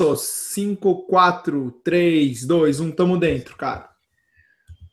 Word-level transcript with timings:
5, 0.00 1.06
4, 1.06 1.70
3, 1.84 2.46
2, 2.46 2.80
1, 2.80 2.92
tamo 2.92 3.18
dentro, 3.18 3.56
cara. 3.56 3.90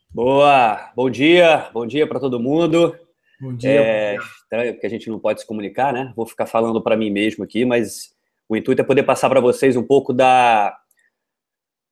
Boa, 0.09 0.91
bom 0.95 1.09
dia, 1.09 1.69
bom 1.73 1.85
dia 1.85 2.05
para 2.05 2.19
todo 2.19 2.39
mundo. 2.39 2.93
Bom 3.39 3.53
dia. 3.53 3.69
É 3.69 4.15
estranho 4.15 4.73
porque 4.73 4.87
a 4.87 4.89
gente 4.89 5.09
não 5.09 5.19
pode 5.19 5.41
se 5.41 5.47
comunicar, 5.47 5.93
né? 5.93 6.11
Vou 6.15 6.25
ficar 6.25 6.45
falando 6.45 6.81
para 6.81 6.97
mim 6.97 7.09
mesmo 7.09 7.43
aqui, 7.43 7.63
mas 7.63 8.13
o 8.49 8.55
intuito 8.55 8.81
é 8.81 8.85
poder 8.85 9.03
passar 9.03 9.29
para 9.29 9.39
vocês 9.39 9.75
um 9.75 9.83
pouco 9.83 10.11
da, 10.11 10.77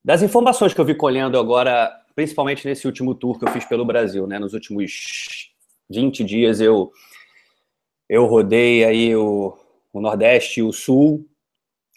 das 0.04 0.22
informações 0.22 0.74
que 0.74 0.82
eu 0.82 0.86
vi 0.86 0.96
colhendo 0.96 1.40
agora, 1.40 1.92
principalmente 2.16 2.68
nesse 2.68 2.86
último 2.86 3.16
tour 3.16 3.40
que 3.40 3.46
eu 3.46 3.52
fiz 3.52 3.64
pelo 3.64 3.86
Brasil, 3.86 4.28
né? 4.28 4.38
Nos 4.38 4.54
últimos 4.54 5.52
20 5.90 6.24
dias 6.24 6.60
eu 6.60 6.92
eu 8.08 8.26
rodei 8.26 8.84
aí 8.84 9.16
o, 9.16 9.58
o 9.92 10.02
Nordeste 10.02 10.60
e 10.60 10.64
o 10.64 10.72
Sul, 10.72 11.26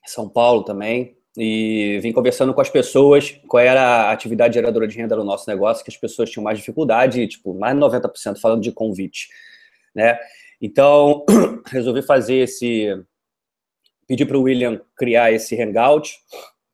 São 0.09 0.29
Paulo 0.29 0.65
também, 0.65 1.17
e 1.37 2.01
vim 2.03 2.13
conversando 2.13 2.53
com 2.53 2.61
as 2.61 2.69
pessoas 2.69 3.39
qual 3.47 3.63
era 3.63 3.81
a 3.81 4.13
atividade 4.13 4.55
geradora 4.55 4.89
de 4.89 4.97
renda 4.97 5.15
no 5.15 5.25
nosso 5.25 5.49
negócio, 5.49 5.85
que 5.85 5.91
as 5.91 5.97
pessoas 5.97 6.31
tinham 6.31 6.43
mais 6.43 6.59
dificuldade, 6.59 7.27
tipo, 7.29 7.55
mais 7.55 7.75
de 7.75 7.81
90% 7.81 8.41
falando 8.41 8.61
de 8.61 8.73
convite, 8.73 9.29
né? 9.95 10.19
Então, 10.61 11.25
resolvi 11.71 12.03
fazer 12.03 12.37
esse... 12.39 12.89
pedir 14.07 14.27
para 14.27 14.37
o 14.37 14.43
William 14.43 14.81
criar 14.97 15.31
esse 15.31 15.61
hangout 15.63 16.13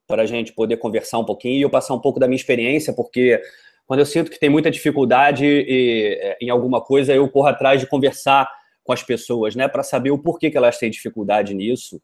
para 0.07 0.23
a 0.23 0.27
gente 0.27 0.53
poder 0.53 0.79
conversar 0.79 1.19
um 1.19 1.25
pouquinho 1.25 1.59
e 1.59 1.63
eu 1.63 1.71
passar 1.71 1.95
um 1.95 2.01
pouco 2.01 2.19
da 2.19 2.27
minha 2.27 2.37
experiência, 2.37 2.93
porque 2.95 3.43
quando 3.87 4.01
eu 4.01 4.07
sinto 4.07 4.31
que 4.31 4.41
tem 4.41 4.49
muita 4.49 4.71
dificuldade 4.71 5.45
e, 5.45 6.37
em 6.41 6.49
alguma 6.49 6.81
coisa, 6.81 7.13
eu 7.13 7.29
corro 7.29 7.49
atrás 7.49 7.81
de 7.81 7.87
conversar 7.87 8.49
com 8.83 8.93
as 8.93 9.03
pessoas, 9.03 9.55
né, 9.55 9.67
para 9.69 9.83
saber 9.83 10.11
o 10.11 10.19
porquê 10.19 10.51
que 10.51 10.57
elas 10.57 10.79
têm 10.79 10.91
dificuldade 10.91 11.55
nisso. 11.55 12.01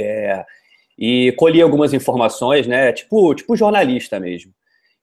É, 0.00 0.44
e 0.98 1.32
colhi 1.32 1.62
algumas 1.62 1.94
informações, 1.94 2.66
né, 2.66 2.92
tipo, 2.92 3.34
tipo 3.34 3.56
jornalista 3.56 4.20
mesmo. 4.20 4.52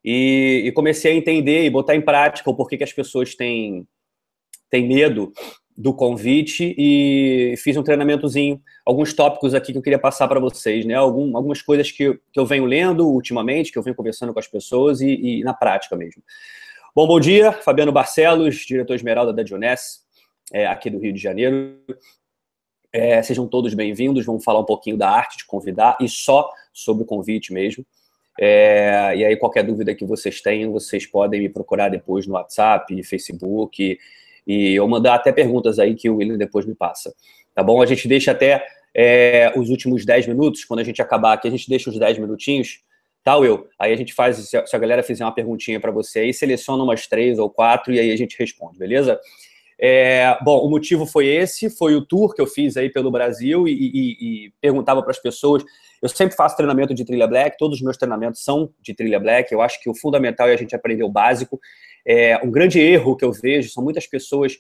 E, 0.05 0.63
e, 0.65 0.71
comecei 0.71 1.11
a 1.11 1.15
entender 1.15 1.65
e 1.65 1.69
botar 1.69 1.95
em 1.95 2.01
prática 2.01 2.49
o 2.49 2.55
porquê 2.55 2.77
que 2.77 2.83
as 2.83 2.93
pessoas 2.93 3.35
têm, 3.35 3.85
têm 4.69 4.87
medo 4.87 5.33
do 5.75 5.93
convite 5.93 6.73
e 6.77 7.55
fiz 7.57 7.75
um 7.77 7.83
treinamentozinho, 7.83 8.61
alguns 8.85 9.13
tópicos 9.13 9.53
aqui 9.53 9.71
que 9.71 9.77
eu 9.77 9.81
queria 9.81 9.99
passar 9.99 10.27
para 10.27 10.39
vocês, 10.39 10.85
né? 10.85 10.95
Algum, 10.95 11.35
algumas 11.35 11.61
coisas 11.61 11.91
que, 11.91 12.19
que 12.31 12.39
eu 12.39 12.45
venho 12.45 12.65
lendo 12.65 13.07
ultimamente, 13.07 13.71
que 13.71 13.77
eu 13.77 13.83
venho 13.83 13.95
conversando 13.95 14.33
com 14.33 14.39
as 14.39 14.47
pessoas 14.47 15.01
e, 15.01 15.09
e 15.09 15.43
na 15.43 15.53
prática 15.53 15.95
mesmo. 15.95 16.23
Bom, 16.95 17.05
bom 17.05 17.19
dia, 17.19 17.51
Fabiano 17.51 17.91
Barcelos, 17.91 18.55
diretor 18.65 18.95
Esmeralda 18.95 19.33
da 19.33 19.43
Dionés 19.43 19.99
é, 20.51 20.65
aqui 20.65 20.89
do 20.89 20.99
Rio 20.99 21.13
de 21.13 21.19
Janeiro. 21.19 21.77
É, 22.97 23.21
sejam 23.21 23.47
todos 23.47 23.75
bem-vindos. 23.75 24.25
Vamos 24.25 24.43
falar 24.43 24.59
um 24.59 24.65
pouquinho 24.65 24.97
da 24.97 25.07
arte 25.07 25.37
de 25.37 25.45
convidar 25.45 25.95
e 26.01 26.09
só 26.09 26.49
sobre 26.73 27.03
o 27.03 27.05
convite 27.05 27.53
mesmo. 27.53 27.85
É, 28.39 29.13
e 29.15 29.23
aí, 29.23 29.37
qualquer 29.37 29.63
dúvida 29.63 29.93
que 29.93 30.03
vocês 30.03 30.41
tenham, 30.41 30.71
vocês 30.71 31.05
podem 31.05 31.41
me 31.41 31.47
procurar 31.47 31.89
depois 31.89 32.25
no 32.25 32.33
WhatsApp, 32.33 33.03
Facebook, 33.03 33.99
e 34.47 34.73
eu 34.73 34.87
mandar 34.87 35.13
até 35.13 35.31
perguntas 35.31 35.77
aí 35.77 35.93
que 35.93 36.09
o 36.09 36.15
William 36.15 36.39
depois 36.39 36.65
me 36.65 36.73
passa. 36.73 37.13
Tá 37.53 37.61
bom? 37.61 37.83
A 37.83 37.85
gente 37.85 38.07
deixa 38.07 38.31
até 38.31 38.65
é, 38.95 39.53
os 39.55 39.69
últimos 39.69 40.03
10 40.03 40.25
minutos, 40.25 40.65
quando 40.65 40.79
a 40.79 40.83
gente 40.83 40.99
acabar 40.99 41.33
aqui, 41.33 41.47
a 41.47 41.51
gente 41.51 41.69
deixa 41.69 41.91
os 41.91 41.99
10 41.99 42.17
minutinhos, 42.17 42.79
tá, 43.23 43.37
Will? 43.37 43.67
Aí 43.77 43.93
a 43.93 43.95
gente 43.95 44.11
faz, 44.11 44.37
se 44.37 44.57
a 44.57 44.79
galera 44.79 45.03
fizer 45.03 45.23
uma 45.23 45.35
perguntinha 45.35 45.79
para 45.79 45.91
você 45.91 46.21
aí, 46.21 46.33
seleciona 46.33 46.83
umas 46.83 47.05
três 47.05 47.37
ou 47.37 47.47
quatro 47.47 47.93
e 47.93 47.99
aí 47.99 48.09
a 48.09 48.15
gente 48.15 48.35
responde, 48.39 48.79
beleza? 48.79 49.19
É, 49.79 50.35
bom, 50.43 50.65
o 50.65 50.69
motivo 50.69 51.05
foi 51.05 51.27
esse, 51.27 51.69
foi 51.69 51.95
o 51.95 52.01
tour 52.01 52.33
que 52.33 52.41
eu 52.41 52.47
fiz 52.47 52.75
aí 52.77 52.89
pelo 52.89 53.11
Brasil 53.11 53.67
e, 53.67 53.71
e, 53.71 54.45
e 54.45 54.53
perguntava 54.59 55.01
para 55.01 55.11
as 55.11 55.19
pessoas. 55.19 55.63
Eu 56.01 56.09
sempre 56.09 56.35
faço 56.35 56.55
treinamento 56.55 56.93
de 56.93 57.05
trilha 57.05 57.27
black, 57.27 57.57
todos 57.57 57.77
os 57.77 57.83
meus 57.83 57.97
treinamentos 57.97 58.43
são 58.43 58.71
de 58.81 58.93
trilha 58.93 59.19
black. 59.19 59.51
Eu 59.51 59.61
acho 59.61 59.81
que 59.81 59.89
o 59.89 59.95
fundamental 59.95 60.47
é 60.47 60.53
a 60.53 60.57
gente 60.57 60.75
aprender 60.75 61.03
o 61.03 61.09
básico. 61.09 61.59
É, 62.05 62.37
um 62.43 62.49
grande 62.49 62.79
erro 62.79 63.15
que 63.15 63.25
eu 63.25 63.31
vejo 63.31 63.69
são 63.69 63.83
muitas 63.83 64.07
pessoas 64.07 64.57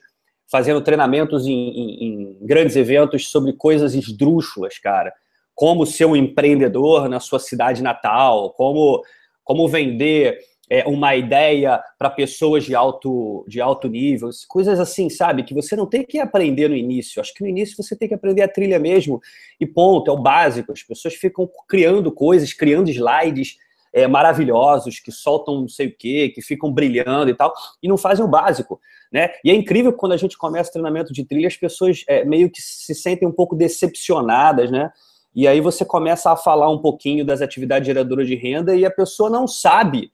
fazendo 0.49 0.81
treinamentos 0.81 1.45
em, 1.45 1.51
em, 1.51 2.03
em 2.03 2.37
grandes 2.45 2.75
eventos 2.75 3.29
sobre 3.29 3.53
coisas 3.53 3.93
esdrúxulas, 3.95 4.77
cara. 4.77 5.11
Como 5.53 5.85
ser 5.85 6.05
um 6.05 6.15
empreendedor 6.15 7.09
na 7.09 7.19
sua 7.19 7.39
cidade 7.39 7.81
natal, 7.81 8.51
como, 8.51 9.01
como 9.43 9.67
vender 9.67 10.37
é, 10.69 10.85
uma 10.85 11.15
ideia 11.15 11.81
para 11.97 12.09
pessoas 12.09 12.65
de 12.65 12.75
alto, 12.75 13.45
de 13.47 13.61
alto 13.61 13.87
nível, 13.87 14.29
coisas 14.47 14.79
assim, 14.79 15.09
sabe? 15.09 15.43
Que 15.43 15.53
você 15.53 15.75
não 15.75 15.85
tem 15.85 16.03
que 16.03 16.19
aprender 16.19 16.69
no 16.69 16.75
início. 16.75 17.21
Acho 17.21 17.33
que 17.33 17.41
no 17.41 17.49
início 17.49 17.81
você 17.81 17.95
tem 17.95 18.07
que 18.07 18.13
aprender 18.13 18.41
a 18.41 18.47
trilha 18.47 18.77
mesmo, 18.77 19.21
e 19.59 19.65
ponto, 19.65 20.11
é 20.11 20.13
o 20.13 20.17
básico. 20.17 20.71
As 20.71 20.83
pessoas 20.83 21.15
ficam 21.15 21.49
criando 21.67 22.11
coisas, 22.11 22.53
criando 22.53 22.89
slides 22.89 23.57
é, 23.93 24.05
maravilhosos, 24.07 24.99
que 24.99 25.11
soltam 25.11 25.61
não 25.61 25.69
sei 25.69 25.87
o 25.87 25.95
quê, 25.97 26.29
que 26.35 26.41
ficam 26.41 26.71
brilhando 26.71 27.29
e 27.29 27.33
tal, 27.33 27.53
e 27.81 27.87
não 27.87 27.97
fazem 27.97 28.25
o 28.25 28.27
básico. 28.27 28.79
Né? 29.11 29.29
E 29.43 29.49
é 29.49 29.55
incrível 29.55 29.93
quando 29.93 30.11
a 30.11 30.17
gente 30.17 30.37
começa 30.37 30.71
treinamento 30.71 31.13
de 31.13 31.23
trilha, 31.23 31.47
as 31.47 31.55
pessoas 31.55 32.03
é, 32.09 32.25
meio 32.25 32.49
que 32.49 32.61
se 32.61 32.93
sentem 32.93 33.25
um 33.25 33.31
pouco 33.31 33.55
decepcionadas, 33.55 34.69
né? 34.69 34.91
E 35.33 35.47
aí 35.47 35.61
você 35.61 35.85
começa 35.85 36.31
a 36.31 36.35
falar 36.35 36.67
um 36.69 36.79
pouquinho 36.79 37.23
das 37.23 37.41
atividades 37.41 37.85
geradoras 37.85 38.27
de 38.27 38.35
renda 38.35 38.75
e 38.75 38.83
a 38.83 38.91
pessoa 38.91 39.29
não 39.29 39.47
sabe 39.47 40.11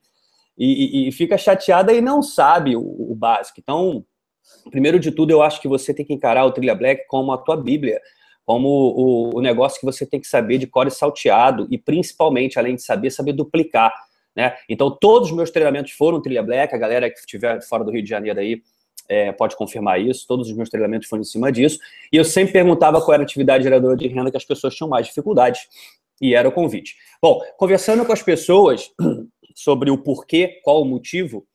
e, 0.56 1.08
e, 1.08 1.12
fica 1.12 1.36
chateada 1.36 1.92
e 1.92 2.00
não 2.00 2.22
sabe 2.22 2.76
o, 2.76 2.80
o, 2.82 3.14
básico. 3.14 3.58
Então, 3.60 4.04
primeiro 4.70 5.00
de 5.00 5.10
tudo, 5.10 5.30
eu 5.30 5.42
acho 5.42 5.60
que 5.60 5.68
você 5.68 5.92
tem 5.92 6.04
que 6.04 6.12
encarar 6.12 6.44
o 6.44 6.52
Trilha 6.52 6.74
Black 6.74 7.06
como 7.08 7.32
a 7.32 7.38
tua 7.38 7.56
Bíblia, 7.56 8.00
como 8.44 8.68
o, 8.68 9.38
o 9.38 9.40
negócio 9.40 9.80
que 9.80 9.86
você 9.86 10.06
tem 10.06 10.20
que 10.20 10.26
saber 10.26 10.58
de 10.58 10.66
core 10.66 10.90
salteado 10.90 11.66
e, 11.70 11.78
principalmente, 11.78 12.58
além 12.58 12.76
de 12.76 12.82
saber, 12.82 13.10
saber 13.10 13.32
duplicar. 13.32 13.92
Né? 14.36 14.54
Então, 14.68 14.90
todos 14.90 15.30
os 15.30 15.36
meus 15.36 15.50
treinamentos 15.50 15.92
foram 15.92 16.20
Trilha 16.20 16.42
Black, 16.42 16.74
a 16.74 16.78
galera 16.78 17.10
que 17.10 17.18
estiver 17.18 17.62
fora 17.62 17.84
do 17.84 17.90
Rio 17.90 18.02
de 18.02 18.08
Janeiro 18.08 18.38
aí 18.38 18.62
é, 19.08 19.32
pode 19.32 19.56
confirmar 19.56 20.00
isso, 20.00 20.26
todos 20.26 20.48
os 20.48 20.56
meus 20.56 20.68
treinamentos 20.68 21.08
foram 21.08 21.22
em 21.22 21.26
cima 21.26 21.52
disso, 21.52 21.78
e 22.12 22.16
eu 22.16 22.24
sempre 22.24 22.52
perguntava 22.52 23.00
qual 23.00 23.14
era 23.14 23.22
a 23.22 23.24
atividade 23.24 23.64
geradora 23.64 23.96
de 23.96 24.08
renda 24.08 24.30
que 24.30 24.36
as 24.36 24.44
pessoas 24.44 24.74
tinham 24.74 24.88
mais 24.88 25.06
dificuldades, 25.06 25.68
e 26.20 26.34
era 26.34 26.48
o 26.48 26.52
convite. 26.52 26.96
Bom, 27.20 27.40
conversando 27.56 28.04
com 28.04 28.12
as 28.12 28.22
pessoas, 28.22 28.90
sobre 29.54 29.90
o 29.90 29.98
porquê, 29.98 30.60
qual 30.62 30.82
o 30.82 30.84
motivo, 30.84 31.46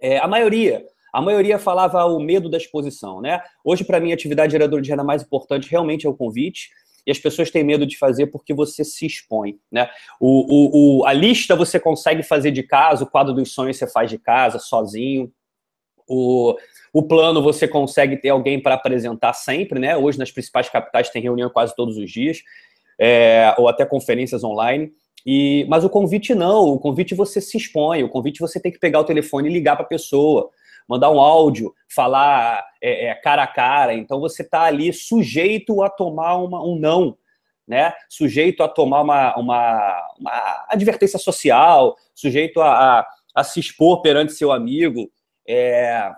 é, 0.00 0.18
a 0.18 0.26
maioria, 0.26 0.84
a 1.12 1.20
maioria 1.20 1.58
falava 1.58 2.04
o 2.06 2.18
medo 2.18 2.48
da 2.48 2.56
exposição, 2.56 3.20
né? 3.20 3.42
Hoje, 3.62 3.84
para 3.84 4.00
mim, 4.00 4.10
a 4.10 4.14
atividade 4.14 4.52
geradora 4.52 4.80
de 4.80 4.90
renda 4.90 5.04
mais 5.04 5.22
importante 5.22 5.70
realmente 5.70 6.06
é 6.06 6.08
o 6.08 6.14
convite, 6.14 6.70
e 7.06 7.10
as 7.10 7.18
pessoas 7.18 7.50
têm 7.50 7.64
medo 7.64 7.84
de 7.84 7.98
fazer 7.98 8.28
porque 8.28 8.54
você 8.54 8.84
se 8.84 9.04
expõe, 9.04 9.58
né? 9.70 9.90
O, 10.18 11.00
o, 11.00 11.00
o, 11.00 11.04
a 11.04 11.12
lista 11.12 11.54
você 11.54 11.78
consegue 11.78 12.22
fazer 12.22 12.50
de 12.50 12.62
casa, 12.62 13.04
o 13.04 13.10
quadro 13.10 13.34
dos 13.34 13.52
sonhos 13.52 13.76
você 13.76 13.86
faz 13.86 14.08
de 14.08 14.18
casa, 14.18 14.58
sozinho, 14.58 15.30
o, 16.08 16.56
o 16.92 17.02
plano 17.02 17.42
você 17.42 17.66
consegue 17.66 18.16
ter 18.16 18.30
alguém 18.30 18.60
para 18.60 18.74
apresentar 18.74 19.32
sempre, 19.32 19.78
né? 19.78 19.96
Hoje, 19.96 20.18
nas 20.18 20.30
principais 20.30 20.68
capitais, 20.68 21.10
tem 21.10 21.22
reunião 21.22 21.50
quase 21.50 21.74
todos 21.74 21.96
os 21.96 22.10
dias, 22.10 22.38
é, 22.98 23.54
ou 23.58 23.68
até 23.68 23.84
conferências 23.84 24.44
online. 24.44 24.92
E, 25.24 25.64
mas 25.68 25.84
o 25.84 25.90
convite 25.90 26.34
não, 26.34 26.64
o 26.64 26.78
convite 26.78 27.14
você 27.14 27.40
se 27.40 27.56
expõe, 27.56 28.02
o 28.02 28.08
convite 28.08 28.40
você 28.40 28.60
tem 28.60 28.72
que 28.72 28.78
pegar 28.78 29.00
o 29.00 29.04
telefone 29.04 29.48
e 29.48 29.52
ligar 29.52 29.76
para 29.76 29.84
a 29.84 29.88
pessoa, 29.88 30.50
mandar 30.88 31.10
um 31.10 31.20
áudio, 31.20 31.72
falar 31.88 32.64
é, 32.82 33.06
é, 33.06 33.14
cara 33.14 33.44
a 33.44 33.46
cara. 33.46 33.94
Então 33.94 34.20
você 34.20 34.42
está 34.42 34.62
ali 34.62 34.92
sujeito 34.92 35.82
a 35.82 35.88
tomar 35.88 36.36
uma, 36.36 36.62
um 36.64 36.76
não, 36.76 37.16
né? 37.66 37.92
Sujeito 38.08 38.62
a 38.62 38.68
tomar 38.68 39.02
uma, 39.02 39.36
uma, 39.36 40.08
uma 40.18 40.66
advertência 40.68 41.18
social, 41.18 41.96
sujeito 42.14 42.60
a, 42.60 42.98
a, 42.98 43.06
a, 43.34 43.44
se 43.44 43.60
expor 43.60 44.02
perante 44.02 44.32
seu 44.32 44.50
amigo. 44.50 45.10
É, 45.48 46.10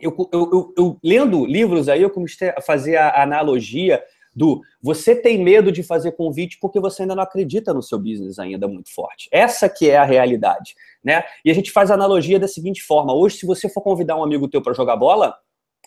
eu, 0.00 0.14
eu, 0.32 0.50
eu, 0.52 0.74
eu, 0.76 0.98
lendo 1.02 1.46
livros 1.46 1.88
aí, 1.88 2.02
eu 2.02 2.10
comecei 2.10 2.50
a 2.50 2.60
fazer 2.60 2.96
a 2.96 3.22
analogia 3.22 4.02
do 4.36 4.60
você 4.82 5.16
tem 5.16 5.42
medo 5.42 5.72
de 5.72 5.82
fazer 5.82 6.12
convite 6.12 6.58
porque 6.60 6.78
você 6.78 7.02
ainda 7.02 7.14
não 7.14 7.22
acredita 7.22 7.72
no 7.72 7.82
seu 7.82 7.98
business 7.98 8.38
ainda 8.38 8.68
muito 8.68 8.94
forte. 8.94 9.28
Essa 9.32 9.66
que 9.66 9.88
é 9.88 9.96
a 9.96 10.04
realidade, 10.04 10.74
né? 11.02 11.24
E 11.42 11.50
a 11.50 11.54
gente 11.54 11.72
faz 11.72 11.90
a 11.90 11.94
analogia 11.94 12.38
da 12.38 12.46
seguinte 12.46 12.82
forma: 12.82 13.14
hoje, 13.14 13.38
se 13.38 13.46
você 13.46 13.68
for 13.70 13.80
convidar 13.80 14.14
um 14.16 14.22
amigo 14.22 14.46
teu 14.46 14.60
para 14.60 14.74
jogar 14.74 14.96
bola, 14.96 15.34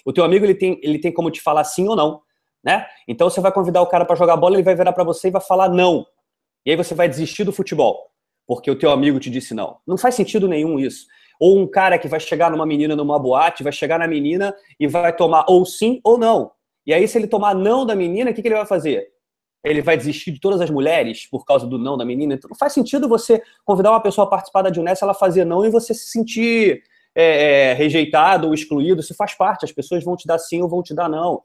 o 0.03 0.11
teu 0.11 0.23
amigo 0.23 0.45
ele 0.45 0.55
tem, 0.55 0.79
ele 0.81 0.97
tem 0.97 1.13
como 1.13 1.29
te 1.29 1.39
falar 1.39 1.63
sim 1.63 1.87
ou 1.87 1.95
não, 1.95 2.21
né? 2.63 2.87
Então 3.07 3.29
você 3.29 3.39
vai 3.39 3.51
convidar 3.51 3.83
o 3.83 3.87
cara 3.87 4.03
para 4.03 4.15
jogar 4.15 4.35
bola, 4.35 4.55
ele 4.55 4.63
vai 4.63 4.75
virar 4.75 4.93
para 4.93 5.03
você 5.03 5.27
e 5.27 5.31
vai 5.31 5.41
falar 5.41 5.69
não. 5.69 6.05
E 6.65 6.71
aí 6.71 6.75
você 6.75 6.95
vai 6.95 7.07
desistir 7.07 7.43
do 7.43 7.53
futebol, 7.53 8.09
porque 8.47 8.71
o 8.71 8.77
teu 8.77 8.89
amigo 8.89 9.19
te 9.19 9.29
disse 9.29 9.53
não. 9.53 9.77
Não 9.85 9.97
faz 9.97 10.15
sentido 10.15 10.47
nenhum 10.47 10.79
isso. 10.79 11.05
Ou 11.39 11.57
um 11.59 11.67
cara 11.67 11.99
que 11.99 12.07
vai 12.07 12.19
chegar 12.19 12.49
numa 12.49 12.65
menina 12.65 12.95
numa 12.95 13.19
boate, 13.19 13.63
vai 13.63 13.71
chegar 13.71 13.99
na 13.99 14.07
menina 14.07 14.53
e 14.79 14.87
vai 14.87 15.15
tomar 15.15 15.45
ou 15.47 15.65
sim 15.65 16.01
ou 16.03 16.17
não. 16.17 16.51
E 16.85 16.93
aí, 16.93 17.07
se 17.07 17.17
ele 17.17 17.27
tomar 17.27 17.53
não 17.53 17.85
da 17.85 17.95
menina, 17.95 18.31
o 18.31 18.33
que, 18.33 18.41
que 18.41 18.47
ele 18.47 18.55
vai 18.55 18.65
fazer? 18.65 19.07
Ele 19.63 19.81
vai 19.81 19.97
desistir 19.97 20.31
de 20.31 20.39
todas 20.39 20.61
as 20.61 20.69
mulheres 20.69 21.27
por 21.29 21.45
causa 21.45 21.67
do 21.67 21.77
não 21.77 21.97
da 21.97 22.05
menina? 22.05 22.33
Então, 22.33 22.49
não 22.49 22.57
faz 22.57 22.73
sentido 22.73 23.07
você 23.07 23.41
convidar 23.65 23.91
uma 23.91 24.01
pessoa 24.01 24.25
a 24.25 24.29
participar 24.29 24.61
da 24.61 24.73
Junessa, 24.73 25.05
ela 25.05 25.13
fazer 25.13 25.45
não 25.45 25.65
e 25.65 25.69
você 25.69 25.93
se 25.93 26.09
sentir 26.09 26.81
é, 27.13 27.71
é, 27.71 27.73
rejeitado 27.73 28.47
ou 28.47 28.53
excluído. 28.53 29.01
Isso 29.01 29.13
faz 29.15 29.33
parte, 29.33 29.65
as 29.65 29.71
pessoas 29.71 30.03
vão 30.03 30.15
te 30.15 30.25
dar 30.25 30.39
sim 30.39 30.61
ou 30.61 30.69
vão 30.69 30.81
te 30.81 30.93
dar 30.93 31.09
não. 31.09 31.41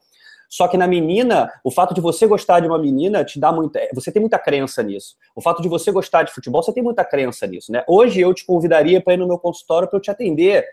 Só 0.49 0.67
que 0.67 0.77
na 0.77 0.87
menina, 0.87 1.51
o 1.63 1.71
fato 1.71 1.93
de 1.93 2.01
você 2.01 2.27
gostar 2.27 2.59
de 2.59 2.67
uma 2.67 2.79
menina 2.79 3.25
te 3.25 3.39
dá 3.39 3.51
muita. 3.51 3.79
Você 3.93 4.11
tem 4.11 4.21
muita 4.21 4.39
crença 4.39 4.81
nisso. 4.83 5.15
O 5.35 5.41
fato 5.41 5.61
de 5.61 5.67
você 5.67 5.91
gostar 5.91 6.23
de 6.23 6.31
futebol, 6.31 6.63
você 6.63 6.71
tem 6.71 6.83
muita 6.83 7.03
crença 7.03 7.45
nisso, 7.47 7.71
né? 7.71 7.83
Hoje 7.87 8.21
eu 8.21 8.33
te 8.33 8.45
convidaria 8.45 9.01
para 9.01 9.13
ir 9.13 9.17
no 9.17 9.27
meu 9.27 9.37
consultório 9.37 9.87
para 9.87 9.97
eu 9.97 10.01
te 10.01 10.11
atender. 10.11 10.65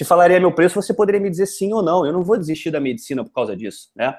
Te 0.00 0.04
falaria 0.04 0.40
meu 0.40 0.50
preço, 0.50 0.80
você 0.80 0.94
poderia 0.94 1.20
me 1.20 1.28
dizer 1.28 1.44
sim 1.44 1.74
ou 1.74 1.82
não. 1.82 2.06
Eu 2.06 2.12
não 2.14 2.22
vou 2.22 2.38
desistir 2.38 2.70
da 2.70 2.80
medicina 2.80 3.22
por 3.22 3.34
causa 3.34 3.54
disso, 3.54 3.90
né? 3.94 4.16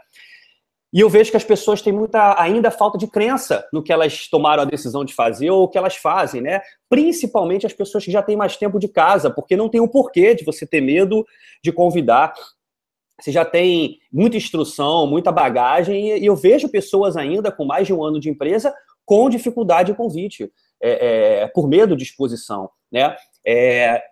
E 0.93 0.99
eu 0.99 1.09
vejo 1.09 1.31
que 1.31 1.37
as 1.37 1.43
pessoas 1.43 1.81
têm 1.81 1.91
muita 1.91 2.39
ainda 2.39 2.69
falta 2.69 2.99
de 2.99 3.07
crença 3.07 3.67
no 3.73 3.81
que 3.81 3.91
elas 3.91 4.27
tomaram 4.27 4.61
a 4.61 4.65
decisão 4.65 5.03
de 5.03 5.11
fazer 5.11 5.49
ou 5.49 5.63
o 5.63 5.67
que 5.67 5.79
elas 5.79 5.95
fazem, 5.95 6.39
né? 6.39 6.61
Principalmente 6.87 7.65
as 7.65 7.73
pessoas 7.73 8.05
que 8.05 8.11
já 8.11 8.21
têm 8.21 8.35
mais 8.37 8.55
tempo 8.57 8.77
de 8.77 8.87
casa, 8.87 9.31
porque 9.31 9.57
não 9.57 9.69
tem 9.69 9.81
o 9.81 9.85
um 9.85 9.87
porquê 9.87 10.35
de 10.35 10.45
você 10.45 10.67
ter 10.67 10.81
medo 10.81 11.25
de 11.63 11.71
convidar. 11.71 12.31
Você 13.19 13.31
já 13.31 13.43
tem 13.43 13.97
muita 14.13 14.37
instrução, 14.37 15.07
muita 15.07 15.31
bagagem, 15.31 16.15
e 16.15 16.23
eu 16.23 16.35
vejo 16.35 16.69
pessoas 16.69 17.17
ainda 17.17 17.51
com 17.51 17.65
mais 17.65 17.87
de 17.87 17.93
um 17.93 18.03
ano 18.03 18.19
de 18.19 18.29
empresa 18.29 18.71
com 19.03 19.27
dificuldade 19.31 19.91
de 19.91 19.97
convite, 19.97 20.47
é, 20.79 21.41
é, 21.41 21.47
por 21.47 21.67
medo 21.67 21.95
de 21.95 22.03
exposição, 22.03 22.69
né? 22.91 23.15
É, 23.43 24.10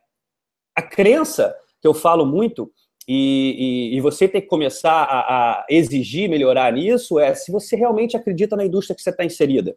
a 0.80 0.82
crença 0.82 1.56
que 1.82 1.88
eu 1.88 1.94
falo 1.94 2.26
muito 2.26 2.72
e, 3.08 3.92
e, 3.92 3.98
e, 3.98 4.02
você 4.02 4.28
tem 4.28 4.42
que 4.42 4.48
começar 4.48 4.92
a, 4.92 5.20
a, 5.20 5.66
exigir 5.70 6.30
melhorar 6.30 6.72
nisso 6.72 7.20
é 7.20 7.34
se 7.34 7.52
você 7.52 7.76
realmente 7.76 8.16
acredita 8.16 8.56
na 8.56 8.66
indústria 8.66 8.96
que 8.96 9.02
você 9.02 9.10
está 9.10 9.26
inserida. 9.26 9.76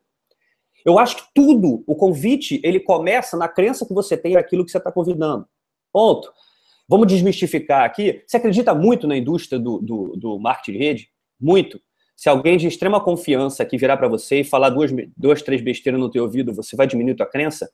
Eu 0.85 0.99
acho 0.99 1.17
que 1.17 1.23
tudo, 1.35 1.83
o 1.87 1.95
convite, 1.95 2.61
ele 2.63 2.81
começa 2.81 3.37
na 3.37 3.49
crença 3.49 3.87
que 3.87 3.95
você 3.95 4.17
tem 4.17 4.35
naquilo 4.35 4.65
que 4.65 4.71
você 4.71 4.79
está 4.79 4.93
convidando. 4.93 5.47
Ponto. 5.93 6.31
Vamos 6.89 7.07
desmistificar 7.07 7.85
aqui. 7.85 8.23
Você 8.27 8.37
acredita 8.37 8.75
muito 8.75 9.07
na 9.07 9.17
indústria 9.17 9.59
do, 9.59 9.79
do, 9.79 10.17
do 10.17 10.39
marketing 10.39 10.73
de 10.73 10.79
rede? 10.79 11.09
Muito. 11.41 11.81
Se 12.17 12.29
alguém 12.29 12.59
de 12.59 12.67
extrema 12.67 13.01
confiança 13.01 13.63
aqui 13.63 13.79
virar 13.79 13.97
para 13.97 14.09
você 14.09 14.41
e 14.41 14.45
falar 14.45 14.71
duas, 14.71 14.91
duas, 15.17 15.41
três 15.41 15.63
besteiras 15.63 16.01
no 16.01 16.11
teu 16.11 16.25
ouvido, 16.25 16.53
você 16.53 16.77
vai 16.77 16.87
diminuir 16.87 17.15
tua 17.15 17.27
crença? 17.27 17.71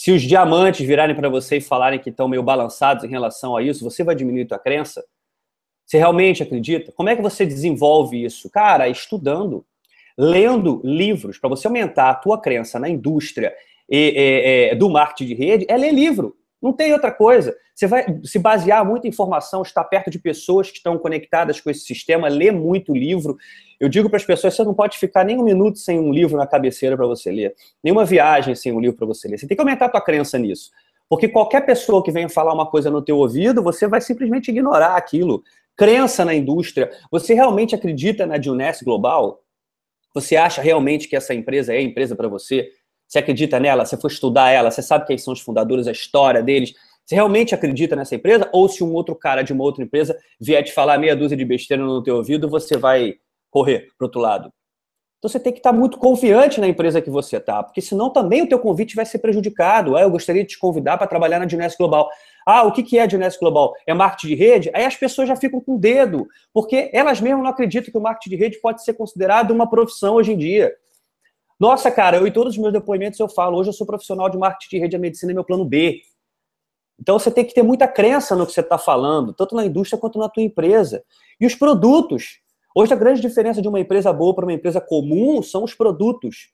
Se 0.00 0.10
os 0.12 0.22
diamantes 0.22 0.86
virarem 0.86 1.14
para 1.14 1.28
você 1.28 1.58
e 1.58 1.60
falarem 1.60 1.98
que 1.98 2.08
estão 2.08 2.26
meio 2.26 2.42
balançados 2.42 3.04
em 3.04 3.08
relação 3.08 3.54
a 3.54 3.62
isso, 3.62 3.84
você 3.84 4.02
vai 4.02 4.14
diminuir 4.14 4.46
tua 4.46 4.58
crença? 4.58 5.04
Você 5.84 5.98
realmente 5.98 6.42
acredita? 6.42 6.90
Como 6.90 7.10
é 7.10 7.16
que 7.16 7.20
você 7.20 7.44
desenvolve 7.44 8.24
isso? 8.24 8.48
Cara, 8.48 8.88
estudando, 8.88 9.62
lendo 10.16 10.80
livros, 10.82 11.36
para 11.36 11.50
você 11.50 11.66
aumentar 11.66 12.08
a 12.08 12.14
tua 12.14 12.40
crença 12.40 12.78
na 12.78 12.88
indústria 12.88 13.52
e, 13.90 13.98
e, 14.16 14.72
e, 14.72 14.74
do 14.74 14.88
marketing 14.88 15.26
de 15.26 15.34
rede, 15.34 15.66
é 15.68 15.76
ler 15.76 15.92
livro. 15.92 16.34
Não 16.60 16.72
tem 16.72 16.92
outra 16.92 17.10
coisa. 17.10 17.56
Você 17.74 17.86
vai 17.86 18.04
se 18.24 18.38
basear 18.38 18.84
muito 18.84 19.06
em 19.06 19.08
informação, 19.08 19.62
estar 19.62 19.84
perto 19.84 20.10
de 20.10 20.18
pessoas 20.18 20.70
que 20.70 20.76
estão 20.76 20.98
conectadas 20.98 21.60
com 21.60 21.70
esse 21.70 21.80
sistema, 21.80 22.28
ler 22.28 22.52
muito 22.52 22.94
livro. 22.94 23.38
Eu 23.78 23.88
digo 23.88 24.10
para 24.10 24.18
as 24.18 24.24
pessoas, 24.24 24.54
você 24.54 24.62
não 24.62 24.74
pode 24.74 24.98
ficar 24.98 25.24
nem 25.24 25.38
um 25.38 25.42
minuto 25.42 25.78
sem 25.78 25.98
um 25.98 26.12
livro 26.12 26.36
na 26.36 26.46
cabeceira 26.46 26.96
para 26.96 27.06
você 27.06 27.30
ler, 27.30 27.54
nenhuma 27.82 28.04
viagem 28.04 28.54
sem 28.54 28.72
um 28.72 28.80
livro 28.80 28.98
para 28.98 29.06
você 29.06 29.26
ler. 29.26 29.38
Você 29.38 29.46
tem 29.46 29.56
que 29.56 29.60
aumentar 29.62 29.86
a 29.86 29.88
tua 29.88 30.00
crença 30.02 30.38
nisso. 30.38 30.70
Porque 31.08 31.26
qualquer 31.26 31.66
pessoa 31.66 32.04
que 32.04 32.12
venha 32.12 32.28
falar 32.28 32.52
uma 32.52 32.66
coisa 32.66 32.90
no 32.90 33.02
teu 33.02 33.16
ouvido, 33.16 33.62
você 33.62 33.88
vai 33.88 34.00
simplesmente 34.00 34.50
ignorar 34.50 34.94
aquilo. 34.96 35.42
Crença 35.76 36.24
na 36.24 36.34
indústria. 36.34 36.90
Você 37.10 37.34
realmente 37.34 37.74
acredita 37.74 38.26
na 38.26 38.40
Juness 38.40 38.82
Global? 38.82 39.42
Você 40.14 40.36
acha 40.36 40.60
realmente 40.60 41.08
que 41.08 41.16
essa 41.16 41.34
empresa 41.34 41.74
é 41.74 41.80
empresa 41.80 42.14
para 42.14 42.28
você? 42.28 42.70
Você 43.10 43.18
acredita 43.18 43.58
nela? 43.58 43.84
Você 43.84 43.96
foi 43.96 44.08
estudar 44.08 44.50
ela? 44.50 44.70
Você 44.70 44.82
sabe 44.82 45.04
quem 45.04 45.18
são 45.18 45.32
os 45.32 45.40
fundadores, 45.40 45.88
a 45.88 45.90
história 45.90 46.40
deles? 46.44 46.74
Você 47.04 47.16
realmente 47.16 47.52
acredita 47.52 47.96
nessa 47.96 48.14
empresa? 48.14 48.48
Ou 48.52 48.68
se 48.68 48.84
um 48.84 48.92
outro 48.92 49.16
cara 49.16 49.42
de 49.42 49.52
uma 49.52 49.64
outra 49.64 49.82
empresa 49.82 50.16
vier 50.40 50.62
te 50.62 50.72
falar 50.72 50.96
meia 50.96 51.16
dúzia 51.16 51.36
de 51.36 51.44
besteira 51.44 51.82
no 51.82 52.00
teu 52.04 52.14
ouvido, 52.14 52.48
você 52.48 52.76
vai 52.76 53.14
correr 53.50 53.88
para 53.98 54.06
outro 54.06 54.20
lado? 54.20 54.52
Então 55.18 55.28
você 55.28 55.40
tem 55.40 55.52
que 55.52 55.58
estar 55.58 55.72
muito 55.72 55.98
confiante 55.98 56.60
na 56.60 56.68
empresa 56.68 57.02
que 57.02 57.10
você 57.10 57.38
está, 57.38 57.64
porque 57.64 57.80
senão 57.80 58.10
também 58.10 58.42
o 58.42 58.48
teu 58.48 58.60
convite 58.60 58.94
vai 58.94 59.04
ser 59.04 59.18
prejudicado. 59.18 59.96
Ah, 59.96 60.02
eu 60.02 60.10
gostaria 60.10 60.42
de 60.42 60.50
te 60.50 60.58
convidar 60.58 60.96
para 60.96 61.08
trabalhar 61.08 61.40
na 61.40 61.46
Dinés 61.46 61.76
Global. 61.76 62.08
Ah, 62.46 62.62
o 62.62 62.70
que 62.72 62.96
é 62.96 63.02
a 63.02 63.06
Dinés 63.06 63.36
Global? 63.36 63.74
É 63.88 63.92
marketing 63.92 64.28
de 64.28 64.34
rede? 64.36 64.70
Aí 64.72 64.84
as 64.84 64.94
pessoas 64.94 65.26
já 65.26 65.34
ficam 65.34 65.60
com 65.60 65.74
o 65.74 65.78
dedo, 65.78 66.28
porque 66.54 66.88
elas 66.92 67.20
mesmas 67.20 67.42
não 67.42 67.50
acreditam 67.50 67.90
que 67.90 67.98
o 67.98 68.00
marketing 68.00 68.30
de 68.30 68.36
rede 68.36 68.60
pode 68.60 68.84
ser 68.84 68.94
considerado 68.94 69.50
uma 69.50 69.68
profissão 69.68 70.14
hoje 70.14 70.32
em 70.32 70.38
dia. 70.38 70.72
Nossa, 71.60 71.90
cara, 71.90 72.16
eu 72.16 72.26
em 72.26 72.32
todos 72.32 72.54
os 72.54 72.58
meus 72.58 72.72
depoimentos 72.72 73.20
eu 73.20 73.28
falo, 73.28 73.58
hoje 73.58 73.68
eu 73.68 73.74
sou 73.74 73.86
profissional 73.86 74.30
de 74.30 74.38
marketing 74.38 74.76
de 74.76 74.80
rede 74.80 74.96
de 74.96 74.98
medicina, 74.98 75.30
é 75.30 75.34
meu 75.34 75.44
plano 75.44 75.66
B. 75.66 76.00
Então 76.98 77.18
você 77.18 77.30
tem 77.30 77.44
que 77.44 77.52
ter 77.52 77.62
muita 77.62 77.86
crença 77.86 78.34
no 78.34 78.46
que 78.46 78.52
você 78.52 78.60
está 78.60 78.78
falando, 78.78 79.34
tanto 79.34 79.54
na 79.54 79.66
indústria 79.66 80.00
quanto 80.00 80.18
na 80.18 80.30
tua 80.30 80.42
empresa. 80.42 81.04
E 81.38 81.44
os 81.44 81.54
produtos. 81.54 82.40
Hoje 82.74 82.94
a 82.94 82.96
grande 82.96 83.20
diferença 83.20 83.60
de 83.60 83.68
uma 83.68 83.78
empresa 83.78 84.10
boa 84.10 84.34
para 84.34 84.46
uma 84.46 84.54
empresa 84.54 84.80
comum 84.80 85.42
são 85.42 85.62
os 85.62 85.74
produtos. 85.74 86.50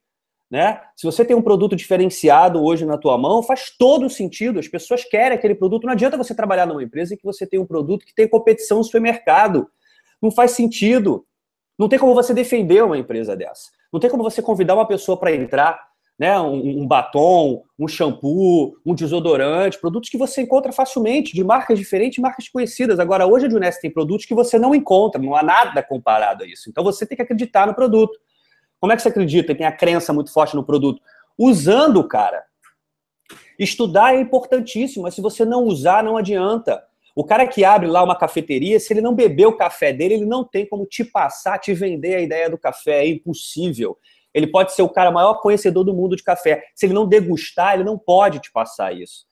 Né? 0.50 0.80
Se 0.96 1.04
você 1.04 1.24
tem 1.24 1.36
um 1.36 1.42
produto 1.42 1.76
diferenciado 1.76 2.60
hoje 2.60 2.84
na 2.84 2.98
tua 2.98 3.16
mão, 3.16 3.44
faz 3.44 3.70
todo 3.78 4.10
sentido. 4.10 4.58
As 4.58 4.66
pessoas 4.66 5.04
querem 5.04 5.38
aquele 5.38 5.54
produto. 5.54 5.84
Não 5.84 5.92
adianta 5.92 6.16
você 6.16 6.34
trabalhar 6.34 6.66
numa 6.66 6.82
empresa 6.82 7.14
em 7.14 7.16
que 7.16 7.24
você 7.24 7.46
tem 7.46 7.60
um 7.60 7.66
produto 7.66 8.04
que 8.04 8.14
tem 8.14 8.28
competição 8.28 8.78
no 8.78 8.84
supermercado. 8.84 9.68
Não 10.20 10.32
faz 10.32 10.52
sentido. 10.52 11.24
Não 11.78 11.88
tem 11.88 11.98
como 11.98 12.14
você 12.14 12.34
defender 12.34 12.82
uma 12.82 12.98
empresa 12.98 13.36
dessa. 13.36 13.75
Não 13.92 14.00
tem 14.00 14.10
como 14.10 14.22
você 14.22 14.42
convidar 14.42 14.74
uma 14.74 14.86
pessoa 14.86 15.16
para 15.16 15.34
entrar, 15.34 15.80
né? 16.18 16.38
Um, 16.40 16.82
um, 16.82 16.86
batom, 16.86 17.64
um 17.78 17.86
shampoo, 17.86 18.76
um 18.84 18.94
desodorante, 18.94 19.80
produtos 19.80 20.08
que 20.08 20.16
você 20.16 20.42
encontra 20.42 20.72
facilmente, 20.72 21.34
de 21.34 21.44
marcas 21.44 21.78
diferentes, 21.78 22.18
marcas 22.18 22.48
conhecidas. 22.48 22.98
Agora, 22.98 23.26
hoje 23.26 23.46
a 23.46 23.50
Junest 23.50 23.80
tem 23.80 23.90
produtos 23.90 24.26
que 24.26 24.34
você 24.34 24.58
não 24.58 24.74
encontra, 24.74 25.20
não 25.20 25.34
há 25.34 25.42
nada 25.42 25.82
comparado 25.82 26.44
a 26.44 26.46
isso. 26.46 26.70
Então 26.70 26.82
você 26.82 27.06
tem 27.06 27.16
que 27.16 27.22
acreditar 27.22 27.66
no 27.66 27.74
produto. 27.74 28.18
Como 28.80 28.92
é 28.92 28.96
que 28.96 29.02
você 29.02 29.08
acredita? 29.08 29.54
Tem 29.54 29.66
a 29.66 29.72
crença 29.72 30.12
muito 30.12 30.32
forte 30.32 30.54
no 30.54 30.64
produto. 30.64 31.00
Usando, 31.38 32.06
cara. 32.06 32.44
Estudar 33.58 34.14
é 34.14 34.20
importantíssimo, 34.20 35.04
mas 35.04 35.14
se 35.14 35.20
você 35.20 35.44
não 35.44 35.64
usar, 35.64 36.02
não 36.02 36.16
adianta. 36.16 36.82
O 37.16 37.24
cara 37.24 37.46
que 37.46 37.64
abre 37.64 37.86
lá 37.86 38.02
uma 38.02 38.14
cafeteria, 38.14 38.78
se 38.78 38.92
ele 38.92 39.00
não 39.00 39.14
beber 39.14 39.46
o 39.46 39.56
café 39.56 39.90
dele, 39.90 40.12
ele 40.12 40.26
não 40.26 40.44
tem 40.44 40.66
como 40.66 40.84
te 40.84 41.02
passar, 41.02 41.58
te 41.58 41.72
vender 41.72 42.14
a 42.14 42.20
ideia 42.20 42.50
do 42.50 42.58
café. 42.58 43.06
É 43.06 43.08
impossível. 43.08 43.96
Ele 44.34 44.46
pode 44.46 44.74
ser 44.74 44.82
o 44.82 44.88
cara 44.90 45.10
maior 45.10 45.40
conhecedor 45.40 45.82
do 45.82 45.94
mundo 45.94 46.14
de 46.14 46.22
café. 46.22 46.64
Se 46.74 46.84
ele 46.84 46.92
não 46.92 47.08
degustar, 47.08 47.72
ele 47.72 47.84
não 47.84 47.96
pode 47.96 48.38
te 48.40 48.52
passar 48.52 48.94
isso. 48.94 49.24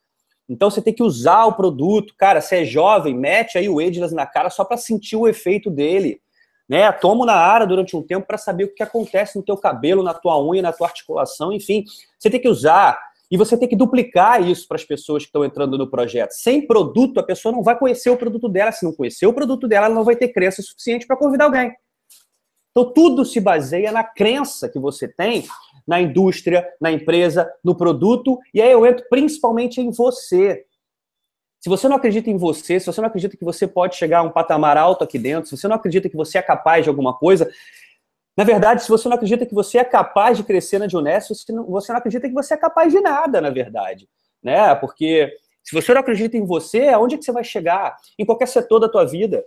Então 0.48 0.70
você 0.70 0.80
tem 0.80 0.94
que 0.94 1.02
usar 1.02 1.44
o 1.44 1.52
produto. 1.52 2.14
Cara, 2.16 2.40
se 2.40 2.56
é 2.56 2.64
jovem, 2.64 3.14
mete 3.14 3.58
aí 3.58 3.68
o 3.68 3.78
Ageless 3.78 4.14
na 4.14 4.24
cara 4.24 4.48
só 4.48 4.64
para 4.64 4.78
sentir 4.78 5.16
o 5.16 5.28
efeito 5.28 5.70
dele. 5.70 6.22
Né? 6.66 6.90
Tomo 6.90 7.26
na 7.26 7.34
área 7.34 7.66
durante 7.66 7.94
um 7.94 8.02
tempo 8.02 8.26
para 8.26 8.38
saber 8.38 8.64
o 8.64 8.74
que 8.74 8.82
acontece 8.82 9.36
no 9.36 9.44
teu 9.44 9.58
cabelo, 9.58 10.02
na 10.02 10.14
tua 10.14 10.42
unha, 10.42 10.62
na 10.62 10.72
tua 10.72 10.86
articulação, 10.86 11.52
enfim. 11.52 11.84
Você 12.18 12.30
tem 12.30 12.40
que 12.40 12.48
usar 12.48 12.98
e 13.34 13.36
você 13.36 13.58
tem 13.58 13.66
que 13.66 13.74
duplicar 13.74 14.48
isso 14.48 14.64
para 14.68 14.76
as 14.76 14.84
pessoas 14.84 15.24
que 15.24 15.28
estão 15.28 15.44
entrando 15.44 15.76
no 15.76 15.90
projeto. 15.90 16.30
Sem 16.30 16.64
produto, 16.64 17.18
a 17.18 17.22
pessoa 17.24 17.50
não 17.50 17.64
vai 17.64 17.76
conhecer 17.76 18.08
o 18.08 18.16
produto 18.16 18.48
dela. 18.48 18.70
Se 18.70 18.84
não 18.84 18.92
conhecer 18.92 19.26
o 19.26 19.32
produto 19.32 19.66
dela, 19.66 19.86
ela 19.86 19.94
não 19.96 20.04
vai 20.04 20.14
ter 20.14 20.28
crença 20.28 20.62
suficiente 20.62 21.04
para 21.04 21.16
convidar 21.16 21.46
alguém. 21.46 21.72
Então, 22.70 22.92
tudo 22.92 23.24
se 23.24 23.40
baseia 23.40 23.90
na 23.90 24.04
crença 24.04 24.68
que 24.68 24.78
você 24.78 25.08
tem 25.08 25.48
na 25.84 26.00
indústria, 26.00 26.64
na 26.80 26.92
empresa, 26.92 27.52
no 27.64 27.74
produto, 27.74 28.38
e 28.54 28.62
aí 28.62 28.70
eu 28.70 28.86
entro 28.86 29.04
principalmente 29.10 29.80
em 29.80 29.90
você. 29.90 30.64
Se 31.58 31.68
você 31.68 31.88
não 31.88 31.96
acredita 31.96 32.30
em 32.30 32.36
você, 32.36 32.78
se 32.78 32.86
você 32.86 33.00
não 33.00 33.08
acredita 33.08 33.36
que 33.36 33.44
você 33.44 33.66
pode 33.66 33.96
chegar 33.96 34.20
a 34.20 34.22
um 34.22 34.30
patamar 34.30 34.76
alto 34.76 35.02
aqui 35.02 35.18
dentro, 35.18 35.50
se 35.50 35.56
você 35.56 35.66
não 35.66 35.74
acredita 35.74 36.08
que 36.08 36.16
você 36.16 36.38
é 36.38 36.42
capaz 36.42 36.84
de 36.84 36.88
alguma 36.88 37.12
coisa, 37.12 37.50
na 38.36 38.42
verdade, 38.42 38.82
se 38.82 38.88
você 38.88 39.08
não 39.08 39.14
acredita 39.14 39.46
que 39.46 39.54
você 39.54 39.78
é 39.78 39.84
capaz 39.84 40.36
de 40.36 40.42
crescer 40.42 40.78
na 40.78 40.86
não, 40.86 41.66
você 41.66 41.92
não 41.92 41.98
acredita 41.98 42.28
que 42.28 42.34
você 42.34 42.54
é 42.54 42.56
capaz 42.56 42.92
de 42.92 43.00
nada, 43.00 43.40
na 43.40 43.50
verdade. 43.50 44.08
Né? 44.42 44.74
Porque 44.74 45.32
se 45.62 45.72
você 45.72 45.94
não 45.94 46.00
acredita 46.00 46.36
em 46.36 46.44
você, 46.44 46.88
aonde 46.88 47.14
é 47.14 47.18
que 47.18 47.24
você 47.24 47.32
vai 47.32 47.44
chegar? 47.44 47.96
Em 48.18 48.24
qualquer 48.24 48.46
setor 48.46 48.80
da 48.80 48.88
tua 48.88 49.04
vida. 49.04 49.44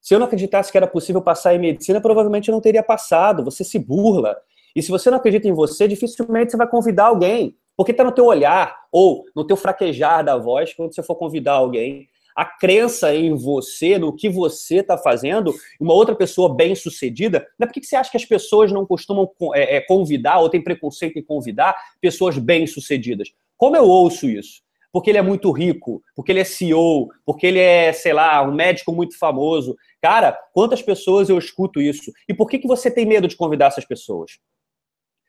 Se 0.00 0.14
eu 0.14 0.18
não 0.18 0.26
acreditasse 0.26 0.70
que 0.70 0.76
era 0.76 0.86
possível 0.86 1.22
passar 1.22 1.54
em 1.54 1.58
medicina, 1.58 2.00
provavelmente 2.00 2.48
eu 2.48 2.52
não 2.52 2.60
teria 2.60 2.82
passado. 2.82 3.44
Você 3.44 3.64
se 3.64 3.78
burla. 3.78 4.36
E 4.76 4.82
se 4.82 4.90
você 4.90 5.10
não 5.10 5.16
acredita 5.16 5.48
em 5.48 5.52
você, 5.52 5.88
dificilmente 5.88 6.50
você 6.50 6.56
vai 6.56 6.68
convidar 6.68 7.06
alguém. 7.06 7.56
Porque 7.74 7.92
está 7.92 8.04
no 8.04 8.12
teu 8.12 8.26
olhar 8.26 8.76
ou 8.92 9.24
no 9.34 9.46
teu 9.46 9.56
fraquejar 9.56 10.22
da 10.22 10.36
voz 10.36 10.74
quando 10.74 10.94
você 10.94 11.02
for 11.02 11.14
convidar 11.14 11.54
alguém 11.54 12.08
a 12.36 12.44
crença 12.44 13.14
em 13.14 13.34
você, 13.34 13.98
no 13.98 14.14
que 14.14 14.28
você 14.28 14.76
está 14.76 14.96
fazendo, 14.96 15.54
uma 15.80 15.94
outra 15.94 16.14
pessoa 16.14 16.54
bem 16.54 16.74
sucedida, 16.74 17.46
não 17.58 17.64
é 17.64 17.66
por 17.66 17.74
que 17.74 17.84
você 17.84 17.96
acha 17.96 18.10
que 18.10 18.16
as 18.16 18.24
pessoas 18.24 18.72
não 18.72 18.86
costumam 18.86 19.30
é, 19.54 19.76
é, 19.76 19.80
convidar 19.80 20.38
ou 20.38 20.48
tem 20.48 20.62
preconceito 20.62 21.18
em 21.18 21.24
convidar 21.24 21.74
pessoas 22.00 22.38
bem 22.38 22.66
sucedidas? 22.66 23.28
Como 23.56 23.76
eu 23.76 23.84
ouço 23.84 24.28
isso? 24.28 24.62
Porque 24.92 25.10
ele 25.10 25.18
é 25.18 25.22
muito 25.22 25.50
rico, 25.50 26.02
porque 26.14 26.32
ele 26.32 26.40
é 26.40 26.44
CEO, 26.44 27.08
porque 27.24 27.46
ele 27.46 27.58
é, 27.58 27.92
sei 27.92 28.12
lá, 28.12 28.42
um 28.42 28.52
médico 28.52 28.92
muito 28.92 29.18
famoso. 29.18 29.74
Cara, 30.02 30.38
quantas 30.52 30.82
pessoas 30.82 31.30
eu 31.30 31.38
escuto 31.38 31.80
isso? 31.80 32.12
E 32.28 32.34
por 32.34 32.48
que, 32.48 32.58
que 32.58 32.68
você 32.68 32.90
tem 32.90 33.06
medo 33.06 33.26
de 33.26 33.36
convidar 33.36 33.66
essas 33.66 33.86
pessoas? 33.86 34.38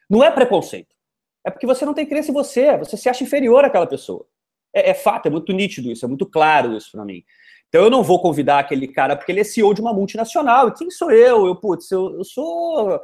Não 0.10 0.24
é 0.24 0.30
preconceito. 0.30 0.94
É 1.46 1.52
porque 1.52 1.68
você 1.68 1.86
não 1.86 1.94
tem 1.94 2.06
crença 2.06 2.32
em 2.32 2.34
você, 2.34 2.78
você 2.78 2.96
se 2.98 3.10
acha 3.10 3.24
inferior 3.24 3.64
àquela 3.64 3.88
pessoa. 3.88 4.26
É, 4.74 4.90
é 4.92 4.94
fato, 4.94 5.28
é 5.28 5.30
muito 5.30 5.54
nítido 5.54 5.92
isso, 5.92 6.06
é 6.06 6.08
muito 6.08 6.26
claro 6.26 6.76
isso 6.76 6.92
para 6.92 7.06
mim. 7.06 7.24
Então 7.70 7.84
eu 7.84 7.90
não 7.90 8.04
vou 8.04 8.22
convidar 8.22 8.60
aquele 8.60 8.88
cara 8.88 9.16
porque 9.16 9.32
ele 9.32 9.42
é 9.42 9.44
CEO 9.44 9.74
de 9.74 9.82
uma 9.82 9.94
multinacional. 9.94 10.68
E 10.68 10.74
quem 10.74 10.92
sou 10.92 11.12
eu? 11.12 11.48
Eu, 11.48 11.56
putz, 11.56 11.90
eu, 11.90 12.18
eu 12.18 12.24
sou 12.24 13.00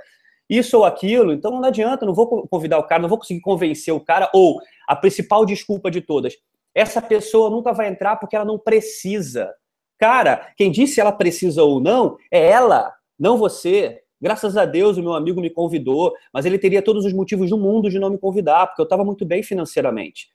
isso 0.48 0.78
ou 0.78 0.86
aquilo. 0.86 1.34
Então 1.34 1.52
não 1.52 1.64
adianta, 1.64 2.06
não 2.06 2.14
vou 2.14 2.48
convidar 2.48 2.78
o 2.78 2.84
cara, 2.84 3.02
não 3.02 3.10
vou 3.10 3.18
conseguir 3.18 3.42
convencer 3.42 3.94
o 3.94 4.00
cara. 4.00 4.30
Ou 4.34 4.60
a 4.88 4.96
principal 4.96 5.46
desculpa 5.46 5.90
de 5.90 6.02
todas: 6.02 6.36
essa 6.74 7.02
pessoa 7.02 7.50
nunca 7.50 7.74
vai 7.74 7.88
entrar 7.88 8.18
porque 8.18 8.36
ela 8.36 8.46
não 8.46 8.60
precisa. 8.60 9.52
Cara, 9.98 10.54
quem 10.56 10.72
disse 10.72 11.02
ela 11.02 11.12
precisa 11.12 11.64
ou 11.64 11.80
não 11.80 12.18
é 12.32 12.50
ela, 12.50 12.94
não 13.18 13.38
você. 13.38 14.02
Graças 14.22 14.56
a 14.56 14.66
Deus 14.66 14.98
o 14.98 15.02
meu 15.02 15.14
amigo 15.14 15.42
me 15.42 15.50
convidou, 15.50 16.14
mas 16.34 16.46
ele 16.46 16.60
teria 16.60 16.82
todos 16.82 17.06
os 17.06 17.14
motivos 17.14 17.50
do 17.50 17.58
mundo 17.58 17.90
de 17.90 17.98
não 17.98 18.10
me 18.10 18.18
convidar, 18.18 18.68
porque 18.68 18.82
eu 18.82 18.84
estava 18.84 19.04
muito 19.04 19.26
bem 19.26 19.42
financeiramente. 19.42 20.30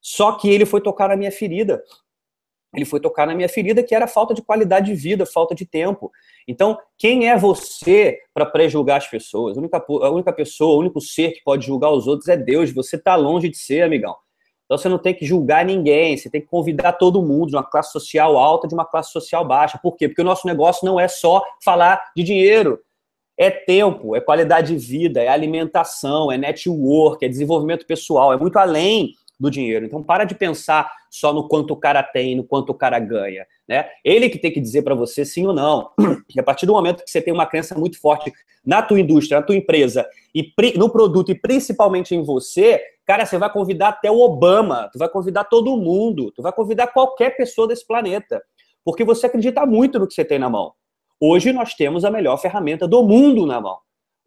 Só 0.00 0.32
que 0.32 0.48
ele 0.48 0.64
foi 0.64 0.80
tocar 0.80 1.08
na 1.08 1.16
minha 1.16 1.32
ferida. 1.32 1.82
Ele 2.74 2.84
foi 2.84 3.00
tocar 3.00 3.26
na 3.26 3.34
minha 3.34 3.48
ferida, 3.48 3.82
que 3.82 3.94
era 3.94 4.06
falta 4.06 4.34
de 4.34 4.42
qualidade 4.42 4.86
de 4.86 4.94
vida, 4.94 5.24
falta 5.24 5.54
de 5.54 5.64
tempo. 5.64 6.12
Então, 6.46 6.78
quem 6.98 7.28
é 7.28 7.36
você 7.36 8.18
para 8.34 8.44
pré-julgar 8.44 8.98
as 8.98 9.06
pessoas? 9.06 9.56
A 9.56 9.60
única, 9.60 9.84
a 9.88 10.10
única 10.10 10.32
pessoa, 10.32 10.76
o 10.76 10.80
único 10.80 11.00
ser 11.00 11.32
que 11.32 11.42
pode 11.42 11.66
julgar 11.66 11.90
os 11.90 12.06
outros 12.06 12.28
é 12.28 12.36
Deus. 12.36 12.70
Você 12.72 12.96
está 12.96 13.16
longe 13.16 13.48
de 13.48 13.56
ser, 13.56 13.82
amigão. 13.82 14.14
Então, 14.66 14.76
você 14.76 14.88
não 14.88 14.98
tem 14.98 15.14
que 15.14 15.24
julgar 15.24 15.64
ninguém, 15.64 16.14
você 16.14 16.28
tem 16.28 16.42
que 16.42 16.46
convidar 16.46 16.92
todo 16.92 17.22
mundo 17.22 17.48
de 17.48 17.56
uma 17.56 17.64
classe 17.64 17.90
social 17.90 18.36
alta, 18.36 18.68
de 18.68 18.74
uma 18.74 18.84
classe 18.84 19.10
social 19.12 19.42
baixa. 19.42 19.78
Por 19.82 19.96
quê? 19.96 20.06
Porque 20.06 20.20
o 20.20 20.24
nosso 20.24 20.46
negócio 20.46 20.84
não 20.84 21.00
é 21.00 21.08
só 21.08 21.42
falar 21.64 22.12
de 22.14 22.22
dinheiro. 22.22 22.78
É 23.34 23.50
tempo, 23.50 24.14
é 24.14 24.20
qualidade 24.20 24.74
de 24.74 24.78
vida, 24.78 25.22
é 25.22 25.28
alimentação, 25.28 26.30
é 26.30 26.36
network, 26.36 27.24
é 27.24 27.28
desenvolvimento 27.28 27.86
pessoal, 27.86 28.32
é 28.32 28.36
muito 28.36 28.58
além 28.58 29.14
do 29.38 29.50
dinheiro. 29.50 29.84
Então, 29.84 30.02
para 30.02 30.24
de 30.24 30.34
pensar 30.34 30.90
só 31.10 31.32
no 31.32 31.48
quanto 31.48 31.72
o 31.72 31.76
cara 31.76 32.02
tem, 32.02 32.34
no 32.34 32.44
quanto 32.44 32.70
o 32.70 32.74
cara 32.74 32.98
ganha. 32.98 33.46
Né? 33.68 33.88
Ele 34.04 34.28
que 34.28 34.38
tem 34.38 34.50
que 34.50 34.60
dizer 34.60 34.82
para 34.82 34.94
você 34.94 35.24
sim 35.24 35.46
ou 35.46 35.54
não. 35.54 35.90
E 36.34 36.38
a 36.38 36.42
partir 36.42 36.66
do 36.66 36.74
momento 36.74 37.02
que 37.02 37.10
você 37.10 37.22
tem 37.22 37.32
uma 37.32 37.46
crença 37.46 37.74
muito 37.74 37.98
forte 37.98 38.30
na 38.64 38.82
tua 38.82 39.00
indústria, 39.00 39.40
na 39.40 39.46
tua 39.46 39.56
empresa, 39.56 40.06
e 40.34 40.52
no 40.76 40.90
produto, 40.90 41.30
e 41.30 41.34
principalmente 41.34 42.14
em 42.14 42.22
você, 42.22 42.82
cara, 43.06 43.24
você 43.24 43.38
vai 43.38 43.50
convidar 43.50 43.88
até 43.88 44.10
o 44.10 44.18
Obama, 44.18 44.90
tu 44.92 44.98
vai 44.98 45.08
convidar 45.08 45.44
todo 45.44 45.76
mundo, 45.78 46.30
tu 46.32 46.42
vai 46.42 46.52
convidar 46.52 46.88
qualquer 46.88 47.34
pessoa 47.36 47.66
desse 47.66 47.86
planeta. 47.86 48.42
Porque 48.84 49.04
você 49.04 49.26
acredita 49.26 49.64
muito 49.64 49.98
no 49.98 50.06
que 50.06 50.14
você 50.14 50.24
tem 50.24 50.38
na 50.38 50.50
mão. 50.50 50.72
Hoje 51.18 51.52
nós 51.52 51.74
temos 51.74 52.04
a 52.04 52.10
melhor 52.10 52.36
ferramenta 52.36 52.86
do 52.86 53.02
mundo 53.02 53.46
na 53.46 53.60
mão. 53.60 53.78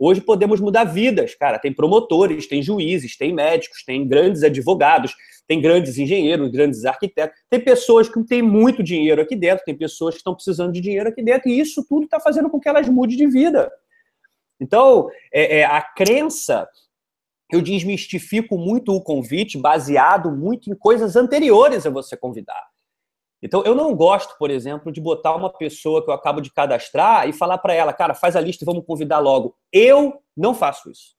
Hoje 0.04 0.20
podemos 0.20 0.60
mudar 0.60 0.84
vidas, 0.84 1.36
cara. 1.36 1.60
Tem 1.60 1.72
promotores, 1.72 2.48
tem 2.48 2.60
juízes, 2.60 3.16
tem 3.16 3.32
médicos, 3.32 3.84
tem 3.84 4.08
grandes 4.08 4.42
advogados, 4.42 5.16
tem 5.48 5.62
grandes 5.62 5.96
engenheiros, 6.00 6.50
grandes 6.50 6.86
arquitetos. 6.86 7.40
Tem 7.48 7.60
pessoas 7.60 8.10
que 8.10 8.24
têm 8.24 8.42
muito 8.42 8.82
dinheiro 8.82 9.22
aqui 9.22 9.36
dentro, 9.36 9.64
tem 9.64 9.78
pessoas 9.78 10.16
que 10.16 10.22
estão 10.22 10.34
precisando 10.34 10.72
de 10.72 10.82
dinheiro 10.82 11.08
aqui 11.08 11.22
dentro, 11.22 11.48
e 11.50 11.60
isso 11.60 11.86
tudo 11.88 12.06
está 12.06 12.20
fazendo 12.20 12.50
com 12.50 12.60
que 12.60 12.68
elas 12.68 12.90
mudem 12.90 13.16
de 13.16 13.28
vida. 13.28 13.72
Então, 14.60 15.08
é, 15.32 15.60
é, 15.60 15.66
a 15.66 15.80
crença, 15.84 16.68
eu 17.52 17.62
desmistifico 17.62 18.58
muito 18.58 18.92
o 18.96 19.04
convite 19.04 19.56
baseado 19.56 20.32
muito 20.32 20.72
em 20.72 20.76
coisas 20.76 21.16
anteriores 21.16 21.86
a 21.86 21.92
você 21.92 22.18
convidar. 22.18 22.72
Então, 23.42 23.64
eu 23.64 23.74
não 23.74 23.96
gosto, 23.96 24.38
por 24.38 24.52
exemplo, 24.52 24.92
de 24.92 25.02
botar 25.02 25.36
uma 25.36 25.52
pessoa 25.52 26.04
que 26.04 26.10
eu 26.10 26.14
acabo 26.14 26.42
de 26.42 26.52
cadastrar 26.52 27.28
e 27.28 27.34
falar 27.34 27.58
para 27.58 27.74
ela, 27.74 27.92
cara, 27.92 28.14
faz 28.14 28.36
a 28.36 28.42
lista 28.42 28.64
e 28.64 28.66
vamos 28.66 28.86
convidar 28.86 29.20
logo. 29.20 29.56
Eu 29.74 30.22
não 30.38 30.54
faço 30.54 30.92
isso. 30.92 31.16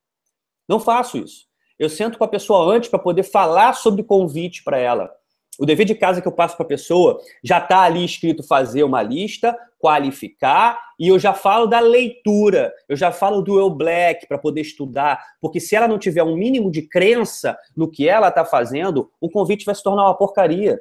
Não 0.68 0.78
faço 0.78 1.18
isso. 1.18 1.46
Eu 1.78 1.88
sento 1.88 2.16
com 2.16 2.24
a 2.24 2.28
pessoa 2.28 2.72
antes 2.72 2.88
para 2.88 2.98
poder 2.98 3.24
falar 3.24 3.72
sobre 3.72 4.04
convite 4.04 4.62
para 4.62 4.78
ela. 4.78 5.10
O 5.58 5.66
dever 5.66 5.84
de 5.84 5.94
casa 5.94 6.22
que 6.22 6.28
eu 6.28 6.32
passo 6.32 6.56
para 6.56 6.64
a 6.64 6.68
pessoa 6.68 7.20
já 7.44 7.58
está 7.58 7.80
ali 7.80 8.04
escrito 8.04 8.42
fazer 8.42 8.84
uma 8.84 9.02
lista, 9.02 9.56
qualificar, 9.78 10.80
e 10.98 11.08
eu 11.08 11.18
já 11.18 11.34
falo 11.34 11.66
da 11.66 11.80
leitura, 11.80 12.72
eu 12.88 12.96
já 12.96 13.12
falo 13.12 13.42
do 13.42 13.58
eu 13.58 13.68
black 13.68 14.26
para 14.26 14.38
poder 14.38 14.62
estudar, 14.62 15.22
porque 15.40 15.60
se 15.60 15.74
ela 15.74 15.88
não 15.88 15.98
tiver 15.98 16.22
um 16.22 16.36
mínimo 16.36 16.70
de 16.70 16.82
crença 16.82 17.58
no 17.76 17.90
que 17.90 18.08
ela 18.08 18.28
está 18.28 18.44
fazendo, 18.44 19.10
o 19.20 19.28
convite 19.28 19.66
vai 19.66 19.74
se 19.74 19.82
tornar 19.82 20.04
uma 20.04 20.16
porcaria. 20.16 20.80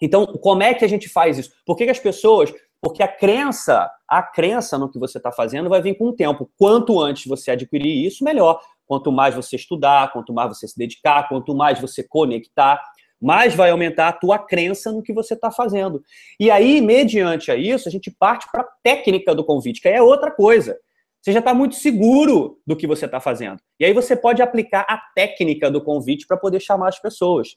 Então, 0.00 0.26
como 0.26 0.62
é 0.62 0.74
que 0.74 0.84
a 0.84 0.88
gente 0.88 1.08
faz 1.08 1.38
isso? 1.38 1.50
Por 1.66 1.76
que, 1.76 1.84
que 1.84 1.90
as 1.90 1.98
pessoas. 1.98 2.52
Porque 2.82 3.02
a 3.02 3.08
crença, 3.08 3.90
a 4.08 4.22
crença 4.22 4.78
no 4.78 4.90
que 4.90 4.98
você 4.98 5.18
está 5.18 5.30
fazendo 5.30 5.68
vai 5.68 5.82
vir 5.82 5.96
com 5.98 6.08
o 6.08 6.12
tempo. 6.14 6.50
Quanto 6.58 6.98
antes 6.98 7.26
você 7.26 7.50
adquirir 7.50 8.06
isso, 8.06 8.24
melhor. 8.24 8.60
Quanto 8.86 9.12
mais 9.12 9.34
você 9.34 9.56
estudar, 9.56 10.12
quanto 10.12 10.32
mais 10.32 10.48
você 10.48 10.66
se 10.66 10.78
dedicar, 10.78 11.28
quanto 11.28 11.54
mais 11.54 11.78
você 11.78 12.02
conectar, 12.02 12.82
mais 13.20 13.54
vai 13.54 13.70
aumentar 13.70 14.08
a 14.08 14.12
tua 14.12 14.38
crença 14.38 14.90
no 14.90 15.02
que 15.02 15.12
você 15.12 15.34
está 15.34 15.50
fazendo. 15.50 16.02
E 16.40 16.50
aí, 16.50 16.80
mediante 16.80 17.50
a 17.50 17.56
isso, 17.56 17.86
a 17.86 17.92
gente 17.92 18.10
parte 18.10 18.48
para 18.50 18.62
a 18.62 18.68
técnica 18.82 19.34
do 19.34 19.44
convite, 19.44 19.80
que 19.80 19.88
aí 19.88 19.94
é 19.94 20.02
outra 20.02 20.30
coisa. 20.30 20.76
Você 21.20 21.32
já 21.32 21.40
está 21.40 21.52
muito 21.52 21.74
seguro 21.76 22.58
do 22.66 22.74
que 22.74 22.86
você 22.86 23.04
está 23.04 23.20
fazendo. 23.20 23.60
E 23.78 23.84
aí 23.84 23.92
você 23.92 24.16
pode 24.16 24.40
aplicar 24.40 24.86
a 24.88 24.96
técnica 25.14 25.70
do 25.70 25.82
convite 25.82 26.26
para 26.26 26.38
poder 26.38 26.60
chamar 26.60 26.88
as 26.88 26.98
pessoas. 26.98 27.56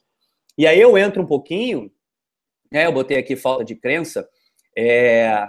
E 0.58 0.66
aí 0.66 0.78
eu 0.78 0.98
entro 0.98 1.22
um 1.22 1.26
pouquinho 1.26 1.90
é, 2.74 2.86
eu 2.86 2.92
botei 2.92 3.16
aqui 3.16 3.36
falta 3.36 3.64
de 3.64 3.74
crença. 3.74 4.26
É, 4.76 5.48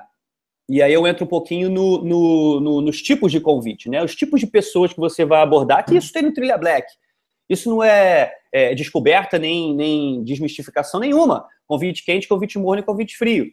e 0.69 0.81
aí 0.81 0.93
eu 0.93 1.05
entro 1.05 1.25
um 1.25 1.27
pouquinho 1.27 1.69
no, 1.69 2.03
no, 2.03 2.59
no, 2.59 2.81
nos 2.81 3.01
tipos 3.01 3.31
de 3.31 3.39
convite, 3.39 3.89
né? 3.89 4.03
Os 4.03 4.15
tipos 4.15 4.39
de 4.39 4.47
pessoas 4.47 4.93
que 4.93 4.99
você 4.99 5.25
vai 5.25 5.41
abordar, 5.41 5.85
que 5.85 5.95
isso 5.95 6.11
tem 6.11 6.23
no 6.23 6.33
Trilha 6.33 6.57
Black. 6.57 6.87
Isso 7.49 7.69
não 7.69 7.83
é, 7.83 8.33
é 8.51 8.73
descoberta 8.73 9.37
nem, 9.37 9.75
nem 9.75 10.23
desmistificação 10.23 10.99
nenhuma. 10.99 11.47
Convite 11.67 12.03
quente, 12.03 12.27
convite 12.27 12.57
morno 12.57 12.81
e 12.81 12.85
convite 12.85 13.17
frio. 13.17 13.47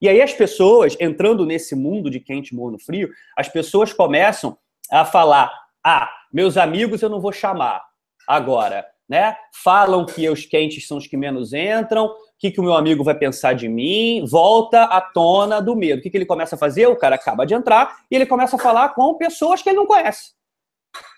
E 0.00 0.08
aí 0.08 0.20
as 0.20 0.32
pessoas, 0.32 0.96
entrando 1.00 1.46
nesse 1.46 1.74
mundo 1.74 2.10
de 2.10 2.20
quente, 2.20 2.54
morno, 2.54 2.78
frio, 2.78 3.08
as 3.36 3.48
pessoas 3.48 3.92
começam 3.92 4.58
a 4.90 5.04
falar: 5.04 5.50
ah, 5.84 6.10
meus 6.32 6.56
amigos 6.56 7.02
eu 7.02 7.08
não 7.08 7.20
vou 7.20 7.32
chamar 7.32 7.82
agora, 8.26 8.84
né? 9.08 9.36
Falam 9.62 10.04
que 10.04 10.28
os 10.28 10.44
quentes 10.44 10.86
são 10.86 10.98
os 10.98 11.06
que 11.06 11.16
menos 11.16 11.52
entram, 11.52 12.06
o 12.06 12.38
que, 12.38 12.50
que 12.50 12.60
o 12.60 12.64
meu 12.64 12.74
amigo 12.74 13.04
vai 13.04 13.14
pensar 13.14 13.54
de 13.54 13.68
mim? 13.68 14.24
Volta 14.26 14.82
à 14.84 15.00
tona 15.00 15.60
do 15.60 15.74
medo. 15.74 16.00
O 16.00 16.02
que, 16.02 16.10
que 16.10 16.16
ele 16.16 16.26
começa 16.26 16.54
a 16.54 16.58
fazer? 16.58 16.86
O 16.86 16.96
cara 16.96 17.14
acaba 17.14 17.46
de 17.46 17.54
entrar 17.54 17.96
e 18.10 18.16
ele 18.16 18.26
começa 18.26 18.56
a 18.56 18.58
falar 18.58 18.90
com 18.90 19.14
pessoas 19.14 19.62
que 19.62 19.70
ele 19.70 19.78
não 19.78 19.86
conhece. 19.86 20.34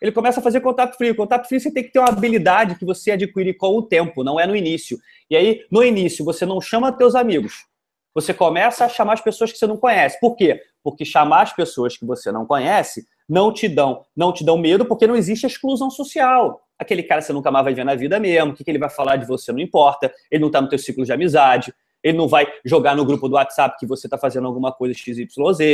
Ele 0.01 0.13
começa 0.13 0.41
a 0.41 0.43
fazer 0.43 0.61
contato 0.61 0.97
frio. 0.97 1.17
Contato 1.17 1.49
frio 1.49 1.61
você 1.61 1.73
tem 1.73 1.83
que 1.83 1.91
ter 1.91 1.99
uma 1.99 2.09
habilidade 2.09 2.77
que 2.77 2.85
você 2.85 3.13
adquire 3.13 3.55
com 3.55 3.77
o 3.77 3.83
tempo, 3.83 4.23
não 4.23 4.39
é 4.39 4.47
no 4.47 4.55
início. 4.55 4.99
E 5.31 5.37
aí, 5.37 5.65
no 5.71 5.83
início, 5.83 6.25
você 6.25 6.45
não 6.45 6.61
chama 6.61 6.93
teus 6.93 7.15
amigos. 7.15 7.67
Você 8.15 8.35
começa 8.35 8.85
a 8.85 8.89
chamar 8.89 9.15
as 9.15 9.21
pessoas 9.21 9.53
que 9.53 9.59
você 9.59 9.67
não 9.67 9.77
conhece. 9.77 10.19
Por 10.21 10.35
quê? 10.35 10.61
Porque 10.83 11.05
chamar 11.05 11.43
as 11.43 11.53
pessoas 11.53 11.97
que 11.97 12.05
você 12.05 12.33
não 12.33 12.47
conhece 12.47 13.07
não 13.29 13.53
te 13.53 13.69
dão, 13.69 14.05
não 14.17 14.33
te 14.33 14.45
dão 14.45 14.57
medo 14.57 14.87
porque 14.87 15.07
não 15.07 15.17
existe 15.17 15.47
exclusão 15.47 15.91
social. 15.91 16.63
Aquele 16.79 17.03
cara 17.03 17.21
você 17.21 17.33
nunca 17.33 17.51
mais 17.51 17.65
vai 17.65 17.75
ver 17.75 17.85
na 17.85 17.95
vida 17.95 18.19
mesmo, 18.19 18.53
o 18.53 18.55
que, 18.55 18.65
que 18.65 18.71
ele 18.71 18.79
vai 18.79 18.89
falar 18.89 19.17
de 19.17 19.27
você 19.27 19.53
não 19.53 19.61
importa, 19.61 20.13
ele 20.31 20.41
não 20.41 20.49
está 20.49 20.61
no 20.61 20.69
teu 20.69 20.79
ciclo 20.79 21.05
de 21.05 21.13
amizade, 21.13 21.75
ele 22.03 22.17
não 22.17 22.29
vai 22.29 22.47
jogar 22.65 22.95
no 22.95 23.05
grupo 23.05 23.29
do 23.29 23.35
WhatsApp 23.35 23.77
que 23.79 23.87
você 23.87 24.07
está 24.07 24.17
fazendo 24.17 24.47
alguma 24.47 24.73
coisa 24.73 24.95
XYZ. 24.95 25.29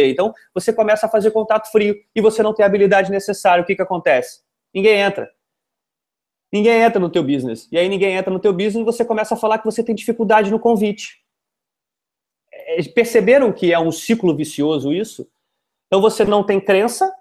Então, 0.07 0.33
você 0.55 0.73
começa 0.73 1.07
a 1.07 1.09
fazer 1.09 1.31
contato 1.31 1.71
frio 1.71 1.95
e 2.15 2.21
você 2.21 2.43
não 2.43 2.55
tem 2.55 2.65
a 2.65 2.67
habilidade 2.67 3.11
necessária. 3.11 3.63
O 3.63 3.67
que, 3.67 3.77
que 3.77 3.83
acontece? 3.83 4.41
Ninguém 4.73 5.01
entra. 5.01 5.31
Ninguém 6.53 6.83
entra 6.83 6.99
no 6.99 7.11
teu 7.11 7.23
business. 7.23 7.69
E 7.71 7.77
aí 7.77 7.89
ninguém 7.89 8.15
entra 8.15 8.33
no 8.33 8.41
teu 8.41 8.53
business 8.53 8.77
e 8.77 8.85
você 8.85 9.05
começa 9.05 9.35
a 9.35 9.37
falar 9.37 9.59
que 9.59 9.65
você 9.65 9.83
tem 9.83 9.95
dificuldade 9.95 10.51
no 10.51 10.59
convite. 10.59 11.23
É, 12.53 12.83
perceberam 12.95 13.53
que 13.53 13.73
é 13.73 13.79
um 13.79 13.93
ciclo 13.93 14.35
vicioso 14.35 14.93
isso? 14.93 15.29
Então 15.87 16.01
você 16.01 16.25
não 16.25 16.45
tem 16.45 16.61
crença, 16.61 17.13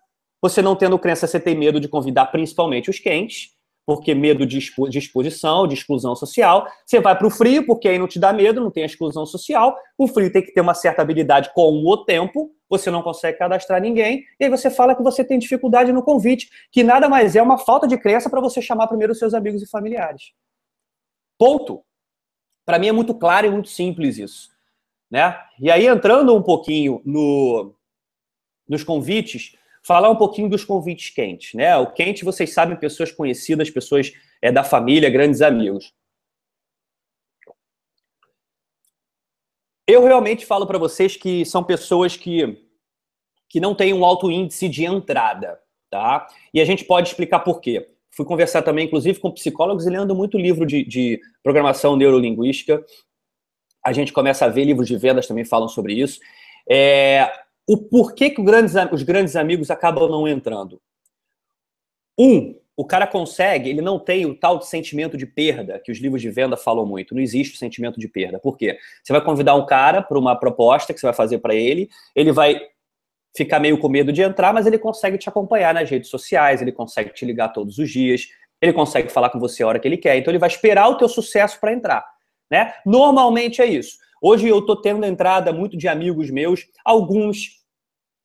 você 0.43 0.61
não 0.61 0.75
tendo 0.75 0.99
crença, 0.99 1.25
você 1.25 1.39
tem 1.39 1.55
medo 1.55 1.79
de 1.79 1.87
convidar 1.87 2.25
principalmente 2.25 2.89
os 2.89 2.99
quentes, 2.99 3.51
porque 3.85 4.13
medo 4.13 4.45
de, 4.45 4.57
exposição, 4.57 5.65
de 5.65 5.73
exclusão 5.73 6.17
social. 6.17 6.67
Você 6.85 6.99
vai 6.99 7.17
para 7.17 7.25
o 7.25 7.29
frio, 7.29 7.65
porque 7.65 7.87
aí 7.87 7.97
não 7.97 8.09
te 8.09 8.19
dá 8.19 8.33
medo, 8.33 8.59
não 8.59 8.69
tem 8.69 8.83
exclusão 8.83 9.25
social. 9.25 9.73
O 9.97 10.05
frio 10.05 10.29
tem 10.29 10.41
que 10.41 10.53
ter 10.53 10.59
uma 10.59 10.73
certa 10.73 11.01
habilidade 11.01 11.49
com 11.53 11.81
o 11.85 11.97
tempo, 12.03 12.51
você 12.69 12.91
não 12.91 13.01
consegue 13.01 13.37
cadastrar 13.37 13.79
ninguém, 13.79 14.25
e 14.37 14.43
aí 14.43 14.49
você 14.49 14.69
fala 14.69 14.93
que 14.93 15.01
você 15.01 15.23
tem 15.23 15.39
dificuldade 15.39 15.93
no 15.93 16.03
convite, 16.03 16.49
que 16.69 16.83
nada 16.83 17.07
mais 17.07 17.37
é 17.37 17.41
uma 17.41 17.57
falta 17.57 17.87
de 17.87 17.97
crença 17.97 18.29
para 18.29 18.41
você 18.41 18.61
chamar 18.61 18.87
primeiro 18.87 19.13
os 19.13 19.19
seus 19.19 19.33
amigos 19.33 19.61
e 19.61 19.69
familiares. 19.69 20.33
Ponto. 21.39 21.85
Para 22.65 22.77
mim 22.77 22.87
é 22.87 22.91
muito 22.91 23.13
claro 23.13 23.47
e 23.47 23.49
muito 23.49 23.69
simples 23.69 24.17
isso. 24.17 24.49
Né? 25.09 25.39
E 25.57 25.71
aí, 25.71 25.87
entrando 25.87 26.35
um 26.35 26.43
pouquinho 26.43 27.01
no, 27.05 27.73
nos 28.67 28.83
convites, 28.83 29.55
falar 29.85 30.09
um 30.09 30.15
pouquinho 30.15 30.49
dos 30.49 30.63
convites 30.63 31.09
quentes, 31.09 31.53
né? 31.53 31.75
O 31.77 31.91
quente, 31.91 32.23
vocês 32.23 32.53
sabem, 32.53 32.77
pessoas 32.77 33.11
conhecidas, 33.11 33.69
pessoas 33.69 34.13
é, 34.41 34.51
da 34.51 34.63
família, 34.63 35.09
grandes 35.09 35.41
amigos. 35.41 35.93
Eu 39.85 40.03
realmente 40.03 40.45
falo 40.45 40.65
para 40.65 40.77
vocês 40.77 41.17
que 41.17 41.45
são 41.45 41.61
pessoas 41.61 42.15
que, 42.15 42.65
que 43.49 43.59
não 43.59 43.75
têm 43.75 43.93
um 43.93 44.05
alto 44.05 44.31
índice 44.31 44.69
de 44.69 44.85
entrada, 44.85 45.59
tá? 45.89 46.25
E 46.53 46.61
a 46.61 46.65
gente 46.65 46.85
pode 46.85 47.09
explicar 47.09 47.41
por 47.41 47.59
quê. 47.59 47.89
Fui 48.09 48.25
conversar 48.25 48.61
também, 48.61 48.85
inclusive, 48.85 49.19
com 49.19 49.31
psicólogos 49.31 49.85
e 49.85 49.89
lendo 49.89 50.15
muito 50.15 50.37
livro 50.37 50.65
de, 50.65 50.85
de 50.85 51.19
programação 51.41 51.97
neurolinguística. 51.97 52.83
a 53.85 53.91
gente 53.91 54.13
começa 54.13 54.45
a 54.45 54.49
ver 54.49 54.63
livros 54.63 54.87
de 54.87 54.95
vendas 54.95 55.27
também 55.27 55.43
falam 55.43 55.67
sobre 55.67 55.93
isso. 55.93 56.21
É, 56.69 57.29
o 57.67 57.77
porquê 57.77 58.29
que 58.29 58.41
os 58.41 59.03
grandes 59.03 59.35
amigos 59.35 59.71
acabam 59.71 60.09
não 60.09 60.27
entrando. 60.27 60.81
Um, 62.17 62.55
o 62.75 62.85
cara 62.85 63.05
consegue, 63.05 63.69
ele 63.69 63.81
não 63.81 63.99
tem 63.99 64.25
o 64.25 64.35
tal 64.35 64.57
de 64.57 64.67
sentimento 64.67 65.15
de 65.15 65.25
perda 65.25 65.79
que 65.79 65.91
os 65.91 65.99
livros 65.99 66.21
de 66.21 66.29
venda 66.29 66.57
falam 66.57 66.85
muito. 66.85 67.13
Não 67.13 67.21
existe 67.21 67.55
o 67.55 67.57
sentimento 67.57 67.99
de 67.99 68.07
perda. 68.07 68.39
Por 68.39 68.57
quê? 68.57 68.77
Você 69.03 69.13
vai 69.13 69.23
convidar 69.23 69.55
um 69.55 69.65
cara 69.65 70.01
para 70.01 70.17
uma 70.17 70.35
proposta 70.35 70.93
que 70.93 70.99
você 70.99 71.05
vai 71.05 71.13
fazer 71.13 71.39
para 71.39 71.53
ele, 71.53 71.89
ele 72.15 72.31
vai 72.31 72.59
ficar 73.35 73.59
meio 73.59 73.77
com 73.77 73.89
medo 73.89 74.11
de 74.11 74.21
entrar, 74.21 74.53
mas 74.53 74.65
ele 74.65 74.77
consegue 74.77 75.17
te 75.17 75.29
acompanhar 75.29 75.73
nas 75.73 75.89
redes 75.89 76.09
sociais, 76.09 76.61
ele 76.61 76.71
consegue 76.71 77.11
te 77.11 77.25
ligar 77.25 77.49
todos 77.49 77.77
os 77.77 77.89
dias, 77.89 78.27
ele 78.61 78.73
consegue 78.73 79.09
falar 79.09 79.29
com 79.29 79.39
você 79.39 79.63
a 79.63 79.67
hora 79.67 79.79
que 79.79 79.87
ele 79.87 79.97
quer. 79.97 80.17
Então 80.17 80.31
ele 80.31 80.39
vai 80.39 80.49
esperar 80.49 80.87
o 80.87 80.97
teu 80.97 81.09
sucesso 81.09 81.59
para 81.59 81.73
entrar, 81.73 82.05
né? 82.49 82.73
Normalmente 82.85 83.61
é 83.61 83.65
isso. 83.65 83.97
Hoje 84.25 84.47
eu 84.47 84.59
estou 84.59 84.77
tendo 84.77 85.05
entrada 85.05 85.51
muito 85.51 85.75
de 85.75 85.85
amigos 85.85 86.29
meus, 86.29 86.65
alguns 86.85 87.61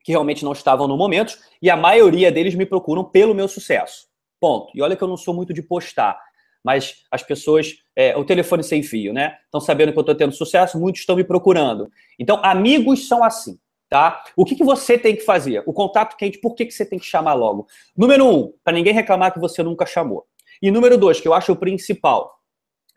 que 0.05 0.13
realmente 0.13 0.45
não 0.45 0.53
estavam 0.53 0.87
no 0.87 0.97
momento, 0.97 1.37
e 1.61 1.69
a 1.69 1.77
maioria 1.77 2.31
deles 2.31 2.55
me 2.55 2.65
procuram 2.65 3.03
pelo 3.03 3.35
meu 3.35 3.49
sucesso. 3.49 4.07
Ponto. 4.39 4.71
E 4.77 4.81
olha 4.81 4.95
que 4.95 5.03
eu 5.03 5.09
não 5.09 5.17
sou 5.17 5.35
muito 5.35 5.53
de 5.53 5.61
postar, 5.61 6.17
mas 6.63 7.03
as 7.11 7.25
pessoas, 7.25 7.75
é, 7.97 8.17
o 8.17 8.25
telefone 8.25 8.63
sem 8.63 8.81
fio, 8.81 9.13
né? 9.13 9.39
Estão 9.47 9.61
sabendo 9.61 9.91
que 9.91 9.99
eu 9.99 10.03
estou 10.03 10.15
tendo 10.15 10.33
sucesso, 10.33 10.79
muitos 10.79 11.01
estão 11.01 11.17
me 11.17 11.25
procurando. 11.25 11.91
Então, 12.17 12.39
amigos 12.45 13.09
são 13.09 13.25
assim, 13.25 13.59
tá? 13.89 14.23
O 14.37 14.45
que, 14.45 14.55
que 14.55 14.63
você 14.63 14.97
tem 14.97 15.17
que 15.17 15.23
fazer? 15.23 15.65
O 15.67 15.73
contato 15.73 16.17
quente, 16.17 16.39
por 16.39 16.55
que, 16.55 16.65
que 16.65 16.73
você 16.73 16.87
tem 16.87 17.01
que 17.01 17.07
chamar 17.07 17.35
logo? 17.35 17.67
Número 17.97 18.25
um, 18.25 18.53
para 18.63 18.73
ninguém 18.73 18.95
reclamar 18.95 19.33
que 19.33 19.41
você 19.41 19.65
nunca 19.65 19.85
chamou. 19.85 20.25
E 20.63 20.71
número 20.71 20.97
dois, 20.97 21.21
que 21.21 21.27
eu 21.27 21.35
acho 21.35 21.51
o 21.51 21.57
principal, 21.57 22.39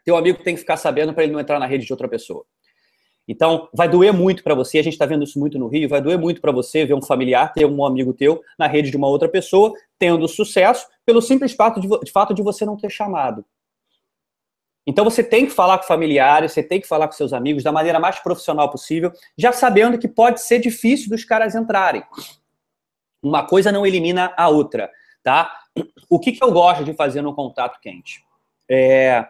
teu 0.05 0.15
amigo 0.15 0.43
tem 0.43 0.53
que 0.53 0.61
ficar 0.61 0.77
sabendo 0.77 1.15
para 1.15 1.23
ele 1.23 1.33
não 1.33 1.39
entrar 1.39 1.57
na 1.57 1.65
rede 1.65 1.87
de 1.87 1.93
outra 1.93 2.07
pessoa. 2.07 2.45
Então, 3.31 3.69
vai 3.73 3.87
doer 3.87 4.13
muito 4.13 4.43
para 4.43 4.53
você, 4.53 4.77
a 4.77 4.83
gente 4.83 4.91
está 4.91 5.05
vendo 5.05 5.23
isso 5.23 5.39
muito 5.39 5.57
no 5.57 5.69
Rio, 5.69 5.87
vai 5.87 6.01
doer 6.01 6.19
muito 6.19 6.41
para 6.41 6.51
você 6.51 6.85
ver 6.85 6.95
um 6.95 7.01
familiar, 7.01 7.53
ter 7.53 7.65
um 7.65 7.85
amigo 7.85 8.13
teu 8.13 8.43
na 8.59 8.67
rede 8.67 8.91
de 8.91 8.97
uma 8.97 9.07
outra 9.07 9.29
pessoa, 9.29 9.71
tendo 9.97 10.27
sucesso, 10.27 10.85
pelo 11.05 11.21
simples 11.21 11.53
fato 11.53 11.79
de, 11.79 11.87
de, 11.87 12.11
fato 12.11 12.33
de 12.33 12.43
você 12.43 12.65
não 12.65 12.75
ter 12.75 12.89
chamado. 12.89 13.45
Então, 14.85 15.05
você 15.05 15.23
tem 15.23 15.45
que 15.45 15.51
falar 15.53 15.77
com 15.77 15.85
familiares, 15.85 16.51
você 16.51 16.61
tem 16.61 16.81
que 16.81 16.87
falar 16.87 17.07
com 17.07 17.13
seus 17.13 17.31
amigos 17.31 17.63
da 17.63 17.71
maneira 17.71 18.01
mais 18.01 18.19
profissional 18.19 18.69
possível, 18.69 19.13
já 19.37 19.53
sabendo 19.53 19.97
que 19.97 20.09
pode 20.09 20.41
ser 20.41 20.59
difícil 20.59 21.09
dos 21.09 21.23
caras 21.23 21.55
entrarem. 21.55 22.03
Uma 23.23 23.47
coisa 23.47 23.71
não 23.71 23.85
elimina 23.85 24.33
a 24.35 24.49
outra, 24.49 24.91
tá? 25.23 25.57
O 26.09 26.19
que, 26.19 26.33
que 26.33 26.43
eu 26.43 26.51
gosto 26.51 26.83
de 26.83 26.93
fazer 26.95 27.21
no 27.21 27.33
contato 27.33 27.79
quente? 27.79 28.25
É... 28.69 29.25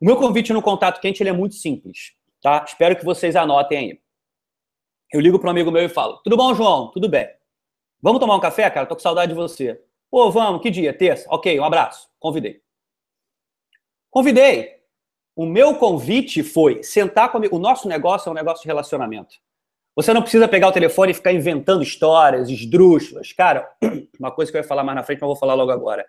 O 0.00 0.04
meu 0.04 0.16
convite 0.16 0.52
no 0.52 0.62
contato 0.62 1.00
quente 1.00 1.20
ele 1.20 1.30
é 1.30 1.32
muito 1.32 1.56
simples. 1.56 2.14
Tá? 2.44 2.62
Espero 2.68 2.94
que 2.94 3.06
vocês 3.06 3.34
anotem 3.36 3.78
aí. 3.78 4.00
Eu 5.10 5.18
ligo 5.18 5.38
para 5.38 5.48
um 5.48 5.50
amigo 5.50 5.70
meu 5.70 5.82
e 5.82 5.88
falo: 5.88 6.18
Tudo 6.18 6.36
bom, 6.36 6.54
João? 6.54 6.90
Tudo 6.90 7.08
bem. 7.08 7.26
Vamos 8.02 8.20
tomar 8.20 8.36
um 8.36 8.40
café, 8.40 8.68
cara? 8.68 8.84
Tô 8.84 8.94
com 8.94 9.00
saudade 9.00 9.32
de 9.32 9.34
você. 9.34 9.82
Pô, 10.10 10.30
vamos, 10.30 10.60
que 10.60 10.70
dia? 10.70 10.92
Terça? 10.92 11.26
Ok, 11.30 11.58
um 11.58 11.64
abraço. 11.64 12.06
Convidei. 12.20 12.60
Convidei. 14.10 14.74
O 15.34 15.46
meu 15.46 15.76
convite 15.76 16.42
foi 16.42 16.82
sentar 16.82 17.32
comigo. 17.32 17.56
O 17.56 17.58
nosso 17.58 17.88
negócio 17.88 18.28
é 18.28 18.32
um 18.32 18.34
negócio 18.34 18.60
de 18.60 18.68
relacionamento. 18.68 19.36
Você 19.96 20.12
não 20.12 20.20
precisa 20.20 20.46
pegar 20.46 20.68
o 20.68 20.72
telefone 20.72 21.12
e 21.12 21.14
ficar 21.14 21.32
inventando 21.32 21.82
histórias, 21.82 22.50
esdrúxulas. 22.50 23.32
Cara, 23.32 23.66
uma 24.20 24.30
coisa 24.30 24.52
que 24.52 24.58
eu 24.58 24.60
ia 24.60 24.68
falar 24.68 24.84
mais 24.84 24.96
na 24.96 25.02
frente, 25.02 25.20
mas 25.20 25.28
vou 25.28 25.36
falar 25.36 25.54
logo 25.54 25.70
agora. 25.70 26.04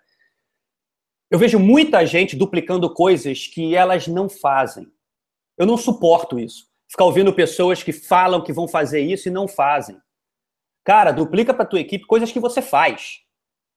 Eu 1.30 1.38
vejo 1.38 1.58
muita 1.58 2.04
gente 2.04 2.36
duplicando 2.36 2.92
coisas 2.92 3.46
que 3.46 3.74
elas 3.74 4.06
não 4.06 4.28
fazem. 4.28 4.86
Eu 5.56 5.66
não 5.66 5.76
suporto 5.76 6.38
isso. 6.38 6.66
Ficar 6.88 7.04
ouvindo 7.04 7.32
pessoas 7.32 7.82
que 7.82 7.92
falam 7.92 8.42
que 8.42 8.52
vão 8.52 8.68
fazer 8.68 9.00
isso 9.00 9.28
e 9.28 9.30
não 9.30 9.48
fazem. 9.48 9.96
Cara, 10.84 11.10
duplica 11.10 11.52
para 11.52 11.64
tua 11.64 11.80
equipe 11.80 12.06
coisas 12.06 12.30
que 12.30 12.38
você 12.38 12.62
faz. 12.62 13.20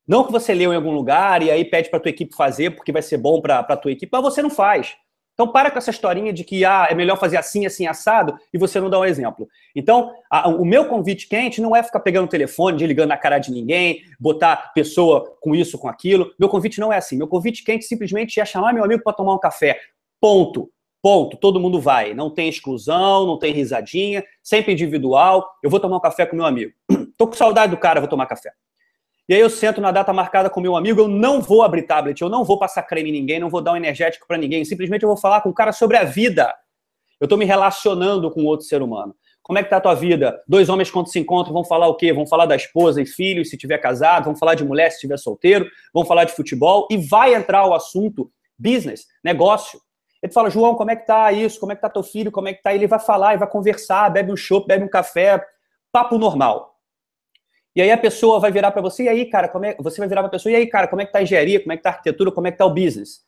Não 0.07 0.23
que 0.23 0.31
você 0.31 0.53
leu 0.53 0.73
em 0.73 0.75
algum 0.75 0.91
lugar 0.91 1.41
e 1.41 1.51
aí 1.51 1.63
pede 1.63 1.89
para 1.89 1.99
tua 1.99 2.09
equipe 2.09 2.35
fazer 2.35 2.71
porque 2.71 2.91
vai 2.91 3.01
ser 3.01 3.17
bom 3.17 3.41
para 3.41 3.77
tua 3.77 3.91
equipe, 3.91 4.09
mas 4.11 4.21
você 4.21 4.41
não 4.41 4.49
faz. 4.49 4.95
Então 5.33 5.53
para 5.53 5.71
com 5.71 5.77
essa 5.77 5.89
historinha 5.89 6.33
de 6.33 6.43
que 6.43 6.65
ah, 6.65 6.87
é 6.89 6.93
melhor 6.93 7.17
fazer 7.17 7.37
assim, 7.37 7.65
assim, 7.65 7.87
assado, 7.87 8.37
e 8.53 8.57
você 8.57 8.79
não 8.81 8.89
dá 8.89 8.99
um 8.99 9.05
exemplo. 9.05 9.47
Então, 9.73 10.11
a, 10.29 10.49
o 10.49 10.65
meu 10.65 10.85
convite 10.85 11.29
quente 11.29 11.61
não 11.61 11.73
é 11.73 11.81
ficar 11.81 12.01
pegando 12.01 12.25
o 12.25 12.29
telefone, 12.29 12.77
desligando 12.77 13.07
na 13.07 13.17
cara 13.17 13.39
de 13.39 13.49
ninguém, 13.49 14.01
botar 14.19 14.73
pessoa 14.73 15.37
com 15.39 15.55
isso, 15.55 15.79
com 15.79 15.87
aquilo. 15.87 16.29
Meu 16.37 16.49
convite 16.49 16.81
não 16.81 16.91
é 16.91 16.97
assim. 16.97 17.15
Meu 17.15 17.27
convite 17.27 17.63
quente 17.63 17.85
simplesmente 17.85 18.37
é 18.37 18.45
chamar 18.45 18.73
meu 18.73 18.83
amigo 18.83 19.01
para 19.01 19.13
tomar 19.13 19.33
um 19.33 19.39
café. 19.39 19.79
Ponto. 20.19 20.69
Ponto, 21.01 21.37
todo 21.37 21.59
mundo 21.59 21.79
vai. 21.79 22.13
Não 22.13 22.29
tem 22.29 22.49
exclusão, 22.49 23.25
não 23.25 23.37
tem 23.37 23.53
risadinha, 23.53 24.23
sempre 24.43 24.73
individual. 24.73 25.49
Eu 25.63 25.69
vou 25.69 25.79
tomar 25.79 25.97
um 25.97 26.01
café 26.01 26.25
com 26.25 26.35
meu 26.35 26.45
amigo. 26.45 26.73
Tô 27.17 27.27
com 27.27 27.33
saudade 27.33 27.71
do 27.71 27.77
cara, 27.77 27.99
vou 28.01 28.09
tomar 28.09 28.25
café. 28.25 28.51
E 29.29 29.33
aí 29.33 29.39
eu 29.39 29.49
sento 29.49 29.79
na 29.79 29.91
data 29.91 30.11
marcada 30.11 30.49
com 30.49 30.59
meu 30.59 30.75
amigo, 30.75 31.01
eu 31.01 31.07
não 31.07 31.39
vou 31.39 31.61
abrir 31.61 31.83
tablet, 31.83 32.19
eu 32.19 32.29
não 32.29 32.43
vou 32.43 32.57
passar 32.57 32.81
creme 32.81 33.09
em 33.09 33.13
ninguém, 33.13 33.39
não 33.39 33.49
vou 33.49 33.61
dar 33.61 33.73
um 33.73 33.77
energético 33.77 34.25
para 34.27 34.39
ninguém, 34.39 34.65
simplesmente 34.65 35.03
eu 35.03 35.07
vou 35.07 35.17
falar 35.17 35.41
com 35.41 35.49
o 35.49 35.53
cara 35.53 35.71
sobre 35.71 35.97
a 35.97 36.03
vida. 36.03 36.51
Eu 37.19 37.25
estou 37.25 37.37
me 37.37 37.45
relacionando 37.45 38.31
com 38.31 38.43
outro 38.45 38.65
ser 38.65 38.81
humano. 38.81 39.13
Como 39.43 39.59
é 39.59 39.63
que 39.63 39.69
tá 39.69 39.77
a 39.77 39.81
tua 39.81 39.93
vida? 39.93 40.41
Dois 40.47 40.67
homens 40.67 40.89
quando 40.89 41.11
se 41.11 41.19
encontram 41.19 41.53
vão 41.53 41.63
falar 41.63 41.87
o 41.87 41.95
quê? 41.95 42.11
Vão 42.11 42.25
falar 42.25 42.47
da 42.47 42.55
esposa 42.55 43.01
e 43.01 43.05
filhos 43.05 43.49
se 43.49 43.57
tiver 43.57 43.77
casado, 43.77 44.25
vão 44.25 44.35
falar 44.35 44.55
de 44.55 44.63
mulher 44.63 44.89
se 44.89 44.95
estiver 44.95 45.17
solteiro, 45.17 45.69
vão 45.93 46.05
falar 46.05 46.23
de 46.23 46.33
futebol 46.33 46.87
e 46.89 46.97
vai 46.97 47.35
entrar 47.35 47.67
o 47.67 47.73
assunto 47.75 48.31
business, 48.57 49.05
negócio. 49.23 49.79
Ele 50.21 50.31
fala, 50.31 50.49
João, 50.49 50.75
como 50.75 50.91
é 50.91 50.95
que 50.95 51.05
tá 51.05 51.31
isso? 51.31 51.59
Como 51.59 51.71
é 51.71 51.75
que 51.75 51.81
tá 51.81 51.89
teu 51.89 52.03
filho? 52.03 52.31
Como 52.31 52.47
é 52.47 52.53
que 52.53 52.61
tá? 52.61 52.73
Ele 52.73 52.87
vai 52.87 52.99
falar, 52.99 53.33
e 53.33 53.37
vai 53.37 53.49
conversar, 53.49 54.09
bebe 54.09 54.31
um 54.31 54.35
chopp, 54.35 54.67
bebe 54.67 54.83
um 54.83 54.89
café, 54.89 55.43
papo 55.91 56.17
normal. 56.17 56.75
E 57.75 57.81
aí 57.81 57.91
a 57.91 57.97
pessoa 57.97 58.39
vai 58.39 58.51
virar 58.51 58.71
para 58.71 58.81
você, 58.81 59.03
e 59.03 59.09
aí, 59.09 59.25
cara, 59.25 59.47
como 59.47 59.65
é... 59.65 59.75
você 59.79 59.99
vai 59.99 60.07
virar 60.09 60.21
para 60.21 60.27
a 60.27 60.31
pessoa, 60.31 60.51
e 60.51 60.55
aí, 60.55 60.67
cara, 60.67 60.87
como 60.87 61.01
é 61.01 61.05
que 61.05 61.11
tá 61.11 61.19
a 61.19 61.23
engenharia? 61.23 61.59
Como 61.61 61.71
é 61.71 61.77
que 61.77 61.83
tá 61.83 61.89
a 61.89 61.93
arquitetura? 61.93 62.31
Como 62.31 62.47
é 62.47 62.51
que 62.51 62.57
tá 62.57 62.65
o 62.65 62.73
business? 62.73 63.21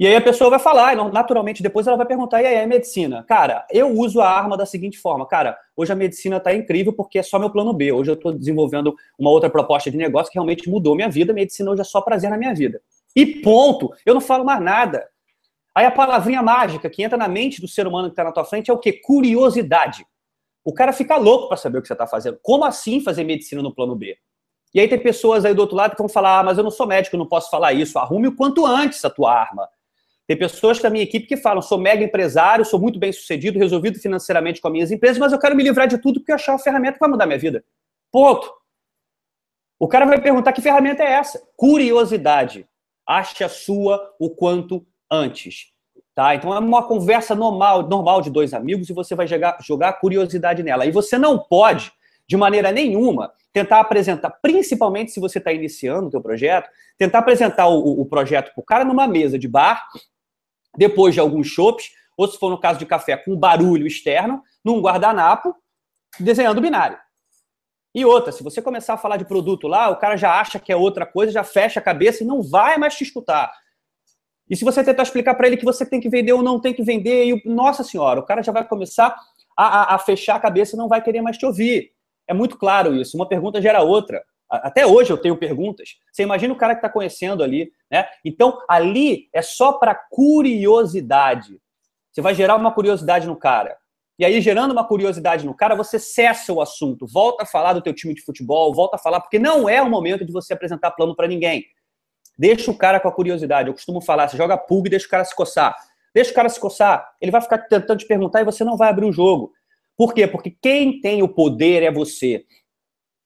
E 0.00 0.06
aí 0.06 0.14
a 0.14 0.20
pessoa 0.20 0.48
vai 0.48 0.60
falar, 0.60 0.94
naturalmente 1.12 1.60
depois 1.60 1.88
ela 1.88 1.96
vai 1.96 2.06
perguntar, 2.06 2.40
e 2.40 2.46
aí, 2.46 2.62
a 2.62 2.66
medicina? 2.66 3.24
Cara, 3.24 3.66
eu 3.68 3.88
uso 3.88 4.20
a 4.20 4.28
arma 4.28 4.56
da 4.56 4.64
seguinte 4.64 4.96
forma, 4.96 5.26
cara, 5.26 5.58
hoje 5.76 5.92
a 5.92 5.96
medicina 5.96 6.38
tá 6.38 6.54
incrível 6.54 6.92
porque 6.92 7.18
é 7.18 7.22
só 7.22 7.36
meu 7.36 7.50
plano 7.50 7.72
B. 7.72 7.90
Hoje 7.90 8.12
eu 8.12 8.14
estou 8.14 8.32
desenvolvendo 8.32 8.94
uma 9.18 9.28
outra 9.28 9.50
proposta 9.50 9.90
de 9.90 9.96
negócio 9.96 10.30
que 10.30 10.38
realmente 10.38 10.70
mudou 10.70 10.94
minha 10.94 11.10
vida, 11.10 11.32
a 11.32 11.34
medicina 11.34 11.70
hoje 11.70 11.80
é 11.80 11.84
só 11.84 12.00
prazer 12.00 12.30
na 12.30 12.38
minha 12.38 12.54
vida. 12.54 12.80
E 13.14 13.26
ponto. 13.42 13.92
Eu 14.06 14.14
não 14.14 14.20
falo 14.20 14.44
mais 14.44 14.62
nada. 14.62 15.08
Aí 15.78 15.86
a 15.86 15.92
palavrinha 15.92 16.42
mágica 16.42 16.90
que 16.90 17.04
entra 17.04 17.16
na 17.16 17.28
mente 17.28 17.60
do 17.60 17.68
ser 17.68 17.86
humano 17.86 18.08
que 18.08 18.14
está 18.14 18.24
na 18.24 18.32
tua 18.32 18.44
frente 18.44 18.68
é 18.68 18.74
o 18.74 18.78
quê? 18.78 18.92
Curiosidade. 18.92 20.04
O 20.64 20.74
cara 20.74 20.92
fica 20.92 21.16
louco 21.16 21.46
para 21.46 21.56
saber 21.56 21.78
o 21.78 21.80
que 21.80 21.86
você 21.86 21.92
está 21.92 22.04
fazendo. 22.04 22.36
Como 22.42 22.64
assim 22.64 23.00
fazer 23.00 23.22
medicina 23.22 23.62
no 23.62 23.72
plano 23.72 23.94
B? 23.94 24.18
E 24.74 24.80
aí 24.80 24.88
tem 24.88 24.98
pessoas 24.98 25.44
aí 25.44 25.54
do 25.54 25.60
outro 25.60 25.76
lado 25.76 25.92
que 25.92 26.02
vão 26.02 26.08
falar: 26.08 26.40
ah, 26.40 26.42
mas 26.42 26.58
eu 26.58 26.64
não 26.64 26.70
sou 26.72 26.84
médico, 26.84 27.16
não 27.16 27.28
posso 27.28 27.48
falar 27.48 27.74
isso. 27.74 27.96
Arrume 27.96 28.26
o 28.26 28.34
quanto 28.34 28.66
antes 28.66 29.04
a 29.04 29.08
tua 29.08 29.32
arma. 29.32 29.68
Tem 30.26 30.36
pessoas 30.36 30.80
da 30.80 30.90
minha 30.90 31.04
equipe 31.04 31.28
que 31.28 31.36
falam: 31.36 31.62
sou 31.62 31.78
mega 31.78 32.02
empresário, 32.02 32.64
sou 32.64 32.80
muito 32.80 32.98
bem 32.98 33.12
sucedido, 33.12 33.56
resolvido 33.56 34.00
financeiramente 34.00 34.60
com 34.60 34.66
as 34.66 34.72
minhas 34.72 34.90
empresas, 34.90 35.16
mas 35.16 35.32
eu 35.32 35.38
quero 35.38 35.54
me 35.54 35.62
livrar 35.62 35.86
de 35.86 35.98
tudo 35.98 36.18
porque 36.18 36.32
eu 36.32 36.34
achar 36.34 36.54
uma 36.54 36.58
ferramenta 36.58 36.94
que 36.94 37.00
vai 37.00 37.08
mudar 37.08 37.24
minha 37.24 37.38
vida. 37.38 37.64
Ponto. 38.10 38.52
O 39.78 39.86
cara 39.86 40.04
vai 40.04 40.20
perguntar 40.20 40.52
que 40.52 40.60
ferramenta 40.60 41.04
é 41.04 41.12
essa? 41.12 41.40
Curiosidade. 41.56 42.68
Ache 43.06 43.44
a 43.44 43.48
sua 43.48 44.12
o 44.18 44.28
quanto 44.28 44.84
antes. 45.10 45.72
Tá? 46.14 46.34
Então 46.34 46.52
é 46.52 46.58
uma 46.58 46.82
conversa 46.82 47.34
normal, 47.34 47.86
normal 47.86 48.20
de 48.20 48.30
dois 48.30 48.52
amigos 48.52 48.90
e 48.90 48.92
você 48.92 49.14
vai 49.14 49.26
jogar, 49.26 49.56
jogar 49.60 49.92
curiosidade 49.94 50.62
nela. 50.62 50.84
E 50.84 50.90
você 50.90 51.16
não 51.16 51.38
pode, 51.38 51.92
de 52.26 52.36
maneira 52.36 52.72
nenhuma, 52.72 53.32
tentar 53.52 53.80
apresentar, 53.80 54.30
principalmente 54.42 55.12
se 55.12 55.20
você 55.20 55.38
está 55.38 55.52
iniciando 55.52 56.08
o 56.08 56.10
teu 56.10 56.20
projeto, 56.20 56.68
tentar 56.96 57.20
apresentar 57.20 57.68
o, 57.68 58.00
o 58.00 58.06
projeto 58.06 58.52
para 58.52 58.60
o 58.60 58.64
cara 58.64 58.84
numa 58.84 59.06
mesa 59.06 59.38
de 59.38 59.48
bar, 59.48 59.86
depois 60.76 61.14
de 61.14 61.20
alguns 61.20 61.46
chopps, 61.46 61.90
ou 62.16 62.26
se 62.26 62.38
for 62.38 62.50
no 62.50 62.58
caso 62.58 62.78
de 62.78 62.86
café, 62.86 63.16
com 63.16 63.36
barulho 63.36 63.86
externo, 63.86 64.42
num 64.64 64.80
guardanapo, 64.80 65.54
desenhando 66.18 66.60
binário. 66.60 66.98
E 67.94 68.04
outra, 68.04 68.32
se 68.32 68.42
você 68.42 68.60
começar 68.60 68.94
a 68.94 68.98
falar 68.98 69.16
de 69.16 69.24
produto 69.24 69.66
lá, 69.66 69.88
o 69.88 69.96
cara 69.96 70.16
já 70.16 70.38
acha 70.38 70.58
que 70.58 70.72
é 70.72 70.76
outra 70.76 71.06
coisa, 71.06 71.32
já 71.32 71.44
fecha 71.44 71.80
a 71.80 71.82
cabeça 71.82 72.22
e 72.22 72.26
não 72.26 72.42
vai 72.42 72.76
mais 72.76 72.96
te 72.96 73.04
escutar. 73.04 73.52
E 74.48 74.56
se 74.56 74.64
você 74.64 74.82
tentar 74.82 75.02
explicar 75.02 75.34
para 75.34 75.46
ele 75.46 75.56
que 75.56 75.64
você 75.64 75.84
tem 75.84 76.00
que 76.00 76.08
vender 76.08 76.32
ou 76.32 76.42
não 76.42 76.60
tem 76.60 76.72
que 76.72 76.82
vender, 76.82 77.26
e, 77.26 77.42
nossa 77.48 77.84
senhora, 77.84 78.20
o 78.20 78.24
cara 78.24 78.42
já 78.42 78.52
vai 78.52 78.66
começar 78.66 79.14
a, 79.56 79.64
a, 79.64 79.94
a 79.94 79.98
fechar 79.98 80.36
a 80.36 80.40
cabeça 80.40 80.74
e 80.74 80.78
não 80.78 80.88
vai 80.88 81.02
querer 81.02 81.20
mais 81.20 81.36
te 81.36 81.44
ouvir. 81.44 81.92
É 82.26 82.34
muito 82.34 82.56
claro 82.56 82.94
isso. 82.94 83.16
Uma 83.16 83.28
pergunta 83.28 83.60
gera 83.60 83.82
outra. 83.82 84.22
Até 84.50 84.86
hoje 84.86 85.10
eu 85.12 85.18
tenho 85.18 85.36
perguntas. 85.36 85.96
Você 86.10 86.22
imagina 86.22 86.54
o 86.54 86.56
cara 86.56 86.74
que 86.74 86.78
está 86.78 86.88
conhecendo 86.88 87.42
ali, 87.42 87.70
né? 87.90 88.06
Então, 88.24 88.58
ali 88.68 89.28
é 89.32 89.42
só 89.42 89.72
para 89.72 89.94
curiosidade. 89.94 91.58
Você 92.10 92.22
vai 92.22 92.34
gerar 92.34 92.56
uma 92.56 92.72
curiosidade 92.72 93.26
no 93.26 93.36
cara. 93.36 93.76
E 94.18 94.24
aí, 94.24 94.40
gerando 94.40 94.72
uma 94.72 94.84
curiosidade 94.84 95.46
no 95.46 95.54
cara, 95.54 95.76
você 95.76 95.98
cessa 95.98 96.52
o 96.52 96.60
assunto, 96.60 97.06
volta 97.06 97.44
a 97.44 97.46
falar 97.46 97.74
do 97.74 97.82
teu 97.82 97.94
time 97.94 98.14
de 98.14 98.22
futebol, 98.22 98.74
volta 98.74 98.96
a 98.96 98.98
falar, 98.98 99.20
porque 99.20 99.38
não 99.38 99.68
é 99.68 99.80
o 99.80 99.88
momento 99.88 100.24
de 100.24 100.32
você 100.32 100.54
apresentar 100.54 100.90
plano 100.90 101.14
para 101.14 101.28
ninguém. 101.28 101.64
Deixa 102.38 102.70
o 102.70 102.76
cara 102.76 103.00
com 103.00 103.08
a 103.08 103.12
curiosidade. 103.12 103.68
Eu 103.68 103.74
costumo 103.74 104.00
falar, 104.00 104.28
você 104.28 104.36
joga 104.36 104.56
pulga 104.56 104.88
e 104.88 104.90
deixa 104.90 105.06
o 105.06 105.10
cara 105.10 105.24
se 105.24 105.34
coçar. 105.34 105.76
Deixa 106.14 106.30
o 106.30 106.34
cara 106.34 106.48
se 106.48 106.60
coçar. 106.60 107.12
Ele 107.20 107.32
vai 107.32 107.40
ficar 107.40 107.58
tentando 107.58 107.98
te 107.98 108.06
perguntar 108.06 108.40
e 108.40 108.44
você 108.44 108.62
não 108.62 108.76
vai 108.76 108.88
abrir 108.88 109.06
o 109.06 109.12
jogo. 109.12 109.52
Por 109.96 110.14
quê? 110.14 110.26
Porque 110.26 110.50
quem 110.50 111.00
tem 111.00 111.22
o 111.22 111.28
poder 111.28 111.82
é 111.82 111.90
você. 111.90 112.44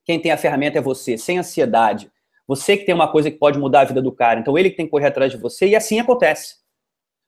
Quem 0.05 0.19
tem 0.19 0.33
a 0.33 0.37
ferramenta 0.37 0.79
é 0.79 0.83
você, 0.83 1.19
sem 1.19 1.39
ansiedade. 1.39 2.11
Você 2.47 2.77
que 2.77 2.85
tem 2.85 2.95
uma 2.95 3.11
coisa 3.11 3.31
que 3.31 3.39
pode 3.39 3.59
mudar 3.59 3.83
a 3.83 3.85
vida 3.85 4.03
do 4.03 4.11
cara. 4.11 4.41
Então 4.41 4.57
ele 4.59 4.71
que 4.71 4.77
tem 4.77 4.87
que 4.87 4.91
correr 4.91 5.07
atrás 5.07 5.31
de 5.31 5.39
você 5.39 5.69
e 5.69 5.77
assim 5.77 6.01
acontece. 6.01 6.57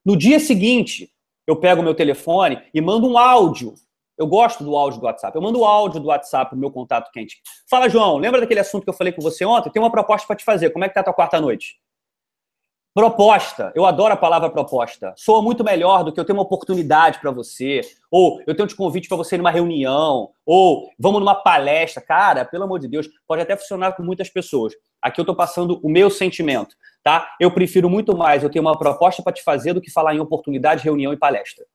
No 0.04 0.16
dia 0.16 0.40
seguinte, 0.40 1.12
eu 1.46 1.56
pego 1.56 1.80
o 1.80 1.84
meu 1.84 1.94
telefone 1.94 2.62
e 2.72 2.80
mando 2.80 3.06
um 3.08 3.18
áudio. 3.18 3.74
Eu 4.16 4.26
gosto 4.26 4.62
do 4.62 4.76
áudio 4.76 5.00
do 5.00 5.06
WhatsApp. 5.06 5.34
Eu 5.34 5.42
mando 5.42 5.60
o 5.60 5.64
áudio 5.64 6.00
do 6.00 6.08
WhatsApp 6.08 6.50
pro 6.50 6.58
meu 6.58 6.70
contato 6.70 7.10
quente. 7.10 7.40
Fala, 7.68 7.88
João, 7.88 8.16
lembra 8.16 8.40
daquele 8.40 8.60
assunto 8.60 8.84
que 8.84 8.90
eu 8.90 8.94
falei 8.94 9.12
com 9.12 9.20
você 9.20 9.44
ontem? 9.44 9.70
Tem 9.70 9.82
uma 9.82 9.90
proposta 9.90 10.26
para 10.26 10.36
te 10.36 10.44
fazer. 10.44 10.70
Como 10.70 10.84
é 10.84 10.88
que 10.88 10.94
tá 10.94 11.00
a 11.00 11.04
tua 11.04 11.14
quarta 11.14 11.40
noite? 11.40 11.76
Proposta. 12.94 13.72
Eu 13.74 13.84
adoro 13.84 14.14
a 14.14 14.16
palavra 14.16 14.48
proposta. 14.48 15.12
Soa 15.16 15.42
muito 15.42 15.64
melhor 15.64 16.04
do 16.04 16.12
que 16.12 16.20
eu 16.20 16.24
ter 16.24 16.32
uma 16.32 16.42
oportunidade 16.42 17.18
para 17.18 17.32
você, 17.32 17.80
ou 18.08 18.40
eu 18.46 18.54
tenho 18.54 18.68
um 18.68 18.76
convite 18.76 19.08
para 19.08 19.16
você 19.16 19.36
numa 19.36 19.50
reunião, 19.50 20.30
ou 20.46 20.88
vamos 20.96 21.18
numa 21.18 21.34
palestra. 21.34 22.00
Cara, 22.00 22.44
pelo 22.44 22.62
amor 22.62 22.78
de 22.78 22.86
Deus, 22.86 23.08
pode 23.26 23.42
até 23.42 23.56
funcionar 23.56 23.96
com 23.96 24.04
muitas 24.04 24.30
pessoas. 24.30 24.74
Aqui 25.02 25.20
eu 25.20 25.24
estou 25.24 25.34
passando 25.34 25.80
o 25.82 25.88
meu 25.90 26.08
sentimento, 26.08 26.76
tá? 27.02 27.34
Eu 27.40 27.50
prefiro 27.50 27.90
muito 27.90 28.16
mais 28.16 28.44
eu 28.44 28.48
ter 28.48 28.60
uma 28.60 28.78
proposta 28.78 29.24
para 29.24 29.32
te 29.32 29.42
fazer 29.42 29.72
do 29.72 29.80
que 29.80 29.90
falar 29.90 30.14
em 30.14 30.20
oportunidade, 30.20 30.84
reunião 30.84 31.12
e 31.12 31.16
palestra. 31.16 31.66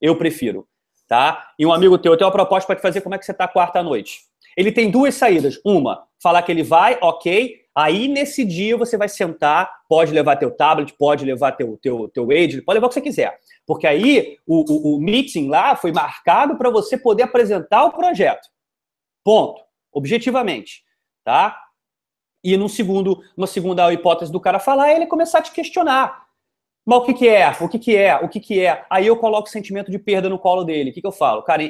Eu 0.00 0.16
prefiro, 0.16 0.66
tá? 1.08 1.52
E 1.58 1.66
um 1.66 1.72
amigo 1.72 1.98
teu 1.98 2.16
tem 2.16 2.26
uma 2.26 2.32
proposta 2.32 2.66
para 2.66 2.76
te 2.76 2.82
fazer, 2.82 3.00
como 3.00 3.14
é 3.14 3.18
que 3.18 3.24
você 3.24 3.34
tá 3.34 3.46
quarta 3.48 3.82
noite? 3.82 4.20
Ele 4.56 4.70
tem 4.70 4.90
duas 4.90 5.14
saídas. 5.14 5.60
Uma, 5.64 6.04
falar 6.22 6.42
que 6.42 6.52
ele 6.52 6.62
vai, 6.62 6.98
ok, 7.00 7.64
Aí, 7.76 8.06
nesse 8.06 8.44
dia, 8.44 8.76
você 8.76 8.96
vai 8.96 9.08
sentar, 9.08 9.68
pode 9.88 10.12
levar 10.12 10.36
teu 10.36 10.50
tablet, 10.54 10.94
pode 10.96 11.24
levar 11.24 11.52
teu, 11.52 11.76
teu, 11.82 12.08
teu 12.08 12.30
Age, 12.30 12.62
pode 12.62 12.76
levar 12.76 12.86
o 12.86 12.88
que 12.88 12.94
você 12.94 13.00
quiser. 13.00 13.36
Porque 13.66 13.84
aí, 13.84 14.38
o, 14.46 14.92
o, 14.92 14.96
o 14.96 15.00
meeting 15.00 15.48
lá 15.48 15.74
foi 15.74 15.90
marcado 15.90 16.56
para 16.56 16.70
você 16.70 16.96
poder 16.96 17.24
apresentar 17.24 17.84
o 17.84 17.92
projeto. 17.92 18.48
Ponto. 19.24 19.60
Objetivamente. 19.92 20.84
Tá? 21.24 21.60
E 22.44 22.56
no 22.56 22.68
segundo, 22.68 23.20
uma 23.36 23.46
segunda 23.46 23.92
hipótese 23.92 24.30
do 24.30 24.40
cara 24.40 24.60
falar, 24.60 24.90
é 24.90 24.96
ele 24.96 25.06
começar 25.06 25.38
a 25.38 25.42
te 25.42 25.50
questionar. 25.50 26.23
Mas 26.86 26.98
o 26.98 27.02
que, 27.02 27.14
que 27.14 27.28
é? 27.28 27.50
O 27.60 27.68
que, 27.68 27.78
que 27.78 27.96
é? 27.96 28.16
O 28.16 28.28
que, 28.28 28.38
que 28.38 28.60
é? 28.60 28.84
Aí 28.90 29.06
eu 29.06 29.16
coloco 29.16 29.48
o 29.48 29.50
sentimento 29.50 29.90
de 29.90 29.98
perda 29.98 30.28
no 30.28 30.38
colo 30.38 30.64
dele. 30.64 30.90
O 30.90 30.92
que, 30.92 31.00
que 31.00 31.06
eu 31.06 31.12
falo? 31.12 31.42
Cara, 31.42 31.62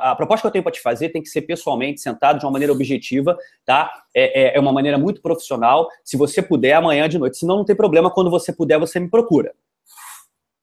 a 0.00 0.14
proposta 0.14 0.42
que 0.42 0.46
eu 0.46 0.52
tenho 0.52 0.62
para 0.62 0.72
te 0.72 0.80
fazer 0.80 1.08
tem 1.08 1.20
que 1.20 1.28
ser 1.28 1.42
pessoalmente, 1.42 2.00
sentado 2.00 2.38
de 2.38 2.44
uma 2.46 2.52
maneira 2.52 2.72
objetiva, 2.72 3.36
tá? 3.64 3.90
É, 4.14 4.42
é, 4.42 4.56
é, 4.56 4.60
uma 4.60 4.72
maneira 4.72 4.96
muito 4.96 5.20
profissional. 5.20 5.88
Se 6.04 6.16
você 6.16 6.40
puder, 6.40 6.74
amanhã 6.74 7.08
de 7.08 7.18
noite. 7.18 7.38
Senão 7.38 7.56
não 7.56 7.64
tem 7.64 7.74
problema, 7.74 8.10
quando 8.12 8.30
você 8.30 8.52
puder, 8.52 8.78
você 8.78 9.00
me 9.00 9.10
procura. 9.10 9.52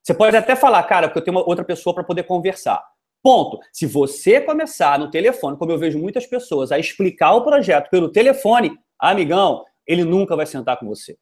Você 0.02 0.14
pode 0.14 0.38
até 0.38 0.56
falar, 0.56 0.82
cara, 0.84 1.10
porque 1.10 1.20
eu 1.20 1.24
tenho 1.24 1.38
outra 1.46 1.66
pessoa 1.66 1.94
para 1.94 2.04
poder 2.04 2.24
conversar. 2.24 2.82
Ponto. 3.22 3.60
Se 3.74 3.86
você 3.86 4.40
começar 4.40 4.98
no 5.00 5.10
telefone, 5.10 5.58
como 5.58 5.72
eu 5.72 5.78
vejo 5.78 6.00
muitas 6.00 6.26
pessoas, 6.26 6.72
a 6.72 6.80
explicar 6.80 7.34
o 7.34 7.44
projeto 7.44 7.90
pelo 7.90 8.08
telefone, 8.08 8.78
amigão, 9.00 9.66
ele 9.86 10.06
nunca 10.06 10.36
vai 10.36 10.46
sentar 10.46 10.78
com 10.78 10.86
você. 10.86 11.18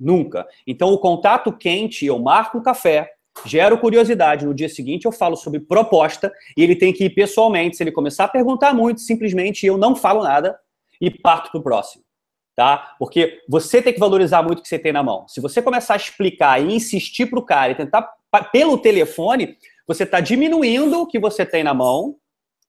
Nunca. 0.00 0.48
Então, 0.66 0.88
o 0.88 0.98
contato 0.98 1.52
quente, 1.52 2.06
eu 2.06 2.18
marco 2.18 2.56
um 2.56 2.62
café, 2.62 3.12
gero 3.44 3.78
curiosidade. 3.78 4.46
No 4.46 4.54
dia 4.54 4.68
seguinte, 4.68 5.04
eu 5.04 5.12
falo 5.12 5.36
sobre 5.36 5.60
proposta 5.60 6.32
e 6.56 6.62
ele 6.62 6.74
tem 6.74 6.90
que 6.90 7.04
ir 7.04 7.10
pessoalmente. 7.10 7.76
Se 7.76 7.82
ele 7.82 7.92
começar 7.92 8.24
a 8.24 8.28
perguntar 8.28 8.72
muito, 8.72 9.02
simplesmente 9.02 9.66
eu 9.66 9.76
não 9.76 9.94
falo 9.94 10.22
nada 10.22 10.58
e 10.98 11.10
parto 11.10 11.50
para 11.50 11.60
o 11.60 11.62
próximo. 11.62 12.02
Tá? 12.56 12.94
Porque 12.98 13.40
você 13.48 13.80
tem 13.80 13.92
que 13.92 14.00
valorizar 14.00 14.42
muito 14.42 14.60
o 14.60 14.62
que 14.62 14.68
você 14.68 14.78
tem 14.78 14.92
na 14.92 15.02
mão. 15.02 15.26
Se 15.28 15.40
você 15.40 15.60
começar 15.60 15.94
a 15.94 15.96
explicar 15.98 16.60
e 16.62 16.74
insistir 16.74 17.26
para 17.26 17.38
o 17.38 17.44
cara 17.44 17.72
e 17.72 17.74
tentar 17.74 18.10
pelo 18.52 18.78
telefone, 18.78 19.56
você 19.86 20.04
está 20.04 20.20
diminuindo 20.20 21.00
o 21.00 21.06
que 21.06 21.18
você 21.18 21.44
tem 21.44 21.64
na 21.64 21.74
mão, 21.74 22.16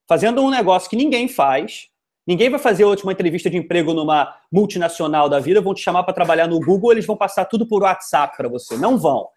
fazendo 0.07 0.41
um 0.41 0.49
negócio 0.49 0.89
que 0.89 0.95
ninguém 0.95 1.27
faz 1.27 1.90
Ninguém 2.25 2.49
vai 2.49 2.59
fazer 2.59 2.85
hoje 2.85 3.03
uma 3.03 3.11
entrevista 3.11 3.49
de 3.49 3.57
emprego 3.57 3.93
numa 3.93 4.35
multinacional 4.51 5.27
da 5.27 5.39
vida, 5.39 5.59
vão 5.59 5.73
te 5.73 5.81
chamar 5.81 6.03
para 6.03 6.13
trabalhar 6.13 6.47
no 6.47 6.59
Google, 6.59 6.91
eles 6.91 7.05
vão 7.05 7.17
passar 7.17 7.45
tudo 7.45 7.67
por 7.67 7.81
WhatsApp 7.81 8.37
para 8.37 8.47
você. 8.47 8.77
Não 8.77 8.97
vão. 8.97 9.27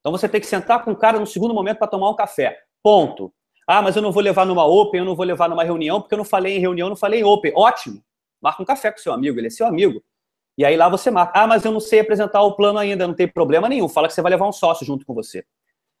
Então 0.00 0.12
você 0.12 0.28
tem 0.28 0.40
que 0.40 0.46
sentar 0.46 0.84
com 0.84 0.92
o 0.92 0.96
cara 0.96 1.18
no 1.18 1.26
segundo 1.26 1.52
momento 1.52 1.78
para 1.78 1.88
tomar 1.88 2.08
um 2.08 2.16
café. 2.16 2.58
Ponto. 2.82 3.32
Ah, 3.66 3.82
mas 3.82 3.96
eu 3.96 4.02
não 4.02 4.12
vou 4.12 4.22
levar 4.22 4.46
numa 4.46 4.64
Open, 4.64 5.00
eu 5.00 5.04
não 5.04 5.16
vou 5.16 5.26
levar 5.26 5.48
numa 5.48 5.64
reunião, 5.64 6.00
porque 6.00 6.14
eu 6.14 6.18
não 6.18 6.24
falei 6.24 6.56
em 6.56 6.60
reunião, 6.60 6.88
não 6.88 6.96
falei 6.96 7.20
em 7.20 7.24
Open. 7.24 7.52
Ótimo. 7.54 8.02
Marca 8.40 8.62
um 8.62 8.64
café 8.64 8.92
com 8.92 8.98
seu 8.98 9.12
amigo, 9.12 9.38
ele 9.38 9.48
é 9.48 9.50
seu 9.50 9.66
amigo. 9.66 10.02
E 10.56 10.64
aí 10.64 10.76
lá 10.76 10.88
você 10.88 11.10
marca. 11.10 11.38
Ah, 11.38 11.46
mas 11.46 11.64
eu 11.64 11.72
não 11.72 11.80
sei 11.80 12.00
apresentar 12.00 12.40
o 12.42 12.54
plano 12.54 12.78
ainda, 12.78 13.06
não 13.06 13.14
tem 13.14 13.28
problema 13.28 13.68
nenhum. 13.68 13.88
Fala 13.88 14.08
que 14.08 14.14
você 14.14 14.22
vai 14.22 14.30
levar 14.30 14.48
um 14.48 14.52
sócio 14.52 14.86
junto 14.86 15.04
com 15.04 15.12
você. 15.12 15.44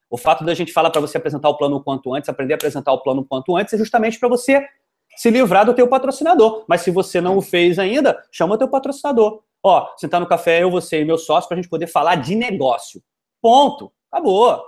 O 0.08 0.16
fato 0.16 0.44
da 0.44 0.54
gente 0.54 0.72
falar 0.72 0.90
para 0.90 1.00
você 1.00 1.18
apresentar 1.18 1.48
o 1.48 1.56
plano 1.56 1.76
o 1.76 1.82
quanto 1.82 2.14
antes, 2.14 2.28
aprender 2.30 2.54
a 2.54 2.56
apresentar 2.56 2.92
o 2.92 3.02
plano 3.02 3.22
o 3.22 3.24
quanto 3.24 3.56
antes, 3.56 3.74
é 3.74 3.78
justamente 3.78 4.18
para 4.18 4.28
você 4.28 4.64
se 5.16 5.30
livrar 5.30 5.64
do 5.64 5.74
teu 5.74 5.88
patrocinador. 5.88 6.64
Mas 6.68 6.82
se 6.82 6.90
você 6.90 7.20
não 7.20 7.36
o 7.38 7.42
fez 7.42 7.78
ainda, 7.78 8.22
chama 8.30 8.54
o 8.54 8.58
teu 8.58 8.68
patrocinador. 8.68 9.42
Ó, 9.62 9.88
sentar 9.96 10.20
no 10.20 10.26
café, 10.28 10.62
eu, 10.62 10.70
você 10.70 11.00
e 11.00 11.04
meu 11.04 11.18
sócio, 11.18 11.48
para 11.48 11.56
a 11.56 11.60
gente 11.60 11.70
poder 11.70 11.86
falar 11.86 12.16
de 12.16 12.34
negócio. 12.34 13.02
Ponto. 13.42 13.90
Acabou. 14.12 14.62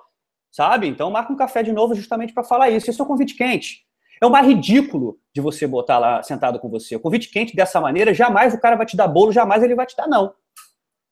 Sabe? 0.51 0.89
Então 0.89 1.11
marca 1.11 1.33
um 1.33 1.37
café 1.37 1.63
de 1.63 1.73
novo 1.73 1.95
justamente 1.95 2.33
para 2.33 2.43
falar 2.43 2.71
isso. 2.71 2.91
Isso 2.91 3.01
é 3.01 3.05
um 3.05 3.09
convite 3.09 3.35
quente. 3.35 3.87
É 4.21 4.27
o 4.27 4.31
mais 4.31 4.47
ridículo 4.47 5.19
de 5.33 5.41
você 5.41 5.67
botar 5.67 5.99
lá 5.99 6.23
sentado 6.23 6.59
com 6.59 6.69
você. 6.69 6.97
O 6.97 7.01
convite 7.01 7.31
quente 7.31 7.55
dessa 7.55 7.81
maneira, 7.81 8.13
jamais 8.13 8.53
o 8.55 8.61
cara 8.61 8.75
vai 8.75 8.87
te 8.87 8.97
dar 8.97 9.07
bolo, 9.07 9.31
jamais 9.31 9.63
ele 9.63 9.75
vai 9.75 9.87
te 9.87 9.97
dar 9.97 10.09
não. 10.09 10.35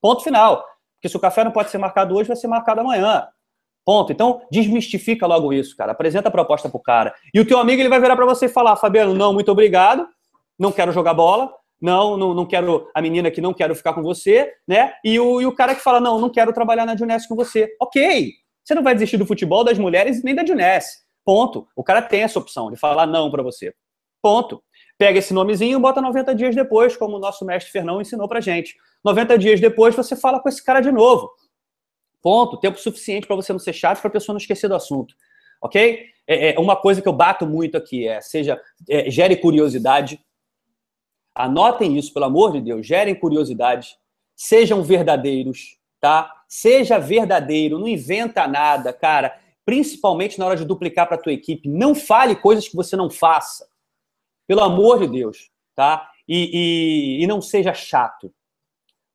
Ponto 0.01 0.25
final. 0.25 0.65
Porque 0.97 1.09
se 1.09 1.17
o 1.17 1.21
café 1.21 1.45
não 1.45 1.53
pode 1.53 1.71
ser 1.71 1.79
marcado 1.79 2.17
hoje, 2.17 2.27
vai 2.27 2.37
ser 2.37 2.49
marcado 2.49 2.81
amanhã. 2.81 3.29
Ponto. 3.87 4.13
Então, 4.13 4.43
desmistifica 4.51 5.29
logo 5.29 5.53
isso, 5.53 5.77
cara. 5.77 5.93
Apresenta 5.93 6.27
a 6.27 6.33
proposta 6.33 6.69
pro 6.69 6.81
cara. 6.81 7.15
E 7.33 7.39
o 7.39 7.47
teu 7.47 7.57
amigo 7.61 7.81
ele 7.81 7.89
vai 7.89 8.01
virar 8.01 8.17
para 8.17 8.27
você 8.27 8.47
e 8.47 8.49
falar: 8.49 8.75
Fabiano, 8.75 9.15
não, 9.15 9.33
muito 9.33 9.53
obrigado. 9.53 10.09
Não 10.59 10.73
quero 10.73 10.91
jogar 10.91 11.15
bola. 11.15 11.55
Não, 11.81 12.17
não, 12.17 12.35
não 12.35 12.45
quero 12.45 12.89
a 12.93 13.01
menina 13.01 13.31
que 13.31 13.41
não 13.41 13.55
quero 13.55 13.77
ficar 13.77 13.93
com 13.93 14.03
você, 14.03 14.53
né? 14.67 14.95
E 15.05 15.21
o, 15.21 15.41
e 15.41 15.47
o 15.47 15.55
cara 15.55 15.73
que 15.73 15.81
fala: 15.81 16.01
não, 16.01 16.21
não 16.21 16.29
quero 16.29 16.53
trabalhar 16.53 16.85
na 16.85 16.97
Juness 16.97 17.29
com 17.29 17.37
você. 17.37 17.69
Ok. 17.81 18.33
Você 18.65 18.75
não 18.75 18.83
vai 18.83 18.93
desistir 18.93 19.19
do 19.19 19.25
futebol, 19.27 19.63
das 19.63 19.79
mulheres 19.79 20.21
nem 20.25 20.35
da 20.35 20.45
Juness. 20.45 21.05
Ponto. 21.25 21.69
O 21.77 21.85
cara 21.85 22.03
tem 22.03 22.23
essa 22.23 22.41
opção 22.41 22.73
de 22.73 22.77
falar 22.77 23.07
não 23.07 23.31
para 23.31 23.45
você. 23.45 23.73
Ponto. 24.21 24.61
Pega 24.99 25.21
esse 25.21 25.33
nomezinho 25.33 25.79
e 25.79 25.81
bota 25.81 26.03
90 26.03 26.35
dias 26.35 26.57
depois, 26.57 26.97
como 26.97 27.17
o 27.17 27.21
nosso 27.21 27.45
mestre 27.45 27.71
Fernão 27.71 28.01
ensinou 28.01 28.27
pra 28.27 28.41
gente. 28.41 28.75
90 29.05 29.39
dias 29.39 29.61
depois 29.61 29.95
você 29.95 30.17
fala 30.17 30.41
com 30.41 30.49
esse 30.49 30.65
cara 30.65 30.81
de 30.81 30.91
novo. 30.91 31.31
Ponto. 32.27 32.57
Tempo 32.57 32.77
suficiente 32.77 33.25
para 33.25 33.37
você 33.37 33.53
não 33.53 33.61
ser 33.61 33.73
chato 33.73 34.01
para 34.01 34.09
a 34.09 34.13
pessoa 34.13 34.35
não 34.35 34.41
esquecer 34.41 34.67
do 34.67 34.75
assunto. 34.75 35.15
Ok? 35.63 36.07
É, 36.27 36.55
é, 36.57 36.59
uma 36.59 36.75
coisa 36.75 37.01
que 37.01 37.07
eu 37.07 37.13
bato 37.13 37.47
muito 37.47 37.77
aqui 37.77 38.09
é, 38.09 38.21
seja, 38.21 38.61
é, 38.91 39.09
gere 39.09 39.37
curiosidade. 39.37 40.19
Anotem 41.33 41.97
isso, 41.97 42.13
pelo 42.13 42.25
amor 42.25 42.51
de 42.51 42.61
Deus. 42.61 42.85
Gerem 42.85 43.15
curiosidade. 43.15 43.97
Sejam 44.35 44.83
verdadeiros, 44.83 45.79
tá? 46.01 46.43
Seja 46.49 46.99
verdadeiro. 46.99 47.79
Não 47.79 47.87
inventa 47.87 48.49
nada, 48.49 48.93
cara. 48.93 49.39
Principalmente 49.65 50.37
na 50.37 50.47
hora 50.47 50.57
de 50.57 50.65
duplicar 50.65 51.07
para 51.07 51.19
tua 51.19 51.33
equipe. 51.33 51.69
Não 51.69 51.95
fale 51.95 52.35
coisas 52.35 52.67
que 52.67 52.75
você 52.75 52.97
não 52.97 53.09
faça. 53.09 53.69
Pelo 54.49 54.63
amor 54.65 54.99
de 54.99 55.07
Deus, 55.07 55.49
tá? 55.77 56.11
E, 56.27 57.21
e, 57.21 57.23
e 57.23 57.27
não 57.29 57.41
seja 57.41 57.73
chato. 57.73 58.35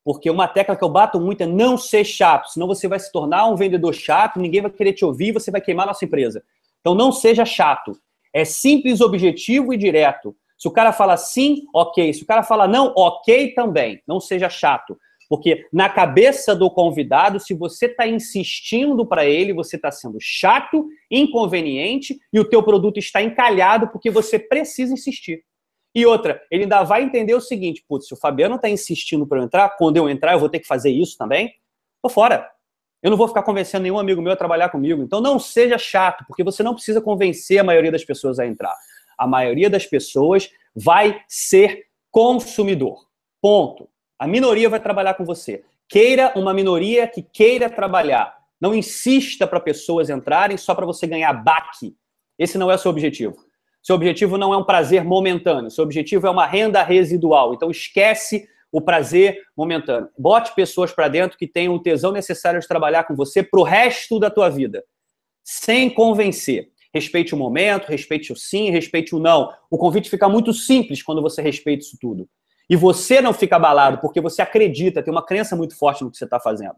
Porque 0.04 0.28
uma 0.28 0.48
tecla 0.48 0.76
que 0.76 0.82
eu 0.82 0.88
bato 0.88 1.20
muito 1.20 1.42
é 1.42 1.46
não 1.46 1.76
ser 1.76 2.04
chato, 2.04 2.48
senão 2.48 2.66
você 2.66 2.88
vai 2.88 2.98
se 2.98 3.12
tornar 3.12 3.46
um 3.46 3.54
vendedor 3.54 3.94
chato, 3.94 4.40
ninguém 4.40 4.60
vai 4.60 4.70
querer 4.70 4.92
te 4.92 5.04
ouvir, 5.04 5.32
você 5.32 5.50
vai 5.50 5.60
queimar 5.60 5.86
nossa 5.86 6.04
empresa. 6.04 6.42
Então 6.80 6.94
não 6.94 7.12
seja 7.12 7.44
chato. 7.44 7.92
É 8.34 8.44
simples, 8.44 9.00
objetivo 9.00 9.72
e 9.72 9.76
direto. 9.76 10.34
Se 10.58 10.66
o 10.66 10.70
cara 10.70 10.92
fala 10.92 11.16
sim, 11.16 11.64
ok. 11.74 12.12
Se 12.12 12.22
o 12.22 12.26
cara 12.26 12.42
fala 12.42 12.66
não, 12.66 12.92
ok 12.96 13.52
também. 13.52 14.00
Não 14.06 14.18
seja 14.18 14.48
chato. 14.48 14.96
Porque 15.28 15.66
na 15.72 15.88
cabeça 15.88 16.54
do 16.54 16.70
convidado, 16.70 17.40
se 17.40 17.54
você 17.54 17.86
está 17.86 18.06
insistindo 18.06 19.06
para 19.06 19.24
ele, 19.24 19.52
você 19.52 19.76
está 19.76 19.90
sendo 19.90 20.18
chato, 20.20 20.86
inconveniente 21.10 22.18
e 22.32 22.38
o 22.38 22.44
teu 22.44 22.62
produto 22.62 22.98
está 22.98 23.22
encalhado 23.22 23.88
porque 23.88 24.10
você 24.10 24.38
precisa 24.38 24.92
insistir. 24.92 25.42
E 25.94 26.06
outra, 26.06 26.42
ele 26.50 26.62
ainda 26.62 26.82
vai 26.82 27.02
entender 27.02 27.34
o 27.34 27.40
seguinte: 27.40 27.84
putz, 27.88 28.06
se 28.06 28.14
o 28.14 28.16
Fabiano 28.16 28.56
está 28.56 28.68
insistindo 28.68 29.26
para 29.26 29.38
eu 29.38 29.44
entrar, 29.44 29.76
quando 29.76 29.96
eu 29.96 30.08
entrar, 30.08 30.32
eu 30.32 30.38
vou 30.38 30.48
ter 30.48 30.60
que 30.60 30.66
fazer 30.66 30.90
isso 30.90 31.16
também. 31.18 31.52
Tô 32.02 32.08
fora. 32.08 32.48
Eu 33.02 33.10
não 33.10 33.16
vou 33.16 33.26
ficar 33.26 33.42
convencendo 33.42 33.82
nenhum 33.82 33.98
amigo 33.98 34.22
meu 34.22 34.32
a 34.32 34.36
trabalhar 34.36 34.68
comigo. 34.68 35.02
Então 35.02 35.20
não 35.20 35.38
seja 35.38 35.76
chato, 35.76 36.24
porque 36.26 36.44
você 36.44 36.62
não 36.62 36.74
precisa 36.74 37.00
convencer 37.00 37.58
a 37.58 37.64
maioria 37.64 37.90
das 37.90 38.04
pessoas 38.04 38.38
a 38.38 38.46
entrar. 38.46 38.74
A 39.18 39.26
maioria 39.26 39.68
das 39.68 39.84
pessoas 39.84 40.50
vai 40.74 41.20
ser 41.28 41.86
consumidor. 42.10 43.06
Ponto. 43.40 43.88
A 44.18 44.26
minoria 44.26 44.68
vai 44.68 44.78
trabalhar 44.78 45.14
com 45.14 45.24
você. 45.24 45.64
Queira 45.88 46.32
uma 46.36 46.54
minoria 46.54 47.08
que 47.08 47.22
queira 47.22 47.68
trabalhar. 47.68 48.36
Não 48.60 48.72
insista 48.74 49.46
para 49.48 49.58
pessoas 49.58 50.08
entrarem 50.08 50.56
só 50.56 50.74
para 50.74 50.86
você 50.86 51.06
ganhar 51.06 51.32
baque. 51.32 51.96
Esse 52.38 52.56
não 52.56 52.70
é 52.70 52.76
o 52.76 52.78
seu 52.78 52.90
objetivo. 52.90 53.36
Seu 53.82 53.96
objetivo 53.96 54.38
não 54.38 54.54
é 54.54 54.56
um 54.56 54.64
prazer 54.64 55.04
momentâneo, 55.04 55.70
seu 55.70 55.82
objetivo 55.82 56.26
é 56.26 56.30
uma 56.30 56.46
renda 56.46 56.82
residual. 56.82 57.52
Então 57.52 57.70
esquece 57.70 58.48
o 58.70 58.80
prazer 58.80 59.42
momentâneo. 59.56 60.08
Bote 60.16 60.54
pessoas 60.54 60.92
para 60.92 61.08
dentro 61.08 61.36
que 61.36 61.48
tenham 61.48 61.74
o 61.74 61.82
tesão 61.82 62.12
necessário 62.12 62.60
de 62.60 62.68
trabalhar 62.68 63.04
com 63.04 63.14
você 63.14 63.42
para 63.42 63.60
o 63.60 63.64
resto 63.64 64.20
da 64.20 64.30
tua 64.30 64.48
vida, 64.48 64.84
sem 65.42 65.90
convencer. 65.90 66.70
Respeite 66.94 67.34
o 67.34 67.38
momento, 67.38 67.88
respeite 67.88 68.32
o 68.32 68.36
sim, 68.36 68.70
respeite 68.70 69.14
o 69.14 69.18
não. 69.18 69.52
O 69.70 69.76
convite 69.76 70.08
fica 70.08 70.28
muito 70.28 70.52
simples 70.52 71.02
quando 71.02 71.20
você 71.20 71.42
respeita 71.42 71.82
isso 71.82 71.96
tudo. 72.00 72.28
E 72.70 72.76
você 72.76 73.20
não 73.20 73.32
fica 73.32 73.56
abalado 73.56 73.98
porque 73.98 74.20
você 74.20 74.40
acredita, 74.40 75.02
tem 75.02 75.12
uma 75.12 75.24
crença 75.24 75.56
muito 75.56 75.76
forte 75.76 76.04
no 76.04 76.10
que 76.10 76.16
você 76.16 76.24
está 76.24 76.38
fazendo 76.38 76.76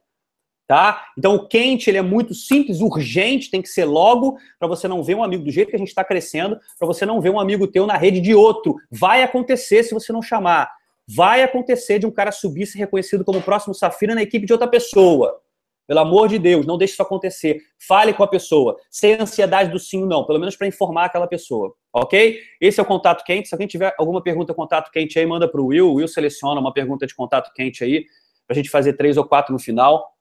tá? 0.66 1.06
Então 1.16 1.34
o 1.34 1.46
quente 1.46 1.90
ele 1.90 1.98
é 1.98 2.02
muito 2.02 2.34
simples, 2.34 2.80
urgente, 2.80 3.50
tem 3.50 3.62
que 3.62 3.68
ser 3.68 3.84
logo 3.84 4.38
para 4.58 4.68
você 4.68 4.88
não 4.88 5.02
ver 5.02 5.14
um 5.14 5.22
amigo 5.22 5.44
do 5.44 5.50
jeito 5.50 5.70
que 5.70 5.76
a 5.76 5.78
gente 5.78 5.88
está 5.88 6.04
crescendo, 6.04 6.58
para 6.78 6.86
você 6.86 7.04
não 7.04 7.20
ver 7.20 7.30
um 7.30 7.40
amigo 7.40 7.66
teu 7.66 7.86
na 7.86 7.96
rede 7.96 8.20
de 8.20 8.34
outro. 8.34 8.76
Vai 8.90 9.22
acontecer 9.22 9.82
se 9.82 9.94
você 9.94 10.12
não 10.12 10.22
chamar. 10.22 10.70
Vai 11.06 11.42
acontecer 11.42 11.98
de 11.98 12.06
um 12.06 12.10
cara 12.10 12.32
subir 12.32 12.62
e 12.62 12.66
ser 12.66 12.78
reconhecido 12.78 13.24
como 13.24 13.42
próximo 13.42 13.74
Safira 13.74 14.14
na 14.14 14.22
equipe 14.22 14.46
de 14.46 14.52
outra 14.52 14.66
pessoa. 14.66 15.40
Pelo 15.86 16.00
amor 16.00 16.28
de 16.28 16.38
Deus, 16.38 16.64
não 16.64 16.78
deixe 16.78 16.94
isso 16.94 17.02
acontecer. 17.02 17.60
Fale 17.86 18.14
com 18.14 18.22
a 18.22 18.26
pessoa, 18.26 18.76
sem 18.90 19.20
ansiedade 19.20 19.70
do 19.70 19.78
sim 19.78 20.00
ou 20.00 20.08
não, 20.08 20.24
pelo 20.24 20.38
menos 20.38 20.56
para 20.56 20.66
informar 20.66 21.04
aquela 21.04 21.26
pessoa, 21.26 21.74
ok? 21.92 22.40
Esse 22.58 22.80
é 22.80 22.82
o 22.82 22.86
contato 22.86 23.22
quente. 23.22 23.48
Se 23.48 23.54
alguém 23.54 23.68
tiver 23.68 23.94
alguma 23.98 24.22
pergunta 24.22 24.54
contato 24.54 24.90
quente 24.90 25.18
aí, 25.18 25.26
manda 25.26 25.46
para 25.46 25.60
o 25.60 25.66
Will. 25.66 25.90
O 25.90 25.94
Will 25.96 26.08
seleciona 26.08 26.58
uma 26.58 26.72
pergunta 26.72 27.06
de 27.06 27.14
contato 27.14 27.52
quente 27.52 27.84
aí, 27.84 28.06
para 28.46 28.54
a 28.54 28.56
gente 28.56 28.70
fazer 28.70 28.94
três 28.94 29.18
ou 29.18 29.26
quatro 29.26 29.52
no 29.52 29.58
final. 29.58 30.13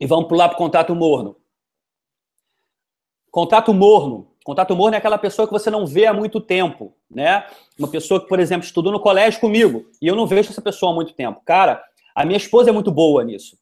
E 0.00 0.06
vamos 0.06 0.28
pular 0.28 0.48
para 0.48 0.58
contato 0.58 0.94
morno. 0.94 1.36
Contato 3.30 3.74
morno. 3.74 4.28
Contato 4.44 4.74
morno 4.74 4.94
é 4.94 4.98
aquela 4.98 5.18
pessoa 5.18 5.46
que 5.46 5.52
você 5.52 5.70
não 5.70 5.86
vê 5.86 6.06
há 6.06 6.14
muito 6.14 6.40
tempo, 6.40 6.96
né? 7.10 7.46
Uma 7.78 7.88
pessoa 7.88 8.20
que, 8.20 8.26
por 8.26 8.40
exemplo, 8.40 8.64
estudou 8.64 8.90
no 8.90 9.00
colégio 9.00 9.40
comigo 9.40 9.84
e 10.00 10.06
eu 10.06 10.16
não 10.16 10.26
vejo 10.26 10.50
essa 10.50 10.62
pessoa 10.62 10.92
há 10.92 10.94
muito 10.94 11.12
tempo. 11.12 11.42
Cara, 11.44 11.82
a 12.14 12.24
minha 12.24 12.38
esposa 12.38 12.70
é 12.70 12.72
muito 12.72 12.90
boa 12.90 13.22
nisso. 13.22 13.58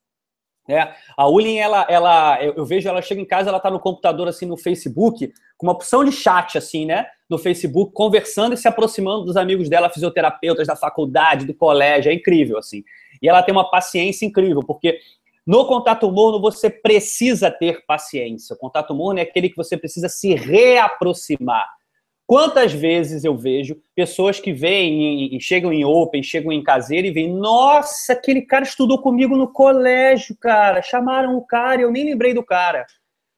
Né? 0.69 0.95
A 1.17 1.29
Ulin, 1.29 1.57
ela, 1.57 1.87
ela, 1.89 2.43
eu 2.43 2.65
vejo 2.65 2.89
ela 2.89 3.01
chega 3.01 3.21
em 3.21 3.25
casa, 3.25 3.49
ela 3.49 3.61
tá 3.61 3.71
no 3.71 3.79
computador 3.79 4.29
assim 4.29 4.47
no 4.47 4.57
Facebook, 4.57 5.33
com 5.57 5.67
uma 5.67 5.73
opção 5.73 6.05
de 6.05 6.13
chat 6.13 6.59
assim, 6.59 6.85
né? 6.85 7.07
No 7.29 7.39
Facebook, 7.39 7.93
conversando 7.93 8.55
e 8.55 8.57
se 8.57 8.69
aproximando 8.69 9.25
dos 9.25 9.37
amigos 9.37 9.69
dela, 9.69 9.91
fisioterapeutas 9.91 10.67
da 10.67 10.77
faculdade, 10.77 11.47
do 11.47 11.55
colégio, 11.55 12.11
é 12.11 12.15
incrível 12.15 12.59
assim. 12.59 12.85
E 13.23 13.29
ela 13.29 13.43
tem 13.43 13.53
uma 13.55 13.69
paciência 13.71 14.27
incrível, 14.27 14.63
porque 14.63 14.99
no 15.47 15.65
contato 15.65 16.11
morno, 16.11 16.41
você 16.41 16.69
precisa 16.69 17.51
ter 17.51 17.85
paciência. 17.87 18.55
O 18.55 18.59
contato 18.59 18.93
morno 18.93 19.21
é 19.21 19.23
aquele 19.23 19.49
que 19.49 19.57
você 19.57 19.77
precisa 19.77 20.09
se 20.09 20.35
reaproximar. 20.35 21.69
Quantas 22.27 22.73
vezes 22.73 23.23
eu 23.23 23.37
vejo 23.37 23.81
pessoas 23.95 24.41
que 24.41 24.53
vêm 24.53 25.33
e 25.33 25.41
chegam 25.41 25.73
em 25.73 25.85
open, 25.85 26.25
chegam 26.25 26.51
em 26.51 26.65
caseiro 26.65 27.07
e 27.07 27.13
vêm, 27.13 27.33
nossa, 27.33 28.15
aquele 28.15 28.43
cara 28.43 28.65
estudou 28.65 29.01
comigo 29.01 29.37
no 29.37 29.53
colégio, 29.53 30.37
cara, 30.37 30.83
chamaram 30.83 31.37
o 31.37 31.47
cara, 31.47 31.81
eu 31.81 31.93
nem 31.93 32.05
lembrei 32.05 32.35
do 32.35 32.45
cara. 32.45 32.85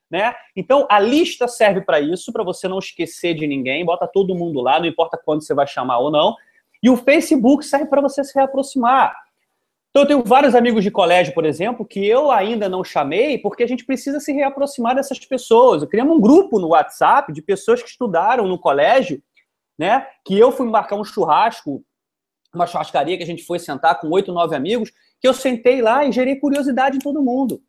Né? 0.09 0.33
Então, 0.55 0.87
a 0.89 0.99
lista 0.99 1.47
serve 1.47 1.81
para 1.81 2.01
isso, 2.01 2.33
para 2.33 2.43
você 2.43 2.67
não 2.67 2.79
esquecer 2.79 3.35
de 3.35 3.45
ninguém, 3.45 3.85
bota 3.85 4.07
todo 4.11 4.33
mundo 4.33 4.59
lá, 4.59 4.79
não 4.79 4.87
importa 4.87 5.21
quando 5.23 5.43
você 5.43 5.53
vai 5.53 5.67
chamar 5.67 5.99
ou 5.99 6.09
não. 6.09 6.35
E 6.81 6.89
o 6.89 6.97
Facebook 6.97 7.63
serve 7.63 7.85
para 7.85 8.01
você 8.01 8.23
se 8.23 8.33
reaproximar. 8.33 9.15
Então, 9.89 10.03
eu 10.03 10.07
tenho 10.07 10.23
vários 10.23 10.53
amigos 10.53 10.83
de 10.83 10.91
colégio, 10.91 11.33
por 11.33 11.45
exemplo, 11.45 11.85
que 11.85 12.05
eu 12.05 12.29
ainda 12.29 12.69
não 12.69 12.83
chamei, 12.83 13.39
porque 13.39 13.63
a 13.63 13.67
gente 13.67 13.85
precisa 13.85 14.19
se 14.19 14.31
reaproximar 14.31 14.95
dessas 14.95 15.17
pessoas. 15.19 15.81
Eu 15.81 15.87
criamos 15.87 16.15
um 16.15 16.21
grupo 16.21 16.59
no 16.59 16.69
WhatsApp 16.69 17.33
de 17.33 17.41
pessoas 17.41 17.81
que 17.81 17.89
estudaram 17.89 18.47
no 18.47 18.59
colégio, 18.59 19.21
né? 19.77 20.05
Que 20.23 20.37
eu 20.37 20.51
fui 20.51 20.67
marcar 20.67 20.95
um 20.95 21.03
churrasco, 21.03 21.83
uma 22.53 22.67
churrascaria 22.67 23.17
que 23.17 23.23
a 23.23 23.27
gente 23.27 23.43
foi 23.43 23.57
sentar 23.57 23.99
com 23.99 24.09
oito, 24.09 24.31
nove 24.31 24.55
amigos, 24.55 24.91
que 25.19 25.27
eu 25.27 25.33
sentei 25.33 25.81
lá 25.81 26.05
e 26.05 26.11
gerei 26.11 26.35
curiosidade 26.35 26.97
em 26.97 26.99
todo 26.99 27.23
mundo. 27.23 27.61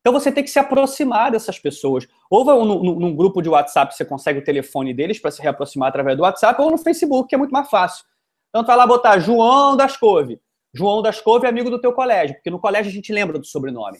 Então 0.00 0.12
você 0.12 0.30
tem 0.30 0.44
que 0.44 0.50
se 0.50 0.58
aproximar 0.58 1.30
dessas 1.30 1.58
pessoas. 1.58 2.06
Ou 2.28 2.44
num, 2.64 2.98
num 2.98 3.16
grupo 3.16 3.40
de 3.40 3.48
WhatsApp 3.48 3.94
você 3.94 4.04
consegue 4.04 4.38
o 4.38 4.44
telefone 4.44 4.92
deles 4.92 5.18
para 5.18 5.30
se 5.30 5.40
reaproximar 5.40 5.88
através 5.88 6.16
do 6.16 6.22
WhatsApp, 6.22 6.60
ou 6.60 6.70
no 6.70 6.78
Facebook, 6.78 7.28
que 7.28 7.34
é 7.34 7.38
muito 7.38 7.52
mais 7.52 7.68
fácil. 7.70 8.04
Então 8.50 8.62
tu 8.62 8.66
vai 8.66 8.76
lá 8.76 8.86
botar 8.86 9.18
João 9.18 9.76
das 9.76 9.96
Couve. 9.96 10.40
João 10.74 11.00
das 11.00 11.20
Couve 11.20 11.46
é 11.46 11.48
amigo 11.48 11.70
do 11.70 11.80
teu 11.80 11.92
colégio, 11.92 12.34
porque 12.34 12.50
no 12.50 12.58
colégio 12.58 12.90
a 12.90 12.94
gente 12.94 13.12
lembra 13.12 13.38
do 13.38 13.46
sobrenome. 13.46 13.98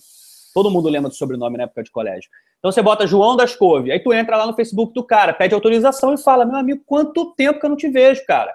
Todo 0.53 0.71
mundo 0.71 0.89
lembra 0.89 1.09
do 1.09 1.15
sobrenome 1.15 1.57
na 1.57 1.65
época 1.65 1.83
de 1.83 1.91
colégio. 1.91 2.29
Então 2.59 2.73
você 2.73 2.83
bota 2.83 3.07
João 3.07 3.37
das 3.37 3.55
Couve, 3.55 3.93
aí 3.93 4.01
tu 4.01 4.13
entra 4.13 4.37
lá 4.37 4.47
no 4.47 4.55
Facebook 4.55 4.93
do 4.93 5.05
cara, 5.05 5.33
pede 5.33 5.55
autorização 5.55 6.13
e 6.13 6.19
fala: 6.19 6.45
Meu 6.45 6.57
amigo, 6.57 6.83
quanto 6.85 7.35
tempo 7.35 7.61
que 7.61 7.67
eu 7.67 7.71
não 7.71 7.77
te 7.77 7.89
vejo, 7.89 8.25
cara? 8.27 8.55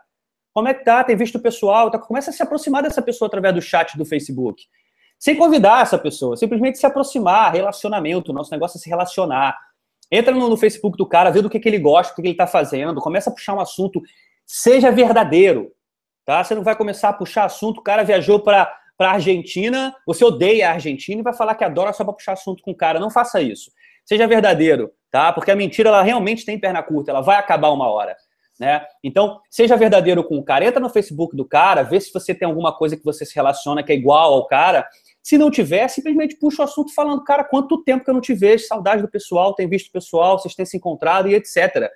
Como 0.54 0.68
é 0.68 0.74
que 0.74 0.84
tá? 0.84 1.04
Tem 1.04 1.16
visto 1.16 1.36
o 1.36 1.40
pessoal? 1.40 1.90
Tá? 1.90 2.00
Começa 2.00 2.32
a 2.32 2.34
se 2.34 2.44
aproximar 2.44 2.84
dessa 2.84 3.02
pessoa 3.02 3.28
através 3.28 3.54
do 3.54 3.62
chat 3.62 3.98
do 3.98 4.04
Facebook. 4.04 4.64
Sem 5.18 5.36
convidar 5.38 5.84
essa 5.84 5.98
pessoa, 5.98 6.36
simplesmente 6.36 6.78
se 6.78 6.86
aproximar, 6.86 7.52
relacionamento. 7.54 8.34
Nosso 8.34 8.52
negócio 8.52 8.78
é 8.78 8.82
se 8.82 8.90
relacionar. 8.90 9.58
Entra 10.12 10.34
no, 10.34 10.58
Facebook 10.58 10.98
do 10.98 11.06
cara, 11.06 11.30
vê 11.30 11.42
do 11.42 11.50
que, 11.50 11.60
que 11.60 11.70
ele 11.70 11.78
gosta, 11.78 12.12
o 12.12 12.16
que, 12.16 12.22
que 12.22 12.28
ele 12.30 12.34
está 12.34 12.48
fazendo, 12.48 13.00
começa 13.00 13.30
a 13.30 13.34
puxar 13.34 13.54
um 13.54 13.60
assunto. 13.60 14.02
Seja 14.46 14.90
verdadeiro. 14.92 15.72
Tá? 16.30 16.44
Você 16.44 16.54
não 16.54 16.62
vai 16.62 16.76
começar 16.76 17.10
a 17.10 17.14
puxar 17.14 17.46
assunto, 17.46 17.80
o 17.80 17.82
cara 17.82 18.04
viajou 18.04 18.40
para 18.40 18.72
a 19.00 19.14
Argentina, 19.14 19.96
você 20.06 20.24
odeia 20.24 20.70
a 20.70 20.74
Argentina 20.74 21.20
e 21.20 21.24
vai 21.24 21.34
falar 21.34 21.56
que 21.56 21.64
adora 21.64 21.92
só 21.92 22.04
para 22.04 22.14
puxar 22.14 22.34
assunto 22.34 22.62
com 22.62 22.70
o 22.70 22.76
cara. 22.76 23.00
Não 23.00 23.10
faça 23.10 23.42
isso. 23.42 23.72
Seja 24.06 24.28
verdadeiro, 24.28 24.92
tá? 25.10 25.34
Porque 25.34 25.50
a 25.50 25.56
mentira 25.56 25.90
ela 25.90 26.04
realmente 26.04 26.46
tem 26.46 26.60
perna 26.60 26.84
curta, 26.84 27.10
ela 27.10 27.22
vai 27.22 27.38
acabar 27.38 27.70
uma 27.70 27.88
hora. 27.88 28.16
Né? 28.60 28.86
Então, 29.04 29.42
seja 29.50 29.76
verdadeiro 29.76 30.24
com 30.24 30.38
o 30.38 30.44
cara. 30.44 30.64
Entra 30.64 30.80
no 30.80 30.92
Facebook 30.92 31.36
do 31.36 31.46
cara, 31.46 31.82
vê 31.82 32.00
se 32.00 32.14
você 32.14 32.36
tem 32.36 32.48
alguma 32.48 32.78
coisa 32.78 32.96
que 32.96 33.04
você 33.04 33.26
se 33.26 33.34
relaciona 33.34 33.82
que 33.82 33.92
é 33.92 33.96
igual 33.96 34.32
ao 34.32 34.46
cara. 34.46 34.88
Se 35.24 35.36
não 35.36 35.50
tiver, 35.50 35.88
simplesmente 35.88 36.38
puxa 36.38 36.62
o 36.62 36.66
assunto 36.66 36.94
falando, 36.94 37.24
cara, 37.24 37.44
quanto 37.44 37.84
tempo 37.84 38.04
que 38.04 38.10
eu 38.12 38.14
não 38.14 38.22
te 38.22 38.36
vejo, 38.36 38.68
saudade 38.68 39.02
do 39.02 39.10
pessoal, 39.10 39.56
tem 39.56 39.68
visto 39.68 39.88
o 39.88 39.92
pessoal, 39.92 40.38
vocês 40.38 40.54
têm 40.54 40.64
se 40.64 40.78
encontrado 40.78 41.28
e 41.28 41.34
etc 41.34 41.90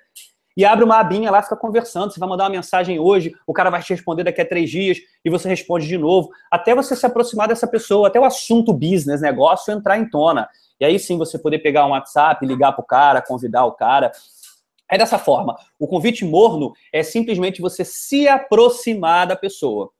e 0.56 0.64
abre 0.64 0.84
uma 0.84 0.98
abinha 0.98 1.30
lá, 1.30 1.42
fica 1.42 1.56
conversando. 1.56 2.12
Você 2.12 2.20
vai 2.20 2.28
mandar 2.28 2.44
uma 2.44 2.50
mensagem 2.50 2.98
hoje, 2.98 3.34
o 3.46 3.52
cara 3.52 3.70
vai 3.70 3.82
te 3.82 3.92
responder 3.92 4.24
daqui 4.24 4.40
a 4.40 4.46
três 4.46 4.70
dias 4.70 4.98
e 5.24 5.30
você 5.30 5.48
responde 5.48 5.86
de 5.86 5.98
novo, 5.98 6.30
até 6.50 6.74
você 6.74 6.94
se 6.94 7.04
aproximar 7.04 7.48
dessa 7.48 7.66
pessoa, 7.66 8.08
até 8.08 8.20
o 8.20 8.24
assunto 8.24 8.72
business, 8.72 9.20
negócio 9.20 9.72
entrar 9.72 9.98
em 9.98 10.08
tona. 10.08 10.48
E 10.80 10.84
aí 10.84 10.98
sim 10.98 11.18
você 11.18 11.38
poder 11.38 11.58
pegar 11.58 11.86
um 11.86 11.90
WhatsApp, 11.90 12.44
ligar 12.46 12.72
para 12.72 12.82
o 12.82 12.86
cara, 12.86 13.22
convidar 13.22 13.64
o 13.64 13.72
cara. 13.72 14.12
É 14.90 14.98
dessa 14.98 15.18
forma. 15.18 15.56
O 15.78 15.88
convite 15.88 16.24
morno 16.24 16.72
é 16.92 17.02
simplesmente 17.02 17.60
você 17.60 17.84
se 17.84 18.28
aproximar 18.28 19.26
da 19.26 19.34
pessoa. 19.34 19.90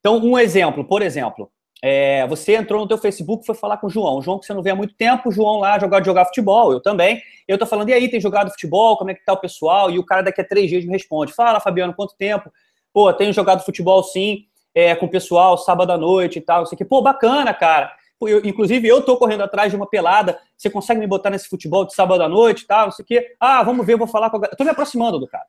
Então, 0.00 0.18
um 0.18 0.38
exemplo, 0.38 0.84
por 0.84 1.02
exemplo, 1.02 1.50
é, 1.82 2.26
você 2.26 2.56
entrou 2.56 2.80
no 2.80 2.88
teu 2.88 2.98
Facebook 2.98 3.44
foi 3.44 3.54
falar 3.54 3.76
com 3.76 3.86
o 3.86 3.90
João. 3.90 4.18
O 4.18 4.22
João 4.22 4.38
que 4.38 4.46
você 4.46 4.54
não 4.54 4.62
vê 4.62 4.70
há 4.70 4.74
muito 4.74 4.94
tempo, 4.94 5.28
o 5.28 5.32
João 5.32 5.60
lá 5.60 5.78
jogar 5.78 6.00
de 6.00 6.06
jogar 6.06 6.24
futebol, 6.24 6.72
eu 6.72 6.80
também. 6.80 7.20
Eu 7.46 7.58
tô 7.58 7.66
falando, 7.66 7.90
e 7.90 7.92
aí, 7.92 8.08
tem 8.08 8.20
jogado 8.20 8.50
futebol? 8.50 8.96
Como 8.96 9.10
é 9.10 9.14
que 9.14 9.24
tá 9.24 9.32
o 9.32 9.36
pessoal? 9.36 9.90
E 9.90 9.98
o 9.98 10.04
cara 10.04 10.22
daqui 10.22 10.40
a 10.40 10.44
três 10.44 10.70
dias 10.70 10.84
me 10.84 10.92
responde: 10.92 11.32
Fala, 11.32 11.60
Fabiano, 11.60 11.94
quanto 11.94 12.16
tempo? 12.16 12.50
Pô, 12.92 13.12
tenho 13.12 13.32
jogado 13.32 13.64
futebol 13.64 14.02
sim, 14.02 14.46
é, 14.74 14.94
com 14.94 15.06
o 15.06 15.10
pessoal, 15.10 15.58
sábado 15.58 15.92
à 15.92 15.98
noite 15.98 16.38
e 16.38 16.40
tal, 16.40 16.60
não 16.60 16.66
sei 16.66 16.76
o 16.76 16.78
que. 16.78 16.84
Pô, 16.84 17.02
bacana, 17.02 17.52
cara. 17.52 17.92
Eu, 18.20 18.44
inclusive, 18.46 18.88
eu 18.88 19.02
tô 19.02 19.18
correndo 19.18 19.42
atrás 19.42 19.70
de 19.70 19.76
uma 19.76 19.86
pelada. 19.86 20.38
Você 20.56 20.70
consegue 20.70 20.98
me 20.98 21.06
botar 21.06 21.28
nesse 21.28 21.48
futebol 21.48 21.84
de 21.84 21.94
sábado 21.94 22.22
à 22.22 22.28
noite 22.28 22.62
e 22.62 22.66
tal, 22.66 22.86
não 22.86 22.92
sei 22.92 23.02
o 23.02 23.06
que. 23.06 23.36
Ah, 23.38 23.62
vamos 23.62 23.86
ver, 23.86 23.96
vou 23.96 24.06
falar 24.06 24.30
com 24.30 24.38
a. 24.38 24.48
Eu 24.50 24.56
tô 24.56 24.64
me 24.64 24.70
aproximando 24.70 25.18
do 25.18 25.28
cara. 25.28 25.44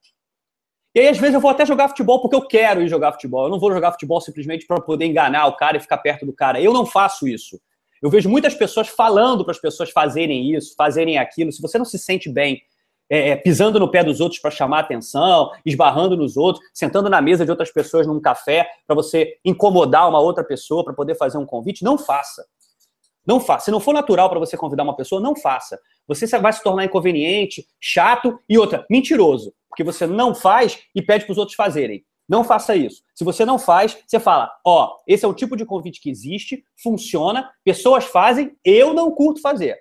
E 0.97 0.99
aí, 0.99 1.09
às 1.09 1.19
vezes, 1.19 1.35
eu 1.35 1.39
vou 1.39 1.51
até 1.51 1.63
jogar 1.63 1.89
futebol 1.89 2.19
porque 2.19 2.35
eu 2.35 2.41
quero 2.41 2.81
ir 2.81 2.87
jogar 2.87 3.11
futebol. 3.11 3.43
Eu 3.43 3.51
não 3.51 3.59
vou 3.59 3.71
jogar 3.71 3.91
futebol 3.91 4.19
simplesmente 4.19 4.65
para 4.65 4.81
poder 4.81 5.05
enganar 5.05 5.45
o 5.45 5.55
cara 5.55 5.77
e 5.77 5.79
ficar 5.79 5.99
perto 5.99 6.25
do 6.25 6.33
cara. 6.33 6.59
Eu 6.59 6.73
não 6.73 6.87
faço 6.87 7.27
isso. 7.27 7.61
Eu 8.01 8.09
vejo 8.09 8.27
muitas 8.27 8.55
pessoas 8.55 8.87
falando 8.87 9.45
para 9.45 9.51
as 9.51 9.61
pessoas 9.61 9.91
fazerem 9.91 10.55
isso, 10.55 10.73
fazerem 10.75 11.19
aquilo. 11.19 11.51
Se 11.51 11.61
você 11.61 11.77
não 11.77 11.85
se 11.85 11.99
sente 11.99 12.27
bem 12.27 12.63
é, 13.07 13.29
é 13.29 13.35
pisando 13.35 13.79
no 13.79 13.91
pé 13.91 14.03
dos 14.03 14.19
outros 14.19 14.41
para 14.41 14.49
chamar 14.49 14.79
atenção, 14.79 15.51
esbarrando 15.63 16.17
nos 16.17 16.35
outros, 16.35 16.65
sentando 16.73 17.11
na 17.11 17.21
mesa 17.21 17.45
de 17.45 17.51
outras 17.51 17.71
pessoas 17.71 18.07
num 18.07 18.19
café 18.19 18.67
para 18.87 18.95
você 18.95 19.37
incomodar 19.45 20.09
uma 20.09 20.19
outra 20.19 20.43
pessoa 20.43 20.83
para 20.83 20.95
poder 20.95 21.13
fazer 21.13 21.37
um 21.37 21.45
convite, 21.45 21.83
não 21.83 21.99
faça. 21.99 22.43
Não 23.27 23.39
faça. 23.39 23.65
Se 23.65 23.71
não 23.71 23.79
for 23.79 23.93
natural 23.93 24.29
para 24.29 24.39
você 24.39 24.55
convidar 24.55 24.83
uma 24.83 24.95
pessoa, 24.95 25.19
não 25.19 25.35
faça. 25.35 25.77
Você 26.07 26.25
vai 26.39 26.53
se 26.53 26.63
tornar 26.63 26.85
inconveniente, 26.85 27.67
chato 27.79 28.39
e 28.47 28.57
outra, 28.57 28.85
mentiroso 28.89 29.53
porque 29.77 29.83
você 29.83 30.07
não 30.07 30.33
faz 30.33 30.79
e 30.95 31.03
pede 31.03 31.25
para 31.25 31.33
os 31.33 31.37
outros 31.37 31.55
fazerem. 31.55 32.03
Não 32.27 32.43
faça 32.43 32.75
isso. 32.75 33.03
Se 33.13 33.23
você 33.23 33.45
não 33.45 33.59
faz, 33.59 33.95
você 34.07 34.19
fala: 34.19 34.51
ó, 34.65 34.97
esse 35.07 35.23
é 35.23 35.27
o 35.27 35.33
tipo 35.33 35.55
de 35.55 35.65
convite 35.65 36.01
que 36.01 36.09
existe, 36.09 36.63
funciona, 36.81 37.49
pessoas 37.63 38.05
fazem, 38.05 38.57
eu 38.65 38.93
não 38.93 39.11
curto 39.11 39.39
fazer. 39.39 39.77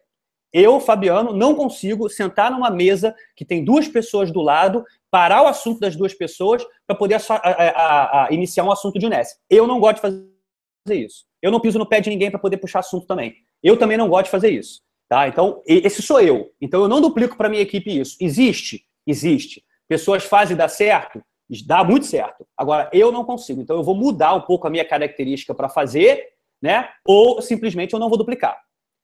Eu, 0.52 0.78
Fabiano, 0.80 1.32
não 1.32 1.54
consigo 1.54 2.08
sentar 2.08 2.50
numa 2.50 2.70
mesa 2.70 3.14
que 3.34 3.44
tem 3.44 3.64
duas 3.64 3.88
pessoas 3.88 4.30
do 4.30 4.40
lado, 4.42 4.84
parar 5.10 5.42
o 5.42 5.46
assunto 5.46 5.80
das 5.80 5.96
duas 5.96 6.14
pessoas 6.14 6.64
para 6.86 6.96
poder 6.96 7.14
a, 7.14 7.34
a, 7.34 8.26
a, 8.26 8.32
iniciar 8.32 8.64
um 8.64 8.70
assunto 8.70 8.98
de 8.98 9.08
Ness. 9.08 9.38
Eu 9.50 9.66
não 9.66 9.80
gosto 9.80 9.96
de 9.96 10.02
fazer 10.02 11.04
isso. 11.04 11.24
Eu 11.46 11.52
não 11.52 11.60
piso 11.60 11.78
no 11.78 11.86
pé 11.86 12.00
de 12.00 12.10
ninguém 12.10 12.28
para 12.28 12.40
poder 12.40 12.56
puxar 12.56 12.80
assunto 12.80 13.06
também. 13.06 13.36
Eu 13.62 13.76
também 13.76 13.96
não 13.96 14.08
gosto 14.08 14.24
de 14.24 14.30
fazer 14.32 14.50
isso. 14.50 14.80
Tá? 15.08 15.28
Então, 15.28 15.62
esse 15.64 16.02
sou 16.02 16.20
eu. 16.20 16.50
Então, 16.60 16.82
eu 16.82 16.88
não 16.88 17.00
duplico 17.00 17.36
para 17.36 17.48
minha 17.48 17.62
equipe 17.62 18.00
isso. 18.00 18.16
Existe? 18.20 18.84
Existe. 19.06 19.62
Pessoas 19.86 20.24
fazem 20.24 20.56
dar 20.56 20.66
certo? 20.66 21.22
Dá 21.64 21.84
muito 21.84 22.04
certo. 22.04 22.44
Agora, 22.56 22.90
eu 22.92 23.12
não 23.12 23.24
consigo. 23.24 23.60
Então, 23.60 23.76
eu 23.76 23.84
vou 23.84 23.94
mudar 23.94 24.34
um 24.34 24.40
pouco 24.40 24.66
a 24.66 24.70
minha 24.70 24.84
característica 24.84 25.54
para 25.54 25.68
fazer, 25.68 26.30
né? 26.60 26.88
Ou 27.06 27.40
simplesmente 27.40 27.94
eu 27.94 28.00
não 28.00 28.08
vou 28.08 28.18
duplicar. 28.18 28.60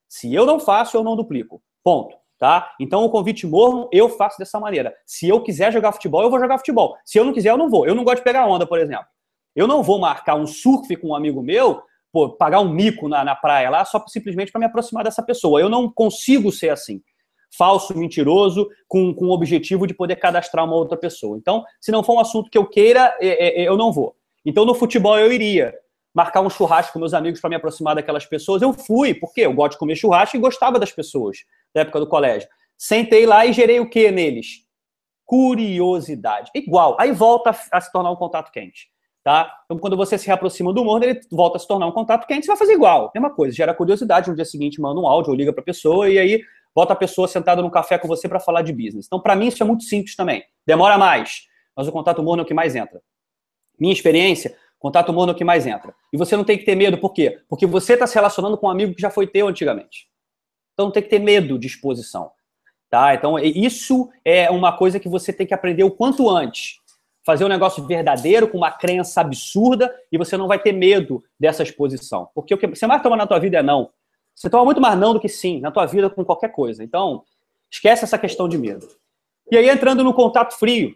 Se 0.09 0.35
eu 0.35 0.45
não 0.45 0.59
faço, 0.59 0.97
eu 0.97 1.05
não 1.05 1.15
duplico. 1.15 1.63
Ponto. 1.85 2.17
Tá? 2.41 2.75
Então, 2.81 3.05
o 3.05 3.09
convite 3.09 3.47
morno 3.47 3.89
eu 3.93 4.09
faço 4.09 4.37
dessa 4.37 4.59
maneira. 4.59 4.93
Se 5.07 5.29
eu 5.29 5.41
quiser 5.41 5.73
jogar 5.73 5.93
futebol, 5.93 6.25
eu 6.25 6.31
vou 6.31 6.41
jogar 6.41 6.59
futebol. 6.59 6.97
Se 7.05 7.21
eu 7.21 7.25
não 7.25 7.33
quiser, 7.33 7.51
eu 7.51 7.57
não 7.57 7.71
vou. 7.71 7.87
Eu 7.87 7.95
não 7.95 8.03
gosto 8.03 8.17
de 8.17 8.25
pegar 8.25 8.49
onda, 8.49 8.67
por 8.67 8.81
exemplo. 8.81 9.07
Eu 9.55 9.69
não 9.69 9.81
vou 9.81 10.01
marcar 10.01 10.35
um 10.35 10.45
surf 10.45 10.97
com 10.97 11.11
um 11.11 11.15
amigo 11.15 11.41
meu, 11.41 11.81
pô, 12.13 12.31
pagar 12.31 12.61
um 12.61 12.69
mico 12.69 13.09
na, 13.09 13.25
na 13.25 13.35
praia 13.35 13.71
lá, 13.71 13.85
só 13.85 14.05
simplesmente 14.07 14.53
para 14.53 14.59
me 14.59 14.67
aproximar 14.67 15.03
dessa 15.03 15.23
pessoa. 15.23 15.61
Eu 15.61 15.69
não 15.69 15.91
consigo 15.91 16.53
ser 16.53 16.69
assim 16.69 17.01
falso, 17.57 17.97
mentiroso, 17.97 18.69
com, 18.89 19.15
com 19.15 19.27
o 19.27 19.31
objetivo 19.31 19.87
de 19.87 19.95
poder 19.95 20.17
cadastrar 20.17 20.65
uma 20.65 20.75
outra 20.75 20.97
pessoa. 20.97 21.37
Então, 21.37 21.65
se 21.81 21.93
não 21.93 22.03
for 22.03 22.15
um 22.15 22.21
assunto 22.21 22.51
que 22.51 22.57
eu 22.57 22.67
queira, 22.67 23.15
é, 23.21 23.29
é, 23.29 23.63
é, 23.63 23.69
eu 23.69 23.77
não 23.77 23.93
vou. 23.93 24.17
Então, 24.45 24.65
no 24.65 24.75
futebol, 24.75 25.19
eu 25.19 25.31
iria 25.31 25.75
marcar 26.15 26.41
um 26.41 26.51
churrasco 26.51 26.93
com 26.93 26.99
meus 26.99 27.15
amigos 27.15 27.41
para 27.41 27.51
me 27.51 27.57
aproximar 27.57 27.95
daquelas 27.95 28.27
pessoas. 28.27 28.63
Eu 28.63 28.73
fui, 28.73 29.15
porque 29.15 29.43
eu 29.43 29.53
gosto 29.53 29.73
de 29.73 29.79
comer 29.79 29.97
churrasco 29.97 30.37
e 30.37 30.41
gostava 30.41 30.79
das 30.79 30.93
pessoas 30.93 31.39
da 31.75 31.83
época 31.83 32.01
do 32.01 32.07
colégio. 32.07 32.49
Sentei 32.77 33.27
lá 33.27 33.47
e 33.47 33.53
gerei 33.53 33.81
o 33.81 33.89
que 33.89 34.11
neles? 34.11 34.67
Curiosidade. 35.25 36.51
Igual. 36.55 36.97
Aí 36.99 37.13
volta 37.13 37.55
a 37.71 37.81
se 37.81 37.93
tornar 37.93 38.11
um 38.11 38.17
contato 38.17 38.51
quente. 38.51 38.92
Tá? 39.25 39.61
Então, 39.65 39.79
quando 39.79 39.97
você 39.97 40.19
se 40.19 40.27
reaproxima 40.27 40.73
do 40.73 40.83
humor, 40.83 41.01
ele 41.03 41.21
volta 41.31 41.57
a 41.57 41.61
se 41.61 41.69
tornar 41.69 41.87
um 41.87 41.93
contato 41.93 42.27
quente, 42.27 42.45
você 42.45 42.49
vai 42.49 42.57
fazer 42.57 42.73
igual. 42.73 43.11
Mesma 43.15 43.31
coisa, 43.31 43.55
gera 43.55 43.73
curiosidade. 43.73 44.29
No 44.29 44.35
dia 44.35 44.45
seguinte, 44.45 44.81
manda 44.81 45.01
um 45.01 45.07
áudio 45.07 45.31
ou 45.31 45.37
liga 45.37 45.53
para 45.53 45.63
a 45.63 45.65
pessoa 45.65 46.11
e 46.11 46.19
aí 46.19 46.43
bota 46.75 46.93
a 46.93 46.97
pessoa 46.97 47.29
sentada 47.29 47.63
num 47.63 47.71
café 47.71 47.99
com 47.99 48.09
você 48.09 48.29
para 48.29 48.41
falar 48.41 48.63
de 48.63 48.73
business. 48.73 49.07
Então, 49.07 49.21
para 49.21 49.37
mim, 49.37 49.47
isso 49.47 49.63
é 49.63 49.67
muito 49.67 49.85
simples 49.85 50.17
também. 50.17 50.43
Demora 50.67 50.99
mais, 50.99 51.47
mas 51.77 51.87
o 51.87 51.93
contato 51.93 52.21
morno 52.23 52.43
é 52.43 52.45
o 52.45 52.47
que 52.47 52.55
mais 52.55 52.75
entra. 52.75 53.01
Minha 53.79 53.93
experiência, 53.93 54.57
contato 54.79 55.13
morno 55.13 55.33
é 55.33 55.35
o 55.35 55.39
que 55.39 55.45
mais 55.45 55.67
entra. 55.67 55.95
E 56.13 56.17
você 56.17 56.37
não 56.37 56.45
tem 56.45 56.59
que 56.59 56.65
ter 56.65 56.75
medo, 56.75 56.99
por 56.99 57.13
quê? 57.13 57.41
Porque 57.49 57.67
você 57.67 57.93
está 57.93 58.09
se 58.09 58.15
relacionando 58.17 58.59
com 58.59 58.67
um 58.67 58.71
amigo 58.71 58.95
que 58.95 59.01
já 59.01 59.11
foi 59.11 59.29
teu 59.29 59.47
antigamente. 59.47 60.09
Então, 60.73 60.87
não 60.87 60.93
tem 60.93 61.03
que 61.03 61.09
ter 61.09 61.21
medo 61.21 61.59
de 61.59 61.69
exposição. 61.69 62.33
Tá? 62.91 63.15
Então, 63.15 63.39
isso 63.39 64.11
é 64.25 64.51
uma 64.51 64.77
coisa 64.77 65.01
que 65.01 65.09
você 65.09 65.33
tem 65.33 65.47
que 65.47 65.55
aprender 65.55 65.85
o 65.85 65.91
quanto 65.91 66.29
antes. 66.29 66.82
Fazer 67.25 67.45
um 67.45 67.49
negócio 67.49 67.85
verdadeiro, 67.87 68.49
com 68.49 68.59
uma 68.59 68.71
crença 68.71 69.21
absurda, 69.21 69.95
e 70.11 70.19
você 70.19 70.37
não 70.37 70.49
vai 70.49 70.59
ter 70.59 70.73
medo 70.73 71.23
dessa 71.39 71.63
exposição. 71.63 72.29
Porque 72.35 72.53
o 72.53 72.59
que 72.59 72.67
você 72.67 72.87
mais 72.87 73.03
toma 73.03 73.17
na 73.17 73.27
tua 73.27 73.39
vida 73.39 73.59
é 73.59 73.63
não. 73.63 73.91
Você 74.35 74.51
toma 74.51 74.65
muito 74.65 74.81
mais 74.81 74.99
não 74.99 75.13
do 75.13 75.21
que 75.21 75.29
sim 75.29 75.61
na 75.61 75.71
tua 75.71 75.87
vida 75.87 76.11
com 76.11 76.25
qualquer 76.25 76.51
coisa. 76.51 76.83
Então, 76.83 77.23
esquece 77.71 78.05
essa 78.05 78.19
questão 78.19 78.49
de 78.49 78.59
medo. 78.59 78.89
E 79.51 79.57
aí, 79.57 79.69
entrando 79.69 80.03
no 80.03 80.15
contato 80.15 80.59
frio, 80.59 80.95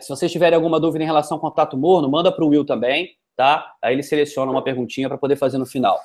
se 0.00 0.08
vocês 0.08 0.30
tiverem 0.30 0.56
alguma 0.56 0.78
dúvida 0.78 1.02
em 1.02 1.06
relação 1.06 1.36
ao 1.36 1.40
contato 1.40 1.76
morno, 1.76 2.08
manda 2.08 2.30
para 2.30 2.44
o 2.44 2.48
Will 2.48 2.64
também, 2.64 3.16
tá? 3.36 3.74
Aí 3.82 3.94
ele 3.94 4.02
seleciona 4.02 4.50
uma 4.50 4.62
perguntinha 4.62 5.08
para 5.08 5.18
poder 5.18 5.36
fazer 5.36 5.58
no 5.58 5.66
final. 5.66 5.98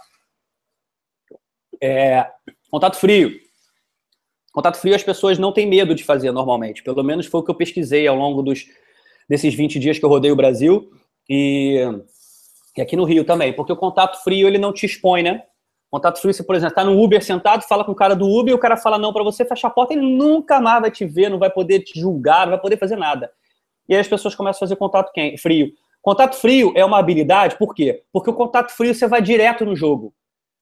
É, 1.82 2.30
contato 2.72 2.98
frio. 2.98 3.40
Contato 4.52 4.78
frio 4.78 4.96
as 4.96 5.04
pessoas 5.04 5.38
não 5.38 5.52
têm 5.52 5.68
medo 5.68 5.94
de 5.94 6.04
fazer 6.04 6.32
normalmente. 6.32 6.82
Pelo 6.82 7.04
menos 7.04 7.28
foi 7.28 7.42
o 7.42 7.44
que 7.44 7.52
eu 7.52 7.56
pesquisei 7.56 8.08
ao 8.08 8.16
longo 8.16 8.42
dos, 8.42 8.66
desses 9.30 9.54
20 9.54 9.80
dias 9.80 10.00
que 10.00 10.06
eu 10.06 10.10
rodei 10.10 10.32
o 10.32 10.36
Brasil. 10.36 10.90
E, 11.30 11.82
e 12.78 12.82
aqui 12.82 12.96
no 12.96 13.04
Rio 13.04 13.24
também. 13.24 13.54
Porque 13.54 13.74
o 13.74 13.78
contato 13.78 14.24
frio 14.24 14.48
ele 14.48 14.58
não 14.58 14.74
te 14.74 14.86
expõe, 14.86 15.24
né? 15.24 15.44
Contato 15.90 16.20
frio, 16.20 16.34
você, 16.34 16.44
por 16.44 16.56
exemplo, 16.56 16.74
está 16.74 16.84
no 16.84 17.02
Uber 17.02 17.24
sentado, 17.24 17.63
fala 17.63 17.86
com 17.86 17.94
o 17.94 17.96
cara 17.96 18.13
do 18.13 18.28
Uber 18.28 18.52
e 18.52 18.56
o 18.56 18.60
cara 18.60 18.76
fala 18.76 18.98
não 18.98 19.13
para 19.13 19.24
você, 19.24 19.46
fecha 19.46 19.68
a 19.68 19.70
porta, 19.70 19.94
ele 19.94 20.02
nunca 20.02 20.60
mais 20.60 20.82
vai 20.82 20.92
te 20.92 21.06
ver, 21.06 21.30
não 21.30 21.40
vai 21.40 21.50
poder 21.50 21.80
te 21.80 21.98
julgar, 21.98 22.46
não 22.46 22.52
vai 22.52 22.60
poder 22.60 22.78
fazer 22.78 22.98
nada. 22.98 23.32
E 23.88 23.94
aí 23.94 24.02
as 24.02 24.08
pessoas 24.08 24.36
começam 24.36 24.58
a 24.58 24.68
fazer 24.68 24.76
contato 24.76 25.12
frio. 25.40 25.72
Contato 26.02 26.36
frio 26.36 26.74
é 26.76 26.84
uma 26.84 27.00
habilidade, 27.00 27.58
por 27.58 27.74
quê? 27.74 28.04
Porque 28.12 28.30
o 28.30 28.34
contato 28.34 28.72
frio 28.72 28.94
você 28.94 29.08
vai 29.08 29.22
direto 29.22 29.66
no 29.66 29.78
jogo. 29.78 30.13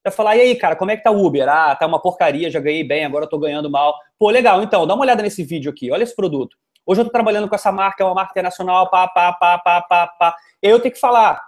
Vai 0.04 0.14
falar, 0.14 0.38
e 0.38 0.42
aí, 0.42 0.56
cara, 0.56 0.76
como 0.76 0.92
é 0.92 0.98
que 0.98 1.04
tá 1.04 1.10
o 1.10 1.26
Uber? 1.26 1.50
Ah, 1.50 1.76
tá 1.76 1.88
uma 1.88 2.00
porcaria, 2.00 2.52
já 2.52 2.60
ganhei 2.60 2.84
bem, 2.84 3.04
agora 3.04 3.28
tô 3.28 3.40
ganhando 3.40 3.70
mal. 3.70 3.96
Pô, 4.20 4.30
legal, 4.30 4.62
então, 4.62 4.86
dá 4.86 4.94
uma 4.94 5.04
olhada 5.04 5.24
nesse 5.24 5.44
vídeo 5.44 5.72
aqui, 5.72 5.90
olha 5.92 6.04
esse 6.04 6.16
produto. 6.16 6.56
Hoje 6.86 7.02
eu 7.02 7.06
tô 7.06 7.12
trabalhando 7.12 7.50
com 7.50 7.56
essa 7.56 7.72
marca, 7.72 8.04
é 8.04 8.06
uma 8.06 8.14
marca 8.14 8.32
internacional, 8.32 8.90
pá, 8.90 9.08
pá, 9.08 9.34
pá, 9.34 9.58
pá, 9.58 9.82
pá, 9.82 10.08
pá. 10.08 10.36
E 10.62 10.68
aí 10.68 10.74
eu 10.74 10.80
tenho 10.80 10.94
que 10.94 11.00
falar, 11.00 11.42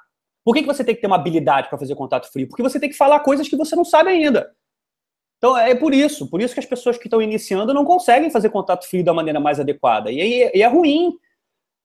por 0.43 0.53
que, 0.53 0.61
que 0.61 0.67
você 0.67 0.83
tem 0.83 0.95
que 0.95 1.01
ter 1.01 1.07
uma 1.07 1.17
habilidade 1.17 1.69
para 1.69 1.77
fazer 1.77 1.93
contato 1.95 2.31
frio? 2.31 2.47
Porque 2.47 2.63
você 2.63 2.79
tem 2.79 2.89
que 2.89 2.95
falar 2.95 3.19
coisas 3.19 3.47
que 3.47 3.55
você 3.55 3.75
não 3.75 3.85
sabe 3.85 4.09
ainda. 4.09 4.49
Então 5.37 5.55
é 5.55 5.75
por 5.75 5.93
isso, 5.93 6.29
por 6.29 6.41
isso 6.41 6.53
que 6.53 6.59
as 6.59 6.65
pessoas 6.65 6.97
que 6.97 7.07
estão 7.07 7.21
iniciando 7.21 7.73
não 7.73 7.85
conseguem 7.85 8.31
fazer 8.31 8.49
contato 8.49 8.87
frio 8.87 9.03
da 9.03 9.13
maneira 9.13 9.39
mais 9.39 9.59
adequada. 9.59 10.11
E, 10.11 10.19
aí, 10.19 10.51
e 10.53 10.63
é 10.63 10.67
ruim. 10.67 11.17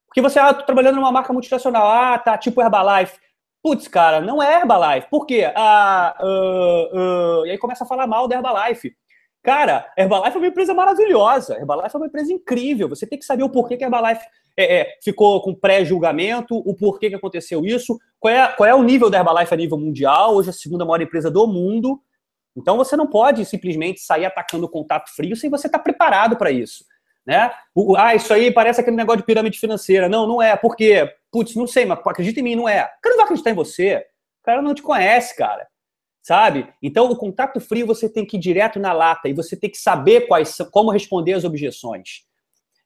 Porque 0.07 0.21
você, 0.21 0.39
ah, 0.39 0.53
tô 0.53 0.63
trabalhando 0.63 0.95
numa 0.95 1.11
marca 1.11 1.33
multinacional, 1.33 1.87
ah, 1.87 2.17
tá, 2.17 2.37
tipo 2.37 2.61
Herbalife. 2.61 3.19
Putz, 3.61 3.87
cara, 3.87 4.21
não 4.21 4.41
é 4.41 4.59
Herbalife. 4.59 5.09
Por 5.09 5.25
quê? 5.25 5.51
Ah, 5.55 6.15
uh, 6.21 7.41
uh, 7.41 7.45
e 7.45 7.51
aí 7.51 7.57
começa 7.57 7.83
a 7.83 7.87
falar 7.87 8.07
mal 8.07 8.27
da 8.27 8.35
Herbalife. 8.35 8.95
Cara, 9.43 9.91
Herbalife 9.97 10.37
é 10.37 10.39
uma 10.39 10.47
empresa 10.47 10.73
maravilhosa. 10.73 11.57
Herbalife 11.57 11.93
é 11.93 11.99
uma 11.99 12.07
empresa 12.07 12.31
incrível. 12.31 12.87
Você 12.87 13.05
tem 13.05 13.19
que 13.19 13.25
saber 13.25 13.43
o 13.43 13.49
porquê 13.49 13.75
que 13.75 13.83
a 13.83 13.87
Herbalife 13.87 14.25
é, 14.55 14.79
é, 14.79 14.97
ficou 15.03 15.41
com 15.41 15.53
pré-julgamento, 15.53 16.55
o 16.57 16.73
porquê 16.73 17.09
que 17.09 17.15
aconteceu 17.15 17.65
isso, 17.65 17.99
qual 18.19 18.33
é, 18.33 18.47
qual 18.47 18.69
é 18.69 18.73
o 18.73 18.81
nível 18.81 19.09
da 19.09 19.17
Herbalife 19.17 19.53
a 19.53 19.57
nível 19.57 19.77
mundial, 19.77 20.35
hoje 20.35 20.47
é 20.47 20.51
a 20.51 20.53
segunda 20.53 20.85
maior 20.85 21.01
empresa 21.01 21.29
do 21.29 21.45
mundo. 21.45 21.99
Então 22.55 22.77
você 22.77 22.95
não 22.95 23.05
pode 23.05 23.43
simplesmente 23.43 23.99
sair 23.99 24.25
atacando 24.25 24.65
o 24.65 24.69
contato 24.69 25.13
frio 25.13 25.35
sem 25.35 25.49
você 25.49 25.67
estar 25.67 25.79
preparado 25.79 26.37
para 26.37 26.49
isso. 26.49 26.85
Né? 27.25 27.51
O, 27.75 27.97
ah, 27.97 28.15
isso 28.15 28.33
aí 28.33 28.49
parece 28.49 28.79
aquele 28.79 28.95
negócio 28.95 29.19
de 29.19 29.25
pirâmide 29.25 29.59
financeira. 29.59 30.07
Não, 30.07 30.25
não 30.25 30.41
é. 30.41 30.55
Por 30.55 30.75
quê? 30.75 31.09
Putz, 31.29 31.55
não 31.55 31.67
sei, 31.67 31.85
mas 31.85 31.99
acredita 31.99 32.39
em 32.39 32.43
mim, 32.43 32.55
não 32.55 32.69
é. 32.69 32.83
O 32.83 33.01
cara 33.01 33.15
não 33.15 33.17
vai 33.17 33.25
acreditar 33.25 33.49
em 33.49 33.55
você. 33.55 34.05
O 34.41 34.45
cara 34.45 34.61
não 34.61 34.73
te 34.73 34.81
conhece, 34.81 35.35
cara. 35.35 35.67
Sabe? 36.23 36.69
Então, 36.81 37.11
o 37.11 37.17
contato 37.17 37.59
frio 37.59 37.85
você 37.85 38.07
tem 38.07 38.25
que 38.25 38.37
ir 38.37 38.39
direto 38.39 38.79
na 38.79 38.93
lata 38.93 39.27
e 39.27 39.33
você 39.33 39.57
tem 39.57 39.69
que 39.69 39.77
saber 39.77 40.21
quais 40.21 40.57
como 40.71 40.89
responder 40.89 41.33
as 41.33 41.43
objeções 41.43 42.23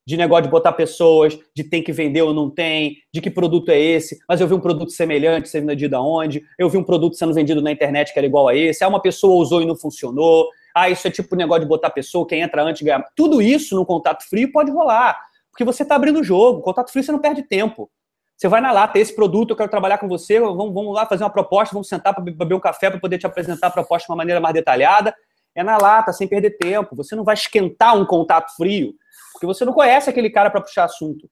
de 0.08 0.16
negócio 0.16 0.44
de 0.44 0.50
botar 0.50 0.72
pessoas, 0.72 1.38
de 1.54 1.66
tem 1.66 1.84
que 1.84 1.92
vender 1.92 2.22
ou 2.22 2.34
não 2.34 2.50
tem, 2.50 2.96
de 3.14 3.20
que 3.20 3.30
produto 3.30 3.70
é 3.70 3.78
esse, 3.78 4.18
mas 4.28 4.40
eu 4.40 4.48
vi 4.48 4.54
um 4.54 4.60
produto 4.60 4.90
semelhante 4.90 5.50
sendo 5.50 5.68
vendido 5.68 5.98
aonde, 5.98 6.42
eu 6.58 6.70
vi 6.70 6.78
um 6.78 6.84
produto 6.84 7.18
sendo 7.18 7.34
vendido 7.34 7.62
na 7.62 7.74
internet 7.74 8.14
que 8.14 8.18
era 8.18 8.26
igual 8.26 8.48
a 8.48 8.56
esse, 8.56 8.86
ah, 8.86 8.88
uma 8.88 9.02
pessoa 9.02 9.36
usou 9.36 9.62
e 9.62 9.66
não 9.66 9.76
funcionou, 9.76 10.48
ah, 10.74 10.90
isso 10.90 11.06
é 11.06 11.12
tipo 11.12 11.36
negócio 11.36 11.64
de 11.64 11.68
botar 11.68 11.90
pessoa, 11.90 12.26
quem 12.26 12.40
entra 12.40 12.64
antes 12.64 12.82
ganha. 12.82 13.04
Tudo 13.18 13.42
isso 13.42 13.76
no 13.76 13.86
contato 13.86 14.24
frio 14.30 14.50
pode 14.50 14.72
rolar, 14.72 15.20
porque 15.52 15.66
você 15.66 15.84
está 15.84 15.96
abrindo 15.96 16.22
o 16.22 16.24
jogo, 16.24 16.62
contato 16.62 16.90
frio 16.90 17.04
você 17.04 17.12
não 17.12 17.20
perde 17.20 17.44
tempo. 17.44 17.92
Você 18.38 18.48
vai 18.48 18.62
na 18.62 18.72
lata, 18.72 19.00
esse 19.00 19.16
produto, 19.16 19.52
eu 19.52 19.56
quero 19.56 19.70
trabalhar 19.70 19.98
com 19.98 20.08
você, 20.08 20.40
vamos, 20.40 20.72
vamos 20.74 20.94
lá 20.94 21.08
fazer 21.08 21.24
uma 21.24 21.30
proposta, 21.30 21.74
vamos 21.74 21.90
sentar 21.90 22.14
para 22.14 22.24
beber 22.24 22.54
um 22.54 22.60
café 22.60 22.90
para 22.90 23.00
poder 23.00 23.18
te 23.18 23.26
apresentar 23.26 23.68
a 23.68 23.72
proposta 23.72 24.06
de 24.06 24.12
uma 24.12 24.18
maneira 24.18 24.40
mais 24.40 24.54
detalhada. 24.54 25.14
É 25.56 25.64
na 25.64 25.76
lata, 25.76 26.14
sem 26.14 26.28
perder 26.28 26.52
tempo. 26.52 26.96
Você 26.96 27.16
não 27.16 27.24
vai 27.24 27.34
esquentar 27.34 27.98
um 27.98 28.06
contato 28.06 28.56
frio 28.56 28.94
porque 29.38 29.46
você 29.46 29.64
não 29.64 29.74
conhece 29.74 30.10
aquele 30.10 30.30
cara 30.32 30.50
para 30.50 30.62
puxar 30.62 30.86
assunto. 30.86 31.30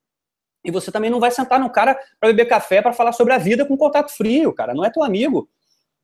E 0.64 0.72
você 0.72 0.92
também 0.92 1.10
não 1.10 1.20
vai 1.20 1.32
sentar 1.32 1.60
no 1.60 1.70
cara 1.70 1.98
para 2.20 2.30
beber 2.30 2.46
café 2.46 2.82
para 2.82 2.94
falar 2.94 3.12
sobre 3.12 3.34
a 3.34 3.38
vida 3.38 3.66
com 3.66 3.76
contato 3.76 4.12
frio, 4.16 4.54
cara. 4.54 4.74
Não 4.74 4.86
é 4.86 4.92
teu 4.92 5.04
amigo. 5.04 5.50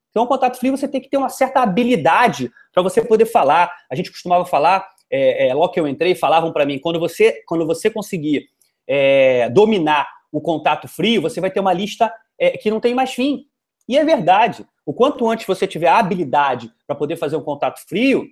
Então, 0.10 0.26
contato 0.26 0.58
frio 0.58 0.76
você 0.76 0.88
tem 0.88 1.00
que 1.00 1.10
ter 1.10 1.18
uma 1.18 1.30
certa 1.30 1.62
habilidade 1.62 2.52
para 2.74 2.82
você 2.82 3.04
poder 3.04 3.26
falar. 3.26 3.72
A 3.90 3.96
gente 3.96 4.12
costumava 4.12 4.46
falar, 4.46 4.88
é, 5.10 5.48
é, 5.48 5.54
logo 5.54 5.72
que 5.72 5.80
eu 5.80 5.88
entrei, 5.88 6.16
falavam 6.16 6.52
para 6.52 6.66
mim, 6.66 6.80
quando 6.80 7.00
você, 7.00 7.44
quando 7.46 7.66
você 7.66 7.90
conseguir 7.90 8.50
é, 8.88 9.50
dominar 9.50 10.08
o 10.32 10.40
contato 10.40 10.88
frio, 10.88 11.22
você 11.22 11.42
vai 11.42 11.52
ter 11.52 11.60
uma 11.60 11.74
lista 11.74 12.14
é, 12.40 12.52
que 12.58 12.72
não 12.72 12.80
tem 12.80 12.96
mais 12.96 13.14
fim. 13.14 13.46
E 13.88 13.98
é 13.98 14.04
verdade. 14.04 14.66
O 14.86 14.94
quanto 14.94 15.30
antes 15.30 15.46
você 15.46 15.68
tiver 15.68 15.88
a 15.88 16.00
habilidade 16.00 16.72
para 16.88 16.96
poder 16.96 17.18
fazer 17.18 17.36
um 17.36 17.44
contato 17.44 17.80
frio, 17.88 18.26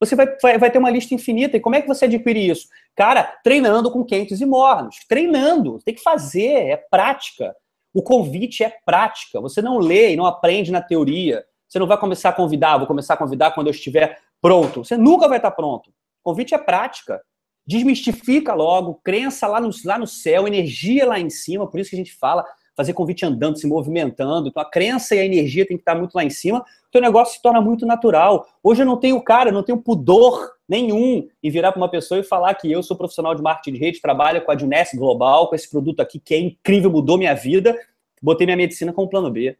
você 0.00 0.16
vai, 0.16 0.26
vai, 0.40 0.58
vai, 0.58 0.70
ter 0.70 0.78
uma 0.78 0.90
lista 0.90 1.14
infinita. 1.14 1.56
E 1.56 1.60
como 1.60 1.76
é 1.76 1.82
que 1.82 1.88
você 1.88 2.06
adquire 2.06 2.48
isso? 2.48 2.66
Cara, 2.96 3.22
treinando 3.44 3.90
com 3.90 4.04
quentes 4.04 4.40
e 4.40 4.46
mornos. 4.46 4.96
Treinando. 5.08 5.78
Tem 5.84 5.94
que 5.94 6.02
fazer, 6.02 6.70
é 6.70 6.76
prática. 6.76 7.54
O 7.92 8.02
convite 8.02 8.64
é 8.64 8.74
prática. 8.84 9.40
Você 9.40 9.60
não 9.60 9.78
lê 9.78 10.12
e 10.12 10.16
não 10.16 10.24
aprende 10.24 10.72
na 10.72 10.80
teoria. 10.80 11.44
Você 11.68 11.78
não 11.78 11.86
vai 11.86 11.98
começar 11.98 12.30
a 12.30 12.32
convidar, 12.32 12.78
vou 12.78 12.86
começar 12.86 13.14
a 13.14 13.16
convidar 13.16 13.52
quando 13.52 13.68
eu 13.68 13.72
estiver 13.72 14.18
pronto. 14.40 14.84
Você 14.84 14.96
nunca 14.96 15.28
vai 15.28 15.38
estar 15.38 15.50
pronto. 15.50 15.90
O 15.90 16.30
convite 16.30 16.54
é 16.54 16.58
prática. 16.58 17.22
Desmistifica 17.66 18.54
logo, 18.54 19.00
crença 19.04 19.46
lá 19.46 19.60
no, 19.60 19.70
lá 19.84 19.98
no 19.98 20.06
céu, 20.06 20.46
energia 20.46 21.06
lá 21.06 21.18
em 21.18 21.30
cima, 21.30 21.68
por 21.68 21.78
isso 21.78 21.90
que 21.90 21.96
a 21.96 21.98
gente 21.98 22.14
fala, 22.14 22.44
fazer 22.76 22.92
convite 22.92 23.24
andando, 23.24 23.58
se 23.58 23.66
movimentando. 23.66 24.48
Então 24.48 24.62
a 24.62 24.68
crença 24.68 25.14
e 25.14 25.18
a 25.18 25.24
energia 25.24 25.66
tem 25.66 25.76
que 25.76 25.82
estar 25.82 25.94
muito 25.94 26.14
lá 26.14 26.24
em 26.24 26.30
cima 26.30 26.64
o 26.90 26.92
teu 26.92 27.00
negócio 27.00 27.36
se 27.36 27.42
torna 27.42 27.60
muito 27.60 27.86
natural. 27.86 28.48
Hoje 28.64 28.82
eu 28.82 28.86
não 28.86 28.96
tenho 28.96 29.22
cara, 29.22 29.52
não 29.52 29.62
tenho 29.62 29.80
pudor 29.80 30.50
nenhum 30.68 31.28
em 31.40 31.48
virar 31.48 31.70
para 31.70 31.80
uma 31.80 31.88
pessoa 31.88 32.18
e 32.18 32.24
falar 32.24 32.52
que 32.54 32.70
eu 32.70 32.82
sou 32.82 32.96
profissional 32.96 33.32
de 33.32 33.40
marketing 33.40 33.74
de 33.74 33.78
rede, 33.78 34.00
trabalho 34.00 34.44
com 34.44 34.50
a 34.50 34.58
Juness 34.58 34.92
Global, 34.94 35.48
com 35.48 35.54
esse 35.54 35.70
produto 35.70 36.00
aqui 36.00 36.18
que 36.18 36.34
é 36.34 36.38
incrível, 36.40 36.90
mudou 36.90 37.16
minha 37.16 37.32
vida, 37.32 37.78
botei 38.20 38.44
minha 38.44 38.56
medicina 38.56 38.92
como 38.92 39.08
plano 39.08 39.30
B. 39.30 39.56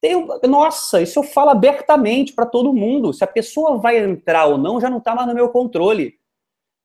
Tenho, 0.00 0.26
nossa, 0.48 1.00
isso 1.00 1.20
eu 1.20 1.22
falo 1.22 1.50
abertamente 1.50 2.32
para 2.32 2.44
todo 2.44 2.74
mundo. 2.74 3.12
Se 3.12 3.22
a 3.22 3.28
pessoa 3.28 3.78
vai 3.78 3.98
entrar 3.98 4.46
ou 4.46 4.58
não, 4.58 4.80
já 4.80 4.90
não 4.90 4.98
está 4.98 5.14
mais 5.14 5.28
no 5.28 5.34
meu 5.34 5.50
controle. 5.50 6.14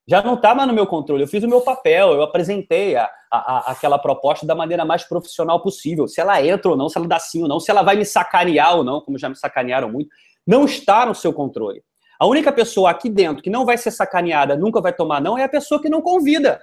Já 0.10 0.24
não 0.24 0.34
está 0.34 0.56
mais 0.56 0.68
no 0.68 0.74
meu 0.74 0.88
controle. 0.88 1.22
Eu 1.22 1.28
fiz 1.28 1.44
o 1.44 1.48
meu 1.48 1.62
papel, 1.62 2.14
eu 2.14 2.24
apresentei 2.24 2.96
a, 2.96 3.08
a, 3.32 3.72
aquela 3.72 4.00
proposta 4.00 4.44
da 4.44 4.56
maneira 4.56 4.84
mais 4.84 5.04
profissional 5.04 5.62
possível. 5.62 6.08
Se 6.08 6.20
ela 6.20 6.44
entra 6.44 6.72
ou 6.72 6.76
não, 6.76 6.90
se 6.90 6.98
ela 6.98 7.08
dá 7.08 7.20
sim 7.20 7.44
ou 7.44 7.48
não, 7.48 7.60
se 7.60 7.70
ela 7.70 7.84
vai 7.84 7.96
me 7.96 8.04
sacanear 8.04 8.76
ou 8.76 8.84
não, 8.84 9.02
como 9.02 9.20
já 9.20 9.30
me 9.30 9.36
sacanearam 9.36 9.92
muito, 9.92 10.10
não 10.48 10.66
está 10.66 11.06
no 11.06 11.14
seu 11.14 11.32
controle. 11.32 11.84
A 12.20 12.26
única 12.26 12.52
pessoa 12.52 12.90
aqui 12.90 13.08
dentro 13.08 13.44
que 13.44 13.52
não 13.52 13.68
vai 13.68 13.78
ser 13.78 13.92
sacaneada, 13.92 14.58
nunca 14.58 14.82
vai 14.82 14.92
tomar 14.92 15.22
não, 15.22 15.38
é 15.38 15.44
a 15.44 15.50
pessoa 15.50 15.80
que 15.80 15.90
não 15.90 16.02
convida. 16.02 16.60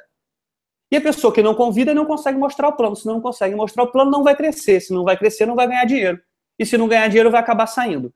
E 0.91 0.97
a 0.97 1.01
pessoa 1.01 1.33
que 1.33 1.41
não 1.41 1.55
convida 1.55 1.95
não 1.95 2.05
consegue 2.05 2.37
mostrar 2.37 2.67
o 2.67 2.77
plano. 2.77 2.97
Se 2.97 3.07
não 3.07 3.21
consegue 3.21 3.55
mostrar 3.55 3.85
o 3.85 3.93
plano, 3.93 4.11
não 4.11 4.25
vai 4.25 4.35
crescer. 4.35 4.81
Se 4.81 4.93
não 4.93 5.05
vai 5.05 5.17
crescer, 5.17 5.47
não 5.47 5.55
vai 5.55 5.69
ganhar 5.69 5.85
dinheiro. 5.85 6.21
E 6.59 6.67
se 6.67 6.77
não 6.77 6.89
ganhar 6.89 7.07
dinheiro, 7.07 7.31
vai 7.31 7.41
acabar 7.41 7.69
saindo. 7.69 8.13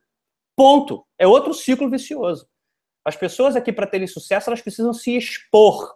Ponto. 0.56 1.04
É 1.16 1.24
outro 1.26 1.54
ciclo 1.54 1.88
vicioso. 1.88 2.49
As 3.04 3.16
pessoas 3.16 3.56
aqui, 3.56 3.72
para 3.72 3.86
terem 3.86 4.06
sucesso, 4.06 4.50
elas 4.50 4.60
precisam 4.60 4.92
se 4.92 5.16
expor. 5.16 5.94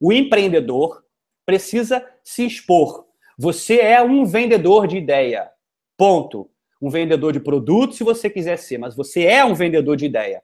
O 0.00 0.12
empreendedor 0.12 1.04
precisa 1.46 2.04
se 2.24 2.44
expor. 2.44 3.06
Você 3.38 3.78
é 3.78 4.02
um 4.02 4.24
vendedor 4.24 4.86
de 4.86 4.96
ideia. 4.96 5.50
Ponto. 5.96 6.50
Um 6.80 6.90
vendedor 6.90 7.32
de 7.32 7.40
produto, 7.40 7.94
se 7.94 8.02
você 8.02 8.28
quiser 8.28 8.56
ser, 8.56 8.78
mas 8.78 8.96
você 8.96 9.24
é 9.24 9.44
um 9.44 9.54
vendedor 9.54 9.96
de 9.96 10.06
ideia. 10.06 10.42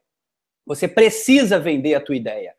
Você 0.65 0.87
precisa 0.87 1.59
vender 1.59 1.95
a 1.95 2.01
tua 2.01 2.15
ideia. 2.15 2.55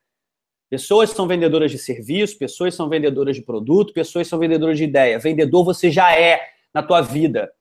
Pessoas 0.70 1.10
são 1.12 1.28
vendedoras 1.28 1.72
de 1.72 1.78
serviço, 1.78 2.38
pessoas 2.38 2.76
são 2.76 2.90
vendedoras 2.90 3.36
de 3.36 3.42
produto, 3.42 3.94
pessoas 3.94 4.28
são 4.28 4.38
vendedoras 4.38 4.78
de 4.78 4.84
ideia. 4.84 5.18
Vendedor 5.18 5.64
você 5.64 5.90
já 5.90 6.14
é 6.14 6.42
na 6.74 6.84
tua 6.84 7.02
vida. 7.02 7.52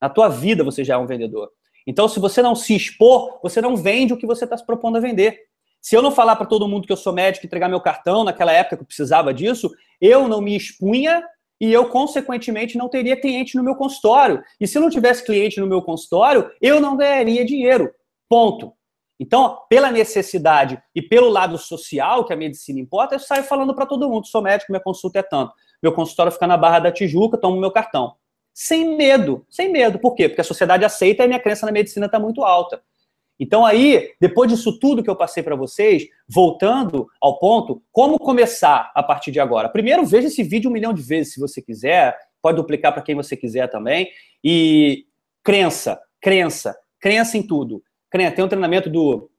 Na 0.00 0.08
tua 0.08 0.28
vida 0.28 0.64
você 0.64 0.82
já 0.82 0.94
é 0.94 0.98
um 0.98 1.06
vendedor. 1.06 1.50
Então, 1.88 2.06
se 2.06 2.20
você 2.20 2.42
não 2.42 2.54
se 2.54 2.76
expor, 2.76 3.40
você 3.42 3.62
não 3.62 3.74
vende 3.74 4.12
o 4.12 4.18
que 4.18 4.26
você 4.26 4.44
está 4.44 4.58
se 4.58 4.66
propondo 4.66 4.98
a 4.98 5.00
vender. 5.00 5.38
Se 5.80 5.96
eu 5.96 6.02
não 6.02 6.10
falar 6.10 6.36
para 6.36 6.44
todo 6.44 6.68
mundo 6.68 6.86
que 6.86 6.92
eu 6.92 6.98
sou 6.98 7.14
médico 7.14 7.46
e 7.46 7.46
entregar 7.46 7.66
meu 7.66 7.80
cartão 7.80 8.24
naquela 8.24 8.52
época 8.52 8.76
que 8.76 8.82
eu 8.82 8.86
precisava 8.86 9.32
disso, 9.32 9.70
eu 9.98 10.28
não 10.28 10.42
me 10.42 10.54
expunha 10.54 11.24
e 11.58 11.72
eu, 11.72 11.88
consequentemente, 11.88 12.76
não 12.76 12.90
teria 12.90 13.18
cliente 13.18 13.56
no 13.56 13.64
meu 13.64 13.74
consultório. 13.74 14.42
E 14.60 14.66
se 14.66 14.78
não 14.78 14.90
tivesse 14.90 15.24
cliente 15.24 15.58
no 15.60 15.66
meu 15.66 15.80
consultório, 15.80 16.50
eu 16.60 16.78
não 16.78 16.94
ganharia 16.94 17.42
dinheiro. 17.42 17.90
Ponto. 18.28 18.74
Então, 19.18 19.62
pela 19.70 19.90
necessidade 19.90 20.78
e 20.94 21.00
pelo 21.00 21.30
lado 21.30 21.56
social 21.56 22.26
que 22.26 22.34
a 22.34 22.36
medicina 22.36 22.78
importa, 22.78 23.14
eu 23.14 23.18
saio 23.18 23.44
falando 23.44 23.74
para 23.74 23.86
todo 23.86 24.10
mundo: 24.10 24.26
sou 24.26 24.42
médico, 24.42 24.70
minha 24.70 24.82
consulta 24.82 25.20
é 25.20 25.22
tanto. 25.22 25.54
Meu 25.82 25.92
consultório 25.94 26.30
fica 26.30 26.46
na 26.46 26.58
Barra 26.58 26.80
da 26.80 26.92
Tijuca, 26.92 27.38
tomo 27.38 27.58
meu 27.58 27.70
cartão. 27.70 28.14
Sem 28.60 28.96
medo, 28.96 29.46
sem 29.48 29.70
medo. 29.70 30.00
Por 30.00 30.16
quê? 30.16 30.28
Porque 30.28 30.40
a 30.40 30.44
sociedade 30.44 30.84
aceita 30.84 31.22
e 31.22 31.24
a 31.24 31.28
minha 31.28 31.38
crença 31.38 31.64
na 31.64 31.70
medicina 31.70 32.06
está 32.06 32.18
muito 32.18 32.42
alta. 32.42 32.82
Então, 33.38 33.64
aí, 33.64 34.10
depois 34.20 34.50
disso 34.50 34.80
tudo 34.80 35.00
que 35.00 35.08
eu 35.08 35.14
passei 35.14 35.44
para 35.44 35.54
vocês, 35.54 36.08
voltando 36.28 37.06
ao 37.20 37.38
ponto, 37.38 37.80
como 37.92 38.18
começar 38.18 38.90
a 38.96 39.00
partir 39.00 39.30
de 39.30 39.38
agora? 39.38 39.68
Primeiro, 39.68 40.04
veja 40.04 40.26
esse 40.26 40.42
vídeo 40.42 40.68
um 40.68 40.72
milhão 40.72 40.92
de 40.92 41.00
vezes, 41.00 41.34
se 41.34 41.40
você 41.40 41.62
quiser, 41.62 42.18
pode 42.42 42.56
duplicar 42.56 42.92
para 42.92 43.00
quem 43.00 43.14
você 43.14 43.36
quiser 43.36 43.70
também. 43.70 44.08
E 44.42 45.06
crença, 45.44 45.96
crença, 46.20 46.76
crença 46.98 47.38
em 47.38 47.44
tudo. 47.44 47.80
Tem 48.10 48.44
um 48.44 48.48
treinamento 48.48 48.90
do, 48.90 49.30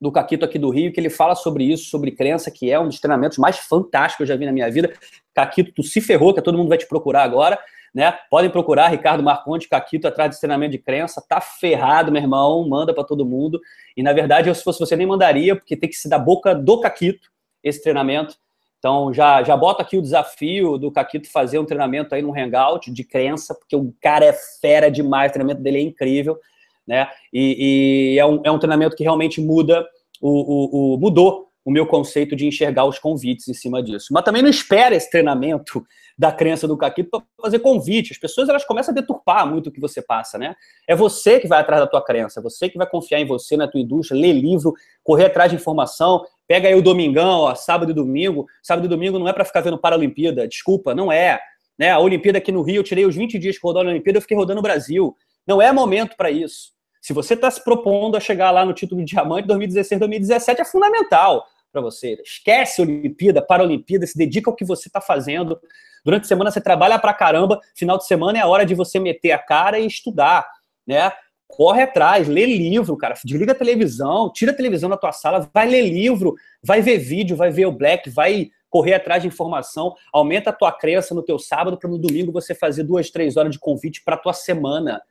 do 0.00 0.12
Caquito 0.12 0.44
aqui 0.44 0.60
do 0.60 0.70
Rio 0.70 0.92
que 0.92 1.00
ele 1.00 1.10
fala 1.10 1.34
sobre 1.34 1.64
isso, 1.64 1.90
sobre 1.90 2.12
crença, 2.12 2.52
que 2.52 2.70
é 2.70 2.78
um 2.78 2.86
dos 2.86 3.00
treinamentos 3.00 3.36
mais 3.36 3.58
fantásticos 3.58 4.18
que 4.18 4.22
eu 4.22 4.28
já 4.28 4.36
vi 4.36 4.46
na 4.46 4.52
minha 4.52 4.70
vida. 4.70 4.94
Caquito, 5.34 5.72
tu 5.72 5.82
se 5.82 6.00
ferrou, 6.00 6.32
que 6.32 6.40
todo 6.40 6.56
mundo 6.56 6.68
vai 6.68 6.78
te 6.78 6.86
procurar 6.86 7.24
agora. 7.24 7.58
Né? 7.94 8.12
Podem 8.28 8.50
procurar 8.50 8.88
Ricardo 8.88 9.22
Marconte, 9.22 9.68
Caquito, 9.68 10.08
atrás 10.08 10.32
de 10.32 10.40
treinamento 10.40 10.72
de 10.72 10.78
crença. 10.78 11.24
Tá 11.26 11.40
ferrado, 11.40 12.10
meu 12.10 12.20
irmão. 12.20 12.68
Manda 12.68 12.92
para 12.92 13.04
todo 13.04 13.24
mundo. 13.24 13.60
E 13.96 14.02
na 14.02 14.12
verdade, 14.12 14.48
eu, 14.48 14.54
se 14.54 14.64
fosse 14.64 14.80
você, 14.80 14.96
nem 14.96 15.06
mandaria, 15.06 15.54
porque 15.54 15.76
tem 15.76 15.88
que 15.88 15.96
ser 15.96 16.08
da 16.08 16.18
boca 16.18 16.54
do 16.54 16.80
Caquito 16.80 17.28
esse 17.62 17.82
treinamento. 17.82 18.34
Então, 18.78 19.14
já, 19.14 19.42
já 19.42 19.56
bota 19.56 19.82
aqui 19.82 19.96
o 19.96 20.02
desafio 20.02 20.76
do 20.76 20.90
Caquito 20.90 21.30
fazer 21.30 21.58
um 21.58 21.64
treinamento 21.64 22.14
aí 22.14 22.20
no 22.20 22.36
Hangout 22.36 22.90
de 22.90 23.04
crença, 23.04 23.54
porque 23.54 23.76
o 23.76 23.94
cara 24.00 24.24
é 24.24 24.32
fera 24.60 24.90
demais, 24.90 25.30
o 25.30 25.34
treinamento 25.34 25.62
dele 25.62 25.78
é 25.78 25.82
incrível 25.82 26.38
né? 26.86 27.08
E, 27.32 28.14
e 28.14 28.18
é, 28.18 28.26
um, 28.26 28.40
é 28.44 28.50
um 28.50 28.58
treinamento 28.58 28.96
que 28.96 29.02
realmente 29.02 29.40
muda 29.40 29.86
o, 30.20 30.30
o, 30.30 30.94
o, 30.94 30.98
mudou 30.98 31.43
o 31.64 31.70
meu 31.70 31.86
conceito 31.86 32.36
de 32.36 32.46
enxergar 32.46 32.84
os 32.84 32.98
convites 32.98 33.48
em 33.48 33.54
cima 33.54 33.82
disso. 33.82 34.08
Mas 34.12 34.22
também 34.22 34.42
não 34.42 34.50
espera 34.50 34.94
esse 34.94 35.10
treinamento 35.10 35.84
da 36.16 36.30
crença 36.30 36.68
do 36.68 36.76
Caquito 36.76 37.10
para 37.10 37.22
fazer 37.40 37.58
convite. 37.60 38.12
As 38.12 38.18
pessoas 38.18 38.48
elas 38.48 38.64
começam 38.64 38.92
a 38.92 38.94
deturpar 38.94 39.46
muito 39.46 39.68
o 39.68 39.72
que 39.72 39.80
você 39.80 40.02
passa, 40.02 40.38
né? 40.38 40.54
É 40.86 40.94
você 40.94 41.40
que 41.40 41.48
vai 41.48 41.60
atrás 41.60 41.82
da 41.82 41.86
tua 41.86 42.04
crença, 42.04 42.40
você 42.40 42.68
que 42.68 42.76
vai 42.76 42.88
confiar 42.88 43.20
em 43.20 43.26
você, 43.26 43.56
na 43.56 43.66
tua 43.66 43.80
indústria, 43.80 44.20
ler 44.20 44.32
livro, 44.32 44.74
correr 45.02 45.26
atrás 45.26 45.50
de 45.50 45.56
informação. 45.56 46.24
Pega 46.46 46.68
aí 46.68 46.74
o 46.74 46.82
domingão, 46.82 47.40
ó, 47.40 47.54
sábado 47.54 47.90
e 47.90 47.94
domingo. 47.94 48.46
Sábado 48.62 48.84
e 48.84 48.88
domingo 48.88 49.18
não 49.18 49.26
é 49.26 49.32
para 49.32 49.44
ficar 49.44 49.62
vendo 49.62 49.78
Paralimpíada, 49.78 50.46
desculpa, 50.46 50.94
não 50.94 51.10
é. 51.10 51.40
Né? 51.78 51.90
A 51.90 51.98
Olimpíada 51.98 52.38
aqui 52.38 52.52
no 52.52 52.62
Rio, 52.62 52.76
eu 52.76 52.84
tirei 52.84 53.06
os 53.06 53.16
20 53.16 53.38
dias 53.38 53.58
que 53.58 53.66
rodou 53.66 53.82
a 53.82 53.86
Olimpíada, 53.86 54.18
eu 54.18 54.22
fiquei 54.22 54.36
rodando 54.36 54.56
no 54.56 54.62
Brasil. 54.62 55.16
Não 55.46 55.60
é 55.60 55.72
momento 55.72 56.16
para 56.16 56.30
isso. 56.30 56.74
Se 57.00 57.12
você 57.12 57.34
está 57.34 57.50
se 57.50 57.62
propondo 57.62 58.16
a 58.16 58.20
chegar 58.20 58.50
lá 58.50 58.64
no 58.64 58.72
título 58.72 59.00
de 59.04 59.06
diamante 59.06 59.46
2016, 59.48 59.98
2017, 59.98 60.60
é 60.62 60.64
fundamental 60.64 61.44
para 61.74 61.82
você. 61.82 62.16
Esquece 62.22 62.80
a 62.80 62.84
Olimpíada, 62.84 63.42
Paralimpíada, 63.42 64.06
se 64.06 64.16
dedica 64.16 64.48
ao 64.48 64.54
que 64.54 64.64
você 64.64 64.88
está 64.88 65.00
fazendo. 65.00 65.60
Durante 66.04 66.22
a 66.22 66.28
semana 66.28 66.52
você 66.52 66.60
trabalha 66.60 66.98
para 67.00 67.12
caramba, 67.12 67.60
final 67.74 67.98
de 67.98 68.06
semana 68.06 68.38
é 68.38 68.42
a 68.42 68.46
hora 68.46 68.64
de 68.64 68.74
você 68.74 69.00
meter 69.00 69.32
a 69.32 69.38
cara 69.38 69.78
e 69.78 69.86
estudar, 69.86 70.46
né? 70.86 71.10
Corre 71.48 71.82
atrás, 71.82 72.28
lê 72.28 72.46
livro, 72.46 72.96
cara. 72.96 73.14
Desliga 73.24 73.52
a 73.52 73.54
televisão, 73.54 74.30
tira 74.32 74.52
a 74.52 74.54
televisão 74.54 74.88
da 74.88 74.96
tua 74.96 75.12
sala, 75.12 75.50
vai 75.52 75.68
ler 75.68 75.82
livro, 75.82 76.34
vai 76.62 76.80
ver 76.80 76.98
vídeo, 76.98 77.36
vai 77.36 77.50
ver 77.50 77.66
o 77.66 77.72
Black, 77.72 78.08
vai 78.08 78.50
correr 78.70 78.94
atrás 78.94 79.22
de 79.22 79.28
informação, 79.28 79.94
aumenta 80.12 80.50
a 80.50 80.52
tua 80.52 80.72
crença 80.72 81.14
no 81.14 81.22
teu 81.22 81.38
sábado 81.38 81.78
para 81.78 81.90
no 81.90 81.98
domingo 81.98 82.32
você 82.32 82.54
fazer 82.54 82.84
duas, 82.84 83.10
três 83.10 83.36
horas 83.36 83.52
de 83.52 83.58
convite 83.58 84.02
para 84.04 84.16
tua 84.16 84.32
semana. 84.32 85.02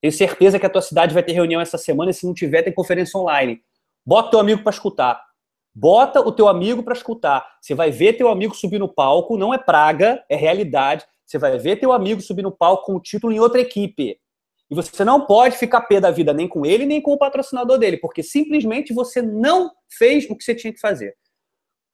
Tenho 0.00 0.12
certeza 0.12 0.58
que 0.58 0.66
a 0.66 0.70
tua 0.70 0.82
cidade 0.82 1.14
vai 1.14 1.22
ter 1.22 1.32
reunião 1.32 1.60
essa 1.60 1.78
semana 1.78 2.10
e 2.10 2.14
se 2.14 2.26
não 2.26 2.34
tiver, 2.34 2.62
tem 2.62 2.72
conferência 2.72 3.18
online. 3.18 3.60
Bota 4.04 4.30
teu 4.30 4.40
amigo 4.40 4.62
para 4.62 4.70
escutar. 4.70 5.33
Bota 5.74 6.20
o 6.20 6.30
teu 6.30 6.46
amigo 6.46 6.82
para 6.82 6.94
escutar. 6.94 7.44
Você 7.60 7.74
vai 7.74 7.90
ver 7.90 8.12
teu 8.12 8.28
amigo 8.28 8.54
subir 8.54 8.78
no 8.78 8.88
palco, 8.88 9.36
não 9.36 9.52
é 9.52 9.58
praga, 9.58 10.24
é 10.28 10.36
realidade. 10.36 11.04
Você 11.26 11.38
vai 11.38 11.58
ver 11.58 11.80
teu 11.80 11.92
amigo 11.92 12.20
subir 12.20 12.42
no 12.42 12.52
palco 12.52 12.86
com 12.86 12.94
o 12.94 13.00
título 13.00 13.32
em 13.32 13.40
outra 13.40 13.60
equipe. 13.60 14.20
E 14.70 14.74
você 14.74 15.04
não 15.04 15.26
pode 15.26 15.56
ficar 15.56 15.82
pé 15.82 16.00
da 16.00 16.10
vida 16.10 16.32
nem 16.32 16.46
com 16.46 16.64
ele, 16.64 16.86
nem 16.86 17.00
com 17.00 17.12
o 17.12 17.18
patrocinador 17.18 17.78
dele, 17.78 17.96
porque 17.96 18.22
simplesmente 18.22 18.94
você 18.94 19.20
não 19.20 19.70
fez 19.88 20.28
o 20.30 20.36
que 20.36 20.44
você 20.44 20.54
tinha 20.54 20.72
que 20.72 20.80
fazer. 20.80 21.16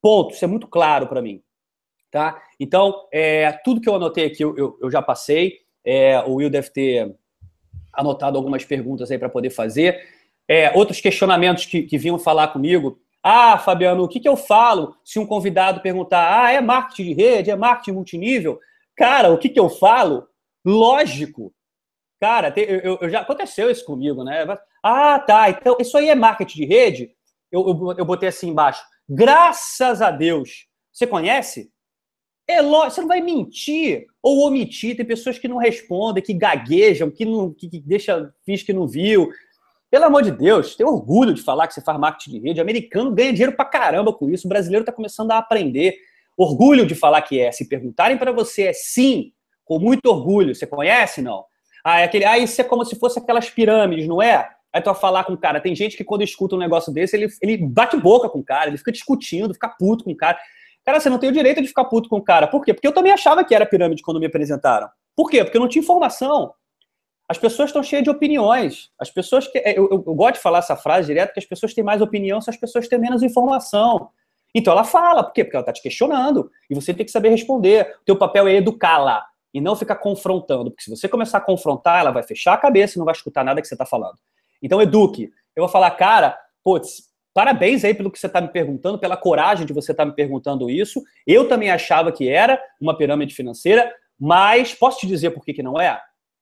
Ponto. 0.01 0.35
Isso 0.35 0.45
é 0.45 0.49
muito 0.49 0.69
claro 0.69 1.07
para 1.07 1.23
mim. 1.23 1.43
Tá? 2.11 2.43
Então, 2.59 3.09
é, 3.13 3.53
tudo 3.65 3.81
que 3.81 3.89
eu 3.89 3.95
anotei 3.95 4.27
aqui 4.27 4.43
eu, 4.43 4.57
eu, 4.57 4.79
eu 4.81 4.91
já 4.91 5.01
passei. 5.01 5.59
É, 5.85 6.21
o 6.21 6.35
Will 6.35 6.51
deve 6.51 6.71
ter 6.71 7.17
anotado 7.93 8.37
algumas 8.37 8.65
perguntas 8.65 9.11
aí 9.11 9.19
para 9.19 9.29
poder 9.29 9.51
fazer. 9.51 10.01
É, 10.49 10.77
outros 10.77 11.01
questionamentos 11.01 11.67
que, 11.67 11.83
que 11.83 11.99
vinham 11.99 12.19
falar 12.19 12.49
comigo. 12.49 13.01
Ah, 13.23 13.59
Fabiano, 13.59 14.03
o 14.03 14.09
que, 14.09 14.21
que 14.21 14.29
eu 14.29 14.37
falo 14.37 14.97
se 15.05 15.19
um 15.19 15.27
convidado 15.27 15.83
perguntar, 15.83 16.45
ah, 16.45 16.51
é 16.51 16.61
marketing 16.61 17.05
de 17.05 17.13
rede, 17.13 17.51
é 17.51 17.57
marketing 17.57 17.93
multinível? 17.93 18.59
Cara, 18.97 19.31
o 19.31 19.39
que, 19.39 19.49
que 19.49 19.61
eu 19.61 19.69
falo? 19.69 20.27
Lógico. 20.65 21.53
Cara, 22.21 22.53
eu, 22.57 22.99
eu, 23.01 23.09
já 23.09 23.21
aconteceu 23.21 23.71
isso 23.71 23.85
comigo, 23.85 24.23
né? 24.25 24.47
Ah, 24.83 25.19
tá. 25.19 25.49
Então, 25.51 25.77
isso 25.81 25.97
aí 25.97 26.09
é 26.09 26.15
marketing 26.15 26.61
de 26.61 26.67
rede? 26.67 27.11
Eu, 27.51 27.67
eu, 27.67 27.95
eu 27.99 28.05
botei 28.05 28.29
assim 28.29 28.49
embaixo. 28.49 28.83
Graças 29.09 30.03
a 30.03 30.11
Deus. 30.11 30.67
Você 30.93 31.07
conhece? 31.07 31.71
É 32.47 32.61
lógico, 32.61 32.95
você 32.95 33.01
não 33.01 33.09
vai 33.09 33.21
mentir 33.21 34.07
ou 34.23 34.47
omitir. 34.47 34.97
Tem 34.97 35.07
pessoas 35.07 35.39
que 35.39 35.49
não 35.49 35.57
respondem, 35.57 36.23
que 36.23 36.35
gaguejam, 36.35 37.11
que 37.11 37.25
não 37.25 37.53
que, 37.53 37.69
que 37.69 37.81
deixa, 37.81 38.33
finge 38.45 38.65
que 38.65 38.73
não 38.73 38.87
viu. 38.87 39.31
Pelo 39.91 40.05
amor 40.05 40.23
de 40.23 40.31
Deus, 40.31 40.77
tem 40.77 40.87
orgulho 40.87 41.35
de 41.35 41.43
falar 41.43 41.67
que 41.67 41.75
você 41.75 41.81
faz 41.81 41.99
marketing 41.99 42.31
de 42.31 42.39
rede. 42.39 42.61
O 42.61 42.63
americano 42.63 43.11
ganha 43.11 43.33
dinheiro 43.33 43.57
pra 43.57 43.65
caramba 43.65 44.13
com 44.13 44.31
isso. 44.31 44.47
O 44.47 44.49
brasileiro 44.49 44.83
está 44.83 44.93
começando 44.93 45.33
a 45.33 45.39
aprender. 45.39 45.97
Orgulho 46.37 46.87
de 46.87 46.95
falar 46.95 47.21
que 47.23 47.41
é. 47.41 47.51
Se 47.51 47.69
perguntarem 47.69 48.17
para 48.17 48.31
você, 48.31 48.69
é 48.69 48.73
sim, 48.73 49.33
com 49.65 49.81
muito 49.81 50.07
orgulho. 50.07 50.55
Você 50.55 50.67
conhece? 50.67 51.21
Não. 51.21 51.45
Ah, 51.85 52.01
é 52.01 52.05
aquele, 52.05 52.25
ah, 52.25 52.39
isso 52.39 52.61
é 52.61 52.65
como 52.65 52.85
se 52.85 52.97
fosse 52.97 53.19
aquelas 53.19 53.51
pirâmides, 53.51 54.07
não 54.07 54.23
é? 54.23 54.49
Aí 54.73 54.81
tu 54.81 54.87
vai 54.87 54.95
falar 54.95 55.25
com 55.25 55.33
o 55.33 55.39
cara. 55.39 55.61
Tem 55.61 55.75
gente 55.75 55.97
que 55.97 56.05
quando 56.05 56.23
escuta 56.23 56.55
um 56.55 56.59
negócio 56.59 56.93
desse, 56.93 57.17
ele, 57.17 57.29
ele 57.43 57.57
bate 57.57 57.97
boca 57.97 58.29
com 58.29 58.39
o 58.39 58.45
cara, 58.45 58.69
ele 58.69 58.79
fica 58.79 58.93
discutindo, 58.93 59.53
fica 59.53 59.69
puto 59.69 60.05
com 60.05 60.13
o 60.13 60.17
cara. 60.17 60.39
Cara, 60.85 61.01
você 61.01 61.11
não 61.11 61.19
tem 61.19 61.31
o 61.31 61.33
direito 61.33 61.61
de 61.61 61.69
ficar 61.69 61.85
puto 61.87 62.09
com 62.09 62.17
o 62.17 62.23
cara. 62.23 62.47
Por 62.47 62.65
quê? 62.65 62.73
Porque 62.73 62.87
eu 62.87 62.93
também 62.93 63.13
achava 63.13 63.45
que 63.45 63.55
era 63.55 63.67
pirâmide 63.67 64.03
quando 64.03 64.21
me 64.21 64.27
apresentaram. 64.27 64.89
Por 65.17 65.29
quê? 65.29 65.43
Porque 65.43 65.57
eu 65.57 65.61
não 65.61 65.69
tinha 65.69 65.83
informação. 65.83 66.55
As 67.31 67.39
pessoas 67.39 67.69
estão 67.69 67.81
cheias 67.81 68.03
de 68.03 68.11
opiniões. 68.11 68.91
As 68.99 69.09
pessoas 69.09 69.47
que. 69.47 69.57
Eu, 69.59 69.89
eu, 69.89 70.05
eu, 70.05 70.15
gosto 70.17 70.35
de 70.35 70.41
falar 70.41 70.59
essa 70.59 70.75
frase 70.75 71.07
direto, 71.07 71.33
que 71.33 71.39
as 71.39 71.47
pessoas 71.47 71.73
têm 71.73 71.85
mais 71.85 72.03
opinião 72.03 72.41
se 72.41 72.51
as 72.51 72.57
pessoas 72.57 72.89
têm 72.89 72.99
menos 72.99 73.23
informação. 73.23 74.09
Então 74.53 74.73
ela 74.73 74.83
fala, 74.83 75.23
por 75.23 75.33
quê? 75.33 75.45
Porque 75.45 75.55
ela 75.55 75.63
está 75.63 75.73
te 75.73 75.81
questionando. 75.81 76.51
E 76.69 76.75
você 76.75 76.93
tem 76.93 77.07
que 77.07 77.13
saber 77.13 77.29
responder. 77.29 77.95
O 78.01 78.05
teu 78.05 78.17
papel 78.17 78.49
é 78.49 78.57
educá-la 78.57 79.25
e 79.55 79.61
não 79.61 79.77
ficar 79.77 79.95
confrontando. 79.95 80.73
Porque 80.73 80.83
se 80.83 80.91
você 80.91 81.09
começar 81.09 81.39
a 81.39 81.41
confrontar, 81.41 82.01
ela 82.01 82.11
vai 82.11 82.25
fechar 82.25 82.55
a 82.55 82.59
cabeça 82.59 82.95
e 82.95 82.99
não 82.99 83.05
vai 83.05 83.15
escutar 83.15 83.45
nada 83.45 83.61
que 83.63 83.69
você 83.69 83.75
está 83.75 83.87
falando. 83.87 84.19
Então, 84.61 84.83
eduque. 84.83 85.31
Eu 85.55 85.63
vou 85.63 85.69
falar, 85.69 85.93
cara, 85.93 86.37
putz, 86.65 87.05
parabéns 87.33 87.85
aí 87.85 87.95
pelo 87.95 88.11
que 88.11 88.19
você 88.19 88.27
está 88.27 88.41
me 88.41 88.49
perguntando, 88.49 88.99
pela 88.99 89.17
coragem 89.17 89.65
de 89.65 89.73
você 89.73 89.93
estar 89.93 90.03
tá 90.03 90.11
me 90.11 90.17
perguntando 90.17 90.69
isso. 90.69 91.01
Eu 91.25 91.47
também 91.47 91.71
achava 91.71 92.11
que 92.11 92.29
era 92.29 92.61
uma 92.81 92.99
pirâmide 92.99 93.37
financeira, 93.37 93.95
mas 94.19 94.75
posso 94.75 94.99
te 94.99 95.07
dizer 95.07 95.31
por 95.31 95.45
que, 95.45 95.55
que 95.55 95.63
não 95.63 95.81
é? 95.81 95.97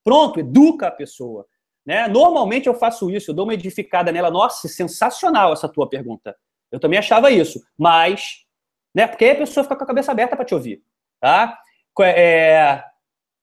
Pronto, 0.09 0.41
educa 0.41 0.87
a 0.87 0.91
pessoa. 0.91 1.47
Né? 1.85 2.09
Normalmente 2.09 2.67
eu 2.67 2.73
faço 2.73 3.11
isso, 3.11 3.31
eu 3.31 3.35
dou 3.35 3.45
uma 3.45 3.53
edificada 3.53 4.11
nela. 4.11 4.31
Nossa, 4.31 4.67
sensacional 4.67 5.53
essa 5.53 5.69
tua 5.69 5.87
pergunta. 5.87 6.35
Eu 6.73 6.81
também 6.81 6.99
achava 6.99 7.31
isso, 7.31 7.61
mas, 7.77 8.47
né? 8.95 9.07
Porque 9.07 9.27
aí 9.27 9.33
a 9.33 9.37
pessoa 9.37 9.65
fica 9.65 9.77
com 9.77 9.85
a 9.85 9.87
cabeça 9.87 10.11
aberta 10.11 10.35
para 10.35 10.47
te 10.47 10.55
ouvir, 10.55 10.83
tá? 11.21 11.59
É, 12.01 12.83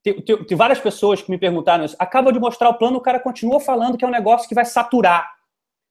tem, 0.03 0.20
tem, 0.24 0.43
tem, 0.43 0.57
várias 0.57 0.80
pessoas 0.80 1.22
que 1.22 1.30
me 1.30 1.38
perguntaram 1.38 1.86
isso. 1.86 1.95
Acaba 1.99 2.34
de 2.34 2.39
mostrar 2.39 2.70
o 2.70 2.80
plano, 2.80 2.97
o 2.97 3.01
cara 3.01 3.20
continua 3.20 3.59
falando 3.59 3.95
que 3.95 4.03
é 4.03 4.07
um 4.07 4.11
negócio 4.11 4.49
que 4.49 4.55
vai 4.55 4.66
saturar. 4.66 5.36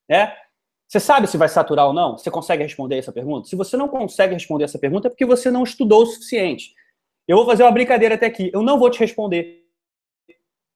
Né? 0.08 0.34
Você 0.88 0.98
sabe 0.98 1.28
se 1.28 1.36
vai 1.36 1.48
saturar 1.48 1.86
ou 1.86 1.92
não? 1.92 2.18
Você 2.18 2.32
consegue 2.32 2.64
responder 2.64 2.98
essa 2.98 3.12
pergunta? 3.12 3.46
Se 3.46 3.54
você 3.54 3.76
não 3.76 3.86
consegue 3.86 4.34
responder 4.34 4.64
essa 4.64 4.78
pergunta, 4.78 5.06
é 5.06 5.10
porque 5.10 5.24
você 5.24 5.52
não 5.52 5.62
estudou 5.62 6.02
o 6.02 6.06
suficiente. 6.06 6.74
Eu 7.28 7.36
vou 7.36 7.46
fazer 7.46 7.62
uma 7.62 7.70
brincadeira 7.70 8.16
até 8.16 8.26
aqui. 8.26 8.50
Eu 8.52 8.60
não 8.60 8.76
vou 8.76 8.90
te 8.90 8.98
responder. 8.98 9.63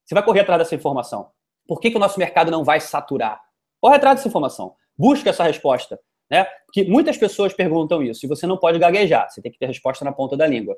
Você 0.09 0.15
vai 0.15 0.25
correr 0.25 0.41
atrás 0.41 0.59
dessa 0.61 0.75
informação. 0.75 1.29
Por 1.67 1.81
que, 1.81 1.91
que 1.91 1.99
o 1.99 2.01
nosso 2.01 2.19
mercado 2.19 2.51
não 2.51 2.65
vai 2.65 2.81
saturar? 2.81 3.39
Corre 3.79 3.97
atrás 3.97 4.17
dessa 4.17 4.29
informação. 4.29 4.75
Busca 4.97 5.29
essa 5.29 5.45
resposta. 5.45 6.01
Né? 6.31 6.47
Porque 6.65 6.85
muitas 6.85 7.19
pessoas 7.19 7.53
perguntam 7.53 8.03
isso. 8.03 8.25
E 8.25 8.29
você 8.29 8.47
não 8.47 8.57
pode 8.57 8.79
gaguejar. 8.79 9.31
Você 9.31 9.43
tem 9.43 9.53
que 9.53 9.59
ter 9.59 9.67
resposta 9.67 10.07
na 10.07 10.13
ponta 10.13 10.35
da 10.35 10.47
língua. 10.47 10.75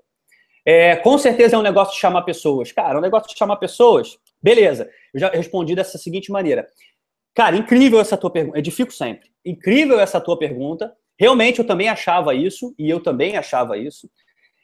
É, 0.67 0.97
com 0.97 1.17
certeza 1.17 1.55
é 1.55 1.59
um 1.61 1.63
negócio 1.63 1.95
de 1.95 2.01
chamar 2.01 2.23
pessoas. 2.23 2.73
Cara, 2.73 2.95
é 2.95 2.99
um 2.99 3.01
negócio 3.01 3.29
de 3.29 3.39
chamar 3.39 3.57
pessoas. 3.59 4.19
Beleza. 4.43 4.91
Eu 5.15 5.21
já 5.21 5.29
respondi 5.29 5.77
dessa 5.77 5.97
seguinte 5.97 6.33
maneira. 6.33 6.67
Cara, 7.33 7.57
incrível 7.57 8.01
essa 8.01 8.17
tua 8.17 8.31
pergunta. 8.31 8.59
Edifico 8.59 8.93
sempre. 8.93 9.31
Incrível 9.47 10.01
essa 10.01 10.21
tua 10.21 10.37
pergunta. 10.37 10.93
Realmente 11.17 11.61
eu 11.61 11.67
também 11.67 11.89
achava 11.89 12.35
isso, 12.35 12.75
e 12.77 12.91
eu 12.91 13.01
também 13.01 13.37
achava 13.37 13.79
isso. 13.79 14.11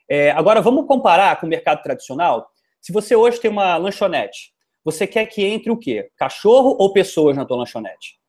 É, 0.08 0.32
agora, 0.32 0.60
vamos 0.60 0.86
comparar 0.86 1.38
com 1.38 1.46
o 1.46 1.48
mercado 1.48 1.82
tradicional? 1.82 2.50
Se 2.80 2.92
você 2.92 3.14
hoje 3.14 3.40
tem 3.40 3.50
uma 3.50 3.76
lanchonete, 3.76 4.55
você 4.86 5.04
quer 5.04 5.26
que 5.26 5.44
entre 5.44 5.68
o 5.68 5.76
quê? 5.76 6.12
Cachorro 6.16 6.76
ou 6.78 6.92
pessoas 6.92 7.36
na 7.36 7.44
tua 7.44 7.56
lanchonete? 7.56 8.20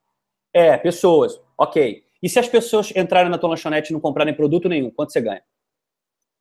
É, 0.51 0.75
pessoas. 0.75 1.39
Ok. 1.55 2.03
E 2.21 2.27
se 2.27 2.39
as 2.39 2.49
pessoas 2.49 2.91
entrarem 2.95 3.29
na 3.29 3.37
tua 3.37 3.51
lanchonete 3.51 3.91
e 3.91 3.93
não 3.93 3.99
comprarem 3.99 4.33
produto 4.33 4.67
nenhum, 4.67 4.89
quanto 4.89 5.13
você 5.13 5.21
ganha? 5.21 5.43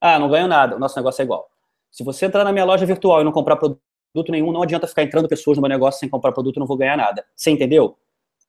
Ah, 0.01 0.17
não 0.17 0.27
ganho 0.27 0.47
nada, 0.47 0.75
o 0.75 0.79
nosso 0.79 0.97
negócio 0.97 1.21
é 1.21 1.23
igual. 1.23 1.47
Se 1.91 2.03
você 2.03 2.25
entrar 2.25 2.43
na 2.43 2.51
minha 2.51 2.65
loja 2.65 2.83
virtual 2.83 3.21
e 3.21 3.23
não 3.23 3.31
comprar 3.31 3.57
produto 3.57 4.31
nenhum, 4.31 4.51
não 4.51 4.63
adianta 4.63 4.87
ficar 4.87 5.03
entrando 5.03 5.27
pessoas 5.27 5.55
no 5.55 5.61
meu 5.61 5.69
negócio 5.69 5.99
sem 5.99 6.09
comprar 6.09 6.31
produto, 6.31 6.59
não 6.59 6.65
vou 6.65 6.77
ganhar 6.77 6.97
nada. 6.97 7.23
Você 7.35 7.51
entendeu? 7.51 7.95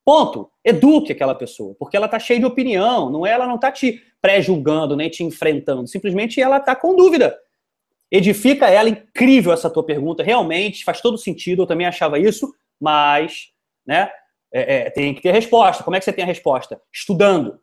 Ponto. 0.03 0.51
Eduque 0.65 1.13
aquela 1.13 1.35
pessoa, 1.35 1.77
porque 1.79 1.99
ela 1.99 2.07
está 2.07 2.19
cheia 2.19 2.41
de 2.41 2.47
opinião, 2.47 3.11
não 3.11 3.27
é, 3.27 3.33
ela 3.33 3.47
não 3.47 3.57
está 3.57 3.71
te 3.71 4.03
pré-julgando, 4.23 4.97
nem 4.97 5.11
te 5.11 5.23
enfrentando, 5.23 5.87
simplesmente 5.87 6.41
ela 6.41 6.57
está 6.57 6.75
com 6.75 6.97
dúvida. 6.97 7.39
Edifica 8.11 8.69
ela, 8.69 8.89
incrível 8.89 9.53
essa 9.53 9.69
tua 9.69 9.85
pergunta, 9.85 10.23
realmente 10.23 10.85
faz 10.85 11.01
todo 11.01 11.19
sentido, 11.19 11.63
eu 11.63 11.67
também 11.67 11.87
achava 11.87 12.19
isso, 12.19 12.53
mas, 12.81 13.49
né, 13.87 14.11
é, 14.53 14.77
é, 14.77 14.91
tem 14.91 15.15
que 15.15 15.21
ter 15.21 15.33
resposta. 15.33 15.85
Como 15.85 15.97
é 15.97 15.99
que 15.99 16.05
você 16.05 16.13
tem 16.13 16.25
a 16.25 16.27
resposta? 16.27 16.81
Estudando, 16.93 17.61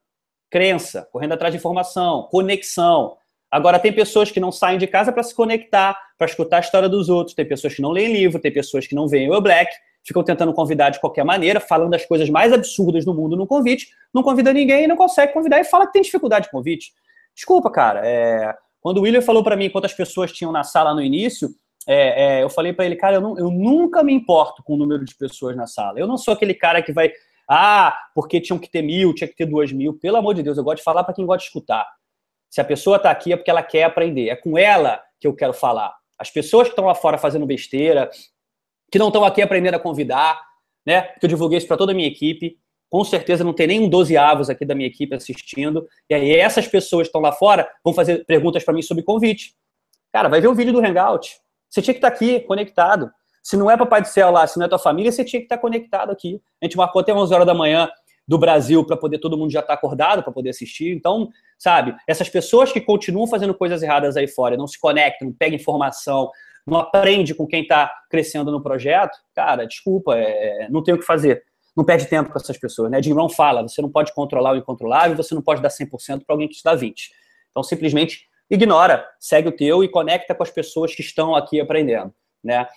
crença, 0.49 1.07
correndo 1.11 1.33
atrás 1.33 1.53
de 1.53 1.57
informação, 1.57 2.27
conexão, 2.29 3.17
Agora, 3.55 3.79
tem 3.79 3.93
pessoas 3.93 4.31
que 4.31 4.39
não 4.39 4.51
saem 4.51 4.77
de 4.77 4.85
casa 4.85 5.13
para 5.13 5.23
se 5.23 5.33
conectar, 5.33 5.97
para 6.17 6.27
escutar 6.27 6.57
a 6.57 6.59
história 6.59 6.89
dos 6.89 7.07
outros, 7.07 7.33
tem 7.33 7.47
pessoas 7.47 7.73
que 7.73 7.81
não 7.81 7.91
leem 7.91 8.11
livro, 8.11 8.37
tem 8.37 8.51
pessoas 8.51 8.85
que 8.85 8.93
não 8.93 9.07
veem 9.07 9.31
o 9.31 9.39
Black, 9.39 9.71
ficam 10.03 10.23
tentando 10.23 10.53
convidar 10.53 10.89
de 10.89 10.99
qualquer 10.99 11.23
maneira, 11.23 11.61
falando 11.61 11.91
das 11.91 12.05
coisas 12.05 12.29
mais 12.29 12.51
absurdas 12.51 13.05
do 13.05 13.13
mundo 13.13 13.37
no 13.37 13.47
convite, 13.47 13.87
não 14.13 14.21
convida 14.21 14.51
ninguém 14.51 14.83
e 14.83 14.87
não 14.87 14.97
consegue 14.97 15.31
convidar 15.31 15.61
e 15.61 15.63
fala 15.63 15.87
que 15.87 15.93
tem 15.93 16.01
dificuldade 16.01 16.47
de 16.47 16.51
convite. 16.51 16.91
Desculpa, 17.33 17.71
cara. 17.71 18.01
É... 18.05 18.53
Quando 18.86 18.99
o 18.99 19.01
William 19.01 19.21
falou 19.23 19.43
para 19.43 19.55
mim 19.55 19.67
quantas 19.67 19.93
pessoas 19.93 20.31
tinham 20.31 20.51
na 20.51 20.63
sala 20.63 20.93
no 20.93 21.01
início, 21.01 21.49
é, 21.88 22.38
é, 22.38 22.43
eu 22.43 22.51
falei 22.51 22.71
para 22.71 22.86
ele, 22.86 22.95
cara, 22.95 23.15
eu, 23.15 23.21
não, 23.21 23.36
eu 23.36 23.49
nunca 23.49 24.03
me 24.03 24.13
importo 24.13 24.61
com 24.61 24.75
o 24.75 24.77
número 24.77 25.03
de 25.03 25.15
pessoas 25.15 25.55
na 25.57 25.65
sala. 25.65 25.99
Eu 25.99 26.05
não 26.05 26.17
sou 26.17 26.36
aquele 26.36 26.53
cara 26.53 26.83
que 26.83 26.93
vai, 26.93 27.11
ah, 27.49 27.97
porque 28.13 28.39
tinham 28.39 28.59
que 28.59 28.69
ter 28.69 28.83
mil, 28.83 29.11
tinha 29.15 29.27
que 29.27 29.36
ter 29.36 29.47
duas 29.47 29.71
mil. 29.71 29.97
Pelo 29.97 30.17
amor 30.17 30.36
de 30.36 30.43
Deus, 30.43 30.55
eu 30.55 30.63
gosto 30.63 30.77
de 30.77 30.83
falar 30.83 31.03
para 31.03 31.15
quem 31.15 31.25
gosta 31.25 31.39
de 31.39 31.45
escutar. 31.45 31.83
Se 32.47 32.61
a 32.61 32.63
pessoa 32.63 32.97
está 32.97 33.09
aqui 33.09 33.33
é 33.33 33.36
porque 33.36 33.49
ela 33.49 33.63
quer 33.63 33.86
aprender. 33.86 34.29
É 34.29 34.36
com 34.36 34.55
ela 34.55 35.01
que 35.19 35.25
eu 35.25 35.36
quero 35.36 35.51
falar. 35.51 35.91
As 36.19 36.29
pessoas 36.29 36.67
que 36.67 36.73
estão 36.73 36.86
lá 36.86 36.93
fora 36.93 37.17
fazendo 37.17 37.47
besteira, 37.47 38.07
que 38.91 38.99
não 38.99 39.07
estão 39.07 39.25
aqui 39.25 39.41
aprendendo 39.41 39.73
a 39.73 39.79
convidar, 39.79 40.39
né? 40.86 41.01
Porque 41.01 41.25
eu 41.25 41.29
divulguei 41.29 41.57
isso 41.57 41.67
para 41.67 41.77
toda 41.77 41.91
a 41.91 41.95
minha 41.95 42.07
equipe. 42.07 42.59
Com 42.95 43.03
certeza 43.03 43.43
não 43.43 43.51
tem 43.51 43.67
nem 43.67 43.81
um 43.81 43.89
12 43.89 44.15
avos 44.15 44.49
aqui 44.49 44.63
da 44.63 44.73
minha 44.73 44.87
equipe 44.87 45.13
assistindo. 45.13 45.85
E 46.09 46.15
aí 46.15 46.31
essas 46.31 46.65
pessoas 46.65 47.01
que 47.01 47.09
estão 47.09 47.19
lá 47.19 47.33
fora 47.33 47.69
vão 47.83 47.93
fazer 47.93 48.23
perguntas 48.23 48.63
para 48.63 48.73
mim 48.73 48.81
sobre 48.81 49.03
convite. 49.03 49.53
Cara, 50.13 50.29
vai 50.29 50.39
ver 50.39 50.47
o 50.47 50.55
vídeo 50.55 50.71
do 50.71 50.79
Hangout. 50.79 51.35
Você 51.69 51.81
tinha 51.81 51.93
que 51.93 51.97
estar 51.97 52.09
tá 52.09 52.15
aqui, 52.15 52.39
conectado. 52.39 53.11
Se 53.43 53.57
não 53.57 53.69
é 53.69 53.75
Papai 53.75 54.01
do 54.01 54.07
Céu 54.07 54.31
lá, 54.31 54.47
se 54.47 54.57
não 54.57 54.65
é 54.65 54.69
tua 54.69 54.79
família, 54.79 55.11
você 55.11 55.25
tinha 55.25 55.41
que 55.41 55.45
estar 55.45 55.57
tá 55.57 55.61
conectado 55.61 56.09
aqui. 56.09 56.41
A 56.61 56.65
gente 56.65 56.77
marcou 56.77 57.01
até 57.01 57.13
11 57.13 57.33
horas 57.33 57.45
da 57.45 57.53
manhã 57.53 57.89
do 58.25 58.37
Brasil 58.37 58.81
para 58.85 58.95
poder 58.95 59.19
todo 59.19 59.37
mundo 59.37 59.51
já 59.51 59.59
estar 59.59 59.73
tá 59.73 59.77
acordado 59.77 60.23
para 60.23 60.31
poder 60.31 60.51
assistir. 60.51 60.95
Então, 60.95 61.27
sabe, 61.59 61.93
essas 62.07 62.29
pessoas 62.29 62.71
que 62.71 62.79
continuam 62.79 63.27
fazendo 63.27 63.53
coisas 63.53 63.83
erradas 63.83 64.15
aí 64.15 64.29
fora, 64.29 64.55
não 64.55 64.67
se 64.67 64.79
conectam, 64.79 65.27
não 65.27 65.35
pegam 65.35 65.57
informação, 65.57 66.31
não 66.65 66.77
aprende 66.77 67.35
com 67.35 67.45
quem 67.45 67.63
está 67.63 67.91
crescendo 68.09 68.53
no 68.53 68.63
projeto, 68.63 69.17
cara, 69.35 69.65
desculpa, 69.65 70.15
é, 70.15 70.69
não 70.69 70.81
tem 70.81 70.93
o 70.93 70.97
que 70.97 71.05
fazer. 71.05 71.43
Não 71.76 71.84
perde 71.84 72.05
tempo 72.05 72.32
com 72.32 72.38
essas 72.38 72.57
pessoas, 72.57 72.89
né? 72.89 73.01
Jim 73.01 73.13
Brown 73.13 73.30
fala, 73.30 73.61
você 73.61 73.82
não 73.82 73.91
pode 73.91 74.13
controlar 74.13 74.53
o 74.53 74.57
incontrolável, 74.57 75.15
você 75.15 75.36
não 75.36 75.41
pode 75.41 75.61
dar 75.61 75.69
100% 75.69 76.23
para 76.26 76.34
alguém 76.34 76.47
que 76.47 76.55
te 76.55 76.63
dá 76.63 76.76
20%. 76.76 76.93
Então, 77.49 77.63
simplesmente 77.63 78.28
ignora, 78.49 79.05
segue 79.19 79.49
o 79.49 79.51
teu 79.51 79.84
e 79.84 79.89
conecta 79.89 80.34
com 80.34 80.43
as 80.43 80.51
pessoas 80.51 80.93
que 80.93 81.01
estão 81.01 81.36
aqui 81.36 81.59
aprendendo, 81.59 82.13
né? 82.43 82.67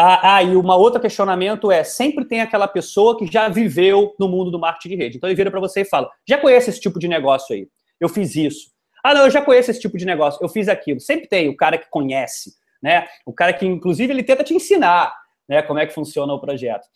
Ah, 0.00 0.36
ah, 0.36 0.42
e 0.44 0.54
uma 0.54 0.76
outra 0.76 1.00
questionamento 1.00 1.72
é, 1.72 1.82
sempre 1.82 2.24
tem 2.24 2.40
aquela 2.40 2.68
pessoa 2.68 3.18
que 3.18 3.26
já 3.26 3.48
viveu 3.48 4.14
no 4.16 4.28
mundo 4.28 4.48
do 4.48 4.58
marketing 4.58 4.90
de 4.90 4.96
rede. 4.96 5.16
Então 5.16 5.28
ele 5.28 5.34
vira 5.34 5.50
para 5.50 5.58
você 5.58 5.80
e 5.80 5.84
fala, 5.84 6.08
já 6.24 6.38
conhece 6.38 6.70
esse 6.70 6.80
tipo 6.80 7.00
de 7.00 7.08
negócio 7.08 7.52
aí? 7.52 7.68
Eu 7.98 8.08
fiz 8.08 8.36
isso. 8.36 8.70
Ah, 9.02 9.12
não, 9.12 9.24
eu 9.24 9.30
já 9.30 9.42
conheço 9.42 9.72
esse 9.72 9.80
tipo 9.80 9.98
de 9.98 10.06
negócio, 10.06 10.38
eu 10.40 10.48
fiz 10.48 10.68
aquilo. 10.68 11.00
Sempre 11.00 11.26
tem 11.26 11.48
o 11.48 11.56
cara 11.56 11.76
que 11.76 11.90
conhece, 11.90 12.52
né? 12.80 13.08
O 13.26 13.32
cara 13.32 13.52
que, 13.52 13.66
inclusive, 13.66 14.12
ele 14.12 14.22
tenta 14.22 14.44
te 14.44 14.54
ensinar, 14.54 15.12
né, 15.48 15.62
como 15.62 15.80
é 15.80 15.86
que 15.86 15.92
funciona 15.92 16.32
o 16.32 16.40
projeto. 16.40 16.86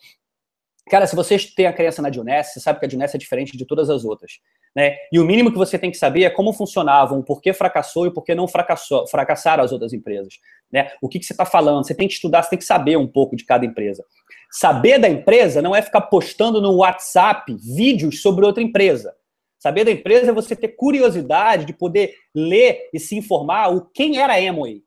Cara, 0.89 1.07
se 1.07 1.15
você 1.15 1.37
tem 1.55 1.65
a 1.65 1.73
crença 1.73 2.01
na 2.01 2.09
Dioness, 2.09 2.53
você 2.53 2.59
sabe 2.59 2.79
que 2.79 2.85
a 2.85 2.87
Dioness 2.89 3.15
é 3.15 3.17
diferente 3.17 3.55
de 3.55 3.65
todas 3.65 3.89
as 3.89 4.03
outras. 4.03 4.33
Né? 4.75 4.97
E 5.11 5.19
o 5.19 5.23
mínimo 5.23 5.51
que 5.51 5.57
você 5.57 5.79
tem 5.79 5.89
que 5.89 5.97
saber 5.97 6.23
é 6.23 6.29
como 6.29 6.51
funcionavam, 6.51 7.19
o 7.19 7.23
porquê 7.23 7.53
fracassou 7.53 8.05
e 8.05 8.09
o 8.09 8.13
porquê 8.13 8.35
não 8.35 8.47
fracassou, 8.47 9.07
fracassaram 9.07 9.63
as 9.63 9.71
outras 9.71 9.93
empresas. 9.93 10.39
Né? 10.71 10.91
O 11.01 11.07
que, 11.07 11.19
que 11.19 11.25
você 11.25 11.33
está 11.33 11.45
falando? 11.45 11.85
Você 11.85 11.95
tem 11.95 12.07
que 12.07 12.15
estudar, 12.15 12.43
você 12.43 12.51
tem 12.51 12.59
que 12.59 12.65
saber 12.65 12.97
um 12.97 13.07
pouco 13.07 13.35
de 13.35 13.45
cada 13.45 13.65
empresa. 13.65 14.03
Saber 14.51 14.99
da 14.99 15.09
empresa 15.09 15.61
não 15.61 15.75
é 15.75 15.81
ficar 15.81 16.01
postando 16.01 16.61
no 16.61 16.75
WhatsApp 16.77 17.55
vídeos 17.55 18.21
sobre 18.21 18.45
outra 18.45 18.61
empresa. 18.61 19.15
Saber 19.57 19.85
da 19.85 19.91
empresa 19.91 20.31
é 20.31 20.33
você 20.33 20.57
ter 20.57 20.69
curiosidade 20.69 21.63
de 21.63 21.71
poder 21.71 22.15
ler 22.35 22.89
e 22.93 22.99
se 22.99 23.15
informar 23.15 23.73
o 23.73 23.81
quem 23.81 24.19
era 24.19 24.33
a 24.33 24.37
Amway. 24.37 24.83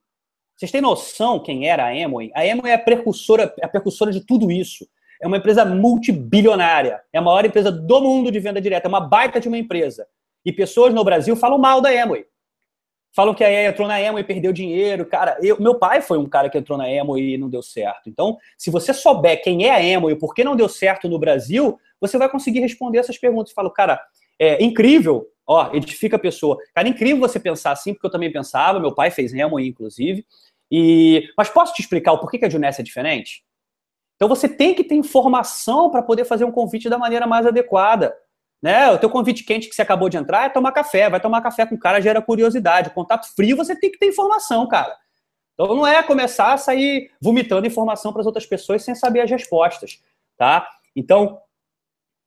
Vocês 0.55 0.71
têm 0.71 0.81
noção 0.83 1.43
quem 1.43 1.69
era 1.69 1.87
a 1.87 1.91
Amway? 1.91 2.31
A 2.35 2.43
Amway 2.43 2.73
é 2.73 2.75
a 2.75 2.79
precursora, 2.79 3.55
a 3.63 3.69
precursora 3.69 4.13
de 4.13 4.21
tudo 4.21 4.51
isso. 4.51 4.87
É 5.21 5.27
uma 5.27 5.37
empresa 5.37 5.65
multibilionária. 5.65 7.01
É 7.13 7.19
a 7.19 7.23
maior 7.23 7.45
empresa 7.45 7.71
do 7.71 8.01
mundo 8.01 8.31
de 8.31 8.41
venda 8.41 8.61
direta. 8.61 8.87
É 8.87 8.89
uma 8.89 9.01
baita 9.01 9.41
de 9.41 9.49
uma 9.49 9.59
empresa. 9.59 10.07
E 10.45 10.53
pessoas 10.53 10.95
no 10.95 11.05
Brasil 11.05 11.35
falam 11.37 11.59
mal 11.59 11.81
da 11.81 11.91
Amway. 11.91 12.25
Falam 13.17 13.35
que 13.35 13.43
a 13.43 13.69
entrou 13.69 13.89
na 13.89 13.97
Amway 13.97 14.23
e 14.23 14.27
perdeu 14.27 14.53
dinheiro. 14.53 15.07
Cara, 15.07 15.39
eu, 15.43 15.59
meu 15.59 15.77
pai 15.77 16.03
foi 16.03 16.19
um 16.19 16.27
cara 16.27 16.51
que 16.51 16.59
entrou 16.59 16.77
na 16.77 16.85
Amway 16.85 17.35
e 17.35 17.39
não 17.39 17.49
deu 17.49 17.63
certo. 17.63 18.11
Então, 18.11 18.37
se 18.59 18.71
você 18.71 18.93
souber 18.93 19.43
quem 19.43 19.65
é 19.67 19.71
a 19.71 19.97
Amway 19.97 20.15
e 20.15 20.19
por 20.19 20.35
que 20.35 20.45
não 20.45 20.55
deu 20.55 20.69
certo 20.69 21.09
no 21.09 21.19
Brasil, 21.19 21.79
você 21.99 22.19
vai 22.19 22.29
conseguir 22.29 22.61
responder 22.61 22.99
essas 22.99 23.17
perguntas. 23.17 23.55
Falo, 23.55 23.71
cara, 23.71 23.99
é 24.39 24.63
incrível. 24.63 25.27
Ó, 25.47 25.71
edifica 25.73 26.17
a 26.17 26.19
pessoa. 26.19 26.59
Cara, 26.75 26.89
incrível 26.89 27.19
você 27.19 27.41
pensar 27.41 27.71
assim, 27.71 27.95
porque 27.95 28.07
eu 28.07 28.11
também 28.11 28.31
pensava. 28.31 28.79
Meu 28.79 28.95
pai 28.95 29.11
fez 29.11 29.33
Amway, 29.33 29.67
inclusive. 29.67 30.27
E, 30.71 31.27
mas 31.39 31.49
posso 31.49 31.73
te 31.73 31.81
explicar 31.81 32.13
o 32.13 32.19
porquê 32.19 32.39
que 32.39 32.45
a 32.45 32.51
Juness 32.51 32.79
é 32.79 32.83
diferente? 32.83 33.46
Então 34.17 34.29
você 34.29 34.49
tem 34.49 34.75
que 34.75 34.83
ter 34.83 34.95
informação 34.95 35.91
para 35.91 36.03
poder 36.03 36.25
fazer 36.25 36.45
um 36.45 36.53
convite 36.53 36.89
da 36.89 36.99
maneira 36.99 37.27
mais 37.27 37.47
adequada. 37.47 38.17
Né? 38.63 38.91
O 38.91 38.99
teu 38.99 39.11
convite 39.11 39.45
quente 39.45 39.69
que 39.69 39.75
você 39.75 39.83
acabou 39.83 40.09
de 40.09 40.17
entrar 40.17 40.47
é 40.47 40.49
tomar 40.49 40.73
café. 40.73 41.09
Vai 41.09 41.21
tomar 41.21 41.43
café 41.43 41.67
com 41.67 41.75
o 41.75 41.79
cara, 41.79 42.01
gera 42.01 42.23
curiosidade. 42.23 42.89
O 42.89 42.95
contato 42.95 43.27
frio, 43.35 43.57
você 43.57 43.79
tem 43.79 43.91
que 43.91 43.99
ter 43.99 44.07
informação, 44.07 44.67
cara. 44.67 44.97
Então 45.55 45.75
não 45.75 45.87
é 45.87 46.03
começar 46.03 46.53
a 46.53 46.59
sair 46.59 47.11
vomitando 47.21 47.67
informação 47.67 48.13
para 48.13 48.21
as 48.21 48.27
outras 48.27 48.45
pessoas 48.45 48.83
sem 48.83 48.95
saber 48.95 49.21
as 49.21 49.31
respostas, 49.31 50.03
tá? 50.37 50.69
Então, 50.95 51.41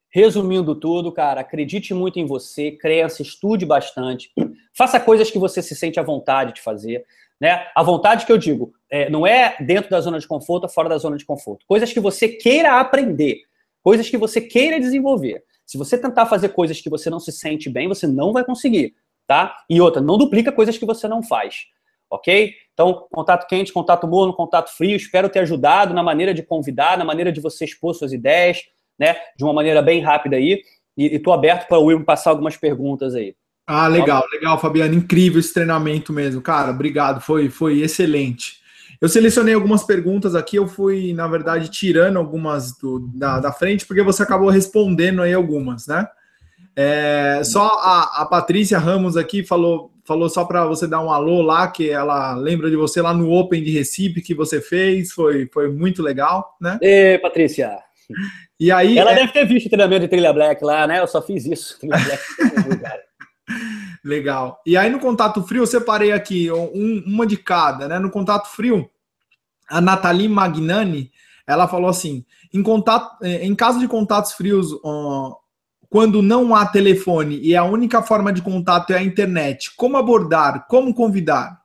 resumindo 0.10 0.74
tudo, 0.74 1.12
cara, 1.12 1.42
acredite 1.42 1.94
muito 1.94 2.20
em 2.20 2.26
você, 2.26 2.72
crença, 2.72 3.22
estude 3.22 3.68
bastante, 3.68 4.32
faça 4.76 5.00
coisas 5.00 5.30
que 5.30 5.38
você 5.38 5.62
se 5.62 5.76
sente 5.76 6.00
à 6.00 6.04
vontade 6.04 6.54
de 6.54 6.62
fazer. 6.62 7.06
Né? 7.40 7.66
A 7.74 7.82
vontade 7.82 8.26
que 8.26 8.32
eu 8.32 8.38
digo 8.38 8.74
é, 8.90 9.10
não 9.10 9.26
é 9.26 9.56
dentro 9.60 9.90
da 9.90 10.02
zona 10.02 10.20
de 10.20 10.28
conforto 10.28 10.64
ou 10.66 10.70
fora 10.70 10.90
da 10.90 10.98
zona 10.98 11.16
de 11.16 11.26
conforto. 11.26 11.66
Coisas 11.68 11.94
que 11.94 12.00
você 12.00 12.28
queira 12.28 12.80
aprender, 12.80 13.44
coisas 13.82 14.10
que 14.10 14.18
você 14.18 14.42
queira 14.42 14.80
desenvolver. 14.80 15.44
Se 15.66 15.78
você 15.78 15.98
tentar 15.98 16.26
fazer 16.26 16.50
coisas 16.50 16.82
que 16.82 16.90
você 16.90 17.10
não 17.10 17.20
se 17.20 17.32
sente 17.32 17.70
bem, 17.70 17.88
você 17.88 18.08
não 18.08 18.34
vai 18.34 18.44
conseguir, 18.44 18.96
tá? 19.28 19.56
E 19.70 19.80
outra, 19.80 20.02
não 20.02 20.18
duplica 20.18 20.52
coisas 20.52 20.78
que 20.78 20.86
você 20.86 21.08
não 21.08 21.22
faz, 21.22 21.66
ok? 22.10 22.54
Então, 22.74 23.08
contato 23.12 23.48
quente, 23.48 23.72
contato 23.72 24.08
morno, 24.08 24.34
contato 24.34 24.76
frio, 24.76 24.96
espero 24.96 25.30
ter 25.30 25.40
ajudado 25.40 25.94
na 25.94 26.02
maneira 26.02 26.34
de 26.34 26.42
convidar, 26.42 26.98
na 26.98 27.06
maneira 27.06 27.32
de 27.32 27.40
você 27.40 27.66
expor 27.66 27.94
suas 27.94 28.12
ideias, 28.12 28.64
né? 28.98 29.16
De 29.38 29.44
uma 29.44 29.54
maneira 29.54 29.82
bem 29.82 30.02
rápida 30.02 30.36
aí. 30.36 30.62
E 30.98 31.16
estou 31.16 31.32
aberto 31.32 31.68
para 31.68 31.78
o 31.78 31.86
Will 31.86 32.04
passar 32.04 32.32
algumas 32.32 32.58
perguntas 32.58 33.16
aí. 33.16 33.36
Ah, 33.72 33.88
legal, 33.88 34.26
legal, 34.34 34.60
Fabiano. 34.60 34.96
Incrível 34.96 35.40
esse 35.40 35.54
treinamento 35.54 36.12
mesmo. 36.12 36.42
Cara, 36.42 36.72
obrigado. 36.72 37.22
Foi, 37.22 37.50
foi 37.50 37.82
excelente. 37.82 38.58
Eu 39.00 39.08
selecionei 39.08 39.54
algumas 39.54 39.84
perguntas 39.84 40.34
aqui, 40.34 40.56
eu 40.56 40.68
fui, 40.68 41.14
na 41.14 41.28
verdade, 41.28 41.70
tirando 41.70 42.18
algumas 42.18 42.76
do, 42.76 43.00
da, 43.14 43.40
da 43.40 43.52
frente, 43.52 43.86
porque 43.86 44.02
você 44.02 44.24
acabou 44.24 44.50
respondendo 44.50 45.22
aí 45.22 45.34
algumas, 45.34 45.86
né? 45.86 46.08
É, 46.76 47.42
só 47.44 47.68
a, 47.68 48.22
a 48.22 48.26
Patrícia 48.26 48.80
Ramos 48.80 49.16
aqui 49.16 49.44
falou, 49.46 49.92
falou 50.04 50.28
só 50.30 50.44
para 50.46 50.66
você 50.66 50.88
dar 50.88 51.02
um 51.02 51.12
alô 51.12 51.44
lá, 51.44 51.68
que 51.68 51.92
ela 51.92 52.34
lembra 52.34 52.72
de 52.72 52.76
você 52.76 53.04
lá 53.04 53.14
no 53.14 53.32
Open 53.32 53.62
de 53.64 53.70
Recife 53.70 54.22
que 54.22 54.34
você 54.34 54.60
fez, 54.60 55.12
foi, 55.12 55.48
foi 55.54 55.72
muito 55.72 56.02
legal, 56.02 56.58
né? 56.60 56.80
Ê, 56.82 57.20
Patrícia! 57.20 57.78
E 58.60 58.72
aí, 58.72 58.98
ela 58.98 59.12
é... 59.12 59.16
deve 59.16 59.32
ter 59.32 59.46
visto 59.46 59.68
o 59.68 59.70
treinamento 59.70 60.02
de 60.02 60.08
trilha 60.08 60.34
black 60.34 60.64
lá, 60.64 60.88
né? 60.88 61.00
Eu 61.00 61.08
só 61.08 61.22
fiz 61.22 61.46
isso. 61.46 61.78
Trilha 61.80 61.98
black, 61.98 63.09
Legal. 64.04 64.62
E 64.66 64.78
aí 64.78 64.89
no 64.89 65.00
contato 65.00 65.43
frio 65.43 65.64
eu 65.64 65.68
separei 65.68 66.12
aqui 66.12 66.52
um, 66.52 67.04
uma 67.06 67.26
de 67.26 67.38
cada, 67.38 67.88
né? 67.88 68.00
No 68.00 68.10
contato 68.10 68.47
frio, 68.47 68.89
a 69.70 69.82
Nathalie 69.82 70.28
Magnani, 70.28 71.12
ela 71.45 71.68
falou 71.68 71.89
assim: 71.89 72.26
em, 72.54 72.64
contato, 72.64 73.24
eh, 73.24 73.45
em 73.45 73.54
caso 73.56 73.80
de 73.80 73.88
contatos 73.88 74.34
frios, 74.34 74.72
quando 75.89 76.22
não 76.22 76.56
há 76.56 76.66
telefone 76.66 77.39
e 77.41 77.56
a 77.56 77.64
única 77.64 78.02
forma 78.02 78.32
de 78.32 78.41
contato 78.41 78.93
é 78.93 78.97
a 78.97 79.04
internet, 79.04 79.76
como 79.76 79.97
abordar? 79.97 80.66
Como 80.68 80.93
convidar? 80.93 81.60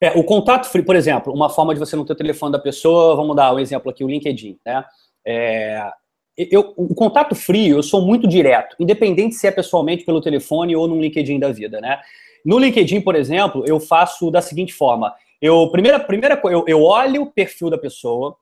É, 0.00 0.10
o 0.16 0.22
contato 0.22 0.68
frio, 0.68 0.84
por 0.84 0.94
exemplo, 0.94 1.32
uma 1.32 1.50
forma 1.50 1.74
de 1.74 1.80
você 1.80 1.96
não 1.96 2.04
ter 2.04 2.12
o 2.12 2.16
telefone 2.16 2.52
da 2.52 2.58
pessoa, 2.58 3.16
vamos 3.16 3.34
dar 3.34 3.52
um 3.52 3.58
exemplo 3.58 3.90
aqui, 3.90 4.04
o 4.04 4.08
LinkedIn, 4.08 4.58
né? 4.64 4.84
É, 5.26 5.90
eu, 6.38 6.72
o 6.76 6.94
contato 6.94 7.34
frio, 7.34 7.78
eu 7.78 7.82
sou 7.82 8.00
muito 8.00 8.28
direto, 8.28 8.76
independente 8.78 9.34
se 9.34 9.46
é 9.46 9.50
pessoalmente 9.50 10.04
pelo 10.04 10.20
telefone 10.20 10.76
ou 10.76 10.86
no 10.86 11.00
LinkedIn 11.00 11.40
da 11.40 11.50
vida, 11.50 11.80
né? 11.80 12.00
No 12.44 12.58
LinkedIn, 12.58 13.00
por 13.00 13.16
exemplo, 13.16 13.64
eu 13.66 13.80
faço 13.80 14.30
da 14.30 14.40
seguinte 14.40 14.72
forma: 14.72 15.12
eu 15.42 15.68
primeira, 15.70 15.98
primeira 15.98 16.40
eu, 16.44 16.64
eu 16.68 16.82
olho 16.82 17.22
o 17.22 17.32
perfil 17.32 17.68
da 17.68 17.76
pessoa, 17.76 18.36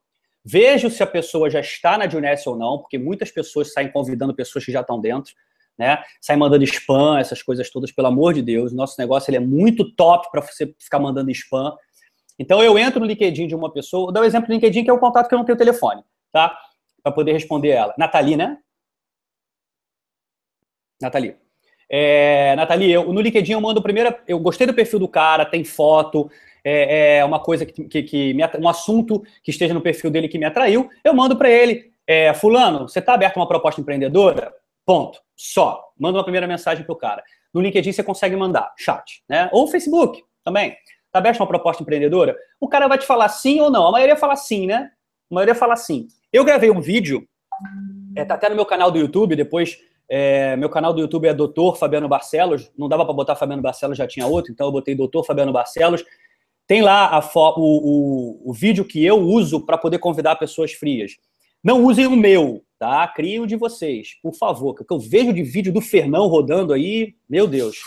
vejo 0.45 0.91
se 0.91 1.03
a 1.03 1.07
pessoa 1.07 1.49
já 1.49 1.61
está 1.61 1.97
na 1.97 2.07
Juness 2.07 2.47
ou 2.47 2.55
não, 2.55 2.79
porque 2.79 2.99
muitas 2.99 3.31
pessoas 3.31 3.73
saem 3.73 3.91
convidando 3.91 4.35
pessoas 4.35 4.65
que 4.65 4.73
já 4.73 4.83
estão 4.83 5.01
dentro, 5.01 5.33
né? 5.79 6.03
Saem 6.21 6.39
mandando 6.39 6.65
spam, 6.65 7.19
essas 7.19 7.43
coisas 7.43 7.71
todas, 7.71 7.91
pelo 7.91 8.09
amor 8.09 8.35
de 8.35 8.43
Deus. 8.43 8.75
Nosso 8.75 8.97
negócio 8.99 9.31
ele 9.31 9.39
é 9.39 9.41
muito 9.41 9.91
top 9.95 10.31
para 10.31 10.43
você 10.43 10.75
ficar 10.79 10.99
mandando 10.99 11.31
spam. 11.31 11.75
Então 12.39 12.63
eu 12.63 12.79
entro 12.79 13.01
no 13.01 13.07
LinkedIn 13.07 13.47
de 13.47 13.55
uma 13.55 13.73
pessoa, 13.73 14.05
vou 14.05 14.13
dar 14.13 14.21
o 14.21 14.23
um 14.23 14.27
exemplo 14.27 14.49
do 14.49 14.53
LinkedIn, 14.53 14.85
que 14.85 14.91
é 14.91 14.93
o 14.93 14.99
contato 14.99 15.29
que 15.29 15.35
eu 15.35 15.39
não 15.39 15.47
tenho 15.47 15.57
telefone, 15.57 16.03
tá? 16.31 16.55
Para 17.07 17.13
poder 17.13 17.33
responder 17.33 17.69
ela. 17.69 17.95
Nathalie, 17.97 18.37
né? 18.37 18.59
Nathalie. 21.01 21.37
É, 21.89 22.57
Nathalie, 22.57 22.91
eu, 22.91 23.13
no 23.13 23.21
LinkedIn 23.21 23.53
eu 23.53 23.61
mando 23.61 23.81
primeiro. 23.81 24.13
Eu 24.27 24.41
gostei 24.41 24.67
do 24.67 24.75
perfil 24.75 24.99
do 24.99 25.07
cara, 25.07 25.47
tem 25.47 25.63
foto, 25.63 26.29
é, 26.65 27.19
é 27.19 27.25
uma 27.25 27.39
coisa 27.39 27.65
que, 27.65 27.85
que, 27.85 28.03
que 28.03 28.35
me, 28.35 28.43
um 28.61 28.69
assunto 28.69 29.23
que 29.41 29.53
esteja 29.53 29.73
no 29.73 29.81
perfil 29.81 30.11
dele 30.11 30.27
que 30.27 30.37
me 30.37 30.47
atraiu. 30.47 30.91
Eu 31.05 31.15
mando 31.15 31.37
para 31.37 31.49
ele, 31.49 31.93
é, 32.05 32.35
Fulano, 32.35 32.89
você 32.89 32.99
está 32.99 33.15
aberto 33.15 33.37
a 33.37 33.41
uma 33.41 33.49
proposta 33.49 33.81
empreendedora? 33.81 34.53
Ponto. 34.85 35.21
Só. 35.37 35.93
Manda 35.97 36.19
uma 36.19 36.25
primeira 36.25 36.49
mensagem 36.49 36.85
pro 36.85 36.97
cara. 36.97 37.23
No 37.55 37.61
LinkedIn 37.61 37.93
você 37.93 38.03
consegue 38.03 38.35
mandar 38.35 38.75
chat, 38.77 39.23
né? 39.29 39.49
Ou 39.53 39.69
Facebook 39.69 40.25
também. 40.43 40.77
Está 41.07 41.21
aberto 41.21 41.41
a 41.41 41.45
uma 41.45 41.49
proposta 41.49 41.85
empreendedora? 41.85 42.37
O 42.59 42.67
cara 42.67 42.89
vai 42.89 42.99
te 42.99 43.07
falar 43.07 43.29
sim 43.29 43.61
ou 43.61 43.71
não. 43.71 43.87
A 43.87 43.93
maioria 43.93 44.17
fala 44.17 44.35
sim, 44.35 44.67
né? 44.67 44.91
A 45.31 45.35
maioria 45.35 45.55
fala 45.55 45.77
sim. 45.77 46.09
Eu 46.37 46.45
gravei 46.45 46.71
um 46.71 46.83
vídeo, 46.83 47.27
é, 48.15 48.23
tá 48.23 48.35
até 48.35 48.51
no 48.51 48.55
meu 48.55 48.67
canal 48.67 48.91
do 48.91 48.99
YouTube, 48.99 49.35
depois 49.35 49.79
é, 50.07 50.55
meu 50.57 50.69
canal 50.69 50.93
do 50.93 51.01
YouTube 51.01 51.27
é 51.27 51.33
Doutor 51.33 51.79
Fabiano 51.79 52.11
Barcelos. 52.11 52.71
Não 52.77 52.91
dava 52.91 53.07
para 53.07 53.15
botar 53.15 53.37
Fabiano 53.37 53.63
Barcelos, 53.63 53.97
já 53.97 54.07
tinha 54.07 54.27
outro, 54.27 54.53
então 54.53 54.67
eu 54.67 54.73
botei 54.73 54.95
Doutor 54.95 55.25
Fabiano 55.25 55.51
Barcelos. 55.51 56.05
Tem 56.67 56.83
lá 56.83 57.19
o, 57.35 57.61
o, 57.61 58.51
o, 58.51 58.53
vídeo 58.53 58.85
que 58.85 59.03
eu 59.03 59.19
uso 59.19 59.65
para 59.65 59.79
poder 59.79 59.99
convidar 59.99 60.37
pessoas 60.37 60.75
frias. 60.75 61.13
Não 61.65 61.83
usem 61.83 62.07
o 62.07 62.15
meu, 62.15 62.63
tá? 62.79 63.09
Criem 63.09 63.41
o 63.41 63.47
de 63.47 63.57
vocês, 63.57 64.11
por 64.23 64.35
favor. 64.35 64.75
Que 64.75 64.85
eu 64.93 64.99
vejo 64.99 65.33
de 65.33 65.43
vídeo 65.43 65.73
do 65.73 65.81
Fernão 65.81 66.27
rodando 66.27 66.75
aí, 66.75 67.15
meu 67.27 67.47
Deus. 67.47 67.79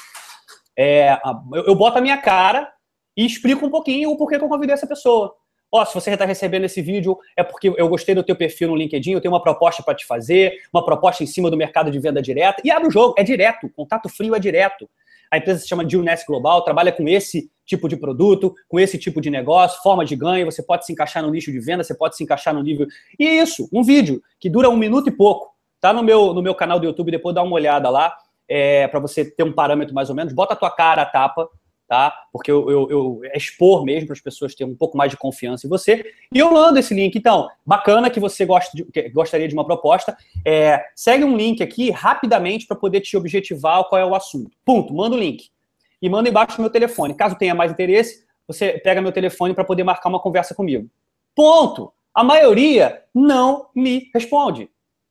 É, 0.76 1.20
eu, 1.54 1.66
eu 1.66 1.76
boto 1.76 2.00
a 2.00 2.02
minha 2.02 2.18
cara 2.18 2.68
e 3.16 3.28
explico 3.28 3.64
um 3.64 3.70
pouquinho 3.70 4.10
o 4.10 4.18
porquê 4.18 4.40
que 4.40 4.44
eu 4.44 4.50
convidei 4.50 4.74
essa 4.74 4.88
pessoa. 4.88 5.36
Ó, 5.72 5.82
oh, 5.82 5.86
se 5.86 5.94
você 5.94 6.12
está 6.12 6.26
recebendo 6.26 6.64
esse 6.64 6.82
vídeo, 6.82 7.18
é 7.38 7.44
porque 7.44 7.72
eu 7.78 7.88
gostei 7.88 8.16
do 8.16 8.24
teu 8.24 8.36
perfil 8.36 8.70
no 8.70 8.76
LinkedIn, 8.76 9.12
eu 9.12 9.22
tenho 9.22 9.34
uma 9.34 9.42
proposta 9.42 9.84
para 9.84 9.94
te 9.94 10.06
fazer, 10.06 10.54
uma 10.74 10.84
proposta 10.84 11.24
em 11.24 11.28
cima 11.28 11.50
do 11.52 11.56
mercado 11.56 11.92
de 11.92 12.00
venda 12.00 12.22
direta, 12.22 12.62
e 12.66 12.72
abre 12.72 12.88
o 12.88 12.92
jogo, 12.92 13.14
é 13.18 13.24
direto, 13.24 13.70
contato 13.76 14.10
frio 14.10 14.34
é 14.34 14.40
direto. 14.40 14.90
A 15.32 15.38
empresa 15.38 15.60
se 15.60 15.68
chama 15.68 15.88
Gilness 15.88 16.26
Global, 16.26 16.64
trabalha 16.64 16.92
com 16.92 17.08
esse 17.08 17.52
tipo 17.64 17.88
de 17.88 17.96
produto, 17.96 18.56
com 18.68 18.80
esse 18.80 18.98
tipo 18.98 19.22
de 19.22 19.30
negócio, 19.30 19.80
forma 19.84 20.04
de 20.04 20.16
ganho, 20.16 20.46
você 20.46 20.64
pode 20.64 20.88
se 20.88 20.92
encaixar 20.92 21.22
no 21.22 21.30
nicho 21.30 21.52
de 21.52 21.60
venda, 21.60 21.84
você 21.84 21.94
pode 21.94 22.18
se 22.18 22.24
encaixar 22.24 22.52
no 22.52 22.64
nível... 22.64 22.88
E 23.20 23.26
isso, 23.26 23.70
um 23.72 23.84
vídeo 23.84 24.24
que 24.40 24.50
dura 24.50 24.68
um 24.70 24.76
minuto 24.76 25.08
e 25.08 25.12
pouco, 25.12 25.52
tá 25.80 25.94
no 25.94 26.02
meu, 26.02 26.34
no 26.34 26.42
meu 26.42 26.56
canal 26.56 26.80
do 26.80 26.88
YouTube, 26.88 27.12
depois 27.12 27.36
dá 27.36 27.44
uma 27.44 27.54
olhada 27.54 27.92
lá, 27.92 28.12
é, 28.48 28.88
para 28.88 29.00
você 29.00 29.24
ter 29.24 29.44
um 29.44 29.54
parâmetro 29.54 29.94
mais 29.94 30.10
ou 30.10 30.16
menos, 30.16 30.34
bota 30.34 30.56
a 30.56 30.58
tua 30.58 30.72
cara 30.72 31.04
a 31.04 31.06
tapa, 31.06 31.48
tá? 31.90 32.14
Porque 32.32 32.52
eu, 32.52 32.70
eu, 32.70 32.90
eu 32.92 33.22
é 33.24 33.36
expor 33.36 33.84
mesmo 33.84 34.06
para 34.06 34.14
as 34.14 34.22
pessoas 34.22 34.54
terem 34.54 34.72
um 34.72 34.78
pouco 34.78 34.96
mais 34.96 35.10
de 35.10 35.18
confiança 35.18 35.66
em 35.66 35.70
você. 35.70 36.06
E 36.32 36.38
eu 36.38 36.54
mando 36.54 36.78
esse 36.78 36.94
link. 36.94 37.16
Então, 37.16 37.50
bacana 37.66 38.12
que 38.12 38.20
você 38.20 38.46
gosta 38.46 38.78
de, 38.78 38.86
que 38.86 39.10
gostaria 39.10 39.48
de 39.48 39.56
uma 39.56 39.66
proposta. 39.66 40.16
É, 40.46 40.86
segue 40.96 41.24
um 41.24 41.36
link 41.36 41.64
aqui 41.64 41.90
rapidamente 41.90 42.68
para 42.68 42.78
poder 42.78 43.02
te 43.02 43.18
objetivar 43.18 43.84
qual 43.86 44.00
é 44.00 44.06
o 44.06 44.14
assunto. 44.14 44.56
Ponto. 44.64 44.94
Manda 44.94 45.16
o 45.16 45.20
link. 45.20 45.50
E 46.00 46.08
manda 46.08 46.30
embaixo 46.30 46.58
do 46.58 46.62
meu 46.62 46.70
telefone. 46.70 47.16
Caso 47.16 47.36
tenha 47.36 47.56
mais 47.56 47.72
interesse, 47.72 48.24
você 48.48 48.74
pega 48.74 49.02
meu 49.02 49.12
telefone 49.12 49.56
para 49.56 49.64
poder 49.64 49.84
marcar 49.84 50.10
uma 50.10 50.20
conversa 50.20 50.54
comigo. 50.54 50.88
Ponto. 51.36 51.92
A 52.14 52.24
maioria 52.24 53.04
não 53.14 53.68
me 53.76 54.12
responde. 54.14 54.70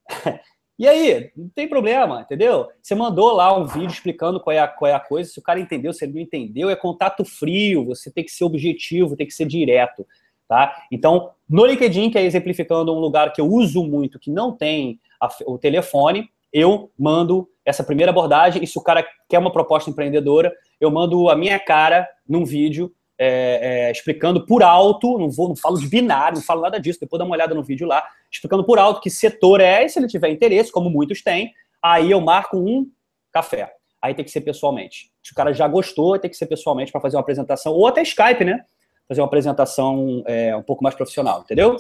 E 0.79 0.87
aí, 0.87 1.33
não 1.37 1.49
tem 1.49 1.67
problema, 1.67 2.21
entendeu? 2.21 2.69
Você 2.81 2.95
mandou 2.95 3.33
lá 3.33 3.53
um 3.57 3.67
vídeo 3.67 3.91
explicando 3.91 4.39
qual 4.39 4.55
é, 4.55 4.61
a, 4.61 4.69
qual 4.69 4.89
é 4.89 4.95
a 4.95 5.01
coisa, 5.01 5.29
se 5.29 5.39
o 5.39 5.43
cara 5.43 5.59
entendeu, 5.59 5.93
se 5.93 6.05
ele 6.05 6.15
não 6.15 6.21
entendeu, 6.21 6.71
é 6.71 6.77
contato 6.77 7.25
frio, 7.25 7.85
você 7.85 8.13
tem 8.13 8.23
que 8.23 8.31
ser 8.31 8.45
objetivo, 8.45 9.17
tem 9.17 9.27
que 9.27 9.35
ser 9.35 9.47
direto, 9.47 10.07
tá? 10.47 10.73
Então, 10.93 11.31
no 11.49 11.67
LinkedIn, 11.67 12.11
que 12.11 12.19
é 12.19 12.23
exemplificando 12.23 12.95
um 12.95 13.01
lugar 13.01 13.33
que 13.33 13.41
eu 13.41 13.47
uso 13.47 13.83
muito, 13.83 14.21
que 14.21 14.31
não 14.31 14.53
tem 14.53 15.01
a, 15.21 15.29
o 15.47 15.59
telefone, 15.59 16.31
eu 16.53 16.93
mando 16.97 17.49
essa 17.65 17.83
primeira 17.83 18.13
abordagem, 18.13 18.63
e 18.63 18.67
se 18.67 18.79
o 18.79 18.83
cara 18.83 19.05
quer 19.29 19.41
uma 19.41 19.53
proposta 19.53 19.91
empreendedora, 19.91 20.55
eu 20.81 20.93
mando 20.93 21.29
a 21.29 21.35
minha 21.35 21.59
cara 21.59 22.09
num 22.27 22.45
vídeo 22.45 22.95
é, 23.19 23.89
é, 23.89 23.91
explicando 23.91 24.47
por 24.47 24.63
alto, 24.63 25.19
não 25.19 25.31
vou, 25.31 25.49
não 25.49 25.57
falo 25.57 25.79
de 25.79 25.89
binário, 25.89 26.37
não 26.37 26.45
falo 26.45 26.63
nada 26.63 26.79
disso, 26.79 27.01
depois 27.01 27.19
dá 27.19 27.25
uma 27.25 27.35
olhada 27.35 27.55
no 27.55 27.65
vídeo 27.65 27.87
lá, 27.87 28.03
explicando 28.31 28.65
por 28.65 28.79
alto 28.79 29.01
que 29.01 29.11
setor 29.11 29.61
é, 29.61 29.85
e 29.85 29.89
se 29.89 29.99
ele 29.99 30.07
tiver 30.07 30.31
interesse, 30.31 30.71
como 30.71 30.89
muitos 30.89 31.23
têm, 31.23 31.53
aí 31.83 32.11
eu 32.11 32.21
marco 32.21 32.57
um 32.57 32.89
café. 33.33 33.73
Aí 34.01 34.15
tem 34.15 34.25
que 34.25 34.31
ser 34.31 34.43
pessoalmente. 34.43 35.11
Se 35.23 35.33
o 35.33 35.35
cara 35.35 35.53
já 35.53 35.67
gostou, 35.67 36.19
tem 36.19 36.31
que 36.31 36.37
ser 36.37 36.47
pessoalmente 36.47 36.93
para 36.93 37.01
fazer 37.01 37.17
uma 37.17 37.23
apresentação, 37.23 37.73
ou 37.73 37.87
até 37.89 38.03
Skype, 38.03 38.45
né? 38.45 38.65
Fazer 39.09 39.21
uma 39.21 39.27
apresentação 39.27 40.23
é, 40.27 40.55
um 40.55 40.63
pouco 40.63 40.85
mais 40.85 40.95
profissional, 40.95 41.41
entendeu? 41.41 41.77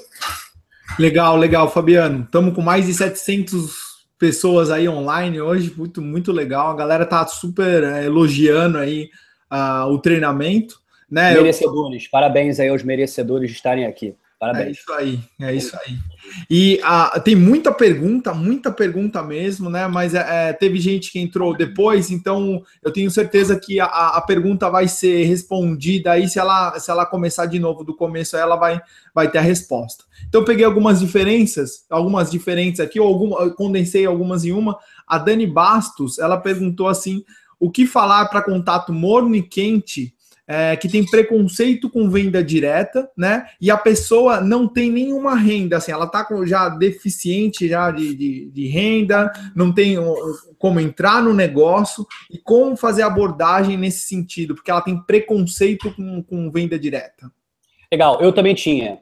Legal, 0.99 1.37
legal, 1.37 1.71
Fabiano. 1.71 2.25
Estamos 2.25 2.55
com 2.55 2.63
mais 2.63 2.87
de 2.87 2.95
700 2.95 3.89
pessoas 4.19 4.71
aí 4.71 4.89
online 4.89 5.41
hoje, 5.41 5.73
muito, 5.77 6.03
muito 6.03 6.33
legal. 6.33 6.71
A 6.71 6.75
galera 6.75 7.07
tá 7.07 7.25
super 7.27 7.85
é, 7.85 8.07
elogiando 8.07 8.79
aí 8.79 9.09
uh, 9.53 9.87
o 9.93 9.99
treinamento. 9.99 10.81
Né? 11.11 11.35
Merecedores, 11.35 12.05
eu... 12.05 12.11
parabéns 12.11 12.61
aí 12.61 12.69
aos 12.69 12.83
merecedores 12.83 13.51
de 13.51 13.57
estarem 13.57 13.87
aqui. 13.87 14.15
Parabéns. 14.39 14.69
É 14.69 14.71
isso 14.71 14.93
aí, 14.93 15.21
é 15.41 15.55
isso 15.55 15.77
aí. 15.85 15.99
E 16.49 16.81
ah, 16.85 17.19
tem 17.19 17.35
muita 17.35 17.73
pergunta, 17.73 18.33
muita 18.33 18.71
pergunta 18.71 19.21
mesmo, 19.21 19.69
né? 19.69 19.89
Mas 19.89 20.15
é, 20.15 20.51
é, 20.51 20.53
teve 20.53 20.79
gente 20.79 21.11
que 21.11 21.19
entrou 21.19 21.57
depois, 21.57 22.09
então 22.09 22.63
eu 22.81 22.93
tenho 22.93 23.11
certeza 23.11 23.59
que 23.59 23.81
a, 23.81 23.87
a 23.87 24.21
pergunta 24.21 24.71
vai 24.71 24.87
ser 24.87 25.25
respondida 25.25 26.13
aí. 26.13 26.29
Se 26.29 26.39
ela, 26.39 26.79
se 26.79 26.89
ela 26.89 27.05
começar 27.05 27.47
de 27.47 27.59
novo 27.59 27.83
do 27.83 27.97
começo, 27.97 28.37
ela 28.37 28.55
vai, 28.55 28.81
vai 29.13 29.29
ter 29.29 29.39
a 29.39 29.43
resposta. 29.43 30.05
Então, 30.29 30.45
peguei 30.45 30.65
algumas 30.65 31.01
diferenças, 31.01 31.85
algumas 31.91 32.31
diferentes 32.31 32.79
aqui, 32.79 33.01
ou 33.01 33.09
alguma, 33.09 33.51
condensei 33.51 34.07
algumas 34.07 34.45
em 34.45 34.53
uma. 34.53 34.79
A 35.05 35.19
Dani 35.19 35.49
Bastos, 35.49 36.17
ela 36.21 36.37
perguntou 36.37 36.87
assim: 36.87 37.25
o 37.59 37.73
que 37.73 37.89
falar 37.89 38.27
para 38.27 38.43
contato 38.43 38.93
morno 38.93 39.35
e 39.35 39.43
quente 39.43 40.15
é, 40.49 40.75
que 40.77 40.89
tem 40.89 41.05
preconceito 41.05 41.91
com 41.91 42.09
venda 42.09 42.43
direta, 42.43 43.11
né? 43.15 43.47
E 43.61 43.71
a 43.71 43.77
pessoa 43.77 44.41
não 44.41 44.67
tem 44.67 44.91
nenhuma 44.91 45.35
renda, 45.37 45.77
assim, 45.77 45.93
ela 45.93 46.07
tá 46.07 46.25
com, 46.25 46.47
já 46.47 46.71
deficiente 46.71 47.69
já 47.69 47.91
de, 47.91 48.15
de, 48.15 48.51
de 48.51 48.67
renda, 48.67 49.31
não 49.55 49.75
tem 49.75 49.97
como 50.59 50.81
entrar 50.81 51.23
no 51.23 51.35
negócio 51.35 52.07
e 52.31 52.39
como 52.39 52.79
fazer 52.79 53.03
abordagem 53.03 53.77
nesse 53.77 54.07
sentido, 54.07 54.55
porque 54.55 54.71
ela 54.71 54.81
tem 54.81 54.99
preconceito 55.05 55.95
com, 55.95 56.23
com 56.23 56.51
venda 56.51 56.79
direta. 56.79 57.31
Legal, 57.93 58.19
eu 58.23 58.33
também 58.33 58.55
tinha. 58.55 59.01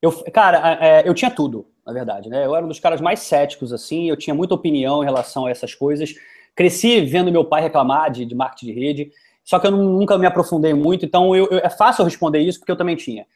Eu, 0.00 0.12
cara, 0.30 0.78
é, 0.80 1.08
eu 1.08 1.14
tinha 1.14 1.32
tudo, 1.32 1.66
na 1.84 1.92
verdade, 1.92 2.28
né? 2.28 2.46
Eu 2.46 2.54
era 2.54 2.64
um 2.64 2.68
dos 2.68 2.78
caras 2.78 3.00
mais 3.00 3.20
céticos, 3.20 3.72
assim, 3.72 4.08
eu 4.08 4.16
tinha 4.16 4.34
muita 4.34 4.54
opinião 4.54 5.02
em 5.02 5.06
relação 5.06 5.46
a 5.46 5.50
essas 5.50 5.74
coisas. 5.74 6.14
Cresci 6.54 7.00
vendo 7.00 7.32
meu 7.32 7.44
pai 7.44 7.60
reclamar 7.60 8.10
de, 8.10 8.24
de 8.24 8.34
marketing 8.34 8.66
de 8.66 8.72
rede, 8.72 9.12
só 9.46 9.58
que 9.58 9.66
eu 9.66 9.70
nunca 9.70 10.18
me 10.18 10.26
aprofundei 10.26 10.74
muito, 10.74 11.06
então 11.06 11.34
eu, 11.34 11.48
eu, 11.50 11.58
é 11.60 11.70
fácil 11.70 12.04
responder 12.04 12.40
isso, 12.40 12.58
porque 12.58 12.72
eu 12.72 12.76
também 12.76 12.96
tinha. 12.96 13.26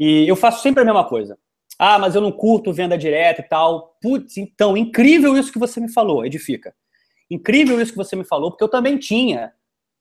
E 0.00 0.26
eu 0.26 0.36
faço 0.36 0.62
sempre 0.62 0.82
a 0.82 0.86
mesma 0.86 1.04
coisa. 1.04 1.36
Ah, 1.78 1.98
mas 1.98 2.14
eu 2.14 2.20
não 2.20 2.32
curto 2.32 2.72
venda 2.72 2.96
direta 2.96 3.42
e 3.42 3.44
tal. 3.44 3.96
Putz, 4.00 4.36
então, 4.36 4.76
incrível 4.76 5.36
isso 5.36 5.52
que 5.52 5.58
você 5.58 5.80
me 5.80 5.92
falou, 5.92 6.24
edifica. 6.24 6.74
Incrível 7.30 7.80
isso 7.80 7.92
que 7.92 7.98
você 7.98 8.16
me 8.16 8.24
falou, 8.24 8.50
porque 8.50 8.64
eu 8.64 8.68
também 8.68 8.96
tinha. 8.96 9.52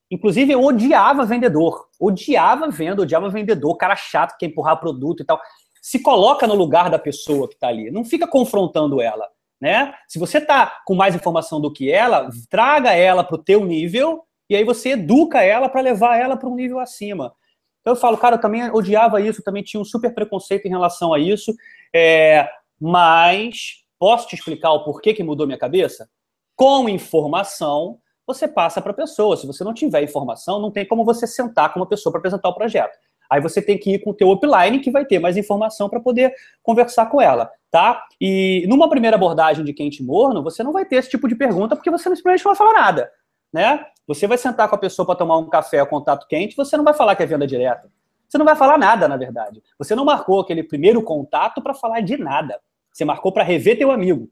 Inclusive, 0.09 0.53
eu 0.53 0.63
odiava 0.63 1.25
vendedor. 1.25 1.87
Odiava 1.99 2.69
venda, 2.69 3.01
odiava 3.01 3.29
vendedor, 3.29 3.75
cara 3.75 3.95
chato 3.95 4.33
que 4.33 4.39
quer 4.39 4.45
empurrar 4.45 4.79
produto 4.79 5.21
e 5.21 5.25
tal 5.25 5.41
se 5.87 5.99
coloca 5.99 6.45
no 6.45 6.53
lugar 6.53 6.89
da 6.89 6.99
pessoa 6.99 7.47
que 7.47 7.53
está 7.53 7.69
ali, 7.69 7.89
não 7.89 8.03
fica 8.03 8.27
confrontando 8.27 9.01
ela, 9.01 9.25
né? 9.57 9.93
Se 10.05 10.19
você 10.19 10.37
está 10.37 10.81
com 10.85 10.93
mais 10.93 11.15
informação 11.15 11.61
do 11.61 11.71
que 11.71 11.89
ela, 11.89 12.29
traga 12.49 12.91
ela 12.91 13.23
para 13.23 13.35
o 13.35 13.41
teu 13.41 13.63
nível 13.63 14.21
e 14.49 14.55
aí 14.55 14.63
você 14.63 14.89
educa 14.89 15.41
ela 15.41 15.69
para 15.69 15.81
levar 15.81 16.17
ela 16.17 16.37
para 16.37 16.49
um 16.49 16.55
nível 16.55 16.79
acima. 16.79 17.33
Então 17.81 17.93
eu 17.93 17.99
falo, 17.99 18.17
cara, 18.17 18.35
eu 18.35 18.41
também 18.41 18.69
odiava 18.69 19.21
isso, 19.21 19.43
também 19.43 19.63
tinha 19.63 19.79
um 19.79 19.85
super 19.85 20.13
preconceito 20.13 20.65
em 20.65 20.69
relação 20.69 21.13
a 21.13 21.19
isso, 21.19 21.53
é, 21.93 22.47
mas 22.79 23.83
posso 23.97 24.27
te 24.27 24.35
explicar 24.35 24.71
o 24.71 24.83
porquê 24.83 25.13
que 25.13 25.23
mudou 25.23 25.47
minha 25.47 25.57
cabeça? 25.57 26.09
Com 26.55 26.89
informação, 26.89 27.99
você 28.25 28.47
passa 28.47 28.81
para 28.81 28.91
a 28.91 28.95
pessoa. 28.95 29.37
Se 29.37 29.47
você 29.47 29.63
não 29.63 29.73
tiver 29.73 30.03
informação, 30.03 30.59
não 30.59 30.69
tem 30.69 30.85
como 30.85 31.05
você 31.05 31.25
sentar 31.25 31.73
com 31.73 31.79
uma 31.79 31.87
pessoa 31.87 32.11
para 32.11 32.19
apresentar 32.19 32.49
o 32.49 32.53
projeto. 32.53 32.97
Aí 33.29 33.41
você 33.41 33.61
tem 33.61 33.77
que 33.77 33.95
ir 33.95 33.99
com 33.99 34.11
o 34.11 34.13
teu 34.13 34.31
upline, 34.31 34.79
que 34.79 34.91
vai 34.91 35.05
ter 35.05 35.19
mais 35.19 35.37
informação 35.37 35.89
para 35.89 35.99
poder 35.99 36.33
conversar 36.63 37.07
com 37.07 37.21
ela, 37.21 37.49
tá? 37.69 38.05
E 38.19 38.65
numa 38.67 38.89
primeira 38.89 39.17
abordagem 39.17 39.65
de 39.65 39.73
quente 39.73 40.03
morno, 40.03 40.43
você 40.43 40.63
não 40.63 40.71
vai 40.71 40.85
ter 40.85 40.97
esse 40.97 41.09
tipo 41.09 41.27
de 41.27 41.35
pergunta, 41.35 41.75
porque 41.75 41.91
você 41.91 42.03
simplesmente 42.15 42.43
não 42.43 42.53
vai 42.53 42.57
falar 42.57 42.73
nada, 42.73 43.11
né? 43.51 43.85
Você 44.05 44.25
vai 44.27 44.37
sentar 44.37 44.69
com 44.69 44.75
a 44.75 44.79
pessoa 44.79 45.05
para 45.05 45.15
tomar 45.15 45.37
um 45.37 45.49
café 45.49 45.79
ao 45.79 45.87
contato 45.87 46.27
quente, 46.27 46.55
você 46.55 46.77
não 46.77 46.83
vai 46.83 46.93
falar 46.93 47.15
que 47.15 47.23
é 47.23 47.25
venda 47.25 47.45
direta. 47.45 47.91
Você 48.27 48.37
não 48.37 48.45
vai 48.45 48.55
falar 48.55 48.77
nada, 48.77 49.07
na 49.07 49.17
verdade. 49.17 49.61
Você 49.77 49.95
não 49.95 50.03
marcou 50.03 50.39
aquele 50.39 50.63
primeiro 50.63 51.01
contato 51.01 51.61
para 51.61 51.73
falar 51.73 52.01
de 52.01 52.17
nada. 52.17 52.59
Você 52.91 53.05
marcou 53.05 53.31
para 53.31 53.43
rever 53.43 53.77
teu 53.77 53.91
amigo. 53.91 54.29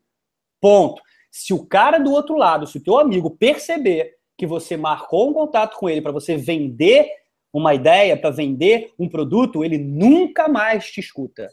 Ponto. 0.60 1.02
Se 1.32 1.54
o 1.54 1.66
cara 1.66 1.98
do 1.98 2.12
outro 2.12 2.36
lado, 2.36 2.68
se 2.68 2.78
o 2.78 2.84
teu 2.84 2.98
amigo 2.98 3.30
perceber 3.30 4.16
que 4.38 4.46
você 4.46 4.76
marcou 4.76 5.30
um 5.30 5.34
contato 5.34 5.78
com 5.78 5.90
ele 5.90 6.02
para 6.02 6.12
você 6.12 6.36
vender 6.36 7.10
uma 7.54 7.74
ideia, 7.74 8.18
para 8.18 8.32
vender 8.32 8.94
um 9.00 9.08
produto, 9.08 9.64
ele 9.64 9.78
nunca 9.78 10.48
mais 10.48 10.92
te 10.92 11.00
escuta. 11.00 11.50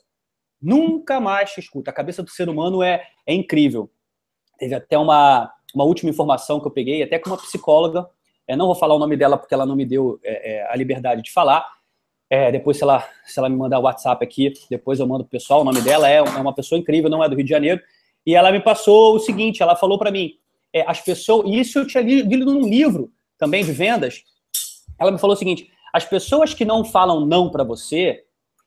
Nunca 0.61 1.21
mais 1.21 1.53
te 1.53 1.61
escuta. 1.61 1.91
A 1.91 1.95
cabeça 1.95 2.23
do 2.23 2.31
ser 2.31 2.49
humano 2.49 2.83
é, 2.83 3.05
é 3.25 3.35
incrível. 3.35 3.91
Teve 4.59 4.75
até 4.75 4.99
uma, 4.99 5.53
uma 5.75 5.85
última 5.85 6.11
informação 6.11 6.61
que 6.61 6.67
eu 6.67 6.71
peguei, 6.71 7.03
até 7.03 7.19
com 7.19 7.31
uma 7.31 7.37
psicóloga. 7.37 8.07
É, 8.47 8.57
não 8.57 8.67
vou 8.67 8.75
falar 8.75 8.95
o 8.95 8.99
nome 8.99 9.17
dela 9.17 9.39
porque 9.39 9.55
ela 9.55 9.65
não 9.65 9.77
me 9.77 9.85
deu 9.85 10.19
é, 10.23 10.55
é, 10.55 10.73
a 10.73 10.77
liberdade 10.77 11.23
de 11.23 11.31
falar. 11.31 11.67
É, 12.29 12.51
depois, 12.51 12.79
se 12.79 12.83
ela, 12.83 13.07
se 13.27 13.39
ela 13.39 13.49
me 13.49 13.57
mandar 13.57 13.79
o 13.79 13.83
WhatsApp 13.83 14.25
aqui, 14.25 14.53
depois 14.71 14.99
eu 14.99 15.07
mando 15.07 15.25
pro 15.25 15.33
pessoal. 15.33 15.61
O 15.61 15.65
nome 15.65 15.81
dela 15.83 16.09
é, 16.09 16.17
é 16.17 16.23
uma 16.23 16.55
pessoa 16.55 16.79
incrível, 16.79 17.11
não 17.11 17.23
é 17.23 17.29
do 17.29 17.37
Rio 17.37 17.45
de 17.45 17.51
Janeiro. 17.51 17.81
E 18.27 18.35
ela 18.35 18.51
me 18.51 18.61
passou 18.61 19.15
o 19.15 19.19
seguinte: 19.19 19.63
ela 19.63 19.77
falou 19.77 19.99
para 19.99 20.11
mim, 20.11 20.33
é, 20.73 20.83
as 20.89 21.01
pessoas. 21.01 21.47
E 21.49 21.61
isso 21.61 21.79
eu 21.79 21.87
tinha 21.87 22.03
lido 22.03 22.47
num 22.47 22.69
livro 22.69 23.13
também 23.39 23.65
de 23.65 23.73
vendas. 23.73 24.23
Ela 24.99 25.11
me 25.11 25.19
falou 25.19 25.35
o 25.35 25.39
seguinte: 25.39 25.71
as 25.93 26.05
pessoas 26.05 26.55
que 26.55 26.65
não 26.65 26.85
falam 26.85 27.27
não 27.27 27.51
para 27.51 27.65
você, 27.65 28.25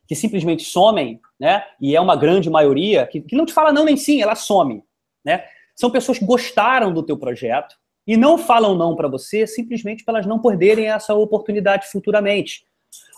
que 0.08 0.16
simplesmente 0.16 0.64
somem, 0.64 1.20
né? 1.40 1.64
E 1.82 1.96
é 1.96 2.02
uma 2.02 2.16
grande 2.16 2.50
maioria 2.50 3.08
que, 3.08 3.22
que 3.22 3.36
não 3.36 3.46
te 3.46 3.54
fala 3.54 3.74
não 3.74 3.86
nem 3.86 3.98
sim, 3.98 4.22
ela 4.22 4.36
some, 4.36 4.84
né? 5.24 5.44
São 5.76 5.92
pessoas 5.92 6.18
que 6.18 6.26
gostaram 6.26 6.94
do 6.94 7.04
teu 7.04 7.18
projeto 7.18 7.76
e 8.08 8.16
não 8.16 8.38
falam 8.38 8.76
não 8.76 8.96
para 8.96 9.08
você 9.08 9.46
simplesmente 9.46 10.04
para 10.04 10.16
elas 10.16 10.26
não 10.26 10.40
perderem 10.40 10.90
essa 10.90 11.14
oportunidade 11.14 11.88
futuramente. 11.92 12.66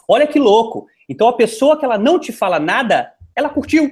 Olha 0.07 0.25
que 0.25 0.39
louco. 0.39 0.87
Então 1.07 1.27
a 1.27 1.33
pessoa 1.33 1.77
que 1.77 1.85
ela 1.85 1.97
não 1.97 2.19
te 2.19 2.31
fala 2.31 2.59
nada, 2.59 3.13
ela 3.35 3.49
curtiu 3.49 3.89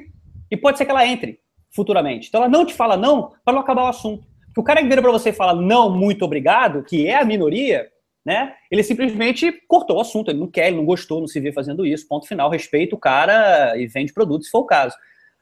e 0.50 0.58
pode 0.58 0.78
ser 0.78 0.86
que 0.86 0.92
ela 0.92 1.06
entre 1.06 1.40
futuramente. 1.70 2.30
Então 2.30 2.42
ela 2.42 2.50
não 2.50 2.66
te 2.66 2.74
fala 2.74 2.96
não 2.96 3.34
para 3.44 3.54
não 3.54 3.62
acabar 3.62 3.84
o 3.84 3.88
assunto. 3.88 4.26
Porque 4.48 4.62
o 4.62 4.64
cara 4.64 4.82
que 4.82 4.88
vira 4.88 5.02
para 5.02 5.12
você 5.12 5.30
e 5.30 5.34
fala 5.34 5.54
não, 5.54 5.90
muito 5.90 6.24
obrigado, 6.24 6.84
que 6.84 7.08
é 7.08 7.18
a 7.18 7.26
minoria, 7.26 7.90
né? 8.26 8.54
Ele 8.72 8.82
simplesmente 8.82 9.52
cortou 9.68 9.98
o 9.98 10.00
assunto, 10.00 10.32
ele 10.32 10.40
não 10.40 10.48
quer, 10.48 10.68
ele 10.68 10.78
não 10.78 10.86
gostou, 10.86 11.20
não 11.20 11.28
se 11.28 11.40
vê 11.42 11.52
fazendo 11.52 11.86
isso, 11.86 12.08
ponto 12.08 12.26
final, 12.26 12.50
respeita 12.50 12.96
o 12.96 13.00
cara 13.00 13.78
e 13.78 13.86
vende 13.86 14.14
produto, 14.14 14.46
se 14.46 14.50
for 14.50 14.60
o 14.60 14.66
caso. 14.66 14.96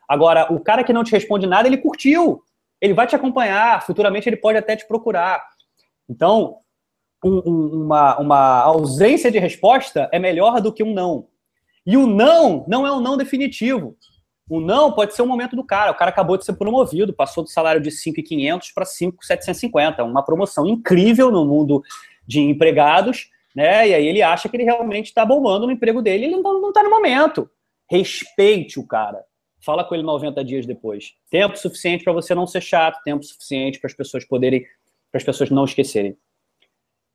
Agora, 0.10 0.52
o 0.52 0.60
cara 0.60 0.84
que 0.84 0.92
não 0.92 1.04
te 1.04 1.12
responde 1.12 1.46
nada, 1.46 1.68
ele 1.68 1.78
curtiu, 1.78 2.42
ele 2.84 2.94
vai 2.94 3.08
te 3.08 3.16
acompanhar, 3.16 3.82
futuramente 3.86 4.28
ele 4.28 4.36
pode 4.36 4.58
até 4.58 4.76
te 4.76 4.86
procurar. 4.86 5.42
Então, 6.10 6.58
um, 7.24 7.42
um, 7.46 7.84
uma, 7.86 8.20
uma 8.20 8.60
ausência 8.60 9.32
de 9.32 9.40
resposta 9.40 10.10
é 10.12 10.20
melhor 10.20 10.60
do 10.60 10.74
que 10.74 10.84
um 10.84 10.94
não. 10.94 11.30
E 11.86 11.96
o 11.96 12.06
não 12.06 12.66
não 12.68 12.86
é 12.86 12.92
um 12.92 13.00
não 13.00 13.16
definitivo. 13.16 13.96
O 14.50 14.60
não 14.60 14.92
pode 14.92 15.16
ser 15.16 15.22
o 15.22 15.26
momento 15.26 15.56
do 15.56 15.64
cara. 15.64 15.92
O 15.92 15.96
cara 15.96 16.12
acabou 16.12 16.38
de 16.38 16.44
ser 16.44 16.54
promovido, 16.54 17.14
passou 17.14 17.42
do 17.42 17.50
salário 17.50 17.80
de 17.80 17.90
5.500 17.90 18.74
para 18.76 18.84
5.750. 18.84 20.04
Uma 20.04 20.22
promoção 20.22 20.68
incrível 20.68 21.32
no 21.32 21.46
mundo 21.46 21.82
de 22.28 22.42
empregados, 22.42 23.30
né? 23.56 23.88
E 23.88 23.94
aí 23.94 24.06
ele 24.06 24.22
acha 24.22 24.50
que 24.50 24.58
ele 24.58 24.66
realmente 24.66 25.06
está 25.06 25.26
bombando 25.26 25.66
no 25.66 25.72
emprego 25.72 26.02
dele, 26.02 26.26
ele 26.26 26.36
não 26.36 26.68
está 26.68 26.84
no 26.84 26.90
momento. 26.90 27.50
Respeite 27.90 28.78
o 28.78 28.86
cara. 28.86 29.24
Fala 29.64 29.84
com 29.84 29.96
ele 29.96 30.04
90 30.04 30.44
dias 30.44 30.66
depois. 30.66 31.14
Tempo 31.30 31.58
suficiente 31.58 32.04
para 32.04 32.12
você 32.12 32.36
não 32.36 32.46
ser 32.46 32.62
chato, 32.62 33.02
tempo 33.04 33.24
suficiente 33.24 33.80
para 33.80 33.88
as 33.88 33.94
pessoas 33.94 34.26
poderem, 34.26 34.66
para 35.12 35.20
as 35.20 35.24
pessoas 35.24 35.50
não 35.50 35.64
esquecerem. 35.64 36.18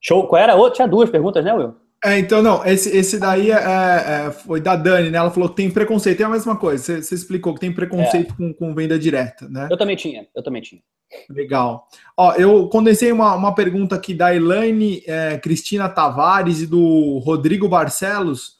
Show? 0.00 0.26
Qual 0.26 0.40
era? 0.40 0.56
Oh, 0.56 0.70
tinha 0.70 0.88
duas 0.88 1.10
perguntas, 1.10 1.44
né, 1.44 1.52
Will? 1.52 1.74
É, 2.04 2.16
então, 2.16 2.40
não, 2.40 2.64
esse, 2.64 2.96
esse 2.96 3.18
daí 3.18 3.50
é, 3.50 3.54
é, 3.56 4.30
foi 4.30 4.60
da 4.60 4.76
Dani, 4.76 5.10
né? 5.10 5.18
Ela 5.18 5.32
falou 5.32 5.48
que 5.48 5.56
tem 5.56 5.70
preconceito, 5.70 6.20
é 6.20 6.24
a 6.24 6.28
mesma 6.28 6.56
coisa. 6.56 6.82
Você, 6.82 7.02
você 7.02 7.14
explicou 7.16 7.52
que 7.54 7.60
tem 7.60 7.72
preconceito 7.72 8.32
é. 8.32 8.36
com, 8.36 8.54
com 8.54 8.74
venda 8.74 8.96
direta, 8.96 9.48
né? 9.48 9.66
Eu 9.68 9.76
também 9.76 9.96
tinha, 9.96 10.26
eu 10.34 10.42
também 10.42 10.62
tinha. 10.62 10.80
Legal. 11.28 11.88
Ó, 12.16 12.34
eu 12.34 12.68
condensei 12.68 13.10
uma, 13.10 13.34
uma 13.34 13.54
pergunta 13.54 13.96
aqui 13.96 14.14
da 14.14 14.34
Elaine 14.34 15.02
é, 15.06 15.38
Cristina 15.38 15.88
Tavares 15.88 16.60
e 16.60 16.66
do 16.66 17.18
Rodrigo 17.18 17.68
Barcelos, 17.68 18.57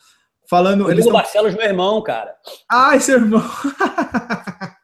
falando. 0.48 0.82
Rodrigo 0.82 1.02
eles 1.02 1.12
Barcelos, 1.12 1.54
meu 1.54 1.64
irmão, 1.64 2.02
cara. 2.02 2.34
Ah, 2.70 2.96
esse 2.96 3.12
irmão. 3.12 3.42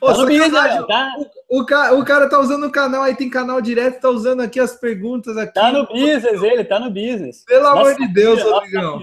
Ô, 0.00 0.14
tá 0.14 0.24
business, 0.24 0.86
tá? 0.86 1.14
O, 1.48 1.60
o, 1.60 1.66
cara, 1.66 1.94
o 1.94 2.04
cara 2.04 2.28
tá 2.28 2.38
usando 2.38 2.66
o 2.66 2.72
canal, 2.72 3.02
aí 3.02 3.14
tem 3.14 3.28
canal 3.28 3.60
direto, 3.60 4.00
tá 4.00 4.08
usando 4.08 4.40
aqui 4.40 4.58
as 4.58 4.74
perguntas 4.74 5.36
aqui. 5.36 5.52
Tá 5.52 5.70
no 5.70 5.86
business 5.86 6.42
ele, 6.42 6.64
tá 6.64 6.80
no 6.80 6.90
business. 6.90 7.44
Pelo 7.44 7.64
nossa, 7.64 7.80
amor 7.80 7.96
de 7.96 8.08
Deus, 8.08 8.42
Rodrigão. 8.42 9.02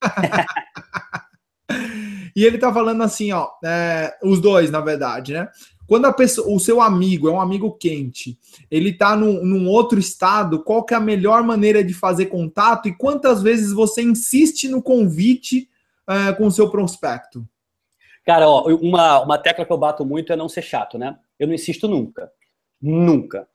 e 2.36 2.44
ele 2.44 2.58
tá 2.58 2.72
falando 2.72 3.02
assim, 3.02 3.32
ó, 3.32 3.48
é, 3.64 4.16
os 4.22 4.40
dois, 4.40 4.70
na 4.70 4.80
verdade, 4.80 5.32
né? 5.32 5.48
Quando 5.88 6.04
a 6.04 6.12
pessoa, 6.12 6.54
o 6.54 6.60
seu 6.60 6.82
amigo 6.82 7.30
é 7.30 7.32
um 7.32 7.40
amigo 7.40 7.72
quente, 7.72 8.38
ele 8.70 8.92
tá 8.92 9.16
num, 9.16 9.42
num 9.42 9.66
outro 9.66 9.98
estado, 9.98 10.62
qual 10.62 10.84
que 10.84 10.92
é 10.92 10.98
a 10.98 11.00
melhor 11.00 11.42
maneira 11.42 11.82
de 11.82 11.94
fazer 11.94 12.26
contato 12.26 12.88
e 12.88 12.94
quantas 12.94 13.42
vezes 13.42 13.72
você 13.72 14.02
insiste 14.02 14.68
no 14.68 14.82
convite 14.82 15.66
é, 16.06 16.34
com 16.34 16.46
o 16.46 16.52
seu 16.52 16.70
prospecto? 16.70 17.42
Cara, 18.22 18.46
ó, 18.46 18.66
uma, 18.66 19.22
uma 19.22 19.38
tecla 19.38 19.64
que 19.64 19.72
eu 19.72 19.78
bato 19.78 20.04
muito 20.04 20.30
é 20.30 20.36
não 20.36 20.46
ser 20.46 20.60
chato, 20.60 20.98
né? 20.98 21.16
Eu 21.38 21.46
não 21.46 21.54
insisto 21.54 21.88
nunca. 21.88 22.30
Nunca. 22.82 23.48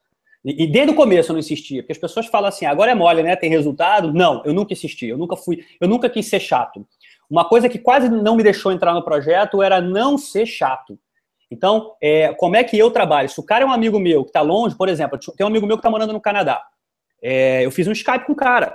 E, 0.44 0.64
e 0.64 0.66
desde 0.66 0.90
o 0.92 0.96
começo 0.96 1.30
eu 1.30 1.34
não 1.34 1.40
insistia, 1.40 1.82
porque 1.82 1.92
as 1.92 1.98
pessoas 1.98 2.26
falam 2.26 2.48
assim, 2.48 2.66
agora 2.66 2.90
é 2.90 2.96
mole, 2.96 3.22
né? 3.22 3.36
Tem 3.36 3.48
resultado? 3.48 4.12
Não, 4.12 4.42
eu 4.44 4.52
nunca 4.52 4.72
insisti, 4.72 5.06
eu 5.06 5.16
nunca 5.16 5.36
fui, 5.36 5.64
eu 5.80 5.86
nunca 5.86 6.10
quis 6.10 6.26
ser 6.26 6.40
chato. 6.40 6.84
Uma 7.30 7.44
coisa 7.44 7.68
que 7.68 7.78
quase 7.78 8.08
não 8.08 8.34
me 8.34 8.42
deixou 8.42 8.72
entrar 8.72 8.92
no 8.92 9.04
projeto 9.04 9.62
era 9.62 9.80
não 9.80 10.18
ser 10.18 10.46
chato. 10.46 10.98
Então, 11.50 11.94
é, 12.02 12.32
como 12.34 12.56
é 12.56 12.64
que 12.64 12.78
eu 12.78 12.90
trabalho? 12.90 13.28
Se 13.28 13.38
o 13.38 13.44
cara 13.44 13.64
é 13.64 13.66
um 13.66 13.72
amigo 13.72 13.98
meu 13.98 14.22
que 14.22 14.30
está 14.30 14.40
longe, 14.40 14.76
por 14.76 14.88
exemplo, 14.88 15.18
tem 15.36 15.44
um 15.44 15.48
amigo 15.48 15.66
meu 15.66 15.76
que 15.76 15.80
está 15.80 15.90
morando 15.90 16.12
no 16.12 16.20
Canadá. 16.20 16.62
É, 17.22 17.64
eu 17.64 17.70
fiz 17.70 17.86
um 17.86 17.92
Skype 17.92 18.26
com 18.26 18.32
o 18.32 18.36
cara. 18.36 18.74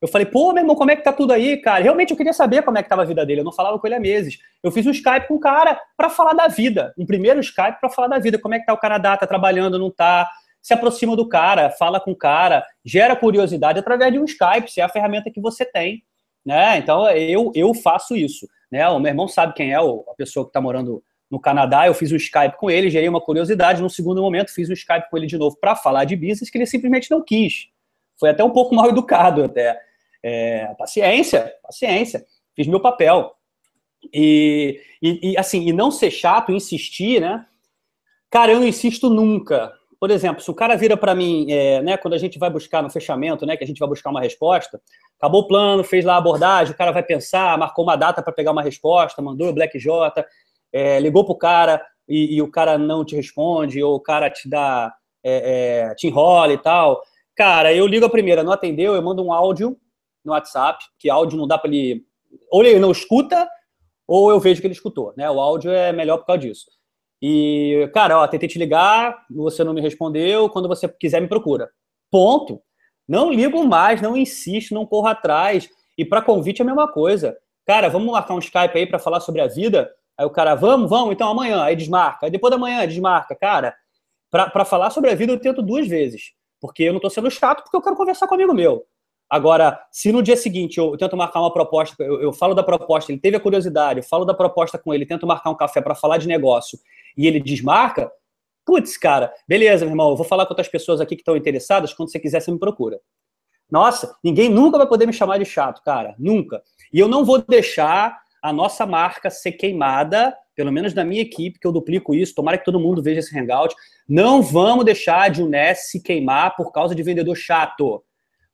Eu 0.00 0.08
falei, 0.08 0.26
pô, 0.26 0.52
meu 0.52 0.62
irmão, 0.62 0.74
como 0.74 0.90
é 0.90 0.96
que 0.96 1.04
tá 1.04 1.12
tudo 1.12 1.32
aí, 1.32 1.58
cara? 1.58 1.82
Realmente 1.82 2.10
eu 2.10 2.16
queria 2.16 2.32
saber 2.32 2.62
como 2.62 2.76
é 2.76 2.82
que 2.82 2.88
tava 2.88 3.02
a 3.02 3.04
vida 3.04 3.24
dele. 3.24 3.40
Eu 3.40 3.44
não 3.44 3.52
falava 3.52 3.78
com 3.78 3.86
ele 3.86 3.94
há 3.94 4.00
meses. 4.00 4.38
Eu 4.60 4.72
fiz 4.72 4.84
um 4.84 4.90
Skype 4.90 5.28
com 5.28 5.34
o 5.34 5.40
cara 5.40 5.80
para 5.96 6.10
falar 6.10 6.32
da 6.32 6.48
vida. 6.48 6.92
Um 6.98 7.06
primeiro 7.06 7.38
Skype 7.38 7.78
para 7.80 7.88
falar 7.88 8.08
da 8.08 8.18
vida. 8.18 8.36
Como 8.36 8.52
é 8.52 8.58
que 8.58 8.66
tá 8.66 8.72
o 8.72 8.78
Canadá? 8.78 9.16
Tá 9.16 9.28
trabalhando, 9.28 9.78
não 9.78 9.92
tá? 9.92 10.28
Se 10.60 10.74
aproxima 10.74 11.14
do 11.14 11.28
cara, 11.28 11.70
fala 11.70 12.00
com 12.00 12.10
o 12.10 12.16
cara, 12.16 12.64
gera 12.84 13.14
curiosidade 13.14 13.78
através 13.78 14.12
de 14.12 14.18
um 14.18 14.24
Skype, 14.24 14.70
se 14.70 14.80
é 14.80 14.84
a 14.84 14.88
ferramenta 14.88 15.30
que 15.30 15.40
você 15.40 15.64
tem. 15.64 16.02
Né? 16.44 16.78
Então 16.78 17.08
eu, 17.10 17.52
eu 17.54 17.72
faço 17.72 18.16
isso. 18.16 18.48
Né? 18.72 18.88
O 18.88 18.98
meu 18.98 19.10
irmão 19.10 19.28
sabe 19.28 19.54
quem 19.54 19.72
é 19.72 19.76
a 19.76 20.14
pessoa 20.16 20.44
que 20.44 20.50
está 20.50 20.60
morando 20.60 21.02
no 21.32 21.40
Canadá, 21.40 21.86
eu 21.86 21.94
fiz 21.94 22.12
um 22.12 22.16
Skype 22.16 22.58
com 22.58 22.70
ele, 22.70 22.90
gerei 22.90 23.08
uma 23.08 23.18
curiosidade. 23.18 23.80
No 23.80 23.88
segundo 23.88 24.20
momento, 24.20 24.52
fiz 24.52 24.68
um 24.68 24.74
Skype 24.74 25.08
com 25.10 25.16
ele 25.16 25.26
de 25.26 25.38
novo 25.38 25.56
para 25.58 25.74
falar 25.74 26.04
de 26.04 26.14
business, 26.14 26.50
que 26.50 26.58
ele 26.58 26.66
simplesmente 26.66 27.10
não 27.10 27.24
quis. 27.24 27.68
Foi 28.20 28.28
até 28.28 28.44
um 28.44 28.50
pouco 28.50 28.74
mal 28.76 28.90
educado, 28.90 29.42
até. 29.42 29.80
É, 30.22 30.66
paciência, 30.78 31.50
paciência. 31.62 32.26
Fiz 32.54 32.66
meu 32.66 32.80
papel. 32.80 33.32
E, 34.12 34.78
e, 35.02 35.32
e, 35.32 35.38
assim, 35.38 35.66
e 35.66 35.72
não 35.72 35.90
ser 35.90 36.10
chato, 36.10 36.52
insistir, 36.52 37.18
né? 37.18 37.46
Cara, 38.30 38.52
eu 38.52 38.60
não 38.60 38.66
insisto 38.66 39.08
nunca. 39.08 39.72
Por 39.98 40.10
exemplo, 40.10 40.42
se 40.42 40.50
o 40.50 40.54
cara 40.54 40.76
vira 40.76 40.98
para 40.98 41.14
mim, 41.14 41.50
é, 41.50 41.80
né, 41.80 41.96
quando 41.96 42.12
a 42.12 42.18
gente 42.18 42.38
vai 42.38 42.50
buscar 42.50 42.82
no 42.82 42.90
fechamento, 42.90 43.46
né, 43.46 43.56
que 43.56 43.64
a 43.64 43.66
gente 43.66 43.78
vai 43.78 43.88
buscar 43.88 44.10
uma 44.10 44.20
resposta, 44.20 44.82
acabou 45.16 45.42
o 45.42 45.48
plano, 45.48 45.82
fez 45.82 46.04
lá 46.04 46.14
a 46.14 46.18
abordagem, 46.18 46.74
o 46.74 46.76
cara 46.76 46.92
vai 46.92 47.02
pensar, 47.02 47.56
marcou 47.56 47.84
uma 47.84 47.96
data 47.96 48.22
para 48.22 48.34
pegar 48.34 48.50
uma 48.50 48.62
resposta, 48.62 49.22
mandou 49.22 49.48
o 49.48 49.52
Black 49.54 49.78
J, 49.78 50.26
é, 50.72 50.98
ligou 51.00 51.24
pro 51.24 51.34
cara 51.34 51.84
e, 52.08 52.36
e, 52.36 52.42
o 52.42 52.50
cara 52.50 52.78
não 52.78 53.04
te 53.04 53.14
responde, 53.14 53.82
ou 53.82 53.94
o 53.94 54.00
cara 54.00 54.30
te 54.30 54.48
dá, 54.48 54.92
é, 55.22 55.88
é, 55.90 55.94
te 55.94 56.06
enrola 56.06 56.52
e 56.52 56.58
tal. 56.58 57.00
Cara, 57.36 57.72
eu 57.72 57.86
ligo 57.86 58.04
a 58.04 58.10
primeira, 58.10 58.42
não 58.42 58.52
atendeu, 58.52 58.94
eu 58.94 59.02
mando 59.02 59.24
um 59.24 59.32
áudio 59.32 59.76
no 60.24 60.32
WhatsApp, 60.32 60.84
que 60.98 61.10
áudio 61.10 61.38
não 61.38 61.46
dá 61.46 61.58
para 61.58 61.70
ele. 61.70 62.04
Ou 62.50 62.64
ele 62.64 62.78
não 62.78 62.90
escuta, 62.90 63.48
ou 64.06 64.30
eu 64.30 64.40
vejo 64.40 64.60
que 64.60 64.66
ele 64.66 64.74
escutou, 64.74 65.12
né? 65.16 65.30
O 65.30 65.40
áudio 65.40 65.70
é 65.70 65.92
melhor 65.92 66.18
por 66.18 66.26
causa 66.26 66.42
disso. 66.42 66.66
E, 67.20 67.88
cara, 67.94 68.18
ó, 68.18 68.26
tentei 68.26 68.48
te 68.48 68.58
ligar, 68.58 69.24
você 69.30 69.62
não 69.62 69.72
me 69.72 69.80
respondeu, 69.80 70.50
quando 70.50 70.68
você 70.68 70.88
quiser 70.88 71.20
me 71.20 71.28
procura. 71.28 71.70
Ponto. 72.10 72.60
Não 73.08 73.32
ligo 73.32 73.64
mais, 73.64 74.02
não 74.02 74.16
insisto, 74.16 74.74
não 74.74 74.86
corro 74.86 75.06
atrás. 75.06 75.68
E 75.96 76.04
para 76.04 76.22
convite 76.22 76.60
é 76.60 76.64
a 76.64 76.66
mesma 76.66 76.90
coisa. 76.90 77.36
Cara, 77.64 77.88
vamos 77.88 78.10
marcar 78.10 78.34
um 78.34 78.38
Skype 78.38 78.76
aí 78.76 78.86
para 78.86 78.98
falar 78.98 79.20
sobre 79.20 79.40
a 79.40 79.46
vida? 79.46 79.90
Aí 80.18 80.26
o 80.26 80.30
cara, 80.30 80.54
vamos, 80.54 80.88
vamos, 80.88 81.12
então 81.12 81.30
amanhã, 81.30 81.62
aí 81.62 81.74
desmarca. 81.74 82.26
Aí 82.26 82.30
depois 82.30 82.50
da 82.50 82.58
manhã, 82.58 82.86
desmarca. 82.86 83.34
Cara, 83.34 83.74
para 84.30 84.64
falar 84.64 84.90
sobre 84.90 85.10
a 85.10 85.14
vida 85.14 85.32
eu 85.32 85.40
tento 85.40 85.62
duas 85.62 85.86
vezes. 85.86 86.32
Porque 86.60 86.84
eu 86.84 86.92
não 86.92 86.98
estou 86.98 87.10
sendo 87.10 87.30
chato, 87.30 87.62
porque 87.62 87.76
eu 87.76 87.82
quero 87.82 87.96
conversar 87.96 88.26
com 88.26 88.34
um 88.34 88.38
amigo 88.38 88.54
meu. 88.54 88.86
Agora, 89.28 89.82
se 89.90 90.12
no 90.12 90.22
dia 90.22 90.36
seguinte 90.36 90.78
eu 90.78 90.96
tento 90.96 91.16
marcar 91.16 91.40
uma 91.40 91.52
proposta, 91.52 91.96
eu, 92.04 92.20
eu 92.20 92.32
falo 92.34 92.54
da 92.54 92.62
proposta, 92.62 93.10
ele 93.10 93.20
teve 93.20 93.36
a 93.36 93.40
curiosidade, 93.40 94.00
eu 94.00 94.04
falo 94.04 94.26
da 94.26 94.34
proposta 94.34 94.78
com 94.78 94.92
ele, 94.92 95.06
tento 95.06 95.26
marcar 95.26 95.48
um 95.48 95.56
café 95.56 95.80
para 95.80 95.94
falar 95.94 96.18
de 96.18 96.28
negócio 96.28 96.78
e 97.16 97.26
ele 97.26 97.40
desmarca, 97.40 98.12
putz, 98.64 98.98
cara, 98.98 99.32
beleza, 99.48 99.86
meu 99.86 99.92
irmão, 99.92 100.10
eu 100.10 100.16
vou 100.16 100.26
falar 100.26 100.44
com 100.44 100.52
outras 100.52 100.68
pessoas 100.68 101.00
aqui 101.00 101.16
que 101.16 101.22
estão 101.22 101.34
interessadas, 101.34 101.94
quando 101.94 102.12
você 102.12 102.20
quiser, 102.20 102.40
você 102.40 102.52
me 102.52 102.58
procura. 102.58 103.00
Nossa, 103.70 104.14
ninguém 104.22 104.50
nunca 104.50 104.76
vai 104.76 104.86
poder 104.86 105.06
me 105.06 105.14
chamar 105.14 105.38
de 105.38 105.46
chato, 105.46 105.82
cara, 105.82 106.14
nunca. 106.18 106.62
E 106.92 106.98
eu 106.98 107.08
não 107.08 107.24
vou 107.24 107.42
deixar 107.42 108.21
a 108.42 108.52
nossa 108.52 108.84
marca 108.84 109.30
ser 109.30 109.52
queimada, 109.52 110.36
pelo 110.54 110.72
menos 110.72 110.92
na 110.92 111.04
minha 111.04 111.22
equipe, 111.22 111.58
que 111.58 111.66
eu 111.66 111.72
duplico 111.72 112.14
isso, 112.14 112.34
tomara 112.34 112.58
que 112.58 112.64
todo 112.64 112.80
mundo 112.80 113.02
veja 113.02 113.20
esse 113.20 113.38
hangout. 113.38 113.74
Não 114.08 114.42
vamos 114.42 114.84
deixar 114.84 115.30
de 115.30 115.42
Unes 115.42 115.90
se 115.90 116.02
queimar 116.02 116.56
por 116.56 116.72
causa 116.72 116.94
de 116.94 117.02
vendedor 117.02 117.36
chato. 117.36 118.02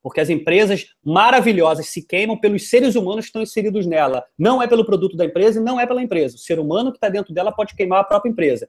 Porque 0.02 0.20
as 0.20 0.30
empresas 0.30 0.86
maravilhosas 1.04 1.88
se 1.88 2.06
queimam 2.06 2.38
pelos 2.38 2.68
seres 2.68 2.94
humanos 2.94 3.24
que 3.24 3.28
estão 3.30 3.42
inseridos 3.42 3.86
nela. 3.86 4.24
Não 4.38 4.62
é 4.62 4.66
pelo 4.66 4.84
produto 4.84 5.16
da 5.16 5.24
empresa 5.24 5.58
e 5.58 5.64
não 5.64 5.80
é 5.80 5.86
pela 5.86 6.02
empresa. 6.02 6.36
O 6.36 6.38
ser 6.38 6.60
humano 6.60 6.92
que 6.92 6.98
está 6.98 7.08
dentro 7.08 7.34
dela 7.34 7.50
pode 7.50 7.74
queimar 7.74 8.00
a 8.00 8.04
própria 8.04 8.30
empresa. 8.30 8.68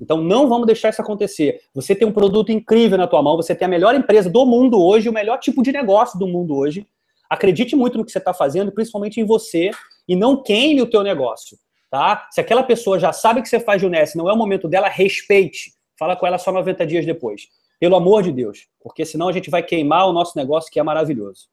Então 0.00 0.20
não 0.20 0.48
vamos 0.48 0.66
deixar 0.66 0.88
isso 0.88 1.00
acontecer. 1.00 1.60
Você 1.72 1.94
tem 1.94 2.08
um 2.08 2.12
produto 2.12 2.50
incrível 2.50 2.98
na 2.98 3.06
tua 3.06 3.22
mão, 3.22 3.36
você 3.36 3.54
tem 3.54 3.66
a 3.66 3.68
melhor 3.68 3.94
empresa 3.94 4.28
do 4.28 4.44
mundo 4.44 4.82
hoje, 4.82 5.08
o 5.08 5.12
melhor 5.12 5.38
tipo 5.38 5.62
de 5.62 5.70
negócio 5.70 6.18
do 6.18 6.26
mundo 6.26 6.56
hoje. 6.56 6.86
Acredite 7.30 7.76
muito 7.76 7.96
no 7.96 8.04
que 8.04 8.10
você 8.10 8.18
está 8.18 8.34
fazendo, 8.34 8.72
principalmente 8.72 9.20
em 9.20 9.24
você, 9.24 9.70
e 10.08 10.14
não 10.14 10.42
queime 10.42 10.82
o 10.82 10.86
teu 10.86 11.02
negócio, 11.02 11.56
tá? 11.90 12.28
Se 12.30 12.40
aquela 12.40 12.62
pessoa 12.62 12.98
já 12.98 13.12
sabe 13.12 13.42
que 13.42 13.48
você 13.48 13.60
faz 13.60 13.80
de 13.80 13.86
Unesco, 13.86 14.18
não 14.18 14.28
é 14.28 14.32
o 14.32 14.36
momento 14.36 14.68
dela, 14.68 14.88
respeite. 14.88 15.72
Fala 15.98 16.16
com 16.16 16.26
ela 16.26 16.38
só 16.38 16.52
90 16.52 16.86
dias 16.86 17.06
depois. 17.06 17.42
Pelo 17.80 17.96
amor 17.96 18.22
de 18.22 18.32
Deus, 18.32 18.66
porque 18.80 19.04
senão 19.04 19.28
a 19.28 19.32
gente 19.32 19.50
vai 19.50 19.62
queimar 19.62 20.08
o 20.08 20.12
nosso 20.12 20.36
negócio 20.36 20.70
que 20.70 20.80
é 20.80 20.82
maravilhoso. 20.82 21.48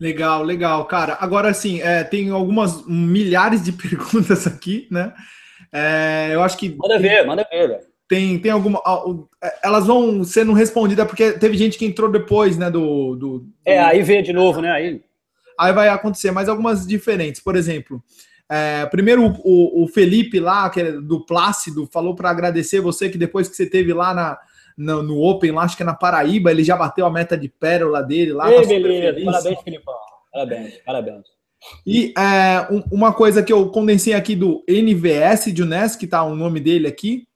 Legal, 0.00 0.42
legal, 0.42 0.84
cara. 0.86 1.18
Agora, 1.20 1.50
assim, 1.50 1.82
é, 1.82 2.02
tem 2.02 2.30
algumas 2.30 2.86
milhares 2.86 3.62
de 3.62 3.72
perguntas 3.76 4.46
aqui, 4.46 4.88
né? 4.90 5.12
É, 5.72 6.30
eu 6.32 6.42
acho 6.42 6.56
que. 6.56 6.74
Manda 6.76 6.98
ver, 6.98 7.26
manda 7.26 7.46
ver, 7.50 7.68
velho. 7.68 7.90
Tem, 8.08 8.38
tem 8.38 8.50
alguma. 8.50 8.80
É, 9.44 9.58
elas 9.62 9.86
vão 9.86 10.24
sendo 10.24 10.52
respondidas, 10.52 11.06
porque 11.06 11.32
teve 11.32 11.56
gente 11.56 11.78
que 11.78 11.84
entrou 11.84 12.10
depois, 12.10 12.56
né? 12.56 12.70
Do. 12.70 13.14
do, 13.14 13.38
do... 13.40 13.52
É, 13.64 13.78
aí 13.78 14.02
vê 14.02 14.22
de 14.22 14.32
novo, 14.32 14.60
né? 14.62 14.72
Aí 14.72 15.02
aí 15.60 15.72
vai 15.72 15.88
acontecer, 15.88 16.30
mas 16.30 16.48
algumas 16.48 16.86
diferentes. 16.86 17.40
Por 17.40 17.54
exemplo, 17.54 18.02
é, 18.48 18.86
primeiro 18.86 19.24
o, 19.44 19.84
o, 19.84 19.86
Felipe 19.88 20.40
lá, 20.40 20.70
que 20.70 20.80
é 20.80 20.92
do 20.92 21.24
Plácido, 21.24 21.88
falou 21.92 22.14
para 22.14 22.30
agradecer 22.30 22.80
você 22.80 23.08
que 23.08 23.18
depois 23.18 23.48
que 23.48 23.54
você 23.54 23.66
teve 23.66 23.92
lá 23.92 24.14
na, 24.14 24.38
no, 24.76 25.02
no, 25.02 25.22
Open, 25.22 25.52
lá, 25.52 25.62
acho 25.62 25.76
que 25.76 25.82
é 25.82 25.86
na 25.86 25.94
Paraíba, 25.94 26.50
ele 26.50 26.64
já 26.64 26.76
bateu 26.76 27.06
a 27.06 27.10
meta 27.10 27.36
de 27.36 27.48
pérola 27.48 28.02
dele 28.02 28.32
lá. 28.32 28.50
Ei, 28.50 28.62
tá 28.62 28.68
beleza, 28.68 29.24
parabéns, 29.24 29.60
Felipão. 29.62 29.94
Parabéns, 30.32 30.74
parabéns. 30.84 31.26
E 31.86 32.14
é, 32.16 32.66
um, 32.72 32.82
uma 32.90 33.12
coisa 33.12 33.42
que 33.42 33.52
eu 33.52 33.68
condensei 33.68 34.14
aqui 34.14 34.34
do 34.34 34.64
NVS 34.66 35.52
de 35.52 35.62
Unes, 35.62 35.94
que 35.94 36.06
tá 36.06 36.22
o 36.24 36.34
nome 36.34 36.58
dele 36.58 36.88
aqui, 36.88 37.28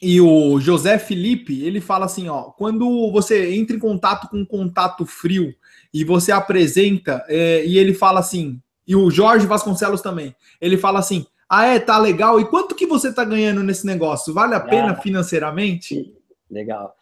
e 0.00 0.20
o 0.20 0.58
José 0.58 0.98
Felipe, 0.98 1.62
ele 1.62 1.80
fala 1.80 2.06
assim, 2.06 2.28
ó, 2.28 2.44
quando 2.44 3.10
você 3.12 3.54
entra 3.54 3.76
em 3.76 3.78
contato 3.78 4.28
com 4.28 4.38
um 4.38 4.46
contato 4.46 5.04
frio 5.04 5.54
e 5.92 6.04
você 6.04 6.32
apresenta, 6.32 7.24
é, 7.28 7.64
e 7.64 7.78
ele 7.78 7.94
fala 7.94 8.20
assim, 8.20 8.60
e 8.86 8.94
o 8.94 9.10
Jorge 9.10 9.46
Vasconcelos 9.46 10.00
também, 10.00 10.34
ele 10.60 10.76
fala 10.76 10.98
assim, 10.98 11.26
ah 11.48 11.66
é, 11.66 11.78
tá 11.78 11.98
legal, 11.98 12.40
e 12.40 12.44
quanto 12.46 12.74
que 12.74 12.86
você 12.86 13.12
tá 13.12 13.24
ganhando 13.24 13.62
nesse 13.62 13.86
negócio? 13.86 14.32
Vale 14.32 14.54
a 14.54 14.60
pena 14.60 14.92
ah, 14.92 14.96
financeiramente? 14.96 16.14
Legal. 16.50 16.94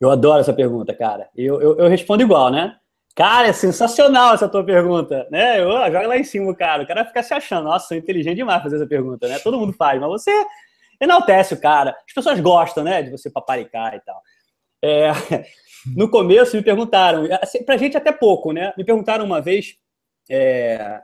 Eu 0.00 0.10
adoro 0.10 0.40
essa 0.40 0.52
pergunta, 0.52 0.92
cara. 0.94 1.28
Eu, 1.36 1.60
eu, 1.60 1.78
eu, 1.78 1.88
respondo 1.88 2.22
igual, 2.22 2.50
né? 2.50 2.76
Cara, 3.14 3.48
é 3.48 3.52
sensacional 3.52 4.34
essa 4.34 4.48
tua 4.48 4.64
pergunta, 4.64 5.28
né? 5.30 5.60
Eu, 5.60 5.70
joga 5.70 6.08
lá 6.08 6.16
em 6.16 6.24
cima, 6.24 6.54
cara. 6.54 6.82
O 6.82 6.86
cara 6.86 7.04
fica 7.04 7.22
se 7.22 7.32
achando, 7.32 7.64
nossa, 7.64 7.88
sou 7.88 7.96
inteligente 7.96 8.36
demais 8.36 8.62
fazer 8.62 8.76
essa 8.76 8.86
pergunta, 8.86 9.28
né? 9.28 9.38
Todo 9.38 9.58
mundo 9.58 9.72
faz, 9.72 10.00
mas 10.00 10.08
você 10.08 10.32
enaltece 11.00 11.54
o 11.54 11.60
cara. 11.60 11.90
As 12.06 12.14
pessoas 12.14 12.40
gostam, 12.40 12.82
né, 12.82 13.02
de 13.02 13.10
você 13.10 13.30
paparicar 13.30 13.94
e 13.94 14.00
tal. 14.00 14.20
É, 14.82 15.12
no 15.86 16.08
começo 16.08 16.56
me 16.56 16.62
perguntaram, 16.62 17.28
assim, 17.40 17.62
pra 17.64 17.76
gente 17.76 17.96
até 17.96 18.12
pouco, 18.12 18.52
né? 18.52 18.72
Me 18.76 18.84
perguntaram 18.84 19.24
uma 19.24 19.40
vez, 19.40 19.76
é, 20.30 21.00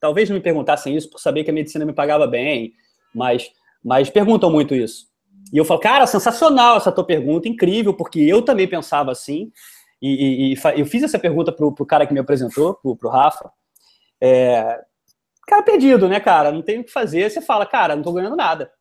talvez 0.00 0.28
não 0.28 0.36
me 0.36 0.42
perguntassem 0.42 0.96
isso 0.96 1.10
por 1.10 1.20
saber 1.20 1.44
que 1.44 1.50
a 1.50 1.54
medicina 1.54 1.84
me 1.84 1.92
pagava 1.92 2.26
bem, 2.26 2.72
mas, 3.14 3.50
mas 3.82 4.10
perguntam 4.10 4.50
muito 4.50 4.74
isso. 4.74 5.06
E 5.52 5.58
eu 5.58 5.64
falo, 5.64 5.80
cara, 5.80 6.06
sensacional 6.06 6.76
essa 6.76 6.90
tua 6.90 7.04
pergunta, 7.04 7.48
incrível, 7.48 7.94
porque 7.94 8.20
eu 8.20 8.42
também 8.42 8.66
pensava 8.66 9.12
assim, 9.12 9.52
e, 10.00 10.52
e, 10.52 10.54
e 10.54 10.80
eu 10.80 10.86
fiz 10.86 11.02
essa 11.02 11.18
pergunta 11.18 11.52
pro, 11.52 11.72
pro 11.72 11.86
cara 11.86 12.06
que 12.06 12.12
me 12.12 12.20
apresentou, 12.20 12.74
pro, 12.74 12.96
pro 12.96 13.08
Rafa, 13.08 13.50
é, 14.20 14.80
cara 15.46 15.62
perdido, 15.62 16.08
né, 16.08 16.20
cara? 16.20 16.50
Não 16.50 16.62
tem 16.62 16.80
o 16.80 16.84
que 16.84 16.92
fazer. 16.92 17.30
Você 17.30 17.40
fala, 17.40 17.66
cara, 17.66 17.94
não 17.94 18.02
tô 18.02 18.12
ganhando 18.12 18.36
nada. 18.36 18.72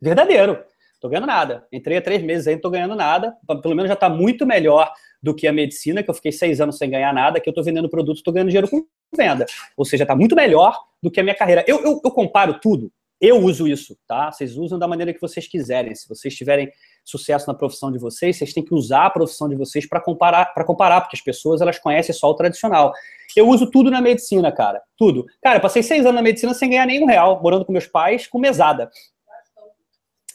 Verdadeiro. 0.00 0.62
Tô 1.00 1.08
ganhando 1.08 1.26
nada. 1.26 1.66
Entrei 1.72 1.98
há 1.98 2.02
três 2.02 2.22
meses 2.22 2.46
aí, 2.46 2.54
não 2.54 2.60
tô 2.60 2.70
ganhando 2.70 2.94
nada. 2.94 3.36
Pelo 3.62 3.74
menos 3.74 3.88
já 3.88 3.96
tá 3.96 4.08
muito 4.08 4.44
melhor 4.44 4.92
do 5.22 5.34
que 5.34 5.46
a 5.46 5.52
medicina, 5.52 6.02
que 6.02 6.10
eu 6.10 6.14
fiquei 6.14 6.32
seis 6.32 6.60
anos 6.60 6.78
sem 6.78 6.90
ganhar 6.90 7.12
nada, 7.12 7.40
que 7.40 7.48
eu 7.48 7.54
tô 7.54 7.62
vendendo 7.62 7.88
produto, 7.88 8.22
tô 8.22 8.32
ganhando 8.32 8.48
dinheiro 8.48 8.68
com 8.68 8.84
venda. 9.16 9.46
Ou 9.76 9.84
seja, 9.84 10.06
tá 10.06 10.14
muito 10.14 10.34
melhor 10.34 10.76
do 11.02 11.10
que 11.10 11.20
a 11.20 11.22
minha 11.22 11.34
carreira. 11.34 11.64
Eu, 11.66 11.80
eu, 11.84 12.00
eu 12.04 12.10
comparo 12.10 12.58
tudo. 12.60 12.92
Eu 13.20 13.38
uso 13.38 13.66
isso, 13.66 13.98
tá? 14.06 14.30
Vocês 14.30 14.56
usam 14.56 14.78
da 14.78 14.86
maneira 14.86 15.12
que 15.12 15.20
vocês 15.20 15.48
quiserem. 15.48 15.92
Se 15.92 16.08
vocês 16.08 16.36
tiverem 16.36 16.70
sucesso 17.04 17.48
na 17.48 17.54
profissão 17.54 17.90
de 17.90 17.98
vocês, 17.98 18.36
vocês 18.36 18.52
têm 18.52 18.64
que 18.64 18.72
usar 18.72 19.06
a 19.06 19.10
profissão 19.10 19.48
de 19.48 19.56
vocês 19.56 19.88
para 19.88 20.00
comparar, 20.00 20.54
para 20.54 20.64
comparar, 20.64 21.00
porque 21.00 21.16
as 21.16 21.20
pessoas 21.20 21.60
elas 21.60 21.80
conhecem 21.80 22.14
só 22.14 22.30
o 22.30 22.34
tradicional. 22.34 22.92
Eu 23.36 23.48
uso 23.48 23.68
tudo 23.70 23.90
na 23.90 24.00
medicina, 24.00 24.52
cara. 24.52 24.80
Tudo. 24.96 25.26
Cara, 25.42 25.58
passei 25.58 25.82
seis 25.82 26.02
anos 26.02 26.14
na 26.14 26.22
medicina 26.22 26.54
sem 26.54 26.70
ganhar 26.70 26.86
nenhum 26.86 27.06
real, 27.06 27.42
morando 27.42 27.64
com 27.64 27.72
meus 27.72 27.88
pais, 27.88 28.28
com 28.28 28.38
mesada. 28.38 28.88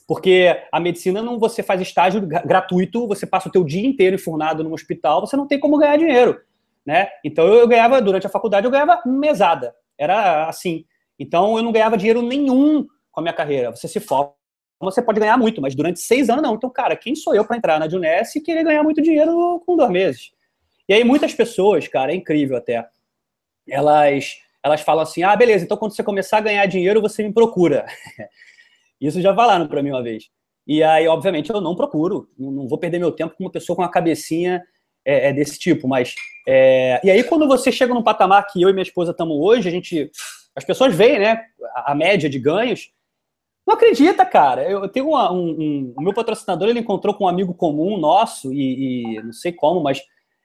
Porque 0.08 0.56
a 0.72 0.80
medicina 0.80 1.22
não 1.22 1.40
você 1.40 1.64
faz 1.64 1.80
estágio 1.82 2.22
gratuito, 2.22 3.08
você 3.08 3.26
passa 3.26 3.48
o 3.50 3.52
teu 3.52 3.64
dia 3.64 3.86
inteiro 3.86 4.16
enfurnado 4.16 4.64
no 4.64 4.74
hospital, 4.74 5.22
você 5.22 5.38
não 5.38 5.48
tem 5.48 5.60
como 5.60 5.78
ganhar 5.78 5.98
dinheiro, 5.98 6.42
né? 6.86 7.08
Então 7.24 7.48
eu, 7.48 7.68
ganhava 7.68 8.02
durante 8.02 8.28
a 8.28 8.30
faculdade 8.30 8.66
eu 8.66 8.72
ganhava 8.72 9.02
mesada, 9.06 9.74
era 9.98 10.48
assim. 10.48 10.86
Então 11.18 11.56
eu 11.58 11.64
não 11.64 11.72
ganhava 11.72 11.98
dinheiro 11.98 12.22
nenhum 12.22 12.86
com 13.12 13.20
a 13.20 13.24
minha 13.24 13.34
carreira. 13.34 13.72
Você 13.72 13.88
se 13.88 14.00
forma, 14.00 14.34
você 14.82 15.02
pode 15.02 15.20
ganhar 15.20 15.38
muito, 15.38 15.62
mas 15.62 15.74
durante 15.76 16.00
seis 16.02 16.30
anos 16.30 16.44
não. 16.44 16.56
Então, 16.56 16.70
cara, 16.70 16.96
quem 16.98 17.16
sou 17.16 17.34
eu 17.34 17.46
para 17.46 17.56
entrar 17.56 17.80
na 17.80 17.88
Juness 17.88 18.36
e 18.36 18.42
querer 18.42 18.64
ganhar 18.66 18.84
muito 18.84 19.02
dinheiro 19.02 19.62
com 19.66 19.78
dois 19.78 19.90
meses? 19.90 20.32
E 20.90 20.94
aí 20.94 21.04
muitas 21.06 21.34
pessoas, 21.34 21.88
cara, 21.88 22.12
é 22.12 22.16
incrível 22.16 22.58
até. 22.58 22.86
Elas 23.70 24.38
elas 24.64 24.82
falam 24.82 25.04
assim: 25.04 25.24
"Ah, 25.24 25.36
beleza, 25.36 25.64
então 25.66 25.78
quando 25.78 25.96
você 25.96 26.04
começar 26.04 26.38
a 26.40 26.42
ganhar 26.42 26.66
dinheiro, 26.66 27.02
você 27.02 27.24
me 27.24 27.34
procura". 27.34 27.86
Isso 29.06 29.22
já 29.22 29.36
falaram 29.36 29.68
para 29.68 29.84
mim 29.84 29.90
uma 29.90 30.02
vez. 30.02 30.30
E 30.66 30.82
aí, 30.82 31.08
obviamente, 31.08 31.50
eu 31.50 31.60
não 31.60 31.76
procuro, 31.76 32.30
não 32.40 32.68
vou 32.68 32.78
perder 32.78 33.00
meu 33.00 33.12
tempo 33.12 33.36
com 33.36 33.44
uma 33.44 33.52
pessoa 33.52 33.76
com 33.76 33.82
uma 33.82 33.92
cabecinha 33.92 34.64
é, 35.06 35.30
é 35.30 35.34
desse 35.34 35.60
tipo, 35.60 35.88
mas. 35.88 36.16
É, 36.48 37.02
e 37.04 37.12
aí, 37.12 37.24
quando 37.24 37.48
você 37.48 37.72
chega 37.72 37.94
num 37.94 38.04
patamar 38.04 38.48
que 38.48 38.62
eu 38.62 38.70
e 38.70 38.74
minha 38.74 38.84
esposa 38.84 39.12
estamos 39.12 39.38
hoje, 39.38 39.68
a 39.68 39.72
gente. 39.72 40.10
As 40.56 40.64
pessoas 40.64 40.96
veem, 40.96 41.20
né? 41.20 41.42
A, 41.76 41.94
média 41.94 42.30
de 42.30 42.40
ganhos. 42.40 42.92
Não 43.68 43.76
acredita, 43.76 44.26
cara. 44.26 44.64
Eu, 44.64 44.84
eu 44.84 44.90
tenho 44.90 45.10
uma, 45.10 45.32
um, 45.32 45.50
um, 45.50 45.94
O 45.98 46.02
meu 46.02 46.14
patrocinador 46.14 46.70
ele 46.70 46.80
encontrou 46.80 47.14
com 47.14 47.26
um 47.26 47.28
amigo 47.28 47.54
comum 47.54 47.98
nosso, 47.98 48.54
e, 48.54 49.16
e 49.16 49.24
não 49.24 49.34
sei 49.34 49.52
como, 49.52 49.82
mas 49.82 50.02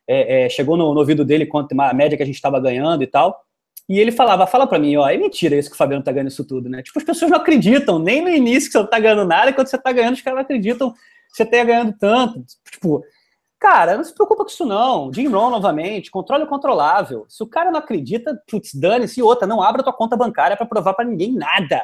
é, 0.08 0.46
é, 0.46 0.48
chegou 0.48 0.76
no, 0.76 0.94
no, 0.94 1.00
ouvido 1.00 1.24
dele 1.24 1.46
quanto 1.46 1.78
a 1.78 1.92
média 1.92 2.16
que 2.16 2.22
a 2.22 2.26
gente 2.26 2.36
estava 2.36 2.58
ganhando 2.58 3.02
e 3.02 3.06
tal. 3.06 3.38
E 3.88 3.98
ele 3.98 4.12
falava, 4.12 4.46
fala 4.46 4.66
para 4.66 4.78
mim, 4.78 4.96
ó, 4.96 5.08
é 5.08 5.16
mentira 5.16 5.56
isso 5.56 5.70
que 5.70 5.74
o 5.74 5.78
Fabiano 5.78 6.04
tá 6.04 6.12
ganhando 6.12 6.28
isso 6.28 6.44
tudo, 6.44 6.68
né? 6.68 6.82
Tipo, 6.82 6.98
as 6.98 7.04
pessoas 7.04 7.30
não 7.30 7.38
acreditam, 7.38 7.98
nem 7.98 8.20
no 8.20 8.28
início 8.28 8.68
que 8.68 8.72
você 8.72 8.78
não 8.78 8.86
tá 8.86 9.00
ganhando 9.00 9.24
nada, 9.24 9.50
e 9.50 9.54
quando 9.54 9.68
você 9.68 9.78
tá 9.78 9.90
ganhando, 9.90 10.14
os 10.14 10.20
caras 10.20 10.36
não 10.36 10.42
acreditam 10.42 10.92
que 10.92 10.98
você 11.32 11.46
tenha 11.46 11.64
ganhando 11.64 11.94
tanto. 11.98 12.44
Tipo, 12.70 13.02
cara, 13.58 13.96
não 13.96 14.04
se 14.04 14.14
preocupa 14.14 14.44
com 14.44 14.50
isso 14.50 14.66
não. 14.66 15.10
Jim 15.12 15.28
Rohn 15.28 15.50
novamente, 15.50 16.10
controle 16.10 16.44
o 16.44 16.46
controlável. 16.46 17.24
Se 17.30 17.42
o 17.42 17.46
cara 17.46 17.70
não 17.70 17.78
acredita, 17.78 18.38
putz, 18.50 18.74
dane-se 18.74 19.22
outra, 19.22 19.46
não 19.46 19.62
abra 19.62 19.82
tua 19.82 19.92
conta 19.92 20.16
bancária 20.16 20.56
para 20.56 20.66
provar 20.66 20.92
para 20.92 21.06
ninguém 21.06 21.32
nada. 21.32 21.82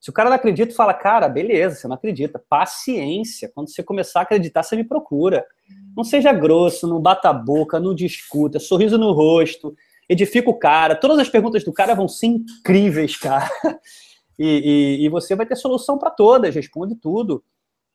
Se 0.00 0.10
o 0.10 0.12
cara 0.12 0.28
não 0.28 0.36
acredita, 0.36 0.74
fala, 0.74 0.92
cara, 0.92 1.28
beleza, 1.28 1.76
você 1.76 1.88
não 1.88 1.94
acredita. 1.94 2.42
Paciência. 2.46 3.50
Quando 3.54 3.70
você 3.70 3.82
começar 3.82 4.20
a 4.20 4.22
acreditar, 4.24 4.62
você 4.62 4.76
me 4.76 4.84
procura. 4.84 5.46
Não 5.96 6.04
seja 6.04 6.30
grosso, 6.30 6.86
não 6.86 7.00
bata 7.00 7.30
a 7.30 7.32
boca, 7.32 7.80
não 7.80 7.94
discuta, 7.94 8.58
sorriso 8.58 8.98
no 8.98 9.12
rosto, 9.12 9.74
edifica 10.08 10.50
o 10.50 10.58
cara. 10.58 10.94
Todas 10.94 11.18
as 11.18 11.28
perguntas 11.28 11.64
do 11.64 11.72
cara 11.72 11.94
vão 11.94 12.08
ser 12.08 12.26
incríveis, 12.26 13.16
cara. 13.16 13.50
E, 14.36 14.98
e, 15.00 15.04
e 15.04 15.08
você 15.08 15.36
vai 15.36 15.46
ter 15.46 15.54
solução 15.54 15.96
para 15.96 16.10
todas, 16.10 16.52
responde 16.52 16.96
tudo. 16.96 17.44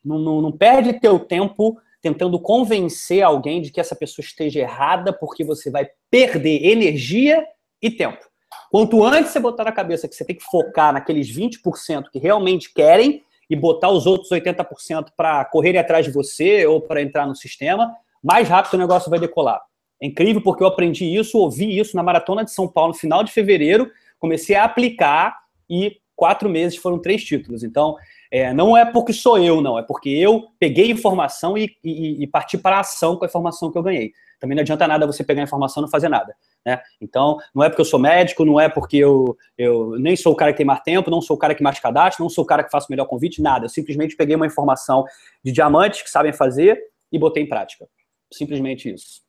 Não, 0.01 0.18
não, 0.18 0.41
não 0.41 0.51
perde 0.53 0.93
teu 0.93 1.20
tempo 1.20 1.78
tentando 2.01 2.39
convencer 2.39 3.22
alguém 3.22 3.62
de 3.62 3.72
que 3.72 3.80
essa 3.80 3.95
pessoa 3.95 4.24
esteja 4.24 4.62
errada, 4.62 5.12
porque 5.12 5.43
você 5.43 5.70
vai 5.70 5.89
perder 6.10 6.66
energia 6.66 7.45
e 7.82 7.91
tempo. 7.91 8.26
Quanto 8.72 9.03
antes 9.03 9.32
você 9.32 9.39
botar 9.39 9.66
na 9.66 9.72
cabeça 9.72 10.07
que 10.07 10.16
você 10.16 10.24
tem 10.24 10.36
que 10.36 10.43
focar 10.43 10.93
naqueles 10.93 11.30
20% 11.30 12.05
que 12.12 12.20
realmente 12.20 12.74
querem 12.74 13.24
e 13.49 13.55
botar 13.55 13.89
os 13.89 14.05
outros 14.05 14.30
80% 14.30 15.10
para 15.18 15.43
correrem 15.45 15.82
atrás 15.82 16.05
de 16.05 16.12
você 16.12 16.66
ou 16.66 16.80
para 16.80 17.01
entrar 17.01 17.28
no 17.28 17.36
sistema, 17.36 17.91
mais 18.24 18.47
rápido 18.47 18.76
o 18.76 18.78
negócio 18.78 19.10
vai 19.10 19.20
decolar. 19.20 19.62
É 20.02 20.08
incrível 20.08 20.41
porque 20.41 20.64
eu 20.64 20.68
aprendi 20.68 21.06
isso, 21.06 21.38
ouvi 21.38 21.78
isso 21.78 21.95
na 21.95 22.04
Maratona 22.04 22.43
de 22.43 22.52
São 22.52 22.68
Paulo 22.68 22.93
no 22.93 23.00
final 23.00 23.24
de 23.24 23.32
fevereiro, 23.32 23.91
comecei 24.18 24.56
a 24.56 24.64
aplicar 24.64 25.38
e 25.70 25.97
quatro 26.16 26.50
meses 26.50 26.78
foram 26.78 27.00
três 27.00 27.24
títulos. 27.24 27.64
Então, 27.64 27.95
é, 28.32 28.54
não 28.54 28.76
é 28.78 28.86
porque 28.86 29.14
sou 29.14 29.38
eu, 29.38 29.62
não, 29.62 29.80
é 29.80 29.82
porque 29.82 30.10
eu 30.10 30.47
peguei 30.60 30.91
informação 30.91 31.58
e, 31.58 31.76
e, 31.84 32.24
e 32.24 32.28
parti 32.28 32.58
para 32.58 32.78
a 32.78 32.80
ação 32.82 33.16
com 33.16 33.26
a 33.26 33.28
informação 33.28 33.72
que 33.72 33.78
eu 33.78 33.84
ganhei. 33.84 34.12
Também 34.39 34.56
não 34.56 34.62
adianta 34.62 34.88
nada 34.88 35.06
você 35.06 35.24
pegar 35.24 35.41
informação 35.41 35.82
e 35.82 35.84
não 35.84 35.89
fazer 35.89 36.08
nada. 36.08 36.36
Né? 36.66 36.80
Então, 37.02 37.38
não 37.54 37.64
é 37.64 37.70
porque 37.70 37.82
eu 37.82 37.86
sou 37.86 38.00
médico, 38.00 38.45
não 38.45 38.60
é 38.60 38.70
porque 38.70 38.97
eu, 38.97 39.38
eu 39.58 39.97
nem 40.00 40.16
sou 40.16 40.34
o 40.34 40.36
cara 40.36 40.52
que 40.52 40.58
tem 40.58 40.66
mais 40.66 40.82
tempo, 40.82 41.12
não 41.12 41.22
sou 41.22 41.36
o 41.36 41.39
cara 41.39 41.56
que 41.56 41.64
mais 41.64 41.80
cadastro, 41.80 42.24
não 42.24 42.30
sou 42.30 42.43
o 42.43 42.47
cara 42.47 42.64
que 42.64 42.72
faço 42.72 42.88
o 42.88 42.91
melhor 42.91 43.06
convite, 43.06 43.41
nada. 43.41 43.66
Eu 43.66 43.70
simplesmente 43.70 44.16
peguei 44.16 44.36
uma 44.36 44.45
informação 44.45 45.06
de 45.43 45.52
diamantes 45.52 46.02
que 46.02 46.10
sabem 46.10 46.32
fazer 46.32 46.80
e 47.12 47.20
botei 47.20 47.43
em 47.43 47.50
prática. 47.50 47.88
Simplesmente 48.32 48.93
isso. 48.93 49.28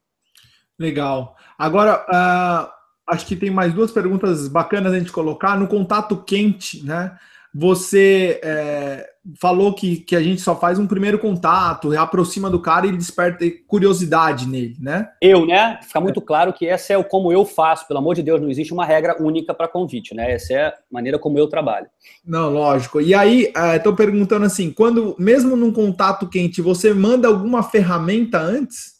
Legal. 0.80 1.36
Agora, 1.58 2.06
uh, 2.08 2.70
acho 3.06 3.26
que 3.26 3.36
tem 3.36 3.50
mais 3.50 3.74
duas 3.74 3.92
perguntas 3.92 4.48
bacanas 4.48 4.94
a 4.94 4.98
gente 4.98 5.12
colocar. 5.12 5.58
No 5.58 5.68
contato 5.68 6.16
quente, 6.16 6.82
né? 6.86 7.18
Você 7.52 8.40
é, 8.44 9.10
falou 9.40 9.74
que, 9.74 9.96
que 9.96 10.14
a 10.14 10.22
gente 10.22 10.40
só 10.40 10.54
faz 10.54 10.78
um 10.78 10.86
primeiro 10.86 11.18
contato, 11.18 11.92
aproxima 11.98 12.48
do 12.48 12.62
cara 12.62 12.86
e 12.86 12.96
desperta 12.96 13.44
curiosidade 13.66 14.46
nele, 14.46 14.76
né? 14.80 15.08
Eu, 15.20 15.44
né? 15.44 15.80
Fica 15.82 16.00
muito 16.00 16.20
claro 16.20 16.52
que 16.52 16.66
essa 16.66 16.92
é 16.92 16.96
o 16.96 17.02
como 17.02 17.32
eu 17.32 17.44
faço. 17.44 17.88
Pelo 17.88 17.98
amor 17.98 18.14
de 18.14 18.22
Deus, 18.22 18.40
não 18.40 18.48
existe 18.48 18.72
uma 18.72 18.86
regra 18.86 19.20
única 19.20 19.52
para 19.52 19.66
convite, 19.66 20.14
né? 20.14 20.32
Essa 20.32 20.52
é 20.52 20.66
a 20.66 20.74
maneira 20.90 21.18
como 21.18 21.38
eu 21.38 21.48
trabalho. 21.48 21.88
Não, 22.24 22.50
lógico. 22.50 23.00
E 23.00 23.12
aí, 23.14 23.52
estou 23.74 23.92
é, 23.92 23.96
perguntando 23.96 24.46
assim, 24.46 24.70
quando, 24.70 25.16
mesmo 25.18 25.56
num 25.56 25.72
contato 25.72 26.28
quente, 26.28 26.62
você 26.62 26.94
manda 26.94 27.26
alguma 27.26 27.64
ferramenta 27.64 28.38
antes? 28.38 28.99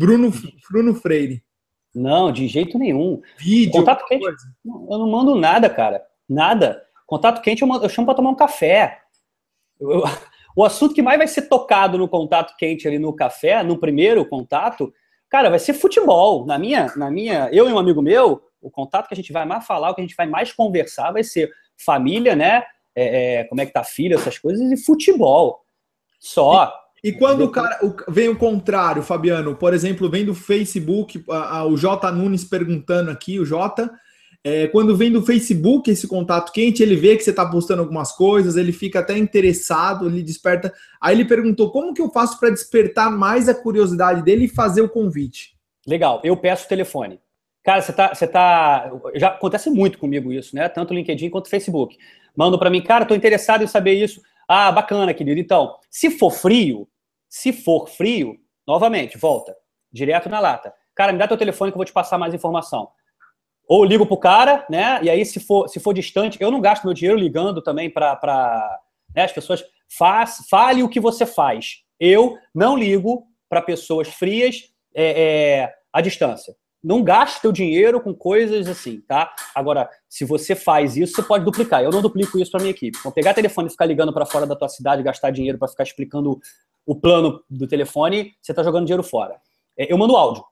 Bruno, 0.00 0.32
Bruno 0.70 0.94
Freire. 0.94 1.44
Não, 1.94 2.32
de 2.32 2.48
jeito 2.48 2.78
nenhum. 2.78 3.20
Vídeo, 3.36 3.72
contato 3.72 4.06
quente, 4.06 4.22
coisa. 4.22 4.38
eu 4.64 4.98
não 4.98 5.10
mando 5.10 5.34
nada, 5.34 5.68
cara. 5.68 6.02
Nada. 6.26 6.82
Contato 7.06 7.42
quente 7.42 7.60
eu, 7.60 7.68
eu 7.68 7.88
chamo 7.90 8.06
para 8.06 8.14
tomar 8.14 8.30
um 8.30 8.34
café. 8.34 9.02
Eu, 9.78 10.02
o 10.56 10.64
assunto 10.64 10.94
que 10.94 11.02
mais 11.02 11.18
vai 11.18 11.28
ser 11.28 11.42
tocado 11.42 11.98
no 11.98 12.08
contato 12.08 12.56
quente 12.56 12.88
ali 12.88 12.98
no 12.98 13.12
café, 13.12 13.62
no 13.62 13.76
primeiro 13.76 14.24
contato, 14.24 14.90
cara, 15.28 15.50
vai 15.50 15.58
ser 15.58 15.74
futebol. 15.74 16.46
Na 16.46 16.58
minha, 16.58 16.90
na 16.96 17.10
minha, 17.10 17.50
eu 17.52 17.68
e 17.68 17.72
um 17.72 17.78
amigo 17.78 18.00
meu, 18.00 18.42
o 18.62 18.70
contato 18.70 19.06
que 19.06 19.14
a 19.14 19.16
gente 19.16 19.34
vai 19.34 19.44
mais 19.44 19.66
falar, 19.66 19.90
o 19.90 19.94
que 19.94 20.00
a 20.00 20.04
gente 20.04 20.16
vai 20.16 20.26
mais 20.26 20.50
conversar 20.50 21.12
vai 21.12 21.22
ser 21.22 21.50
família, 21.76 22.34
né? 22.34 22.62
É, 22.94 23.34
é, 23.40 23.44
como 23.44 23.60
é 23.60 23.66
que 23.66 23.72
tá 23.72 23.80
a 23.80 23.84
filha, 23.84 24.14
essas 24.14 24.38
coisas, 24.38 24.72
e 24.72 24.82
futebol. 24.82 25.60
Só. 26.18 26.72
E, 27.02 27.12
quando 27.12 27.44
o 27.44 27.50
cara 27.50 27.78
o, 27.82 27.94
vem 28.10 28.28
o 28.28 28.36
contrário, 28.36 29.02
Fabiano, 29.02 29.56
por 29.56 29.72
exemplo, 29.72 30.10
vem 30.10 30.24
do 30.24 30.34
Facebook, 30.34 31.24
a, 31.30 31.58
a, 31.58 31.64
o 31.64 31.76
J 31.76 32.10
Nunes 32.12 32.44
perguntando 32.44 33.10
aqui, 33.10 33.38
o 33.38 33.44
J, 33.44 33.90
é, 34.42 34.68
quando 34.68 34.96
vem 34.96 35.12
do 35.12 35.22
Facebook 35.22 35.90
esse 35.90 36.08
contato 36.08 36.52
quente, 36.52 36.82
ele 36.82 36.96
vê 36.96 37.16
que 37.16 37.22
você 37.22 37.30
está 37.30 37.44
postando 37.44 37.82
algumas 37.82 38.12
coisas, 38.12 38.56
ele 38.56 38.72
fica 38.72 39.00
até 39.00 39.16
interessado, 39.16 40.06
ele 40.06 40.22
desperta. 40.22 40.72
Aí 41.00 41.14
ele 41.14 41.26
perguntou 41.26 41.70
como 41.70 41.92
que 41.92 42.00
eu 42.00 42.10
faço 42.10 42.38
para 42.40 42.50
despertar 42.50 43.10
mais 43.10 43.48
a 43.48 43.54
curiosidade 43.54 44.22
dele 44.22 44.46
e 44.46 44.48
fazer 44.48 44.80
o 44.80 44.88
convite. 44.88 45.54
Legal, 45.86 46.20
eu 46.24 46.36
peço 46.36 46.64
o 46.64 46.68
telefone. 46.68 47.20
Cara, 47.62 47.82
você 47.82 47.92
tá, 47.92 48.14
você 48.14 48.26
tá. 48.26 48.90
Já 49.14 49.28
acontece 49.28 49.68
muito 49.68 49.98
comigo 49.98 50.32
isso, 50.32 50.56
né? 50.56 50.68
Tanto 50.68 50.94
LinkedIn 50.94 51.28
quanto 51.28 51.50
Facebook. 51.50 51.98
Mando 52.34 52.58
para 52.58 52.70
mim, 52.70 52.80
cara, 52.80 53.02
estou 53.02 53.16
interessado 53.16 53.62
em 53.62 53.66
saber 53.66 53.92
isso. 53.92 54.22
Ah, 54.52 54.72
bacana, 54.72 55.14
querido. 55.14 55.38
Então, 55.38 55.76
se 55.88 56.10
for 56.10 56.32
frio, 56.32 56.88
se 57.28 57.52
for 57.52 57.88
frio, 57.88 58.36
novamente, 58.66 59.16
volta. 59.16 59.54
Direto 59.92 60.28
na 60.28 60.40
lata. 60.40 60.74
Cara, 60.92 61.12
me 61.12 61.20
dá 61.20 61.28
teu 61.28 61.36
telefone 61.36 61.70
que 61.70 61.76
eu 61.76 61.78
vou 61.78 61.84
te 61.84 61.92
passar 61.92 62.18
mais 62.18 62.34
informação. 62.34 62.90
Ou 63.68 63.84
ligo 63.84 64.04
pro 64.04 64.16
cara, 64.16 64.66
né? 64.68 64.98
E 65.04 65.08
aí, 65.08 65.24
se 65.24 65.38
for, 65.38 65.68
se 65.68 65.78
for 65.78 65.94
distante, 65.94 66.36
eu 66.40 66.50
não 66.50 66.60
gasto 66.60 66.82
meu 66.82 66.92
dinheiro 66.92 67.16
ligando 67.16 67.62
também 67.62 67.88
para 67.88 68.80
né, 69.14 69.22
as 69.22 69.32
pessoas. 69.32 69.62
Faz, 69.88 70.38
fale 70.50 70.82
o 70.82 70.88
que 70.88 70.98
você 70.98 71.24
faz. 71.24 71.84
Eu 72.00 72.36
não 72.52 72.76
ligo 72.76 73.28
para 73.48 73.62
pessoas 73.62 74.08
frias 74.08 74.64
é, 74.92 75.22
é, 75.62 75.74
à 75.92 76.00
distância. 76.00 76.56
Não 76.82 77.02
gaste 77.02 77.42
teu 77.42 77.52
dinheiro 77.52 78.00
com 78.00 78.14
coisas 78.14 78.66
assim, 78.66 79.00
tá? 79.02 79.34
Agora, 79.54 79.88
se 80.08 80.24
você 80.24 80.54
faz 80.54 80.96
isso, 80.96 81.14
você 81.14 81.22
pode 81.22 81.44
duplicar. 81.44 81.82
Eu 81.82 81.90
não 81.90 82.00
duplico 82.00 82.38
isso 82.38 82.50
para 82.50 82.60
minha 82.60 82.70
equipe. 82.70 82.96
Então, 82.98 83.12
pegar 83.12 83.34
telefone 83.34 83.68
e 83.68 83.70
ficar 83.70 83.84
ligando 83.84 84.12
para 84.12 84.24
fora 84.24 84.46
da 84.46 84.56
tua 84.56 84.68
cidade, 84.68 85.02
gastar 85.02 85.30
dinheiro 85.30 85.58
para 85.58 85.68
ficar 85.68 85.84
explicando 85.84 86.40
o 86.86 86.96
plano 86.96 87.42
do 87.48 87.66
telefone, 87.66 88.34
você 88.40 88.52
está 88.52 88.62
jogando 88.62 88.86
dinheiro 88.86 89.02
fora. 89.02 89.36
É, 89.76 89.92
eu 89.92 89.98
mando 89.98 90.16
áudio. 90.16 90.42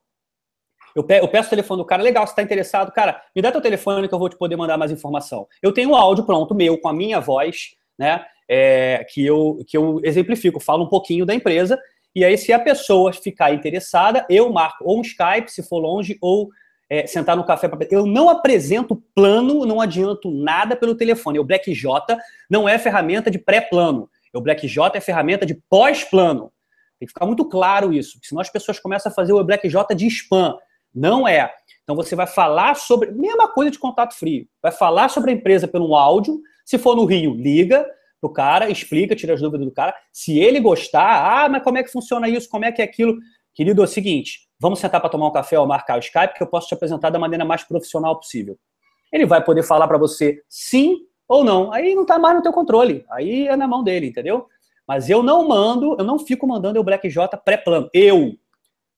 Eu, 0.94 1.04
peço 1.04 1.46
o 1.46 1.50
telefone 1.50 1.82
do 1.82 1.86
cara, 1.86 2.02
legal, 2.02 2.26
você 2.26 2.32
está 2.32 2.42
interessado, 2.42 2.90
cara, 2.90 3.22
me 3.34 3.40
dá 3.40 3.52
teu 3.52 3.60
telefone 3.60 4.08
que 4.08 4.14
eu 4.14 4.18
vou 4.18 4.28
te 4.28 4.36
poder 4.36 4.56
mandar 4.56 4.76
mais 4.76 4.90
informação. 4.90 5.46
Eu 5.62 5.72
tenho 5.72 5.90
um 5.90 5.94
áudio 5.94 6.24
pronto 6.24 6.54
meu, 6.54 6.76
com 6.78 6.88
a 6.88 6.92
minha 6.92 7.20
voz, 7.20 7.76
né? 7.96 8.24
É, 8.48 9.06
que, 9.10 9.24
eu, 9.24 9.62
que 9.66 9.76
eu 9.76 10.00
exemplifico, 10.02 10.58
falo 10.58 10.84
um 10.84 10.88
pouquinho 10.88 11.26
da 11.26 11.34
empresa, 11.34 11.78
e 12.14 12.24
aí, 12.24 12.36
se 12.36 12.52
a 12.52 12.58
pessoa 12.58 13.12
ficar 13.12 13.52
interessada, 13.52 14.26
eu 14.28 14.50
marco 14.52 14.84
ou 14.84 14.98
um 14.98 15.02
Skype, 15.02 15.50
se 15.50 15.62
for 15.62 15.78
longe, 15.78 16.18
ou 16.20 16.48
é, 16.90 17.06
sentar 17.06 17.36
no 17.36 17.44
café. 17.44 17.70
Eu 17.90 18.06
não 18.06 18.28
apresento 18.28 18.96
plano, 19.14 19.66
não 19.66 19.80
adianto 19.80 20.30
nada 20.30 20.74
pelo 20.74 20.94
telefone. 20.94 21.38
O 21.38 21.44
Black 21.44 21.72
J 21.74 22.18
não 22.48 22.68
é 22.68 22.78
ferramenta 22.78 23.30
de 23.30 23.38
pré-plano. 23.38 24.08
O 24.34 24.40
Black 24.40 24.66
J 24.66 24.96
é 24.96 25.00
ferramenta 25.00 25.44
de 25.44 25.54
pós-plano. 25.54 26.52
Tem 26.98 27.06
que 27.06 27.12
ficar 27.12 27.26
muito 27.26 27.44
claro 27.44 27.92
isso, 27.92 28.18
senão 28.22 28.40
as 28.40 28.50
pessoas 28.50 28.80
começam 28.80 29.12
a 29.12 29.14
fazer 29.14 29.32
o 29.32 29.44
Black 29.44 29.68
J 29.68 29.94
de 29.94 30.06
spam. 30.06 30.56
Não 30.94 31.28
é. 31.28 31.52
Então 31.82 31.94
você 31.94 32.16
vai 32.16 32.26
falar 32.26 32.74
sobre. 32.74 33.10
Mesma 33.12 33.48
coisa 33.48 33.70
de 33.70 33.78
contato 33.78 34.14
frio. 34.14 34.46
Vai 34.62 34.72
falar 34.72 35.08
sobre 35.08 35.30
a 35.30 35.34
empresa 35.34 35.68
pelo 35.68 35.94
áudio. 35.94 36.40
Se 36.64 36.76
for 36.76 36.96
no 36.96 37.04
Rio, 37.04 37.34
liga 37.34 37.86
pro 38.20 38.32
cara, 38.32 38.70
explica, 38.70 39.14
tira 39.14 39.34
as 39.34 39.40
dúvidas 39.40 39.66
do 39.66 39.72
cara. 39.72 39.94
Se 40.12 40.38
ele 40.38 40.60
gostar, 40.60 41.44
ah, 41.44 41.48
mas 41.48 41.62
como 41.62 41.78
é 41.78 41.82
que 41.82 41.90
funciona 41.90 42.28
isso? 42.28 42.48
Como 42.48 42.64
é 42.64 42.72
que 42.72 42.82
é 42.82 42.84
aquilo? 42.84 43.16
Querido, 43.54 43.82
é 43.82 43.84
o 43.84 43.88
seguinte: 43.88 44.48
vamos 44.60 44.78
sentar 44.78 45.00
para 45.00 45.10
tomar 45.10 45.28
um 45.28 45.32
café 45.32 45.58
ou 45.58 45.66
marcar 45.66 45.96
o 45.96 46.00
Skype, 46.00 46.34
que 46.34 46.42
eu 46.42 46.46
posso 46.46 46.68
te 46.68 46.74
apresentar 46.74 47.10
da 47.10 47.18
maneira 47.18 47.44
mais 47.44 47.64
profissional 47.64 48.16
possível. 48.16 48.58
Ele 49.12 49.26
vai 49.26 49.42
poder 49.42 49.62
falar 49.62 49.88
para 49.88 49.98
você 49.98 50.42
sim 50.48 50.98
ou 51.26 51.44
não. 51.44 51.72
Aí 51.72 51.94
não 51.94 52.02
está 52.02 52.18
mais 52.18 52.36
no 52.36 52.42
teu 52.42 52.52
controle. 52.52 53.04
Aí 53.10 53.48
é 53.48 53.56
na 53.56 53.66
mão 53.66 53.82
dele, 53.82 54.06
entendeu? 54.06 54.46
Mas 54.86 55.10
eu 55.10 55.22
não 55.22 55.46
mando, 55.46 55.96
eu 55.98 56.04
não 56.04 56.18
fico 56.18 56.46
mandando 56.46 56.80
o 56.80 56.84
Black 56.84 57.08
J 57.10 57.36
pré-plano. 57.36 57.88
Eu 57.92 58.34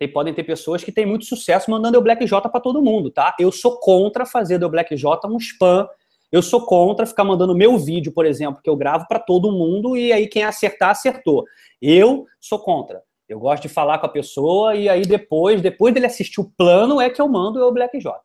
tem, 0.01 0.09
podem 0.09 0.33
ter 0.33 0.45
pessoas 0.45 0.83
que 0.83 0.91
têm 0.91 1.05
muito 1.05 1.27
sucesso 1.27 1.71
mandando 1.71 1.99
o 1.99 2.01
Black 2.01 2.27
J 2.27 2.49
para 2.49 2.61
todo 2.61 2.81
mundo, 2.81 3.11
tá? 3.11 3.37
Eu 3.39 3.53
sou 3.53 3.79
contra 3.79 4.25
fazer 4.25 4.57
do 4.57 4.67
Black 4.67 4.97
J 4.97 5.29
um 5.29 5.37
spam. 5.37 5.87
Eu 6.31 6.43
sou 6.43 6.65
contra 6.65 7.07
ficar 7.07 7.25
mandando 7.25 7.55
meu 7.57 7.77
vídeo, 7.79 8.13
por 8.13 8.25
exemplo, 8.25 8.61
que 8.63 8.71
eu 8.71 8.77
gravo 8.77 9.07
para 9.09 9.19
todo 9.19 9.51
mundo 9.51 9.97
e 9.97 10.13
aí 10.13 10.29
quem 10.29 10.45
acertar, 10.45 10.91
acertou. 10.91 11.45
Eu 11.81 12.27
sou 12.41 12.59
contra. 12.59 13.03
Eu 13.29 13.39
gosto 13.39 13.63
de 13.63 13.69
falar 13.69 13.99
com 13.99 14.07
a 14.07 14.11
pessoa 14.11 14.75
e 14.75 14.89
aí 14.89 15.03
depois, 15.03 15.61
depois 15.61 15.95
dele 15.95 16.07
assistir 16.07 16.41
o 16.41 16.51
plano, 16.57 17.01
é 17.01 17.09
que 17.11 17.21
eu 17.21 17.29
mando 17.29 17.61
o 17.61 17.73
Black 17.73 17.99
J. 18.01 18.21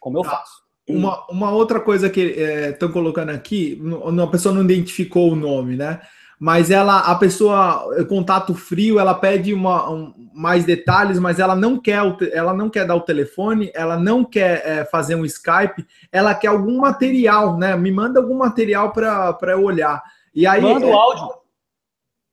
Como 0.00 0.18
eu 0.18 0.22
tá. 0.22 0.30
faço. 0.30 0.60
Uma, 0.88 1.24
uma 1.30 1.52
outra 1.52 1.80
coisa 1.80 2.10
que 2.10 2.20
estão 2.20 2.88
é, 2.88 2.92
colocando 2.92 3.30
aqui, 3.30 3.80
a 4.20 4.26
pessoa 4.26 4.52
não 4.52 4.64
identificou 4.64 5.30
o 5.30 5.36
nome, 5.36 5.76
né? 5.76 6.00
Mas 6.40 6.70
ela, 6.70 7.00
a 7.00 7.14
pessoa, 7.16 7.86
contato 8.08 8.54
frio, 8.54 8.98
ela 8.98 9.12
pede 9.12 9.52
uma, 9.52 9.90
um, 9.90 10.14
mais 10.32 10.64
detalhes, 10.64 11.18
mas 11.18 11.38
ela 11.38 11.54
não 11.54 11.78
quer, 11.78 12.00
ela 12.32 12.54
não 12.54 12.70
quer 12.70 12.86
dar 12.86 12.94
o 12.94 13.02
telefone, 13.02 13.70
ela 13.74 13.98
não 13.98 14.24
quer 14.24 14.62
é, 14.64 14.84
fazer 14.86 15.16
um 15.16 15.26
Skype, 15.26 15.86
ela 16.10 16.34
quer 16.34 16.48
algum 16.48 16.78
material, 16.78 17.58
né? 17.58 17.76
Me 17.76 17.92
manda 17.92 18.18
algum 18.18 18.38
material 18.38 18.90
para 18.90 19.36
eu 19.48 19.62
olhar. 19.62 20.02
E 20.34 20.46
aí, 20.46 20.62
Manda 20.62 20.86
o 20.86 20.88
é, 20.88 20.92
áudio. 20.94 21.28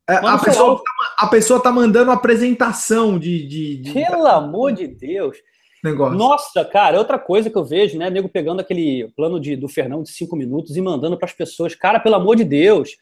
É, 0.10 0.16
a, 0.16 0.38
pessoa, 0.38 0.78
tá, 0.78 1.16
a 1.18 1.28
pessoa 1.28 1.60
tá 1.62 1.70
mandando 1.70 2.10
apresentação 2.10 3.20
de. 3.20 3.46
de, 3.46 3.78
de... 3.78 3.92
Pelo 3.92 4.26
amor 4.26 4.72
de 4.72 4.88
Deus. 4.88 5.36
Negócio. 5.84 6.18
Nossa, 6.18 6.64
cara, 6.64 6.98
outra 6.98 7.20
coisa 7.20 7.50
que 7.50 7.58
eu 7.58 7.66
vejo, 7.66 7.98
né? 7.98 8.10
Nego 8.10 8.30
pegando 8.30 8.62
aquele 8.62 9.12
plano 9.18 9.38
de, 9.38 9.58
do 9.58 9.68
Fernão 9.68 10.02
de 10.02 10.12
cinco 10.12 10.38
minutos 10.38 10.78
e 10.78 10.82
mandando 10.82 11.18
para 11.18 11.26
as 11.26 11.34
pessoas. 11.34 11.76
Cara, 11.76 12.00
pelo 12.00 12.16
amor 12.16 12.38
de 12.38 12.46
Deus. 12.46 12.96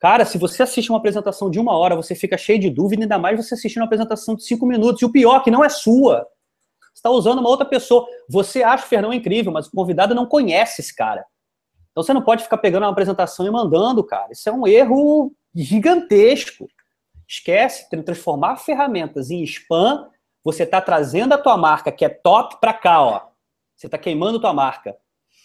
Cara, 0.00 0.24
se 0.24 0.38
você 0.38 0.62
assiste 0.62 0.90
uma 0.90 0.98
apresentação 0.98 1.50
de 1.50 1.58
uma 1.58 1.76
hora, 1.76 1.96
você 1.96 2.14
fica 2.14 2.38
cheio 2.38 2.58
de 2.58 2.70
dúvida, 2.70 3.02
ainda 3.02 3.18
mais 3.18 3.36
você 3.36 3.54
assistir 3.54 3.80
uma 3.80 3.86
apresentação 3.86 4.36
de 4.36 4.44
cinco 4.44 4.64
minutos. 4.64 5.02
E 5.02 5.04
o 5.04 5.10
pior, 5.10 5.42
que 5.42 5.50
não 5.50 5.64
é 5.64 5.68
sua. 5.68 6.26
Você 6.80 7.00
está 7.00 7.10
usando 7.10 7.40
uma 7.40 7.48
outra 7.48 7.66
pessoa. 7.66 8.06
Você 8.28 8.62
acha 8.62 8.84
o 8.84 8.88
Fernão 8.88 9.12
incrível, 9.12 9.50
mas 9.50 9.66
o 9.66 9.70
convidado 9.72 10.14
não 10.14 10.26
conhece 10.26 10.80
esse 10.80 10.94
cara. 10.94 11.24
Então 11.90 12.02
você 12.04 12.12
não 12.12 12.22
pode 12.22 12.44
ficar 12.44 12.58
pegando 12.58 12.84
uma 12.84 12.92
apresentação 12.92 13.44
e 13.44 13.50
mandando, 13.50 14.04
cara. 14.04 14.28
Isso 14.30 14.48
é 14.48 14.52
um 14.52 14.66
erro 14.66 15.32
gigantesco. 15.54 16.68
Esquece, 17.26 17.88
transformar 18.04 18.56
ferramentas 18.56 19.30
em 19.30 19.42
spam, 19.42 20.08
você 20.44 20.62
está 20.62 20.80
trazendo 20.80 21.34
a 21.34 21.38
tua 21.38 21.56
marca, 21.56 21.92
que 21.92 22.04
é 22.04 22.08
top, 22.08 22.60
para 22.60 22.72
cá, 22.72 23.02
ó. 23.02 23.28
Você 23.76 23.86
está 23.86 23.98
queimando 23.98 24.40
tua 24.40 24.52
marca. 24.52 24.96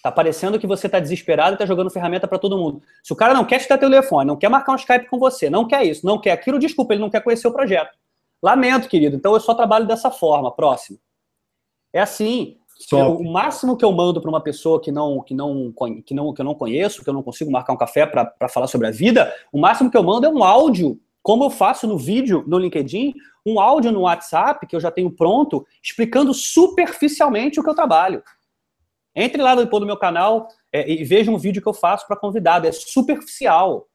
Tá 0.03 0.11
parecendo 0.11 0.59
que 0.59 0.67
você 0.67 0.89
tá 0.89 0.99
desesperado 0.99 1.55
e 1.55 1.57
tá 1.57 1.65
jogando 1.65 1.89
ferramenta 1.89 2.27
para 2.27 2.37
todo 2.37 2.57
mundo. 2.57 2.81
Se 3.01 3.13
o 3.13 3.15
cara 3.15 3.33
não 3.33 3.45
quer 3.45 3.59
te 3.59 3.69
dar 3.69 3.77
telefone, 3.77 4.27
não 4.27 4.35
quer 4.35 4.49
marcar 4.49 4.73
um 4.73 4.75
Skype 4.75 5.07
com 5.07 5.17
você, 5.17 5.49
não 5.49 5.65
quer 5.65 5.85
isso, 5.85 6.05
não 6.05 6.19
quer 6.19 6.31
aquilo, 6.31 6.59
desculpa, 6.59 6.93
ele 6.93 7.01
não 7.01 7.09
quer 7.09 7.23
conhecer 7.23 7.47
o 7.47 7.53
projeto. 7.53 7.97
Lamento, 8.41 8.89
querido. 8.89 9.15
Então 9.15 9.33
eu 9.33 9.39
só 9.39 9.53
trabalho 9.55 9.87
dessa 9.87 10.11
forma. 10.11 10.51
Próximo. 10.51 10.99
É 11.93 12.01
assim. 12.01 12.57
Eu, 12.91 13.15
o 13.15 13.31
máximo 13.31 13.77
que 13.77 13.85
eu 13.85 13.93
mando 13.93 14.19
para 14.19 14.29
uma 14.29 14.41
pessoa 14.41 14.81
que 14.81 14.91
não, 14.91 15.21
que, 15.21 15.33
não, 15.33 15.71
que, 16.05 16.13
não, 16.13 16.33
que 16.33 16.41
eu 16.41 16.45
não 16.45 16.53
conheço, 16.53 17.01
que 17.01 17.09
eu 17.09 17.13
não 17.13 17.23
consigo 17.23 17.49
marcar 17.49 17.71
um 17.71 17.77
café 17.77 18.05
para 18.05 18.49
falar 18.49 18.67
sobre 18.67 18.87
a 18.87 18.91
vida, 18.91 19.33
o 19.53 19.57
máximo 19.57 19.89
que 19.89 19.95
eu 19.95 20.03
mando 20.03 20.25
é 20.25 20.29
um 20.29 20.43
áudio, 20.43 20.99
como 21.21 21.45
eu 21.45 21.49
faço 21.49 21.87
no 21.87 21.97
vídeo 21.97 22.43
no 22.45 22.59
LinkedIn, 22.59 23.13
um 23.45 23.57
áudio 23.57 23.89
no 23.89 24.01
WhatsApp 24.01 24.67
que 24.67 24.75
eu 24.75 24.81
já 24.81 24.91
tenho 24.91 25.09
pronto, 25.09 25.65
explicando 25.81 26.33
superficialmente 26.33 27.57
o 27.57 27.63
que 27.63 27.69
eu 27.69 27.75
trabalho. 27.75 28.21
Entre 29.15 29.41
lá 29.41 29.55
depois 29.55 29.79
do 29.79 29.85
meu 29.85 29.97
canal 29.97 30.47
é, 30.71 30.89
e 30.89 31.03
veja 31.03 31.31
um 31.31 31.37
vídeo 31.37 31.61
que 31.61 31.67
eu 31.67 31.73
faço 31.73 32.07
para 32.07 32.17
convidado. 32.17 32.67
É 32.67 32.71
superficial. 32.71 33.87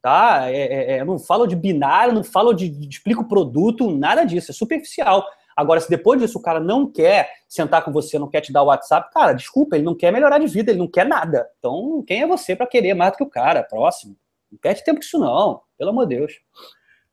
Tá? 0.00 0.50
É, 0.50 0.56
é, 0.56 0.96
é, 0.98 1.04
não 1.04 1.18
falo 1.18 1.46
de 1.46 1.54
binário, 1.54 2.12
não 2.12 2.24
falo 2.24 2.52
de, 2.52 2.68
de 2.68 2.88
explico 2.88 3.22
o 3.22 3.28
produto, 3.28 3.90
nada 3.90 4.24
disso. 4.24 4.50
É 4.50 4.54
superficial. 4.54 5.24
Agora, 5.56 5.80
se 5.80 5.88
depois 5.88 6.20
disso 6.20 6.38
o 6.38 6.42
cara 6.42 6.58
não 6.58 6.90
quer 6.90 7.30
sentar 7.48 7.84
com 7.84 7.92
você, 7.92 8.18
não 8.18 8.28
quer 8.28 8.40
te 8.40 8.52
dar 8.52 8.62
o 8.62 8.66
WhatsApp, 8.66 9.12
cara, 9.12 9.32
desculpa, 9.32 9.76
ele 9.76 9.84
não 9.84 9.94
quer 9.94 10.12
melhorar 10.12 10.38
de 10.38 10.46
vida, 10.46 10.70
ele 10.70 10.78
não 10.78 10.88
quer 10.88 11.06
nada. 11.06 11.48
Então, 11.58 12.02
quem 12.06 12.22
é 12.22 12.26
você 12.26 12.56
para 12.56 12.66
querer 12.66 12.94
mais 12.94 13.12
do 13.12 13.18
que 13.18 13.24
o 13.24 13.30
cara? 13.30 13.62
Próximo. 13.62 14.16
Não 14.50 14.58
perde 14.58 14.84
tempo 14.84 14.98
com 14.98 15.04
isso, 15.04 15.18
não. 15.18 15.60
Pelo 15.78 15.90
amor 15.90 16.06
de 16.06 16.16
Deus. 16.16 16.32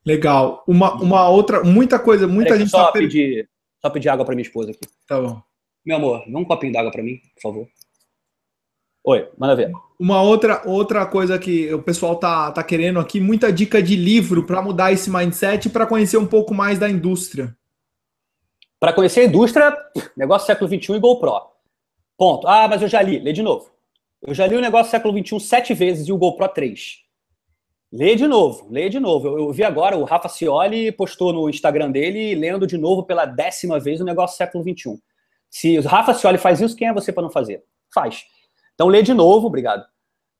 Legal. 0.05 0.63
Uma, 0.67 0.93
uma 0.95 1.29
outra, 1.29 1.63
muita 1.63 1.99
coisa, 1.99 2.27
muita 2.27 2.57
gente. 2.57 2.69
Só, 2.69 2.85
tá 2.85 2.91
pedir, 2.93 3.49
só 3.81 3.89
pedir 3.89 4.09
água 4.09 4.25
para 4.25 4.35
minha 4.35 4.45
esposa 4.45 4.71
aqui. 4.71 4.81
Tá 5.07 5.19
bom. 5.19 5.41
Meu 5.85 5.97
amor, 5.97 6.23
dá 6.27 6.39
um 6.39 6.45
copinho 6.45 6.73
d'água 6.73 6.91
para 6.91 7.03
mim, 7.03 7.19
por 7.35 7.41
favor. 7.41 7.67
Oi, 9.03 9.29
manda 9.37 9.55
ver. 9.55 9.71
Uma 9.99 10.21
outra, 10.21 10.61
outra 10.65 11.05
coisa 11.05 11.39
que 11.39 11.73
o 11.73 11.81
pessoal 11.81 12.17
tá, 12.17 12.51
tá 12.51 12.63
querendo 12.63 12.99
aqui, 12.99 13.19
muita 13.19 13.51
dica 13.51 13.81
de 13.81 13.95
livro 13.95 14.45
para 14.45 14.61
mudar 14.61 14.91
esse 14.91 15.09
mindset 15.09 15.67
e 15.67 15.71
para 15.71 15.87
conhecer 15.87 16.17
um 16.17 16.27
pouco 16.27 16.53
mais 16.53 16.77
da 16.77 16.89
indústria. 16.89 17.55
Para 18.79 18.93
conhecer 18.93 19.21
a 19.21 19.25
indústria, 19.25 19.75
negócio 20.15 20.47
século 20.47 20.69
XXI 20.69 20.93
e 20.93 20.99
GoPro. 20.99 21.31
Ponto. 22.17 22.47
Ah, 22.47 22.67
mas 22.67 22.81
eu 22.81 22.87
já 22.87 23.01
li. 23.01 23.19
Lê 23.19 23.33
de 23.33 23.41
novo. 23.41 23.71
Eu 24.21 24.33
já 24.33 24.45
li 24.45 24.55
o 24.55 24.61
negócio 24.61 24.91
século 24.91 25.17
XXI 25.17 25.39
sete 25.39 25.73
vezes 25.73 26.07
e 26.07 26.11
o 26.11 26.17
GoPro 26.17 26.47
três. 26.49 26.97
Lê 27.91 28.15
de 28.15 28.27
novo, 28.27 28.67
lê 28.69 28.87
de 28.87 28.99
novo. 28.99 29.27
Eu, 29.27 29.37
eu, 29.39 29.51
vi 29.51 29.63
agora, 29.63 29.97
o 29.97 30.03
Rafa 30.03 30.29
Cioli 30.29 30.91
postou 30.91 31.33
no 31.33 31.49
Instagram 31.49 31.89
dele, 31.89 32.35
lendo 32.35 32.67
de 32.67 32.77
novo 32.77 33.03
pela 33.03 33.25
décima 33.25 33.79
vez 33.79 33.99
o 33.99 34.05
negócio 34.05 34.37
século 34.37 34.63
XXI. 34.63 35.01
Se 35.49 35.77
o 35.79 35.81
Rafa 35.81 36.13
Cioli 36.13 36.37
faz 36.37 36.61
isso, 36.61 36.75
quem 36.75 36.87
é 36.87 36.93
você 36.93 37.11
para 37.11 37.23
não 37.23 37.31
fazer? 37.31 37.63
Faz. 37.93 38.23
Então 38.75 38.87
lê 38.87 39.01
de 39.01 39.13
novo, 39.13 39.47
obrigado. 39.47 39.85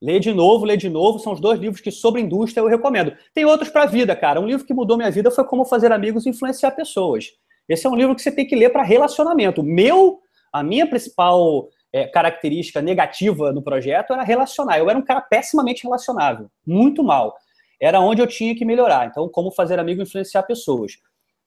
Lê 0.02 0.20
de 0.20 0.34
novo, 0.34 0.66
lê 0.66 0.78
de 0.78 0.90
novo. 0.90 1.20
São 1.20 1.34
os 1.34 1.42
dois 1.42 1.60
livros 1.60 1.82
que 1.82 1.92
sobre 1.92 2.22
indústria 2.22 2.62
eu 2.62 2.68
recomendo. 2.68 3.14
Tem 3.34 3.44
outros 3.44 3.70
para 3.70 3.84
a 3.84 3.88
vida, 3.88 4.16
cara. 4.16 4.40
Um 4.40 4.48
livro 4.48 4.66
que 4.66 4.74
mudou 4.74 4.98
minha 4.98 5.12
vida 5.12 5.30
foi 5.30 5.44
Como 5.44 5.66
Fazer 5.66 5.92
Amigos 5.92 6.26
e 6.26 6.30
Influenciar 6.30 6.72
Pessoas. 6.72 7.32
Esse 7.68 7.86
é 7.86 7.90
um 7.90 7.96
livro 7.96 8.16
que 8.16 8.22
você 8.22 8.32
tem 8.32 8.48
que 8.48 8.56
ler 8.56 8.70
para 8.70 8.82
relacionamento. 8.82 9.62
Meu, 9.62 10.20
a 10.54 10.64
minha 10.64 10.88
principal 10.88 11.68
é, 11.92 12.08
característica 12.08 12.82
negativa 12.82 13.52
no 13.52 13.62
projeto 13.62 14.14
era 14.14 14.24
relacionar. 14.24 14.80
Eu 14.80 14.90
era 14.90 14.98
um 14.98 15.04
cara 15.04 15.22
pessimamente 15.22 15.84
relacionável, 15.84 16.50
muito 16.66 17.04
mal. 17.04 17.36
Era 17.82 18.00
onde 18.00 18.22
eu 18.22 18.28
tinha 18.28 18.56
que 18.56 18.66
melhorar. 18.66 19.08
Então, 19.08 19.28
como 19.30 19.52
fazer 19.52 19.80
amigo 19.80 20.02
e 20.02 20.04
influenciar 20.04 20.44
pessoas. 20.44 20.94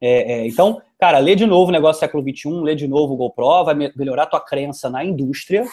É, 0.04 0.32
é, 0.32 0.46
então, 0.48 0.82
cara, 0.98 1.18
lê 1.20 1.36
de 1.36 1.46
novo 1.46 1.68
o 1.68 1.72
negócio 1.72 2.00
século 2.00 2.24
XXI, 2.28 2.50
lê 2.60 2.74
de 2.74 2.88
novo 2.88 3.14
o 3.14 3.16
GoPro, 3.16 3.64
vai 3.64 3.74
melhorar 3.94 4.26
tua 4.26 4.40
crença 4.40 4.90
na 4.90 5.04
indústria, 5.04 5.64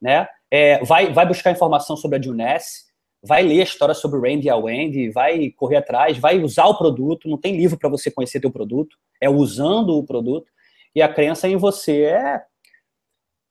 né? 0.00 0.28
É, 0.50 0.84
vai, 0.84 1.10
vai 1.10 1.26
buscar 1.26 1.52
informação 1.52 1.96
sobre 1.96 2.18
a 2.18 2.22
Juness, 2.22 2.84
vai 3.22 3.42
ler 3.42 3.60
a 3.60 3.64
história 3.64 3.94
sobre 3.94 4.18
o 4.18 4.22
Randy 4.22 4.46
e 4.46 4.50
a 4.50 4.56
Wendy, 4.56 5.10
vai 5.10 5.50
correr 5.56 5.76
atrás, 5.76 6.18
vai 6.18 6.38
usar 6.38 6.66
o 6.66 6.76
produto, 6.76 7.28
não 7.28 7.38
tem 7.38 7.56
livro 7.56 7.78
para 7.78 7.88
você 7.88 8.10
conhecer 8.10 8.40
teu 8.40 8.50
produto, 8.50 8.94
é 9.22 9.28
usando 9.28 9.96
o 9.96 10.04
produto, 10.04 10.50
e 10.94 11.00
a 11.00 11.08
crença 11.08 11.48
em 11.48 11.56
você 11.56 12.02
é, 12.02 12.42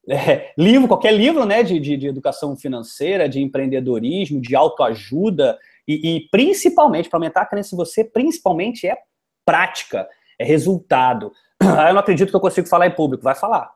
é 0.08 0.54
livro, 0.56 0.88
qualquer 0.88 1.14
livro, 1.14 1.46
né, 1.46 1.64
de, 1.64 1.80
de, 1.80 1.98
de, 1.98 2.08
educação 2.08 2.56
financeira, 2.56 3.28
de 3.28 3.42
empreendedorismo, 3.42 4.40
de 4.40 4.56
autoajuda, 4.56 5.58
e, 5.88 6.16
e 6.16 6.30
principalmente, 6.30 7.10
para 7.10 7.18
aumentar 7.18 7.42
a 7.42 7.46
crença 7.46 7.74
em 7.74 7.78
você, 7.78 8.04
principalmente 8.04 8.88
é 8.88 8.98
prática, 9.46 10.08
é 10.40 10.46
resultado. 10.46 11.32
Ah, 11.60 11.90
eu 11.90 11.94
não 11.94 12.02
acredito 12.02 12.30
que 12.30 12.36
eu 12.36 12.40
consigo 12.40 12.68
falar 12.68 12.86
em 12.86 12.96
público, 12.96 13.24
vai 13.24 13.34
falar. 13.34 13.72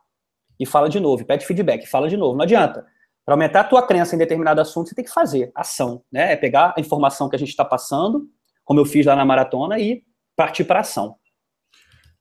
E 0.59 0.67
fala 0.67 0.87
de 0.87 0.99
novo, 0.99 1.25
pede 1.25 1.45
feedback, 1.45 1.87
fala 1.87 2.07
de 2.07 2.15
novo, 2.15 2.37
não 2.37 2.43
adianta. 2.43 2.85
Para 3.25 3.33
aumentar 3.33 3.61
a 3.61 3.63
tua 3.63 3.85
crença 3.85 4.15
em 4.15 4.19
determinado 4.19 4.61
assunto, 4.61 4.87
você 4.87 4.95
tem 4.95 5.03
que 5.03 5.11
fazer 5.11 5.51
ação, 5.55 6.03
né? 6.11 6.33
É 6.33 6.35
pegar 6.35 6.73
a 6.77 6.79
informação 6.79 7.27
que 7.27 7.35
a 7.35 7.39
gente 7.39 7.49
está 7.49 7.65
passando, 7.65 8.27
como 8.63 8.79
eu 8.79 8.85
fiz 8.85 9.05
lá 9.05 9.15
na 9.15 9.25
maratona, 9.25 9.79
e 9.79 10.03
partir 10.35 10.63
para 10.63 10.81
ação. 10.81 11.15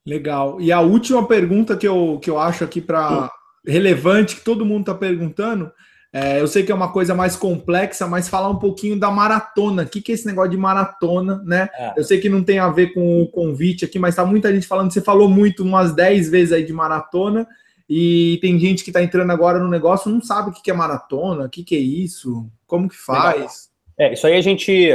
Legal. 0.05 0.61
E 0.61 0.72
a 0.72 0.80
última 0.80 1.26
pergunta 1.26 1.76
que 1.76 1.86
eu, 1.86 2.18
que 2.22 2.30
eu 2.30 2.38
acho 2.38 2.64
aqui 2.64 2.80
para 2.80 3.30
relevante, 3.66 4.36
que 4.36 4.45
todo 4.45 4.64
mundo 4.64 4.80
está 4.80 4.95
perguntando, 4.95 5.70
é, 6.13 6.41
eu 6.41 6.49
sei 6.49 6.65
que 6.65 6.73
é 6.73 6.75
uma 6.75 6.93
coisa 6.93 7.15
mais 7.15 7.37
complexa, 7.37 8.07
mas 8.07 8.29
falar 8.29 8.49
um 8.49 8.59
pouquinho 8.59 8.99
da 8.99 9.11
maratona. 9.11 9.84
O 9.84 9.87
que, 9.87 10.03
que 10.03 10.11
é 10.11 10.14
esse 10.14 10.26
negócio 10.26 10.51
de 10.51 10.57
maratona, 10.57 11.41
né? 11.45 11.68
É. 11.72 11.93
Eu 11.97 12.03
sei 12.03 12.18
que 12.21 12.29
não 12.29 12.43
tem 12.43 12.59
a 12.59 12.68
ver 12.68 12.93
com 12.93 13.22
o 13.22 13.29
convite 13.29 13.84
aqui, 13.84 13.99
mas 13.99 14.17
tá 14.17 14.25
muita 14.25 14.53
gente 14.53 14.67
falando. 14.67 14.93
Você 14.93 15.01
falou 15.01 15.29
muito, 15.29 15.63
umas 15.63 15.95
10 15.95 16.29
vezes 16.29 16.53
aí 16.53 16.64
de 16.64 16.72
maratona. 16.72 17.47
E 17.89 18.39
tem 18.41 18.59
gente 18.59 18.83
que 18.83 18.91
está 18.91 19.03
entrando 19.03 19.30
agora 19.30 19.59
no 19.59 19.68
negócio 19.68 20.11
não 20.11 20.21
sabe 20.21 20.51
o 20.51 20.53
que 20.53 20.71
é 20.71 20.75
maratona, 20.75 21.47
o 21.47 21.49
que 21.49 21.75
é 21.75 21.79
isso, 21.79 22.49
como 22.67 22.89
que 22.89 22.97
faz. 22.97 23.68
É, 23.99 24.13
isso 24.13 24.26
aí 24.26 24.37
a 24.37 24.41
gente. 24.41 24.91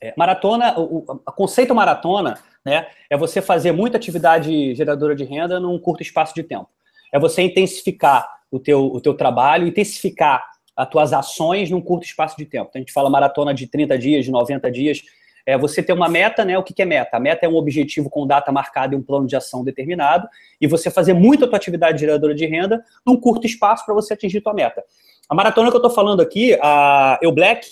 É, 0.00 0.14
maratona, 0.16 0.78
o, 0.78 0.98
o, 0.98 1.32
conceito 1.32 1.74
maratona 1.74 2.38
né, 2.64 2.86
é 3.10 3.16
você 3.16 3.42
fazer 3.42 3.72
muita 3.72 3.96
atividade 3.96 4.74
geradora 4.74 5.14
de 5.14 5.24
renda 5.24 5.58
num 5.58 5.78
curto 5.78 6.02
espaço 6.02 6.34
de 6.34 6.42
tempo. 6.42 6.68
É 7.12 7.18
você 7.18 7.42
intensificar 7.42 8.37
o 8.50 8.58
teu, 8.58 8.86
o 8.86 9.00
teu 9.00 9.14
trabalho, 9.14 9.66
intensificar 9.66 10.44
as 10.76 10.88
tuas 10.88 11.12
ações 11.12 11.70
num 11.70 11.80
curto 11.80 12.04
espaço 12.04 12.36
de 12.36 12.46
tempo. 12.46 12.68
Então, 12.68 12.78
a 12.78 12.82
gente 12.82 12.92
fala 12.92 13.10
maratona 13.10 13.52
de 13.52 13.66
30 13.66 13.98
dias, 13.98 14.24
de 14.24 14.30
90 14.30 14.70
dias, 14.70 15.02
é 15.44 15.56
você 15.56 15.82
ter 15.82 15.94
uma 15.94 16.08
meta, 16.08 16.44
né? 16.44 16.58
O 16.58 16.62
que, 16.62 16.80
é 16.82 16.84
meta? 16.84 17.16
A 17.16 17.20
meta 17.20 17.46
é 17.46 17.48
um 17.48 17.56
objetivo 17.56 18.10
com 18.10 18.26
data 18.26 18.52
marcada 18.52 18.94
e 18.94 18.98
um 18.98 19.02
plano 19.02 19.26
de 19.26 19.34
ação 19.34 19.64
determinado, 19.64 20.28
e 20.60 20.66
você 20.66 20.90
fazer 20.90 21.14
muita 21.14 21.46
tua 21.48 21.56
atividade 21.56 22.00
geradora 22.00 22.34
de 22.34 22.44
renda 22.44 22.84
num 23.04 23.16
curto 23.16 23.46
espaço 23.46 23.84
para 23.86 23.94
você 23.94 24.12
atingir 24.12 24.42
tua 24.42 24.52
meta. 24.52 24.84
A 25.26 25.34
maratona 25.34 25.70
que 25.70 25.76
eu 25.76 25.78
estou 25.78 25.90
falando 25.90 26.20
aqui, 26.20 26.56
a 26.62 27.18
Eu 27.22 27.32
Black, 27.32 27.66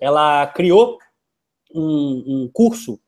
ela 0.00 0.46
criou 0.46 0.96
um, 1.74 2.44
um, 2.44 2.50
curso 2.52 3.00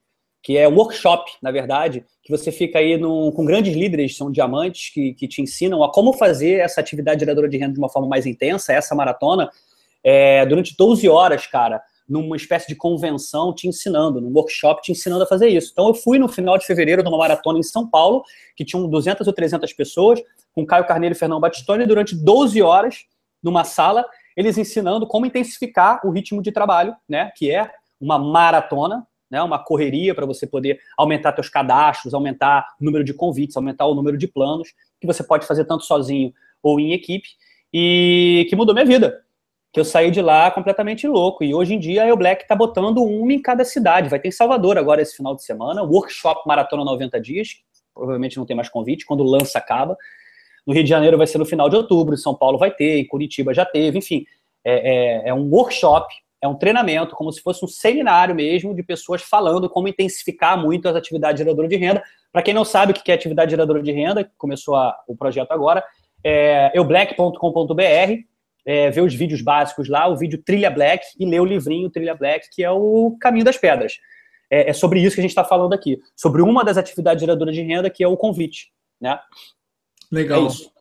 que 0.43 0.57
é 0.57 0.69
um 0.69 0.75
workshop, 0.75 1.31
na 1.43 1.51
verdade, 1.51 2.05
que 2.23 2.31
você 2.31 2.51
fica 2.51 2.79
aí 2.79 2.99
com 2.99 3.45
grandes 3.45 3.75
líderes, 3.75 4.17
são 4.17 4.31
diamantes, 4.31 4.91
que, 4.93 5.15
que 5.15 5.29
te 5.29 5.43
ensinam 5.43 5.83
a 5.85 5.93
como 5.93 6.13
fazer 6.13 6.61
essa 6.61 6.81
atividade 6.81 7.21
geradora 7.21 7.49
de 7.49 7.59
renda 7.59 7.75
de 7.75 7.79
uma 7.79 7.89
forma 7.89 8.09
mais 8.09 8.27
intensa, 8.27 8.73
essa 8.73 8.95
maratona, 8.95 9.51
é, 10.03 10.47
durante 10.47 10.75
12 10.77 11.09
horas, 11.09 11.47
cara 11.47 11.83
numa 12.11 12.35
espécie 12.35 12.67
de 12.67 12.75
convenção 12.75 13.55
te 13.55 13.69
ensinando, 13.69 14.21
num 14.21 14.33
workshop 14.35 14.83
te 14.83 14.91
ensinando 14.91 15.23
a 15.23 15.27
fazer 15.27 15.49
isso. 15.49 15.71
Então 15.71 15.87
eu 15.87 15.95
fui 15.95 16.19
no 16.19 16.27
final 16.27 16.59
de 16.59 16.67
fevereiro 16.67 17.05
numa 17.05 17.17
maratona 17.17 17.61
em 17.61 17.63
São 17.63 17.89
Paulo, 17.89 18.25
que 18.57 18.65
tinham 18.65 18.89
200 18.89 19.25
ou 19.25 19.33
300 19.33 19.73
pessoas, 19.73 20.21
com 20.53 20.67
Caio 20.67 20.85
Carneiro 20.85 21.15
e 21.15 21.19
Fernando 21.19 21.41
Batistoni, 21.41 21.87
durante 21.87 22.17
12 22.17 22.61
horas 22.61 23.05
numa 23.41 23.63
sala, 23.63 24.05
eles 24.37 24.59
ensinando 24.59 25.07
como 25.07 25.25
intensificar 25.25 26.01
o 26.05 26.11
ritmo 26.11 26.43
de 26.43 26.51
trabalho, 26.51 26.97
né, 27.09 27.31
que 27.37 27.49
é 27.49 27.71
uma 28.01 28.19
maratona, 28.19 29.07
né, 29.31 29.43
uma 29.43 29.59
correria 29.63 30.15
para 30.15 30.27
você 30.27 30.47
poder 30.47 30.81
aumentar 30.99 31.35
seus 31.35 31.49
cadastros, 31.49 32.13
aumentar 32.13 32.67
o 32.81 32.85
número 32.85 33.05
de 33.05 33.15
convites, 33.15 33.57
aumentar 33.57 33.87
o 33.87 33.95
número 33.95 34.19
de 34.19 34.27
planos, 34.27 34.75
que 35.01 35.07
você 35.07 35.23
pode 35.23 35.47
fazer 35.47 35.65
tanto 35.65 35.85
sozinho 35.85 36.33
ou 36.63 36.81
em 36.81 36.93
equipe, 36.93 37.29
e 37.73 38.47
que 38.51 38.57
mudou 38.57 38.75
minha 38.75 38.85
vida. 38.85 39.23
Que 39.73 39.79
eu 39.79 39.85
saí 39.85 40.11
de 40.11 40.21
lá 40.21 40.51
completamente 40.51 41.07
louco. 41.07 41.45
E 41.45 41.55
hoje 41.55 41.75
em 41.75 41.79
dia 41.79 42.03
a 42.03 42.09
El 42.09 42.17
Black 42.17 42.43
está 42.43 42.57
botando 42.57 42.99
uma 42.99 43.33
em 43.33 43.41
cada 43.41 43.65
cidade. 43.65 44.09
Vai 44.09 44.19
ter 44.19 44.29
em 44.29 44.33
Salvador 44.33 44.77
agora 44.77 45.01
esse 45.01 45.17
final 45.17 45.35
de 45.35 45.45
semana, 45.45 45.83
workshop 45.83 46.43
Maratona 46.47 46.85
90 46.85 47.21
Dias, 47.21 47.49
provavelmente 47.95 48.37
não 48.37 48.45
tem 48.45 48.57
mais 48.57 48.69
convite, 48.69 49.07
quando 49.07 49.23
lança 49.23 49.59
acaba. 49.59 49.97
No 50.67 50.75
Rio 50.75 50.83
de 50.83 50.91
Janeiro 50.91 51.17
vai 51.17 51.27
ser 51.27 51.39
no 51.39 51.47
final 51.47 51.69
de 51.69 51.77
outubro, 51.77 52.15
em 52.15 52.19
São 52.19 52.35
Paulo 52.35 52.59
vai 52.59 52.71
ter, 52.71 52.99
em 52.99 53.07
Curitiba 53.07 53.55
já 53.55 53.65
teve, 53.65 53.99
enfim. 53.99 54.25
É, 54.65 55.23
é, 55.25 55.29
é 55.29 55.35
um 55.35 55.49
workshop 55.49 56.13
é 56.43 56.49
um 56.49 56.55
treinamento, 56.55 57.15
como 57.15 57.31
se 57.31 57.43
fosse 57.43 57.65
um 57.65 57.69
seminário 57.69 58.35
mesmo, 58.35 58.75
de 58.75 58.83
pessoas 58.83 59.23
falando 59.23 59.69
como 59.69 59.89
intensificar 59.89 60.59
muito 60.59 60.89
as 60.89 60.97
atividades 60.97 61.39
geradoras 61.39 61.69
de 61.69 61.77
renda. 61.77 62.03
Para 62.33 62.43
quem 62.43 62.55
não 62.55 62.65
sabe 62.65 62.93
o 62.93 62.95
que 62.95 63.11
é 63.11 63.15
atividade 63.15 63.51
geradora 63.51 63.83
de 63.83 63.93
renda, 63.93 64.31
começou 64.39 64.75
a, 64.75 64.99
o 65.07 65.15
projeto 65.15 65.53
agora, 65.53 65.85
é 66.25 66.71
eublack.com.br, 66.75 67.83
é, 68.65 68.91
ver 68.91 69.01
os 69.03 69.15
vídeos 69.15 69.43
básicos 69.43 69.89
lá, 69.89 70.09
o 70.09 70.17
vídeo 70.17 70.43
Trilha 70.43 70.71
Black, 70.71 71.05
e 71.19 71.27
ler 71.27 71.41
o 71.41 71.45
livrinho 71.45 71.91
Trilha 71.91 72.15
Black, 72.15 72.49
que 72.51 72.65
é 72.65 72.71
o 72.71 73.17
Caminho 73.21 73.45
das 73.45 73.59
Pedras. 73.59 73.99
É, 74.51 74.71
é 74.71 74.73
sobre 74.73 75.01
isso 75.01 75.15
que 75.15 75.21
a 75.21 75.23
gente 75.23 75.31
está 75.31 75.45
falando 75.45 75.75
aqui, 75.75 75.99
sobre 76.17 76.41
uma 76.41 76.65
das 76.65 76.79
atividades 76.79 77.21
geradoras 77.21 77.55
de 77.55 77.63
renda, 77.63 77.91
que 77.91 78.03
é 78.03 78.09
o 78.09 78.17
convite. 78.17 78.73
Né? 79.01 79.19
Legal. 80.11 80.45
É 80.45 80.47
isso. 80.47 80.73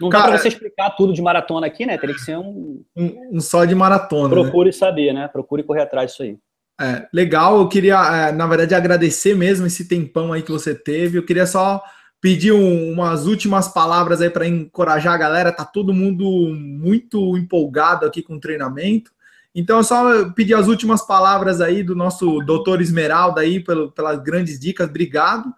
Não 0.00 0.08
dá 0.08 0.22
para 0.22 0.38
você 0.38 0.48
explicar 0.48 0.90
tudo 0.90 1.12
de 1.12 1.22
maratona 1.22 1.66
aqui, 1.66 1.86
né? 1.86 1.96
Teria 1.96 2.14
que 2.14 2.20
ser 2.20 2.36
um. 2.36 2.82
Um, 2.96 3.36
um 3.36 3.40
só 3.40 3.64
de 3.64 3.74
maratona. 3.74 4.34
Né? 4.34 4.42
Procure 4.42 4.68
né? 4.68 4.72
saber, 4.72 5.12
né? 5.12 5.28
Procure 5.28 5.62
correr 5.62 5.82
atrás 5.82 6.10
disso 6.10 6.22
aí. 6.22 6.38
É, 6.78 7.08
legal, 7.12 7.58
eu 7.58 7.68
queria, 7.68 7.96
é, 8.28 8.32
na 8.32 8.46
verdade, 8.46 8.74
agradecer 8.74 9.34
mesmo 9.34 9.66
esse 9.66 9.88
tempão 9.88 10.32
aí 10.32 10.42
que 10.42 10.52
você 10.52 10.74
teve. 10.74 11.16
Eu 11.16 11.24
queria 11.24 11.46
só 11.46 11.82
pedir 12.20 12.52
um, 12.52 12.92
umas 12.92 13.26
últimas 13.26 13.68
palavras 13.68 14.20
aí 14.20 14.28
para 14.28 14.46
encorajar 14.46 15.14
a 15.14 15.18
galera. 15.18 15.52
Tá 15.52 15.64
todo 15.64 15.94
mundo 15.94 16.24
muito 16.54 17.36
empolgado 17.36 18.04
aqui 18.04 18.22
com 18.22 18.34
o 18.34 18.40
treinamento. 18.40 19.10
Então, 19.54 19.82
só 19.82 20.28
pedir 20.32 20.52
as 20.52 20.68
últimas 20.68 21.06
palavras 21.06 21.62
aí 21.62 21.82
do 21.82 21.94
nosso 21.94 22.40
doutor 22.40 22.82
Esmeralda 22.82 23.40
aí, 23.40 23.58
pelo, 23.58 23.90
pelas 23.90 24.22
grandes 24.22 24.60
dicas. 24.60 24.86
Obrigado. 24.86 25.50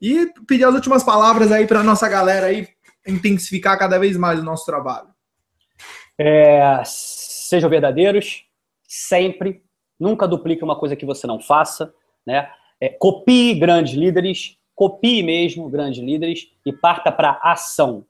E 0.00 0.30
pedir 0.46 0.64
as 0.64 0.74
últimas 0.74 1.02
palavras 1.02 1.50
aí 1.50 1.66
para 1.66 1.82
nossa 1.82 2.06
galera 2.06 2.48
aí 2.48 2.68
intensificar 3.06 3.78
cada 3.78 3.98
vez 3.98 4.16
mais 4.16 4.40
o 4.40 4.44
nosso 4.44 4.64
trabalho? 4.66 5.08
É, 6.18 6.82
sejam 6.84 7.68
verdadeiros, 7.68 8.44
sempre. 8.86 9.62
Nunca 9.98 10.26
duplique 10.26 10.64
uma 10.64 10.78
coisa 10.78 10.96
que 10.96 11.06
você 11.06 11.26
não 11.26 11.40
faça. 11.40 11.92
Né? 12.26 12.48
É, 12.80 12.88
copie 12.88 13.54
grandes 13.54 13.94
líderes, 13.94 14.58
copie 14.74 15.22
mesmo 15.22 15.68
grandes 15.68 16.02
líderes 16.02 16.48
e 16.64 16.72
parta 16.72 17.12
para 17.12 17.40
ação. 17.42 18.04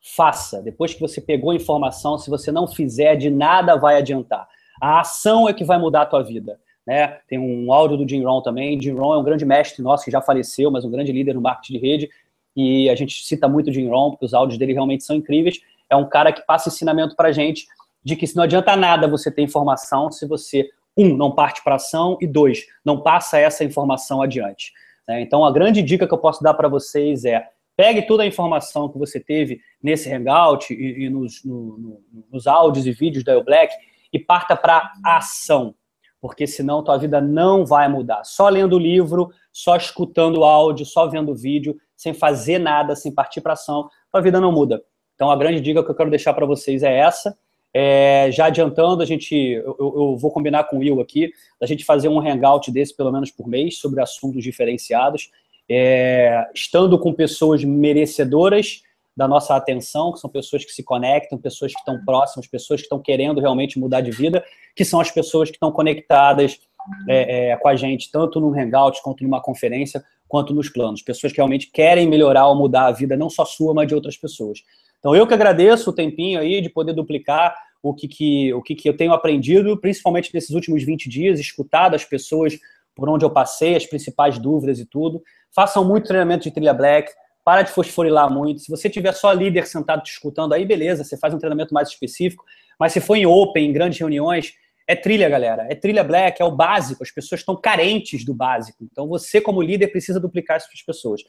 Faça. 0.00 0.60
Depois 0.62 0.92
que 0.92 1.00
você 1.00 1.20
pegou 1.20 1.50
a 1.50 1.54
informação, 1.54 2.18
se 2.18 2.28
você 2.28 2.52
não 2.52 2.66
fizer, 2.66 3.16
de 3.16 3.30
nada 3.30 3.76
vai 3.76 3.96
adiantar. 3.96 4.46
A 4.80 5.00
ação 5.00 5.48
é 5.48 5.54
que 5.54 5.64
vai 5.64 5.78
mudar 5.78 6.02
a 6.02 6.06
tua 6.06 6.22
vida. 6.22 6.60
Né? 6.86 7.08
Tem 7.26 7.38
um 7.38 7.72
áudio 7.72 7.96
do 7.96 8.08
Jim 8.08 8.22
Rohn 8.22 8.42
também. 8.42 8.80
Jim 8.80 8.92
Rohn 8.92 9.14
é 9.14 9.18
um 9.18 9.24
grande 9.24 9.46
mestre 9.46 9.82
nosso 9.82 10.04
que 10.04 10.10
já 10.10 10.20
faleceu, 10.20 10.70
mas 10.70 10.84
um 10.84 10.90
grande 10.90 11.12
líder 11.12 11.34
no 11.34 11.40
marketing 11.40 11.72
de 11.72 11.78
rede 11.78 12.10
e 12.56 12.88
a 12.88 12.94
gente 12.94 13.24
cita 13.24 13.48
muito 13.48 13.70
o 13.70 13.72
Jim 13.72 13.88
Rohn, 13.88 14.10
porque 14.10 14.24
os 14.24 14.34
áudios 14.34 14.58
dele 14.58 14.72
realmente 14.72 15.04
são 15.04 15.16
incríveis. 15.16 15.60
É 15.90 15.96
um 15.96 16.08
cara 16.08 16.32
que 16.32 16.44
passa 16.46 16.68
ensinamento 16.68 17.16
para 17.16 17.32
gente 17.32 17.66
de 18.02 18.16
que 18.16 18.26
não 18.36 18.44
adianta 18.44 18.76
nada 18.76 19.08
você 19.08 19.30
ter 19.30 19.42
informação 19.42 20.10
se 20.10 20.26
você, 20.26 20.68
um, 20.96 21.16
não 21.16 21.32
parte 21.32 21.64
para 21.64 21.76
ação 21.76 22.18
e 22.20 22.26
dois, 22.26 22.66
não 22.84 23.00
passa 23.00 23.38
essa 23.38 23.64
informação 23.64 24.20
adiante. 24.20 24.72
Né? 25.08 25.22
Então, 25.22 25.44
a 25.44 25.50
grande 25.50 25.82
dica 25.82 26.06
que 26.06 26.14
eu 26.14 26.18
posso 26.18 26.42
dar 26.42 26.54
para 26.54 26.68
vocês 26.68 27.24
é 27.24 27.48
pegue 27.76 28.02
toda 28.02 28.22
a 28.22 28.26
informação 28.26 28.88
que 28.88 28.98
você 28.98 29.18
teve 29.18 29.60
nesse 29.82 30.12
Hangout 30.12 30.72
e, 30.72 31.04
e 31.04 31.10
nos, 31.10 31.44
no, 31.44 31.78
no, 31.78 32.02
nos 32.30 32.46
áudios 32.46 32.86
e 32.86 32.92
vídeos 32.92 33.24
da 33.24 33.32
El 33.32 33.42
Black 33.42 33.74
e 34.12 34.18
parta 34.18 34.54
para 34.54 34.92
ação, 35.04 35.74
porque 36.20 36.46
senão 36.46 36.84
tua 36.84 36.96
vida 36.96 37.20
não 37.20 37.66
vai 37.66 37.88
mudar. 37.88 38.22
Só 38.24 38.48
lendo 38.48 38.76
o 38.76 38.78
livro, 38.78 39.30
só 39.52 39.76
escutando 39.76 40.44
áudio, 40.44 40.86
só 40.86 41.08
vendo 41.08 41.34
vídeo, 41.34 41.76
sem 41.96 42.12
fazer 42.12 42.58
nada, 42.58 42.96
sem 42.96 43.12
partir 43.12 43.40
para 43.40 43.52
ação, 43.52 43.88
a 44.12 44.20
vida 44.20 44.40
não 44.40 44.52
muda. 44.52 44.82
Então, 45.14 45.30
a 45.30 45.36
grande 45.36 45.60
dica 45.60 45.82
que 45.82 45.90
eu 45.90 45.94
quero 45.94 46.10
deixar 46.10 46.34
para 46.34 46.46
vocês 46.46 46.82
é 46.82 46.98
essa. 46.98 47.36
É, 47.72 48.30
já 48.30 48.46
adiantando, 48.46 49.02
a 49.02 49.06
gente, 49.06 49.34
eu, 49.34 49.76
eu, 49.78 50.16
vou 50.16 50.30
combinar 50.30 50.64
com 50.64 50.76
o 50.76 50.78
Will 50.78 51.00
aqui, 51.00 51.32
a 51.60 51.66
gente 51.66 51.84
fazer 51.84 52.08
um 52.08 52.20
hangout 52.20 52.70
desse 52.70 52.96
pelo 52.96 53.10
menos 53.10 53.32
por 53.32 53.48
mês 53.48 53.78
sobre 53.78 54.00
assuntos 54.00 54.44
diferenciados, 54.44 55.30
é, 55.68 56.46
estando 56.54 56.96
com 56.98 57.12
pessoas 57.12 57.64
merecedoras 57.64 58.82
da 59.16 59.26
nossa 59.26 59.56
atenção, 59.56 60.12
que 60.12 60.20
são 60.20 60.30
pessoas 60.30 60.64
que 60.64 60.72
se 60.72 60.82
conectam, 60.82 61.38
pessoas 61.38 61.72
que 61.72 61.78
estão 61.78 62.04
próximas, 62.04 62.46
pessoas 62.46 62.80
que 62.80 62.86
estão 62.86 63.00
querendo 63.00 63.40
realmente 63.40 63.78
mudar 63.78 64.00
de 64.00 64.10
vida, 64.10 64.44
que 64.74 64.84
são 64.84 65.00
as 65.00 65.10
pessoas 65.10 65.50
que 65.50 65.56
estão 65.56 65.72
conectadas 65.72 66.60
é, 67.08 67.50
é, 67.50 67.56
com 67.56 67.68
a 67.68 67.76
gente, 67.76 68.10
tanto 68.10 68.40
no 68.40 68.52
hangout 68.56 69.02
quanto 69.02 69.24
numa 69.24 69.40
conferência, 69.40 70.04
quanto 70.34 70.52
nos 70.52 70.68
planos. 70.68 71.00
Pessoas 71.00 71.32
que 71.32 71.36
realmente 71.36 71.70
querem 71.70 72.08
melhorar 72.08 72.48
ou 72.48 72.56
mudar 72.56 72.86
a 72.86 72.90
vida, 72.90 73.16
não 73.16 73.30
só 73.30 73.44
sua, 73.44 73.72
mas 73.72 73.86
de 73.86 73.94
outras 73.94 74.16
pessoas. 74.16 74.64
Então, 74.98 75.14
eu 75.14 75.28
que 75.28 75.32
agradeço 75.32 75.90
o 75.90 75.92
tempinho 75.92 76.40
aí 76.40 76.60
de 76.60 76.68
poder 76.68 76.92
duplicar 76.92 77.54
o 77.80 77.94
que, 77.94 78.08
que, 78.08 78.52
o 78.52 78.60
que, 78.60 78.74
que 78.74 78.88
eu 78.88 78.96
tenho 78.96 79.12
aprendido, 79.12 79.80
principalmente 79.80 80.34
nesses 80.34 80.50
últimos 80.50 80.82
20 80.82 81.08
dias, 81.08 81.38
escutado 81.38 81.94
as 81.94 82.04
pessoas 82.04 82.58
por 82.96 83.08
onde 83.08 83.24
eu 83.24 83.30
passei, 83.30 83.76
as 83.76 83.86
principais 83.86 84.36
dúvidas 84.36 84.80
e 84.80 84.84
tudo. 84.84 85.22
Façam 85.54 85.84
muito 85.84 86.08
treinamento 86.08 86.42
de 86.42 86.50
trilha 86.50 86.74
black, 86.74 87.12
para 87.44 87.62
de 87.62 87.70
fosforilar 87.70 88.28
muito. 88.28 88.58
Se 88.58 88.68
você 88.68 88.90
tiver 88.90 89.12
só 89.12 89.30
líder 89.30 89.68
sentado 89.68 90.02
te 90.02 90.10
escutando, 90.10 90.52
aí 90.52 90.64
beleza, 90.64 91.04
você 91.04 91.16
faz 91.16 91.32
um 91.32 91.38
treinamento 91.38 91.72
mais 91.72 91.90
específico. 91.90 92.44
Mas 92.76 92.92
se 92.92 93.00
for 93.00 93.14
em 93.14 93.24
open, 93.24 93.68
em 93.68 93.72
grandes 93.72 94.00
reuniões, 94.00 94.52
é 94.86 94.94
trilha, 94.94 95.28
galera. 95.28 95.66
É 95.70 95.74
trilha 95.74 96.04
black, 96.04 96.40
é 96.40 96.44
o 96.44 96.50
básico. 96.50 97.02
As 97.02 97.10
pessoas 97.10 97.40
estão 97.40 97.56
carentes 97.56 98.24
do 98.24 98.34
básico. 98.34 98.84
Então, 98.84 99.08
você, 99.08 99.40
como 99.40 99.62
líder, 99.62 99.88
precisa 99.88 100.20
duplicar 100.20 100.58
isso 100.58 100.66
para 100.66 100.74
as 100.74 100.82
pessoas. 100.82 101.22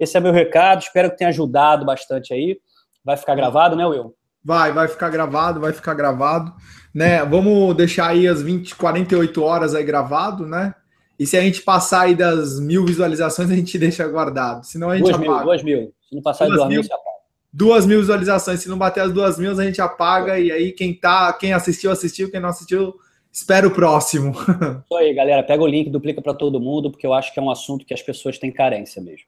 Esse 0.00 0.16
é 0.16 0.20
meu 0.20 0.32
recado. 0.32 0.80
Espero 0.80 1.10
que 1.10 1.18
tenha 1.18 1.30
ajudado 1.30 1.84
bastante 1.84 2.32
aí. 2.32 2.58
Vai 3.04 3.16
ficar 3.16 3.34
gravado, 3.34 3.76
né, 3.76 3.86
Will? 3.86 4.14
Vai, 4.42 4.72
vai 4.72 4.88
ficar 4.88 5.10
gravado, 5.10 5.60
vai 5.60 5.72
ficar 5.72 5.94
gravado. 5.94 6.52
Né? 6.94 7.24
Vamos 7.24 7.74
deixar 7.76 8.08
aí 8.08 8.26
as 8.26 8.40
20, 8.42 8.74
48 8.74 9.42
horas 9.42 9.74
aí 9.74 9.84
gravado, 9.84 10.46
né? 10.46 10.74
E 11.18 11.26
se 11.26 11.36
a 11.36 11.40
gente 11.40 11.62
passar 11.62 12.02
aí 12.02 12.14
das 12.14 12.58
mil 12.58 12.84
visualizações, 12.84 13.50
a 13.50 13.54
gente 13.54 13.78
deixa 13.78 14.06
guardado. 14.08 14.64
Senão 14.64 14.90
a 14.90 14.96
gente 14.96 15.04
duas 15.04 15.16
apaga. 15.16 15.32
Mil, 15.32 15.44
duas 15.44 15.62
mil. 15.62 15.94
Se 16.08 16.14
não 16.14 16.22
passar 16.22 16.46
duas, 16.46 16.56
duas 16.56 16.68
mil, 16.68 16.78
mil, 16.80 16.84
você 16.84 16.92
apaga. 16.92 17.13
Duas 17.56 17.86
mil 17.86 18.00
visualizações. 18.00 18.58
Se 18.58 18.68
não 18.68 18.76
bater 18.76 19.00
as 19.00 19.12
duas 19.12 19.38
mil, 19.38 19.52
a 19.52 19.64
gente 19.64 19.80
apaga. 19.80 20.40
E 20.40 20.50
aí, 20.50 20.72
quem 20.72 20.92
tá, 20.92 21.32
quem 21.32 21.52
assistiu, 21.52 21.92
assistiu. 21.92 22.28
Quem 22.28 22.40
não 22.40 22.48
assistiu, 22.48 22.96
espera 23.30 23.64
o 23.64 23.70
próximo. 23.70 24.32
Isso 24.82 24.96
aí, 24.96 25.14
galera. 25.14 25.40
Pega 25.44 25.62
o 25.62 25.66
link, 25.66 25.88
duplica 25.88 26.20
para 26.20 26.34
todo 26.34 26.58
mundo, 26.58 26.90
porque 26.90 27.06
eu 27.06 27.14
acho 27.14 27.32
que 27.32 27.38
é 27.38 27.42
um 27.42 27.50
assunto 27.50 27.86
que 27.86 27.94
as 27.94 28.02
pessoas 28.02 28.38
têm 28.38 28.50
carência 28.50 29.00
mesmo. 29.00 29.26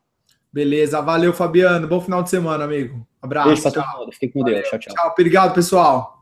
Beleza, 0.53 1.01
valeu, 1.01 1.33
Fabiano. 1.33 1.87
Bom 1.87 2.01
final 2.01 2.21
de 2.21 2.31
semana, 2.31 2.65
amigo. 2.65 3.07
Abraço. 3.23 3.47
Beijo 3.47 3.63
pra 3.63 3.71
todo 3.71 3.99
mundo. 3.99 4.13
Fique 4.13 4.33
com 4.33 4.43
Deus. 4.43 4.69
Tchau, 4.69 4.79
tchau. 4.81 4.95
Tchau, 4.95 5.11
obrigado, 5.13 5.55
pessoal. 5.55 6.16